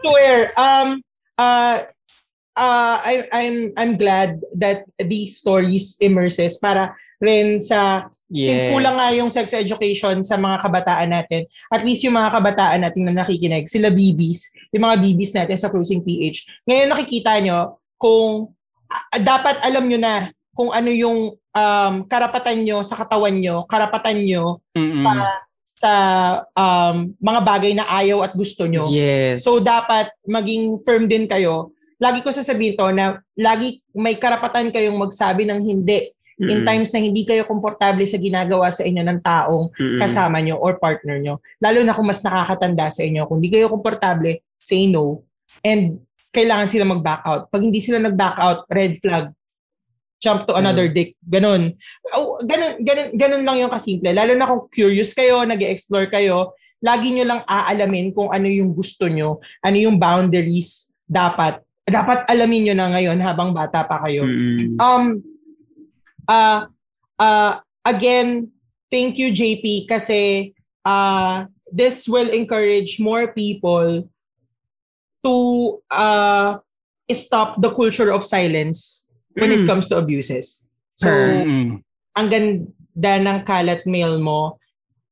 [0.00, 1.04] swear, um,
[1.36, 1.76] uh,
[2.56, 8.72] uh, I, I'm, I'm glad that these stories immerses para rin sa, since Yes.
[8.72, 13.04] kulang nga yung sex education sa mga kabataan natin, at least yung mga kabataan natin
[13.04, 16.64] na nakikinig, sila BBs, yung mga BBs natin sa Cruising PH.
[16.64, 18.56] Ngayon nakikita nyo kung
[18.88, 24.18] ah, dapat alam nyo na kung ano yung um, karapatan nyo sa katawan nyo, karapatan
[24.22, 25.06] nyo Mm-mm.
[25.74, 25.92] sa
[26.52, 28.84] um, mga bagay na ayaw at gusto nyo.
[28.90, 29.46] Yes.
[29.46, 31.72] So dapat maging firm din kayo.
[32.00, 36.68] Lagi ko sasabihin to na lagi may karapatan kayong magsabi ng hindi in Mm-mm.
[36.68, 40.00] times na hindi kayo komportable sa ginagawa sa inyo ng taong Mm-mm.
[40.00, 41.36] kasama nyo or partner nyo.
[41.60, 43.28] Lalo na kung mas nakakatanda sa inyo.
[43.28, 45.20] Kung hindi kayo komportable, say no.
[45.60, 46.00] And
[46.32, 47.52] kailangan sila mag-back out.
[47.52, 49.28] Pag hindi sila nag-back out, red flag.
[50.20, 51.16] Jump to another dick.
[51.24, 51.80] Ganon.
[52.12, 54.12] Oh, ganon, ganon, ganon lang yung kasimple.
[54.12, 56.52] Lalo na kung curious kayo, nag explore kayo,
[56.84, 61.64] lagi nyo lang aalamin kung ano yung gusto nyo, ano yung boundaries dapat.
[61.88, 64.28] Dapat alamin nyo na ngayon habang bata pa kayo.
[64.28, 64.76] Mm-mm.
[64.76, 65.24] Um,
[66.28, 66.68] uh,
[67.16, 67.52] uh,
[67.82, 68.52] again,
[68.92, 70.52] thank you, JP, kasi
[70.84, 74.04] uh, this will encourage more people
[75.24, 75.36] to
[75.90, 76.56] uh,
[77.10, 79.09] stop the culture of silence
[79.40, 79.68] when it Mm.
[79.68, 80.68] comes to abuses.
[80.94, 81.80] So, Mm-mm.
[82.12, 84.60] ang ganda ng kalat mail mo,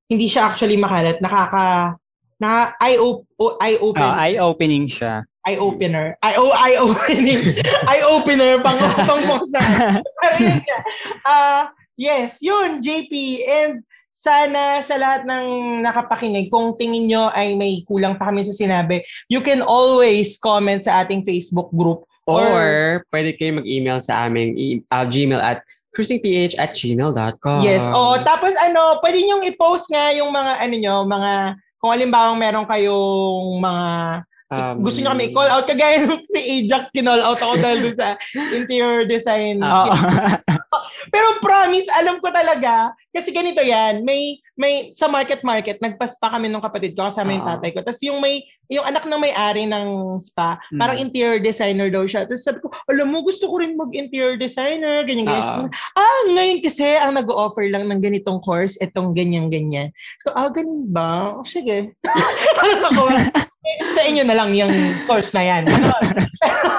[0.06, 1.96] hindi siya actually makalat, nakaka
[2.38, 3.26] na eye op
[3.58, 5.26] eye open Ah, eye-opening siya.
[5.42, 7.40] eye opener eye oh eye opening
[7.90, 9.64] eye opener pang pang buksan
[9.98, 10.78] pero yun nga
[11.24, 11.62] ah
[11.96, 13.10] yes yun JP
[13.42, 13.72] and
[14.12, 15.46] sana sa lahat ng
[15.80, 20.84] nakapakinig kung tingin nyo ay may kulang pa kami sa sinabi you can always comment
[20.84, 25.64] sa ating Facebook group Or, pwede kayo mag-email sa aming e- uh, gmail at
[25.96, 27.64] cruisingph at gmail.com.
[27.64, 27.82] Yes.
[27.88, 28.20] Oo.
[28.20, 31.32] Tapos ano, pwede nyo i-post nga yung mga ano nyo, mga
[31.80, 33.86] kung halimbawa meron kayong mga
[34.48, 37.96] Um, gusto nyo kami i-call out kagaya nung si Ajax kinall out ako dahil doon
[37.96, 38.16] sa
[38.56, 39.60] interior design.
[39.60, 39.92] Oo.
[41.12, 46.48] Pero promise, alam ko talaga kasi ganito yan, may may sa market market nagpa-spa kami
[46.48, 47.50] nung kapatid ko kasama yung Oo.
[47.54, 47.84] tatay ko.
[47.84, 50.80] Tapos yung may yung anak ng may-ari ng spa, Mm.
[50.80, 52.24] parang interior designer daw siya.
[52.28, 55.44] Tapos sabi ko, alam mo, gusto ko rin mag-interior designer, ganyan ganyan.
[55.44, 55.68] Oo.
[55.96, 59.88] ah, ngayon kasi ang nag-offer lang ng ganitong course, etong ganyan-ganyan.
[60.20, 61.32] So, ah, ganun ba?
[61.36, 61.96] O, sige.
[63.94, 64.72] Sa inyo na lang yung
[65.04, 65.64] course na yan.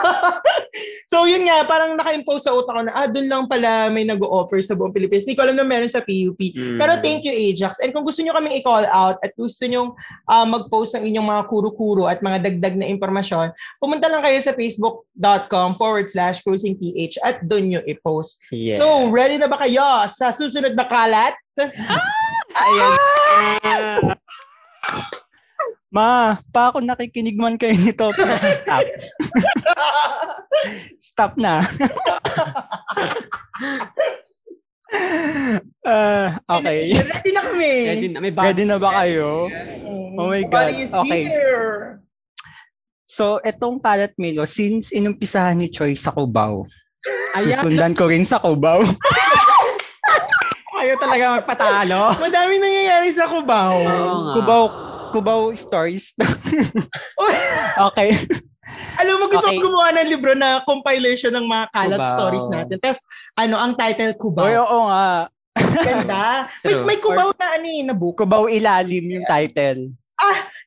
[1.11, 4.61] so, yun nga, parang naka-impose sa utak ko na, ah, dun lang pala may nag-offer
[4.63, 5.25] sa buong Pilipinas.
[5.25, 6.39] Hindi ko alam na meron sa PUP.
[6.39, 6.77] Mm.
[6.79, 7.81] Pero thank you, Ajax.
[7.83, 9.93] And kung gusto nyo kaming i-call out at gusto nyo
[10.25, 14.55] ah, mag-post ng inyong mga kuro-kuro at mga dagdag na impormasyon, pumunta lang kayo sa
[14.55, 16.81] facebook.com forward slash cruisingph
[17.21, 18.41] at doon nyo i-post.
[18.49, 18.79] Yes.
[18.79, 21.35] So, ready na ba kayo sa susunod na kalat?
[22.59, 22.95] Ayan.
[25.89, 28.13] Ma, pa ako nakikinig man kayo nito.
[28.13, 28.85] Please Stop.
[31.01, 31.65] Stop na.
[35.85, 36.93] Ah, okay.
[36.93, 37.73] ready na kami.
[37.89, 38.31] Ready na, may.
[38.33, 39.49] Ready na ba kayo?
[40.17, 40.73] Oh my God.
[41.05, 41.23] Okay.
[43.09, 46.69] So, etong kalat Milo, since inumpisahan ni Choi sa Cubao,
[47.33, 48.85] susundan ko rin sa Cubao.
[50.79, 52.15] Ayaw talaga magpatalo.
[52.21, 53.75] Madami nangyayari sa Cubao.
[53.75, 54.33] Oo nga.
[54.37, 54.63] Cubao,
[55.09, 56.13] Cubao stories.
[57.89, 58.13] okay.
[59.01, 59.57] Alam mo, gusto Okay.
[59.57, 62.13] ko gumawa ng libro na compilation ng mga kalat Cubao.
[62.13, 62.77] stories natin.
[62.77, 63.01] Tapos,
[63.33, 64.45] ano, ang title, Cubao.
[64.45, 65.25] Oy, oo nga.
[65.57, 66.23] Ganda.
[66.65, 68.21] may, may Cubao na ano eh, na book.
[68.21, 69.89] Cubao ilalim yung title.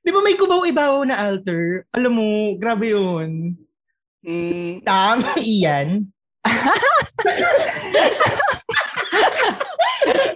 [0.03, 1.87] Di ba may Cubao Ibabaw na alter?
[1.95, 2.27] Alam mo,
[2.59, 3.55] grabe yun.
[4.27, 6.11] Mm, Tama, iyan.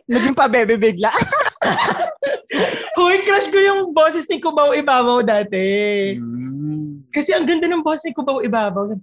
[0.07, 1.11] naging pabebe bigla.
[2.97, 5.61] Hoy, crush ko yung boses ni Cubao Ibabaw dati.
[6.17, 7.05] Mm.
[7.13, 8.97] Kasi ang ganda ng boss ni Cubao Ibabaw.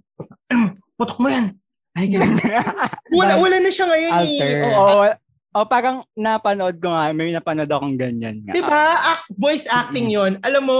[0.98, 1.54] Putok mo yan.
[1.94, 2.34] Ay, ganun.
[3.18, 4.50] Wala, wala na siya ngayon Alter.
[4.50, 4.62] eh.
[4.66, 4.74] Oo.
[4.74, 5.06] Oo.
[5.54, 8.50] Oh, parang napanood ko nga, may napanood akong ganyan nga.
[8.50, 8.98] Di ba?
[9.14, 10.78] Ac- voice acting yon Alam mo,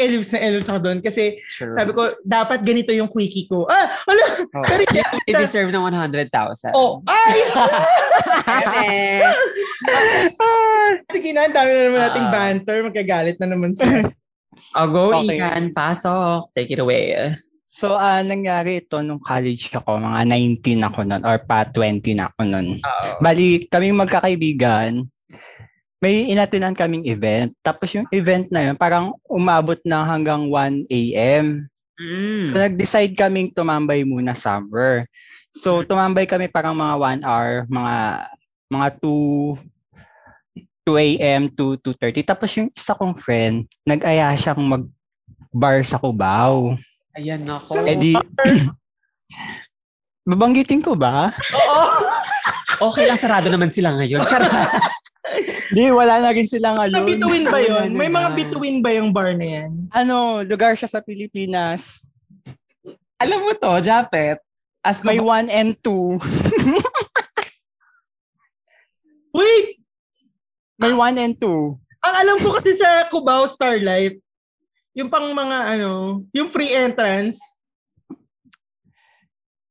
[0.00, 0.98] elves na elves ako doon.
[1.04, 1.76] Kasi Sure.
[1.76, 3.68] sabi ko, dapat ganito yung quickie ko.
[3.68, 4.24] Ah, wala.
[4.56, 4.64] Oh.
[4.64, 4.82] Pero
[5.28, 6.72] It deserve ng 100,000.
[6.72, 7.36] Oh, ay!
[9.84, 12.32] Ay, Sige na, ang dami na naman nating Ah.
[12.32, 12.76] banter.
[12.82, 14.04] Magkagalit na naman sila.
[14.74, 15.38] Oh, go, Okay.
[15.38, 15.70] Ian.
[15.70, 16.50] Pasok.
[16.50, 17.14] Take it away.
[17.64, 22.30] So, ah nangyari ito nung college ako, mga 19 ako nun, or pa 20 na
[22.30, 22.78] ako nun.
[22.78, 23.08] Oo.
[23.18, 25.02] Bali, kaming magkakaibigan,
[25.98, 27.50] may inatinan kaming event.
[27.60, 31.66] Tapos yung event na yun, parang umabot na hanggang 1 a.m.
[31.98, 32.46] Mm.
[32.46, 35.02] So, nag-decide kaming tumambay muna somewhere.
[35.50, 37.94] So, tumambay kami parang mga 1 hour, mga
[38.70, 39.58] mga 2
[40.84, 41.48] 2 a.m.
[41.48, 42.28] to 2.30.
[42.28, 46.76] Tapos yung isa kong friend, nag-aya siyang mag-bar sa Cubao.
[47.16, 47.88] Ayan ako.
[47.88, 48.12] Eh di,
[50.28, 51.32] babanggitin ko ba?
[52.78, 54.22] Okay lang, sarado naman sila ngayon.
[54.28, 54.50] Charot.
[55.74, 57.02] Di, wala na rin sila ngayon.
[57.02, 57.88] bituin ba yun?
[57.96, 58.36] May mga ba?
[58.36, 59.88] bituin ba yung bar na yan?
[59.90, 62.12] Ano, lugar siya sa Pilipinas.
[63.18, 64.38] Alam mo to, Japet.
[64.84, 66.20] As May may 1 and 2.
[69.34, 69.83] Wait!
[70.84, 71.48] May 1 and 2.
[72.04, 74.20] Ang alam ko kasi sa Cubao Starlight,
[74.92, 77.40] yung pang mga ano, yung free entrance.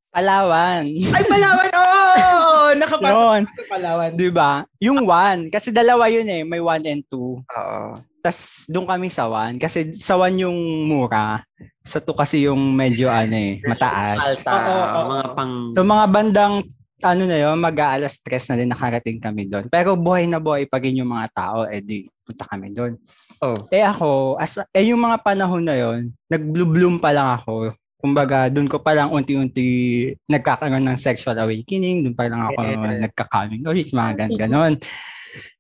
[0.10, 0.90] Palawan.
[0.90, 1.70] Ay, Palawan!
[1.70, 2.02] Oo!
[2.34, 3.42] Oh, nakapasok Yun.
[3.46, 4.12] sa Palawan.
[4.18, 4.66] Di ba?
[4.82, 5.54] Yung 1.
[5.54, 6.42] Kasi dalawa yun eh.
[6.42, 7.14] May 1 and 2.
[7.14, 7.82] Oo.
[8.24, 9.62] Tapos doon kami sa 1.
[9.62, 10.58] Kasi sa 1 yung
[10.90, 11.46] mura.
[11.86, 14.38] Sa 2 kasi yung medyo ano eh, mataas.
[14.38, 14.54] Alta.
[14.54, 15.36] Oo, oo, mga oo.
[15.38, 15.54] pang...
[15.78, 16.56] So mga bandang
[17.02, 19.66] ano na yun, mag-aalas stress na din nakarating kami doon.
[19.68, 22.94] Pero buhay na buhay pa rin yung mga tao, eh di punta kami doon.
[23.42, 23.58] Oh.
[23.74, 27.74] Eh ako, as, eh yung mga panahon na yon nag-bloom pa lang ako.
[28.00, 33.00] Kumbaga, doon ko pa lang unti-unti nagkakaroon ng sexual awakening, doon pa lang ako Yeah.
[33.08, 34.74] nagka-coming of age, mga gan ganon.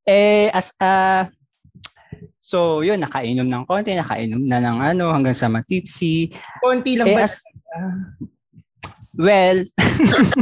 [0.03, 1.24] Eh, as a,
[2.44, 6.36] so yun, nakainom ng konti, nakainom na ng ano, hanggang sa matipsy.
[6.60, 7.24] Konti lang Eh, ba?
[7.24, 7.40] as,
[9.17, 9.58] well,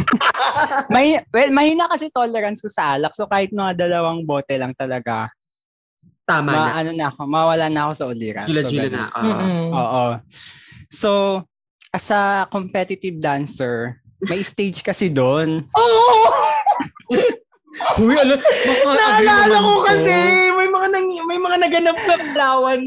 [0.93, 3.11] may, well, mahina kasi tolerance ko sa alak.
[3.15, 5.31] So kahit mga dalawang bote lang talaga,
[6.23, 6.55] Tama na.
[6.55, 8.47] ma, ano na ako, mawala na ako sa uliran.
[8.47, 9.03] Jula-jula so, na.
[9.11, 9.27] Oo.
[9.27, 9.69] Mm-mm.
[9.75, 10.05] Oo.
[10.91, 11.09] So,
[11.91, 15.65] as a competitive dancer, may stage kasi doon.
[15.75, 16.15] Oo!
[18.03, 20.15] Uy, alam, baka agree Naalala ko kasi,
[20.53, 22.81] may mga nang, may mga naganap sa Palawan.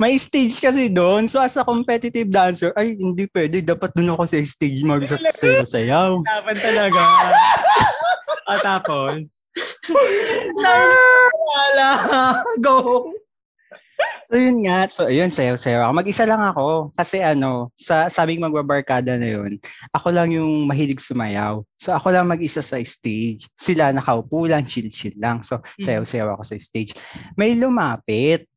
[0.00, 1.28] May stage kasi doon.
[1.28, 3.62] So, as a competitive dancer, ay, hindi pwede.
[3.62, 6.10] Dapat doon ako sa stage magsasayaw-sayaw.
[6.24, 7.02] Laban talaga.
[8.48, 9.46] At tapos,
[10.56, 11.90] Naalala.
[12.62, 13.10] Go.
[14.26, 15.92] So yun nga, so yun, sayaw-sayaw ako.
[15.92, 16.90] Mag-isa lang ako.
[16.96, 19.60] Kasi ano, sa sabing magbabarkada na yun,
[19.92, 21.60] ako lang yung mahilig sumayaw.
[21.76, 23.46] So ako lang mag-isa sa stage.
[23.52, 25.44] Sila nakaupo lang, chill-chill lang.
[25.44, 26.96] So sayaw-sayaw ako sa stage.
[27.36, 28.48] May lumapit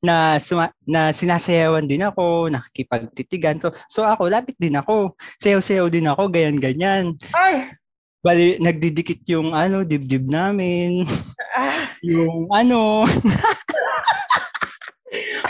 [0.00, 3.60] na suma- na sinasayawan din ako, nakikipagtitigan.
[3.60, 5.14] So so ako lapit din ako.
[5.36, 7.14] Sayaw-sayaw din ako, ganyan-ganyan.
[7.36, 7.76] Ay!
[8.20, 11.08] Bali nagdidikit yung ano, dibdib namin.
[11.56, 13.04] Ah, yung ano,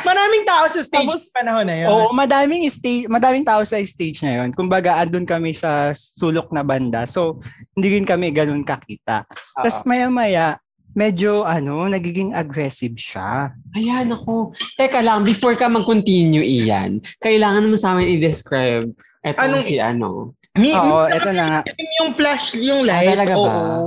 [0.07, 1.89] maraming tao sa stage Tapos- panahon na yun.
[1.91, 4.51] Oo, madaming stage, madaming tao sa stage na 'yon.
[4.55, 7.05] Kumbaga, andun kami sa sulok na banda.
[7.07, 7.39] So,
[7.75, 9.27] hindi rin kami ganun kakita.
[9.27, 10.59] Tapos maya-maya,
[11.01, 13.57] medyo ano, nagiging aggressive siya.
[13.73, 14.53] ayan ako.
[14.77, 20.37] Teka lang, before ka mag-continue, Ian, kailangan mo sa amin i-describe eto Anong- si ano.
[20.53, 21.61] Mi, Oo, mi- eto na nga.
[22.03, 23.11] yung flash, yung Ah, lights.
[23.15, 23.41] talaga ba?
[23.41, 23.81] oo.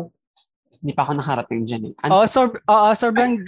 [0.79, 1.93] Hindi pa ako nakarating dyan eh.
[2.01, 2.11] Ano?
[2.11, 3.39] Oh, so, oo, sobrang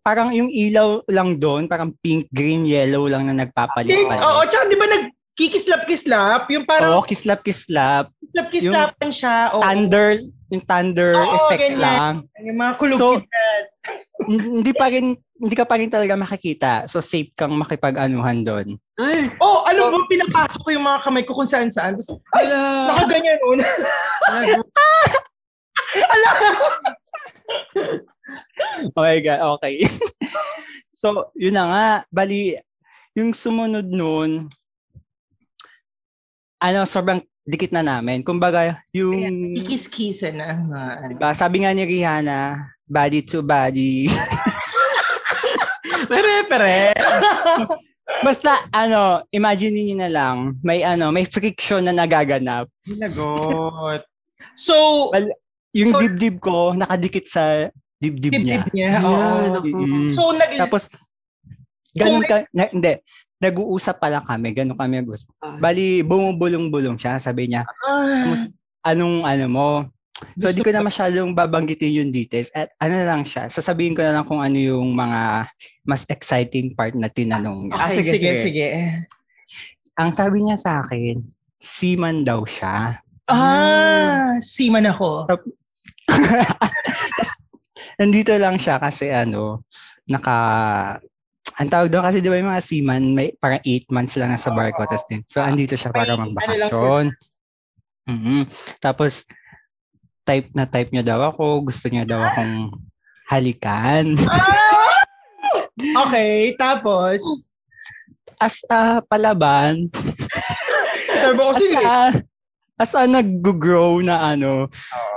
[0.00, 4.20] parang yung ilaw lang doon, parang pink, green, yellow lang na Pink, nagpapalit-palit.
[4.22, 6.42] Oo, tsaka di ba nagkikislap-kislap?
[6.50, 8.10] Yung parang Oo, kislap-kislap.
[8.30, 9.36] Kislap-kislapan siya.
[9.54, 9.62] Oo.
[9.62, 10.08] Thunder,
[10.50, 11.82] yung thunder Oo, effect ganyan.
[11.82, 12.14] lang.
[12.42, 13.08] Yung mga kulog So,
[14.30, 16.84] hindi pa rin hindi ka pa rin talaga makikita.
[16.84, 18.66] So safe kang makipag-anuhan doon.
[19.00, 21.96] Ay, Oh, alam mo, pinapasok ko yung mga kamay ko kung saan saan.
[21.96, 22.44] Tapos, ay,
[22.86, 23.58] nakaganyan nun.
[28.94, 29.82] Oh my God, okay.
[30.92, 31.88] so, yun na nga.
[32.12, 32.54] Bali,
[33.16, 34.46] yung sumunod nun,
[36.60, 38.22] ano, sobrang dikit na namin.
[38.22, 39.10] Kumbaga, yung,
[39.58, 40.54] Ikis-kisa na.
[40.54, 41.10] ano.
[41.10, 44.06] diba, sabi nga ni Rihanna, body to body.
[46.10, 47.00] Reference.
[48.26, 52.68] Basta, ano, imagine niyo na lang, may ano, may friction na nagaganap.
[52.98, 54.02] Lagot.
[54.50, 55.08] So,
[55.72, 58.66] Yung So- dibdib ko, nakadikit sa dibdib niya.
[58.66, 58.90] dibdib niya.
[59.00, 59.14] Oo.
[59.14, 59.68] Ayan, ako.
[59.78, 60.10] Mm.
[60.12, 60.82] So, nag- Tapos,
[61.94, 62.98] ganun ka, na, hindi,
[63.40, 65.32] nag-uusap pa lang kami, ganun kami nag-uusap.
[65.56, 68.28] Bali, bumubulong-bulong siya, sabi niya, Ah,
[68.84, 69.68] anong ano mo.
[70.36, 72.52] So, Gusto di ko na masyadong babanggitin yung details.
[72.52, 75.48] At ano lang siya, sasabihin ko na lang kung ano yung mga
[75.88, 77.80] mas exciting part na tinanong niya.
[77.80, 78.66] ah, sige, sige, sige.
[79.96, 81.24] Ang sabi niya sa akin,
[81.56, 83.00] seaman daw siya.
[83.24, 85.24] Ah, seaman ako.
[85.24, 85.48] Tapos,
[88.00, 89.64] nandito lang siya kasi ano,
[90.04, 90.36] naka,
[91.60, 94.48] ang tawag doon kasi di ba yung mga seaman, may parang 8 months lang nasa
[94.48, 94.80] barko.
[94.88, 97.04] Tapos din, so andito siya para May- ano magbakasyon.
[98.08, 98.40] Mhm.
[98.80, 99.28] Tapos,
[100.24, 101.68] type na type niya daw ako.
[101.68, 102.72] Gusto niya daw akong
[103.28, 104.16] halikan.
[105.80, 107.24] Okay, tapos,
[108.36, 109.88] As a palaban,
[111.16, 111.76] sabi ko, as sige.
[111.80, 112.00] a,
[112.76, 114.68] as a nag-grow na ano,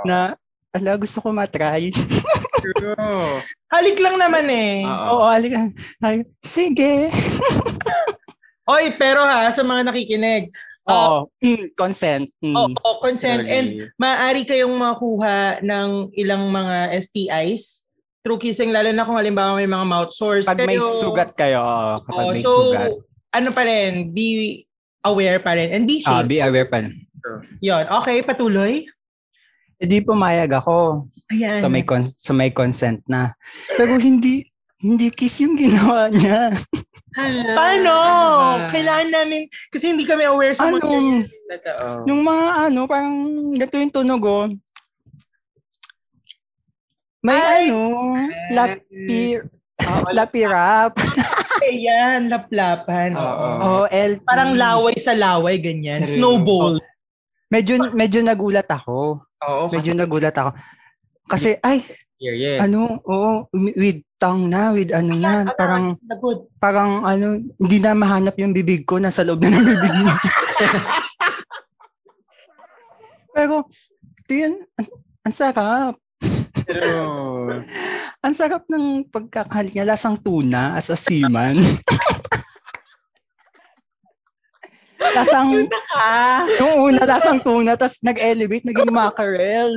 [0.04, 0.32] na,
[0.72, 1.88] ala, gusto ko matry.
[2.72, 3.38] True.
[3.68, 4.82] Halik lang naman eh.
[4.82, 5.06] Oo.
[5.20, 5.70] Oo, halikan.
[5.98, 6.92] Sabi ko, Sige.
[8.72, 10.48] Oy, pero ha, sa mga nakikinig,
[10.84, 11.28] Oo.
[11.40, 12.28] Mm, consent.
[12.40, 12.56] Mm.
[12.56, 17.88] oo, consent and maaari kayong makuha ng ilang mga STIs
[18.20, 20.48] through kissing, lalo na kung halimbawa may mga mouth sores.
[20.48, 20.88] Pag may kayo.
[20.96, 21.60] sugat kayo,
[22.04, 22.90] kapag Oo, may so, sugat.
[23.32, 24.64] ano pa rin, be
[25.04, 26.28] aware pa rin and be Ah, safe.
[26.28, 26.80] be aware pa.
[27.60, 27.84] Yun.
[28.00, 28.84] Okay, patuloy.
[29.78, 31.08] Hindi pumayag ako.
[31.34, 31.60] Ayan.
[31.60, 33.34] So may con- so may consent na.
[33.74, 34.46] Pero hindi
[34.84, 36.52] hindi kiss yung ginawa niya.
[37.56, 37.94] Paano?
[38.68, 40.76] Kailangan namin, kasi hindi kami aware sa Ano?
[40.76, 41.24] mga...
[41.56, 41.86] Totoo.
[42.04, 43.16] Yung mga ano, parang
[43.56, 44.46] ganito yung tunog oh.
[47.24, 47.72] May Ay!
[47.72, 48.12] ano,
[48.52, 49.40] lapi,
[50.12, 50.92] lapi rap.
[51.64, 53.16] Ayan, laplapan.
[53.16, 53.48] Oo.
[53.64, 54.20] Oh, LP.
[54.28, 56.04] Parang laway sa laway, ganyan.
[56.04, 56.76] Snowball.
[57.54, 59.22] Medyo, medyo nagulat ako.
[59.22, 60.50] Oo, kasi Medyo nagulat ako.
[61.30, 61.86] Kasi, ay,
[62.18, 62.58] serious.
[62.58, 65.94] ano, oo, with tongue na, with ano na, parang,
[66.58, 70.16] parang ano, hindi na mahanap yung bibig ko, nasa loob na ng bibig niya.
[73.38, 73.70] Pero,
[74.26, 74.88] yun, ang,
[75.22, 75.94] ang sarap.
[76.64, 77.60] True.
[78.24, 81.60] Ang sarap ng pagkakahalik niya, lasang tuna as a seaman.
[85.14, 85.48] lasang,
[85.94, 89.70] Ah, yung una, lasang tuna, tapos nag-elevate, naging mackerel.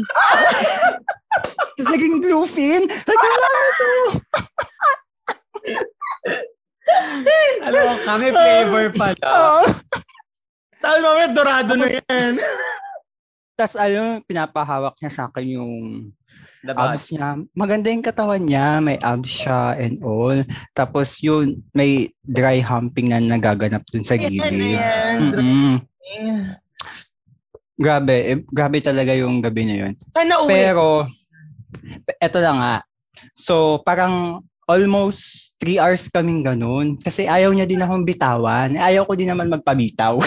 [1.78, 2.82] tapos naging bluefin.
[2.90, 3.92] Sabi ko, ano to?
[7.62, 9.28] Alam mo, kami flavor pala.
[9.28, 9.62] Oo.
[10.78, 12.34] tapos mamaya dorado na yan.
[13.54, 15.74] Tapos ayun, pinapahawak niya sa akin yung?
[16.66, 17.30] Abs niya.
[17.54, 20.38] Maganda yung katawan niya, may abs siya and all.
[20.74, 24.42] Tapos yun, may dry humping na nagaganap dun sa gilid.
[25.22, 25.82] Mm-mm.
[27.78, 29.94] Grabe, eh, grabe talaga yung gabi na yun.
[30.10, 30.50] Sana uwi.
[30.50, 31.06] Pero,
[32.18, 32.78] eto lang nga.
[33.38, 36.98] So, parang almost three hours kaming ganun.
[36.98, 38.74] Kasi ayaw niya din akong bitawan.
[38.74, 40.18] Ayaw ko din naman magpabitaw.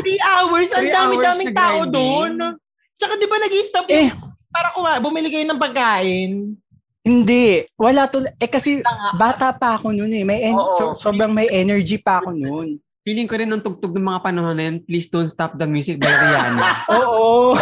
[0.00, 0.72] Three hours.
[0.72, 2.56] Ang dami-daming tao doon.
[2.96, 4.08] Tsaka di ba nag-stop Eh.
[4.08, 4.16] yung
[4.48, 6.56] para kuma bumili kayo ng pagkain?
[7.00, 7.64] Hindi.
[7.74, 8.20] Wala to.
[8.36, 10.24] Eh kasi bata pa ako noon eh.
[10.24, 10.76] May en- Oo.
[10.76, 12.76] so- sobrang may energy pa ako noon.
[13.00, 15.96] Feeling ko rin ng tugtog ng mga panahon na yun, Please Don't Stop the Music
[15.96, 16.68] by Rihanna.
[17.00, 17.56] Oo.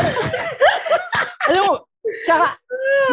[1.47, 1.75] Alam mo,
[2.27, 2.59] tsaka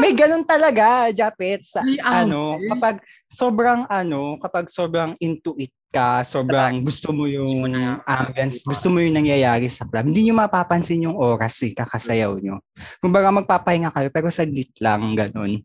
[0.02, 2.70] may ganun talaga, Japet, sa Three ano, hours?
[2.74, 2.96] kapag
[3.30, 7.70] sobrang ano, kapag sobrang into it ka, sobrang gusto mo yung
[8.02, 12.58] ambience, gusto mo yung nangyayari sa club, hindi nyo mapapansin yung oras eh, kakasayaw nyo.
[12.98, 15.62] Kumbaga magpapahinga kayo, pero saglit lang, ganun.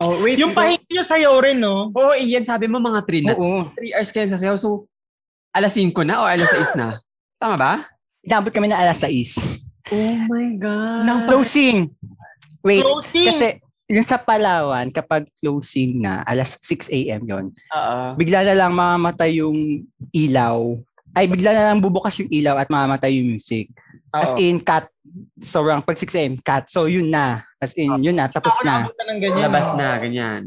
[0.00, 0.40] oh, wait.
[0.40, 1.92] Yung pahinga nyo sayaw rin, no?
[1.92, 3.32] Oo, oh, iyan sabi mo mga 3 na.
[3.36, 3.68] Oo.
[3.76, 4.56] 3 hours kayo sa sayaw.
[4.56, 4.88] So,
[5.52, 7.00] alas 5 na o alas 6 na?
[7.36, 7.72] Tama ba?
[8.24, 9.92] Inabot kami na alas 6.
[9.92, 11.04] Oh my God.
[11.04, 11.92] Nang Closing!
[12.66, 13.30] Wait, Closing.
[13.30, 13.48] kasi
[13.86, 17.22] yung sa Palawan, kapag closing na, alas 6 a.m.
[17.22, 18.18] yon Oo.
[18.18, 20.74] bigla na lang mamamatay yung ilaw.
[21.14, 23.70] Ay, bigla na lang bubukas yung ilaw at mamamatay yung music.
[24.10, 24.42] As Oo.
[24.42, 24.90] in, cut.
[25.38, 26.66] Sobrang pag 6 a.m., cut.
[26.66, 27.46] So, yun na.
[27.62, 28.26] As in, yun na.
[28.26, 28.74] Tapos Ako na.
[28.84, 29.42] naabutan ng ganyan.
[29.46, 30.42] Labas na, ganyan.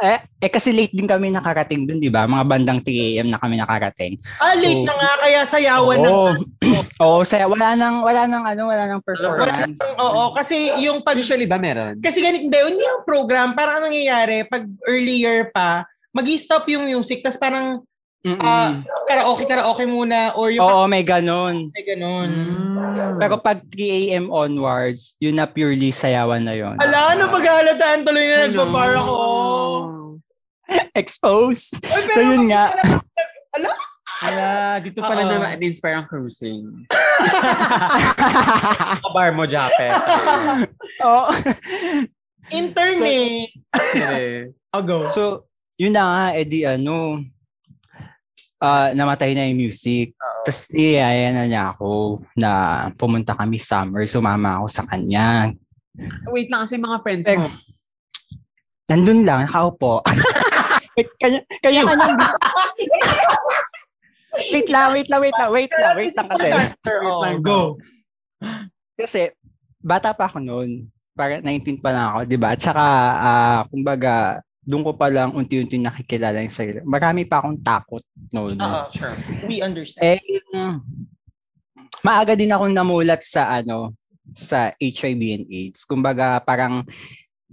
[0.00, 2.24] Eh, eh, kasi late din kami nakarating dun, di ba?
[2.24, 3.28] Mga bandang 3 a.m.
[3.28, 4.16] na kami nakarating.
[4.40, 6.30] Ah, late So, na nga kaya sayawan ng Oo.
[7.04, 7.44] Oo, saya.
[7.44, 9.76] Wala nang, wala nang, ano, wala nang Wala performance.
[10.00, 12.00] Oo, kasi yung pag Usually ba meron?
[12.00, 15.84] kasi ganito, hindi, hindi yung program, parang ang nangyayari, pag earlier pa,
[16.16, 17.84] mag-stop yung music, tas parang
[18.20, 18.36] Mm-mm.
[18.44, 21.72] ah, karaoke, karaoke muna, or yung Oo, may ganun.
[21.72, 22.28] may ganun.
[22.28, 23.16] Mm.
[23.16, 23.72] Pero pag 3
[24.12, 24.28] a.m.
[24.28, 26.76] onwards, yun na purely sayawan na yun.
[26.76, 29.16] Ala, ano paghahalataan tuloy na nagbabar ako.
[31.00, 31.72] Expose.
[31.80, 32.76] Uy, So, yun nga.
[33.56, 33.70] Ala,
[34.20, 34.48] Ala,
[34.84, 35.30] dito pala Oo.
[35.32, 36.84] na na-inspire ang cruising.
[39.00, 39.96] Kabar mo, Japet.
[41.08, 41.32] Oo.
[42.52, 43.48] internet.
[43.90, 44.52] Sige.
[44.70, 45.08] I'll go.
[45.08, 45.48] So,
[45.80, 47.24] yun na nga, edi ano,
[48.60, 50.12] ah namatay na yung music.
[50.44, 52.50] Tapos niyaya na niya ako na
[52.96, 55.52] pumunta kami summer, sumama ako sa kanya.
[56.32, 57.48] Wait lang kasi mga friends Eh, mo.
[58.88, 60.00] Nandun lang, nakaupo.
[61.20, 62.18] kanya, kanya kanyang
[64.54, 66.48] wait lang, wait lang, wait lang, wait lang, wait lang kasi.
[66.54, 67.76] Wait lang, go.
[68.96, 69.32] Kasi,
[69.80, 70.88] bata pa ako noon.
[71.10, 72.56] para 19 pa lang ako, 'di ba?
[72.56, 72.86] At saka
[73.20, 74.40] uh, kumbaga
[74.70, 76.78] doon ko pa lang unti-unti nakikilala yung sarili.
[76.86, 78.54] Marami pa akong takot no.
[78.54, 78.62] no.
[78.62, 79.14] Oo, sure.
[79.50, 80.22] We understand.
[80.22, 80.22] Eh,
[82.06, 83.98] maaga din akong namulat sa ano,
[84.38, 85.82] sa HIV and AIDS.
[85.82, 86.86] Kumbaga, parang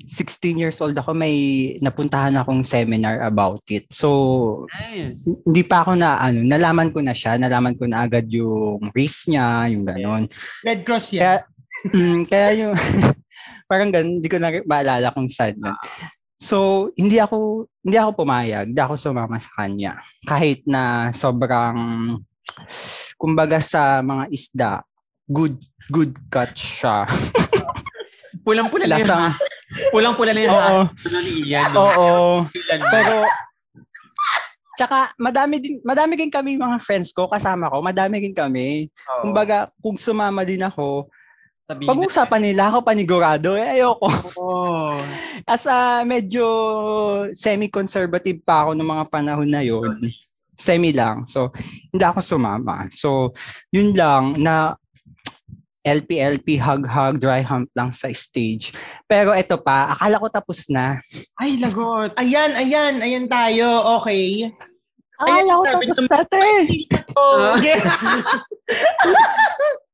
[0.05, 1.33] 16 years old ako, may
[1.81, 3.89] napuntahan akong seminar about it.
[3.89, 5.25] So, Nice.
[5.41, 9.33] hindi pa ako na, ano, nalaman ko na siya, nalaman ko na agad yung risk
[9.33, 10.29] niya, yung gano'n.
[10.61, 11.21] Red Cross yan.
[11.25, 11.37] Kaya,
[11.97, 12.73] mm, kaya yung,
[13.69, 15.73] parang ganun, hindi ko na maalala kung saan yun.
[16.37, 19.97] So, hindi ako, hindi ako pumayag, hindi ako sumama sa kanya.
[20.21, 21.77] Kahit na sobrang,
[23.17, 24.71] kumbaga sa mga isda,
[25.25, 25.57] good,
[25.89, 27.09] good catch siya.
[28.45, 29.33] Pulang-pula lang yung Lasang,
[29.89, 30.81] Pulang-pula lang yung Oo.
[31.73, 31.81] no?
[31.81, 32.17] oo.
[32.93, 33.25] Pero,
[34.77, 38.87] tsaka, madami din, madami din kami mga friends ko, kasama ko, madami din kami.
[39.09, 39.21] Oo.
[39.25, 41.09] Kumbaga, kung sumama din ako,
[41.67, 44.07] Sabihin pag-uusapan nila ako panigurado, eh, ayoko.
[44.39, 44.95] Oo.
[45.51, 46.47] As a medyo
[47.35, 49.99] semi-conservative pa ako noong mga panahon na yun.
[50.55, 51.27] Semi lang.
[51.27, 51.51] So,
[51.91, 52.87] hindi ako sumama.
[52.95, 53.35] So,
[53.67, 54.79] yun lang na
[55.83, 58.71] LP-LP, hug-hug, dry hump lang sa stage.
[59.03, 61.03] Pero ito pa, akala ko tapos na.
[61.35, 62.15] Ay, lagot.
[62.23, 63.99] Ayan, ayan, ayan tayo.
[63.99, 64.55] Okay.
[65.19, 66.47] Akala ko tapos ng- na, te.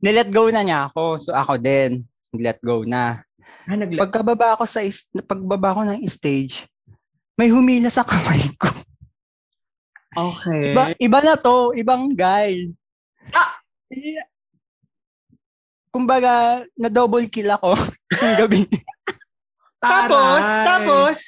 [0.00, 1.16] Nilet go na niya ako.
[1.16, 2.04] So, ako din.
[2.30, 3.20] Let go na.
[3.66, 6.64] ah, nagla- Pagkababa ako sa is- pagbaba ko ng stage,
[7.34, 8.70] may humila sa kamay ko.
[10.10, 10.72] Okay.
[10.72, 12.72] Iba, iba na to, ibang guy.
[13.30, 13.60] Ah!
[13.88, 14.26] Yeah.
[15.88, 17.74] Kumbaga, na-double kill ako
[18.22, 18.62] yung gabi.
[19.76, 20.64] tapos, Aray.
[20.64, 21.18] tapos,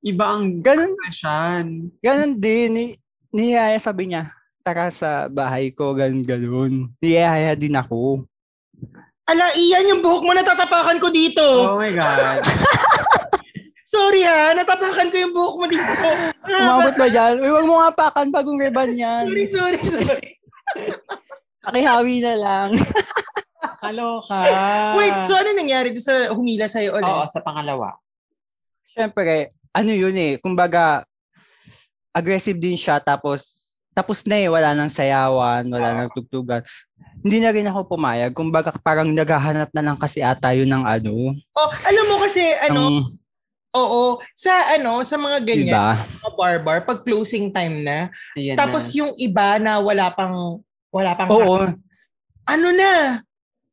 [0.00, 1.66] Iba ang Ganun, passion.
[1.98, 2.68] ganun din.
[2.70, 2.84] Ni,
[3.32, 4.30] niyaya sabi niya,
[4.66, 6.72] tara sa bahay ko, ganun, ganun.
[6.98, 8.26] Niyaya din ako.
[9.30, 11.70] ala, iyan yung buhok mo, natatapakan ko dito.
[11.70, 12.42] Oh my God.
[13.86, 16.06] Sorry ha, natapakan ko yung buhok mo dito.
[16.50, 17.38] Umabot ba dyan?
[17.38, 19.30] Uy, wag mo nga pakan bagong riban yan.
[19.30, 20.34] sorry, sorry, sorry.
[21.62, 22.68] Pakihawi na lang.
[23.82, 24.42] Kaloka.
[24.98, 27.06] Wait, so ano nangyari doon sa humila sa'yo ulit?
[27.06, 27.98] Oo, sa pangalawa.
[28.94, 31.06] Siyempre, ano yun eh, kumbaga,
[32.10, 33.65] aggressive din siya, tapos,
[33.96, 36.60] tapos na eh, wala nang sayawan, wala nang tugtugan.
[37.24, 38.36] Hindi na rin ako pumayag.
[38.36, 41.32] Kumbaga, parang naghahanap na lang kasi ata yun ng ano.
[41.56, 43.08] Oh, alam mo kasi, ano, ng-
[43.72, 45.96] oo, sa ano, sa mga ganyan, diba?
[45.96, 48.96] mga bar-bar, pag closing time na, Ayan tapos na.
[49.00, 50.60] yung iba na wala pang,
[50.92, 51.64] wala pang, Oo,
[52.44, 53.24] ano na,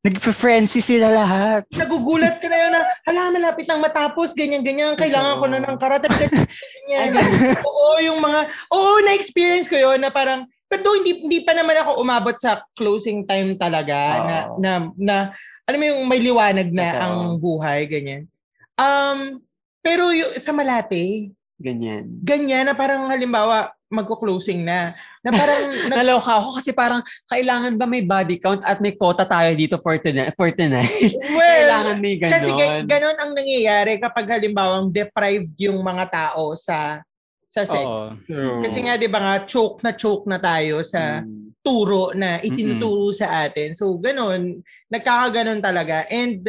[0.03, 1.64] nag-frenzy sila lahat.
[1.72, 6.11] nagugulat ka na yun na, hala, malapit nang matapos, ganyan-ganyan, kailangan ko na ng karate.
[6.11, 7.15] Ganyan.
[7.72, 12.03] oo, yung mga, oo, na-experience ko yun na parang, pero hindi, hindi pa naman ako
[12.03, 13.95] umabot sa closing time talaga
[14.27, 14.59] na, Oo.
[14.59, 15.15] na, na,
[15.64, 17.03] alam mo yung may liwanag na Totoo.
[17.07, 18.27] ang buhay, ganyan.
[18.75, 19.40] Um,
[19.80, 22.09] pero yung, sa Malate, Ganyan.
[22.22, 24.98] ganyan na parang halimbawa, magko-closing na.
[25.22, 29.22] Na parang, na, Naloka ako kasi parang kailangan ba may body count at may quota
[29.22, 30.33] tayo dito for tonight?
[30.33, 30.90] For tonight.
[31.38, 32.33] well, kailangan may ganon.
[32.33, 37.06] Kasi ga- ganon ang nangyayari kapag halimbawang deprived yung mga tao sa
[37.45, 37.85] sa sex.
[37.85, 38.17] Oo.
[38.25, 38.65] True.
[38.65, 41.53] Kasi nga 'di ba nga choke na choke na tayo sa Mm.
[41.61, 43.77] turo na itinuturo sa atin.
[43.77, 44.57] So ganon,
[44.90, 46.09] nagkakaganon talaga.
[46.09, 46.41] And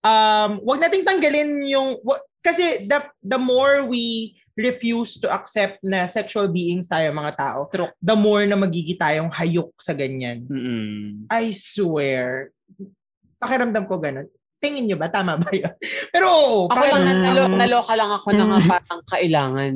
[0.00, 6.08] um wag nating tanggalin yung wa- kasi the the more we refuse to accept na
[6.08, 7.68] sexual beings tayo mga tao,
[8.00, 10.48] the more na magigi tayong hayok sa ganyan.
[10.48, 11.28] Mm-mm.
[11.28, 12.50] I swear.
[13.36, 14.26] Pakiramdam ko ganun.
[14.56, 15.12] Tingin nyo ba?
[15.12, 15.68] Tama ba yun?
[16.14, 16.72] Pero oo.
[16.72, 19.72] Ako lang, pakiramdam- nalo, naloka lang ako na nga parang kailangan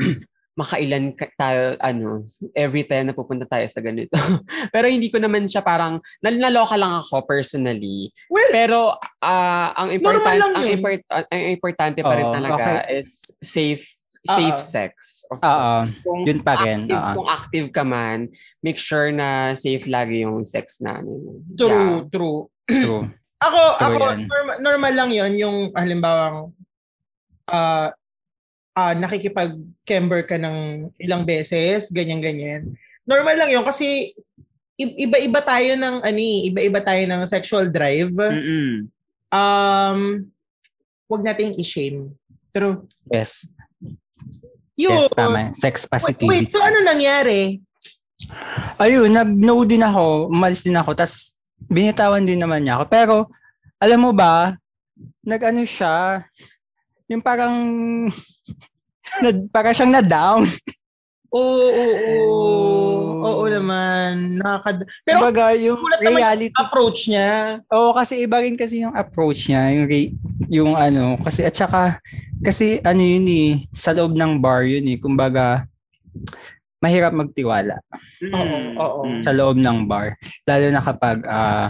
[0.61, 2.21] makailan ka- tayo, ano,
[2.53, 4.13] every time na pupunta tayo sa ganito.
[4.75, 8.13] Pero hindi ko naman siya parang, nal- naloka lang ako personally.
[8.29, 8.79] Well, Pero
[9.25, 13.01] ah, ang important lang ang, import, ang importante pa rin Oo, talaga okay.
[13.01, 15.25] is safe Safe sex.
[15.33, 15.75] Of Oo.
[16.05, 17.13] Kung Yun pa rin, Active, oo.
[17.17, 18.29] Kung active ka man,
[18.61, 21.41] make sure na safe lagi yung sex namin.
[21.57, 22.41] true, true.
[22.65, 23.09] True.
[23.41, 24.19] Ako, True ako yan.
[24.29, 26.53] normal, normal lang yon yung halimbawang
[27.49, 27.89] ah
[28.71, 30.57] ah nakikipag-camber ka ng
[31.01, 32.77] ilang beses, ganyan-ganyan.
[33.09, 34.13] Normal lang yon kasi
[34.77, 38.13] i- iba-iba tayo ng ani, iba-iba tayo ng sexual drive.
[38.13, 38.93] Mm-mm.
[39.33, 40.29] Um
[41.09, 42.13] wag nating i-shame.
[42.53, 42.85] True.
[43.09, 43.49] Yes.
[44.81, 45.05] Yun.
[45.05, 45.53] Yes, tama.
[45.53, 46.29] Sex Wait, positivity.
[46.31, 47.61] wait, so ano nangyari?
[48.81, 51.37] Ayun, nag-no din ako, umalis din ako, tas
[51.69, 52.85] binitawan din naman niya ako.
[52.89, 53.15] Pero,
[53.77, 54.57] alam mo ba,
[55.21, 56.25] nag-ano siya,
[57.09, 57.55] yung parang,
[59.23, 60.45] na, parang siyang na-down.
[61.31, 63.01] Oo, oo, oo.
[63.21, 64.43] Oo naman.
[64.43, 64.83] Nakakad...
[65.07, 67.63] Pero Kumbaga, yung reality approach niya.
[67.71, 70.15] Oo, kasi iba rin kasi yung approach niya, yung re-
[70.51, 72.03] yung ano, kasi at saka
[72.43, 75.69] kasi ano yun eh, sa loob ng bar yun eh, kumbaga
[76.81, 77.77] mahirap magtiwala
[78.33, 79.01] Oo, oo.
[79.05, 79.21] Mm.
[79.21, 80.17] sa loob ng bar,
[80.49, 81.69] lalo na kapag ah,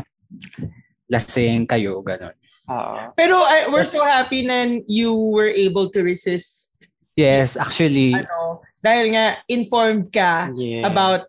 [1.11, 2.33] lasing kayo, ganun.
[2.71, 3.11] Oo.
[3.19, 6.79] Pero I, we're so happy na you were able to resist
[7.19, 10.89] Yes, actually, ano dahil nga informed ka Yeah.
[10.89, 11.29] about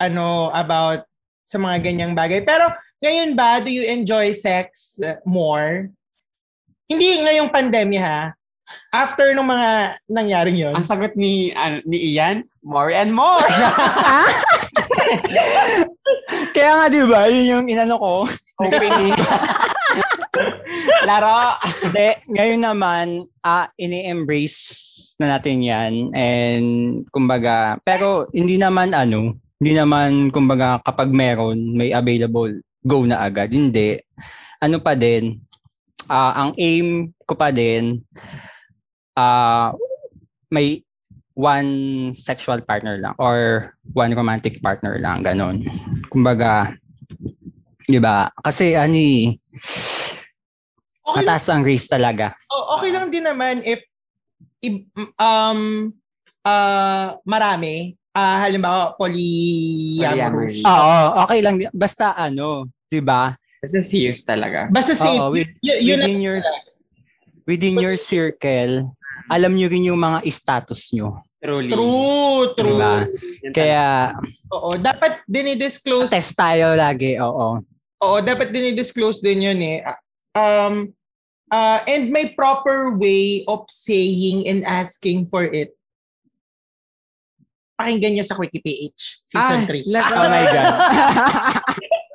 [0.00, 1.04] ano about
[1.46, 2.42] sa mga ganyang bagay.
[2.42, 2.68] Pero
[3.00, 5.88] ngayon ba do you enjoy sex uh, more?
[6.90, 8.22] Hindi ngayong pandemya ha.
[8.90, 10.74] After nung mga nangyaring yon.
[10.74, 13.46] Ang sagot ni ano, ni Ian, more and more.
[16.56, 18.14] kaya nga 'di ba, yun yung inano ko.
[18.58, 19.14] Opening.
[21.08, 21.54] Laro.
[21.84, 23.06] Hindi, ngayon naman,
[23.44, 24.82] ah, ini-embrace
[25.20, 25.92] na natin yan.
[26.12, 26.66] And,
[27.10, 33.48] kumbaga, pero hindi naman ano, hindi naman, kumbaga, kapag meron, may available, go na agad.
[33.48, 33.96] Hindi.
[34.60, 35.40] Ano pa din,
[36.12, 38.04] ah, ang aim ko pa din,
[39.16, 39.72] ah,
[40.52, 40.84] may
[41.36, 45.64] one sexual partner lang or one romantic partner lang, ganon.
[46.12, 46.76] Kumbaga,
[47.84, 48.28] di ba?
[48.44, 49.36] Kasi, ani,
[51.06, 52.34] Okay lang, mataas ang risk talaga.
[52.50, 53.78] oh, okay lang din naman if
[55.16, 55.90] um
[56.42, 60.56] uh, marami ah halimbawa polyamorous.
[60.56, 60.60] Polyamory.
[60.64, 61.54] Oo, okay lang.
[61.70, 63.36] Basta ano, 'di ba?
[63.60, 64.68] Basta safe talaga.
[64.68, 65.20] Basta safe.
[65.20, 66.38] Oo, with- Y- yun within your
[67.44, 68.90] within your circle,
[69.28, 71.18] alam niyo rin yung mga status niyo.
[71.38, 71.70] Truly.
[71.70, 72.74] True, true.
[72.74, 72.94] Diba?
[73.52, 74.12] Kaya
[74.50, 76.10] Oo, dapat dinidisclose.
[76.10, 77.62] test tayo lagi, oo.
[77.96, 79.78] Oo, dapat dinidisclose din yun eh.
[79.82, 79.98] Ah,
[80.36, 80.92] Um,
[81.50, 85.74] uh, and may proper way of saying and asking for it.
[87.76, 89.84] Pakinggan nyo sa Quickie PH, Season Ah, 3.
[89.92, 90.72] let's- Oh my God.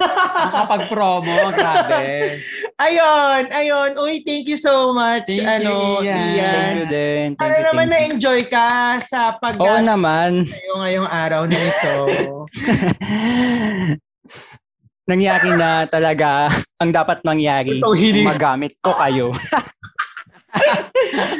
[0.41, 2.41] Nakapag-promo, grabe.
[2.81, 3.93] Ayun, ayun.
[3.93, 5.29] Uy, thank you so much.
[5.29, 6.17] Thank you, ano, Ian.
[6.17, 6.73] Thank Ian.
[6.73, 7.27] you din.
[7.37, 8.65] Thank Para you, naman thank na-enjoy ka
[9.05, 10.49] sa pag Oo naman.
[10.49, 11.93] ngayong araw na ito.
[15.11, 16.47] Nangyari na talaga
[16.79, 17.83] ang dapat mangyari.
[18.23, 19.27] Magamit ko kayo.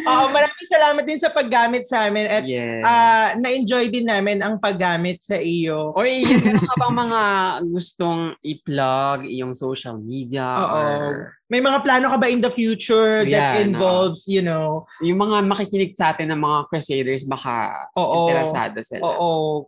[0.08, 2.83] Oo, maraming salamat din sa paggamit sa amin at Yes.
[2.83, 5.91] ah, na-enjoy din namin ang paggamit sa iyo.
[5.95, 7.22] Or yun, meron ka bang mga
[7.69, 10.43] gustong i-plug iyong social media?
[10.43, 10.75] Oo.
[10.75, 15.19] Or May mga plano ka ba in the future that Yan, involves, you know, yung
[15.19, 18.32] mga makikinig sa atin ng mga crusaders, baka Oo.
[18.32, 19.03] interesado sila.
[19.03, 19.67] oo,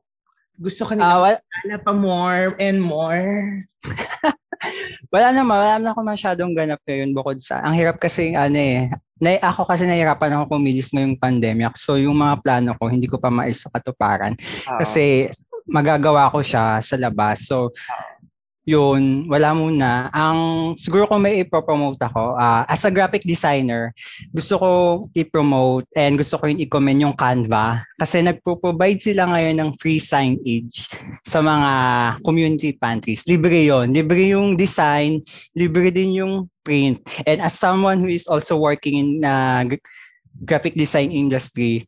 [0.64, 3.20] gusto ka Ah, nila wal- na pa more and more.
[5.14, 8.88] wala naman, wala naman ako masyadong ganap ngayon bukod sa, ang hirap kasi ano eh,
[9.20, 11.76] na, ako kasi nahirapan ako kumilis ngayong pandemic.
[11.76, 14.34] So yung mga plano ko, hindi ko pa maisa katuparan.
[14.40, 14.80] Oo.
[14.80, 15.28] Kasi
[15.68, 17.48] magagawa ko siya sa labas.
[17.48, 17.72] So
[18.64, 20.08] yun, wala muna.
[20.16, 23.92] Ang siguro kung may ipopromote ako, ah, as a graphic designer,
[24.32, 24.70] gusto ko
[25.12, 30.88] i-promote and gusto ko rin i-comment yung Canva kasi nagpo-provide sila ngayon ng free signage
[31.28, 31.72] sa mga
[32.24, 33.28] community pantries.
[33.28, 35.20] Libre yon Libre yung design,
[35.52, 37.04] libre din yung print.
[37.28, 39.68] And as someone who is also working in uh,
[40.48, 41.84] graphic design industry,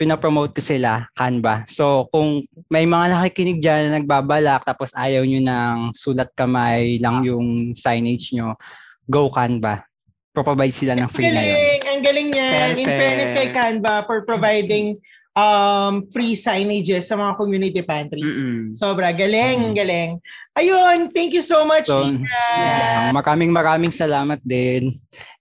[0.00, 1.68] pinapromote ko sila, Canva.
[1.68, 2.40] So, kung
[2.72, 8.32] may mga nakikinig dyan na nagbabalak tapos ayaw nyo ng sulat kamay lang yung signage
[8.32, 8.56] nyo,
[9.04, 9.84] go Canva.
[10.32, 11.52] Provide sila ng free na yun.
[11.52, 12.68] galing, ang galing niyan.
[12.80, 14.96] In fairness kay Canva for providing
[15.30, 18.40] um free signages sa mga community pantries.
[18.40, 18.74] Mm-mm.
[18.74, 19.74] Sobra, galing, Mm.
[19.76, 20.10] galing.
[20.58, 22.26] Ayun, thank you so much, So, Ian.
[22.26, 24.90] yeah, maraming maraming salamat din.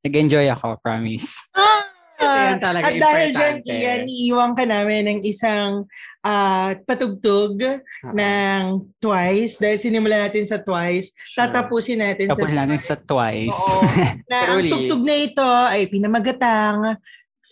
[0.06, 1.34] Nag-enjoy ako, promise.
[1.50, 3.56] Kasi yan talaga At dahil dyan.
[3.64, 5.88] Ian, iiwan ka namin ng isang
[6.20, 8.12] ah, patugtog Oo.
[8.12, 8.62] ng
[9.00, 9.56] Twice.
[9.58, 11.48] Dahil sinimulan natin sa Twice, Sure.
[11.48, 13.56] tatapusin natin Tapos sa natin sa twice.
[13.56, 13.82] Oo.
[14.32, 17.00] na ang tugtog na ito ay pinamagatang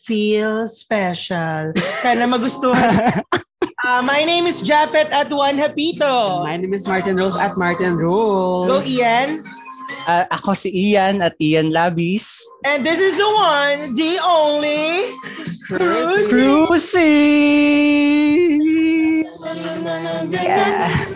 [0.03, 1.71] Feel Special.
[2.03, 3.23] Sana magustuhan.
[3.77, 6.41] Ah, my name is Jafet at Juan Hapito.
[6.43, 8.67] My name is Martin Rose at Martin Rose.
[8.67, 9.37] Go Ian.
[10.07, 12.43] Ah, ako si Ian at Ian Labis.
[12.63, 15.11] And this is the one, the only
[15.67, 16.27] Cruise.
[16.31, 17.43] Cruising!
[20.31, 21.07] Yeah.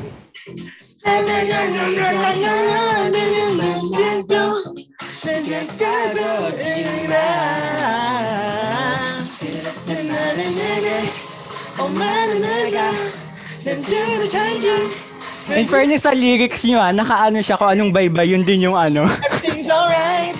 [15.52, 19.04] In fairness sa lyrics nyo ah, nakaano siya kung anong baybay, yun din yung ano.
[19.04, 20.32] Everything's alright.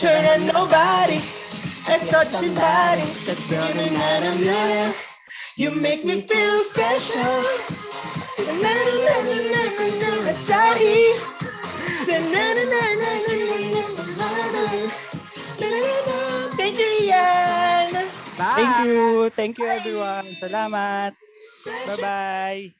[0.00, 1.20] Turn on nobody.
[1.84, 3.04] Let's touch your body.
[5.58, 7.42] You make me feel special.
[8.38, 10.32] Na, na, na, na, na, na, na, na.
[12.08, 12.18] Na, na,
[12.56, 13.84] na, na, na, na, na, na,
[14.16, 14.88] na, na, na.
[16.56, 18.08] Thank you, Ian.
[18.38, 18.54] Bye!
[18.56, 19.30] Thank you.
[19.34, 20.38] Thank you everyone.
[20.38, 21.12] Salamat.
[21.66, 22.70] Bye-bye.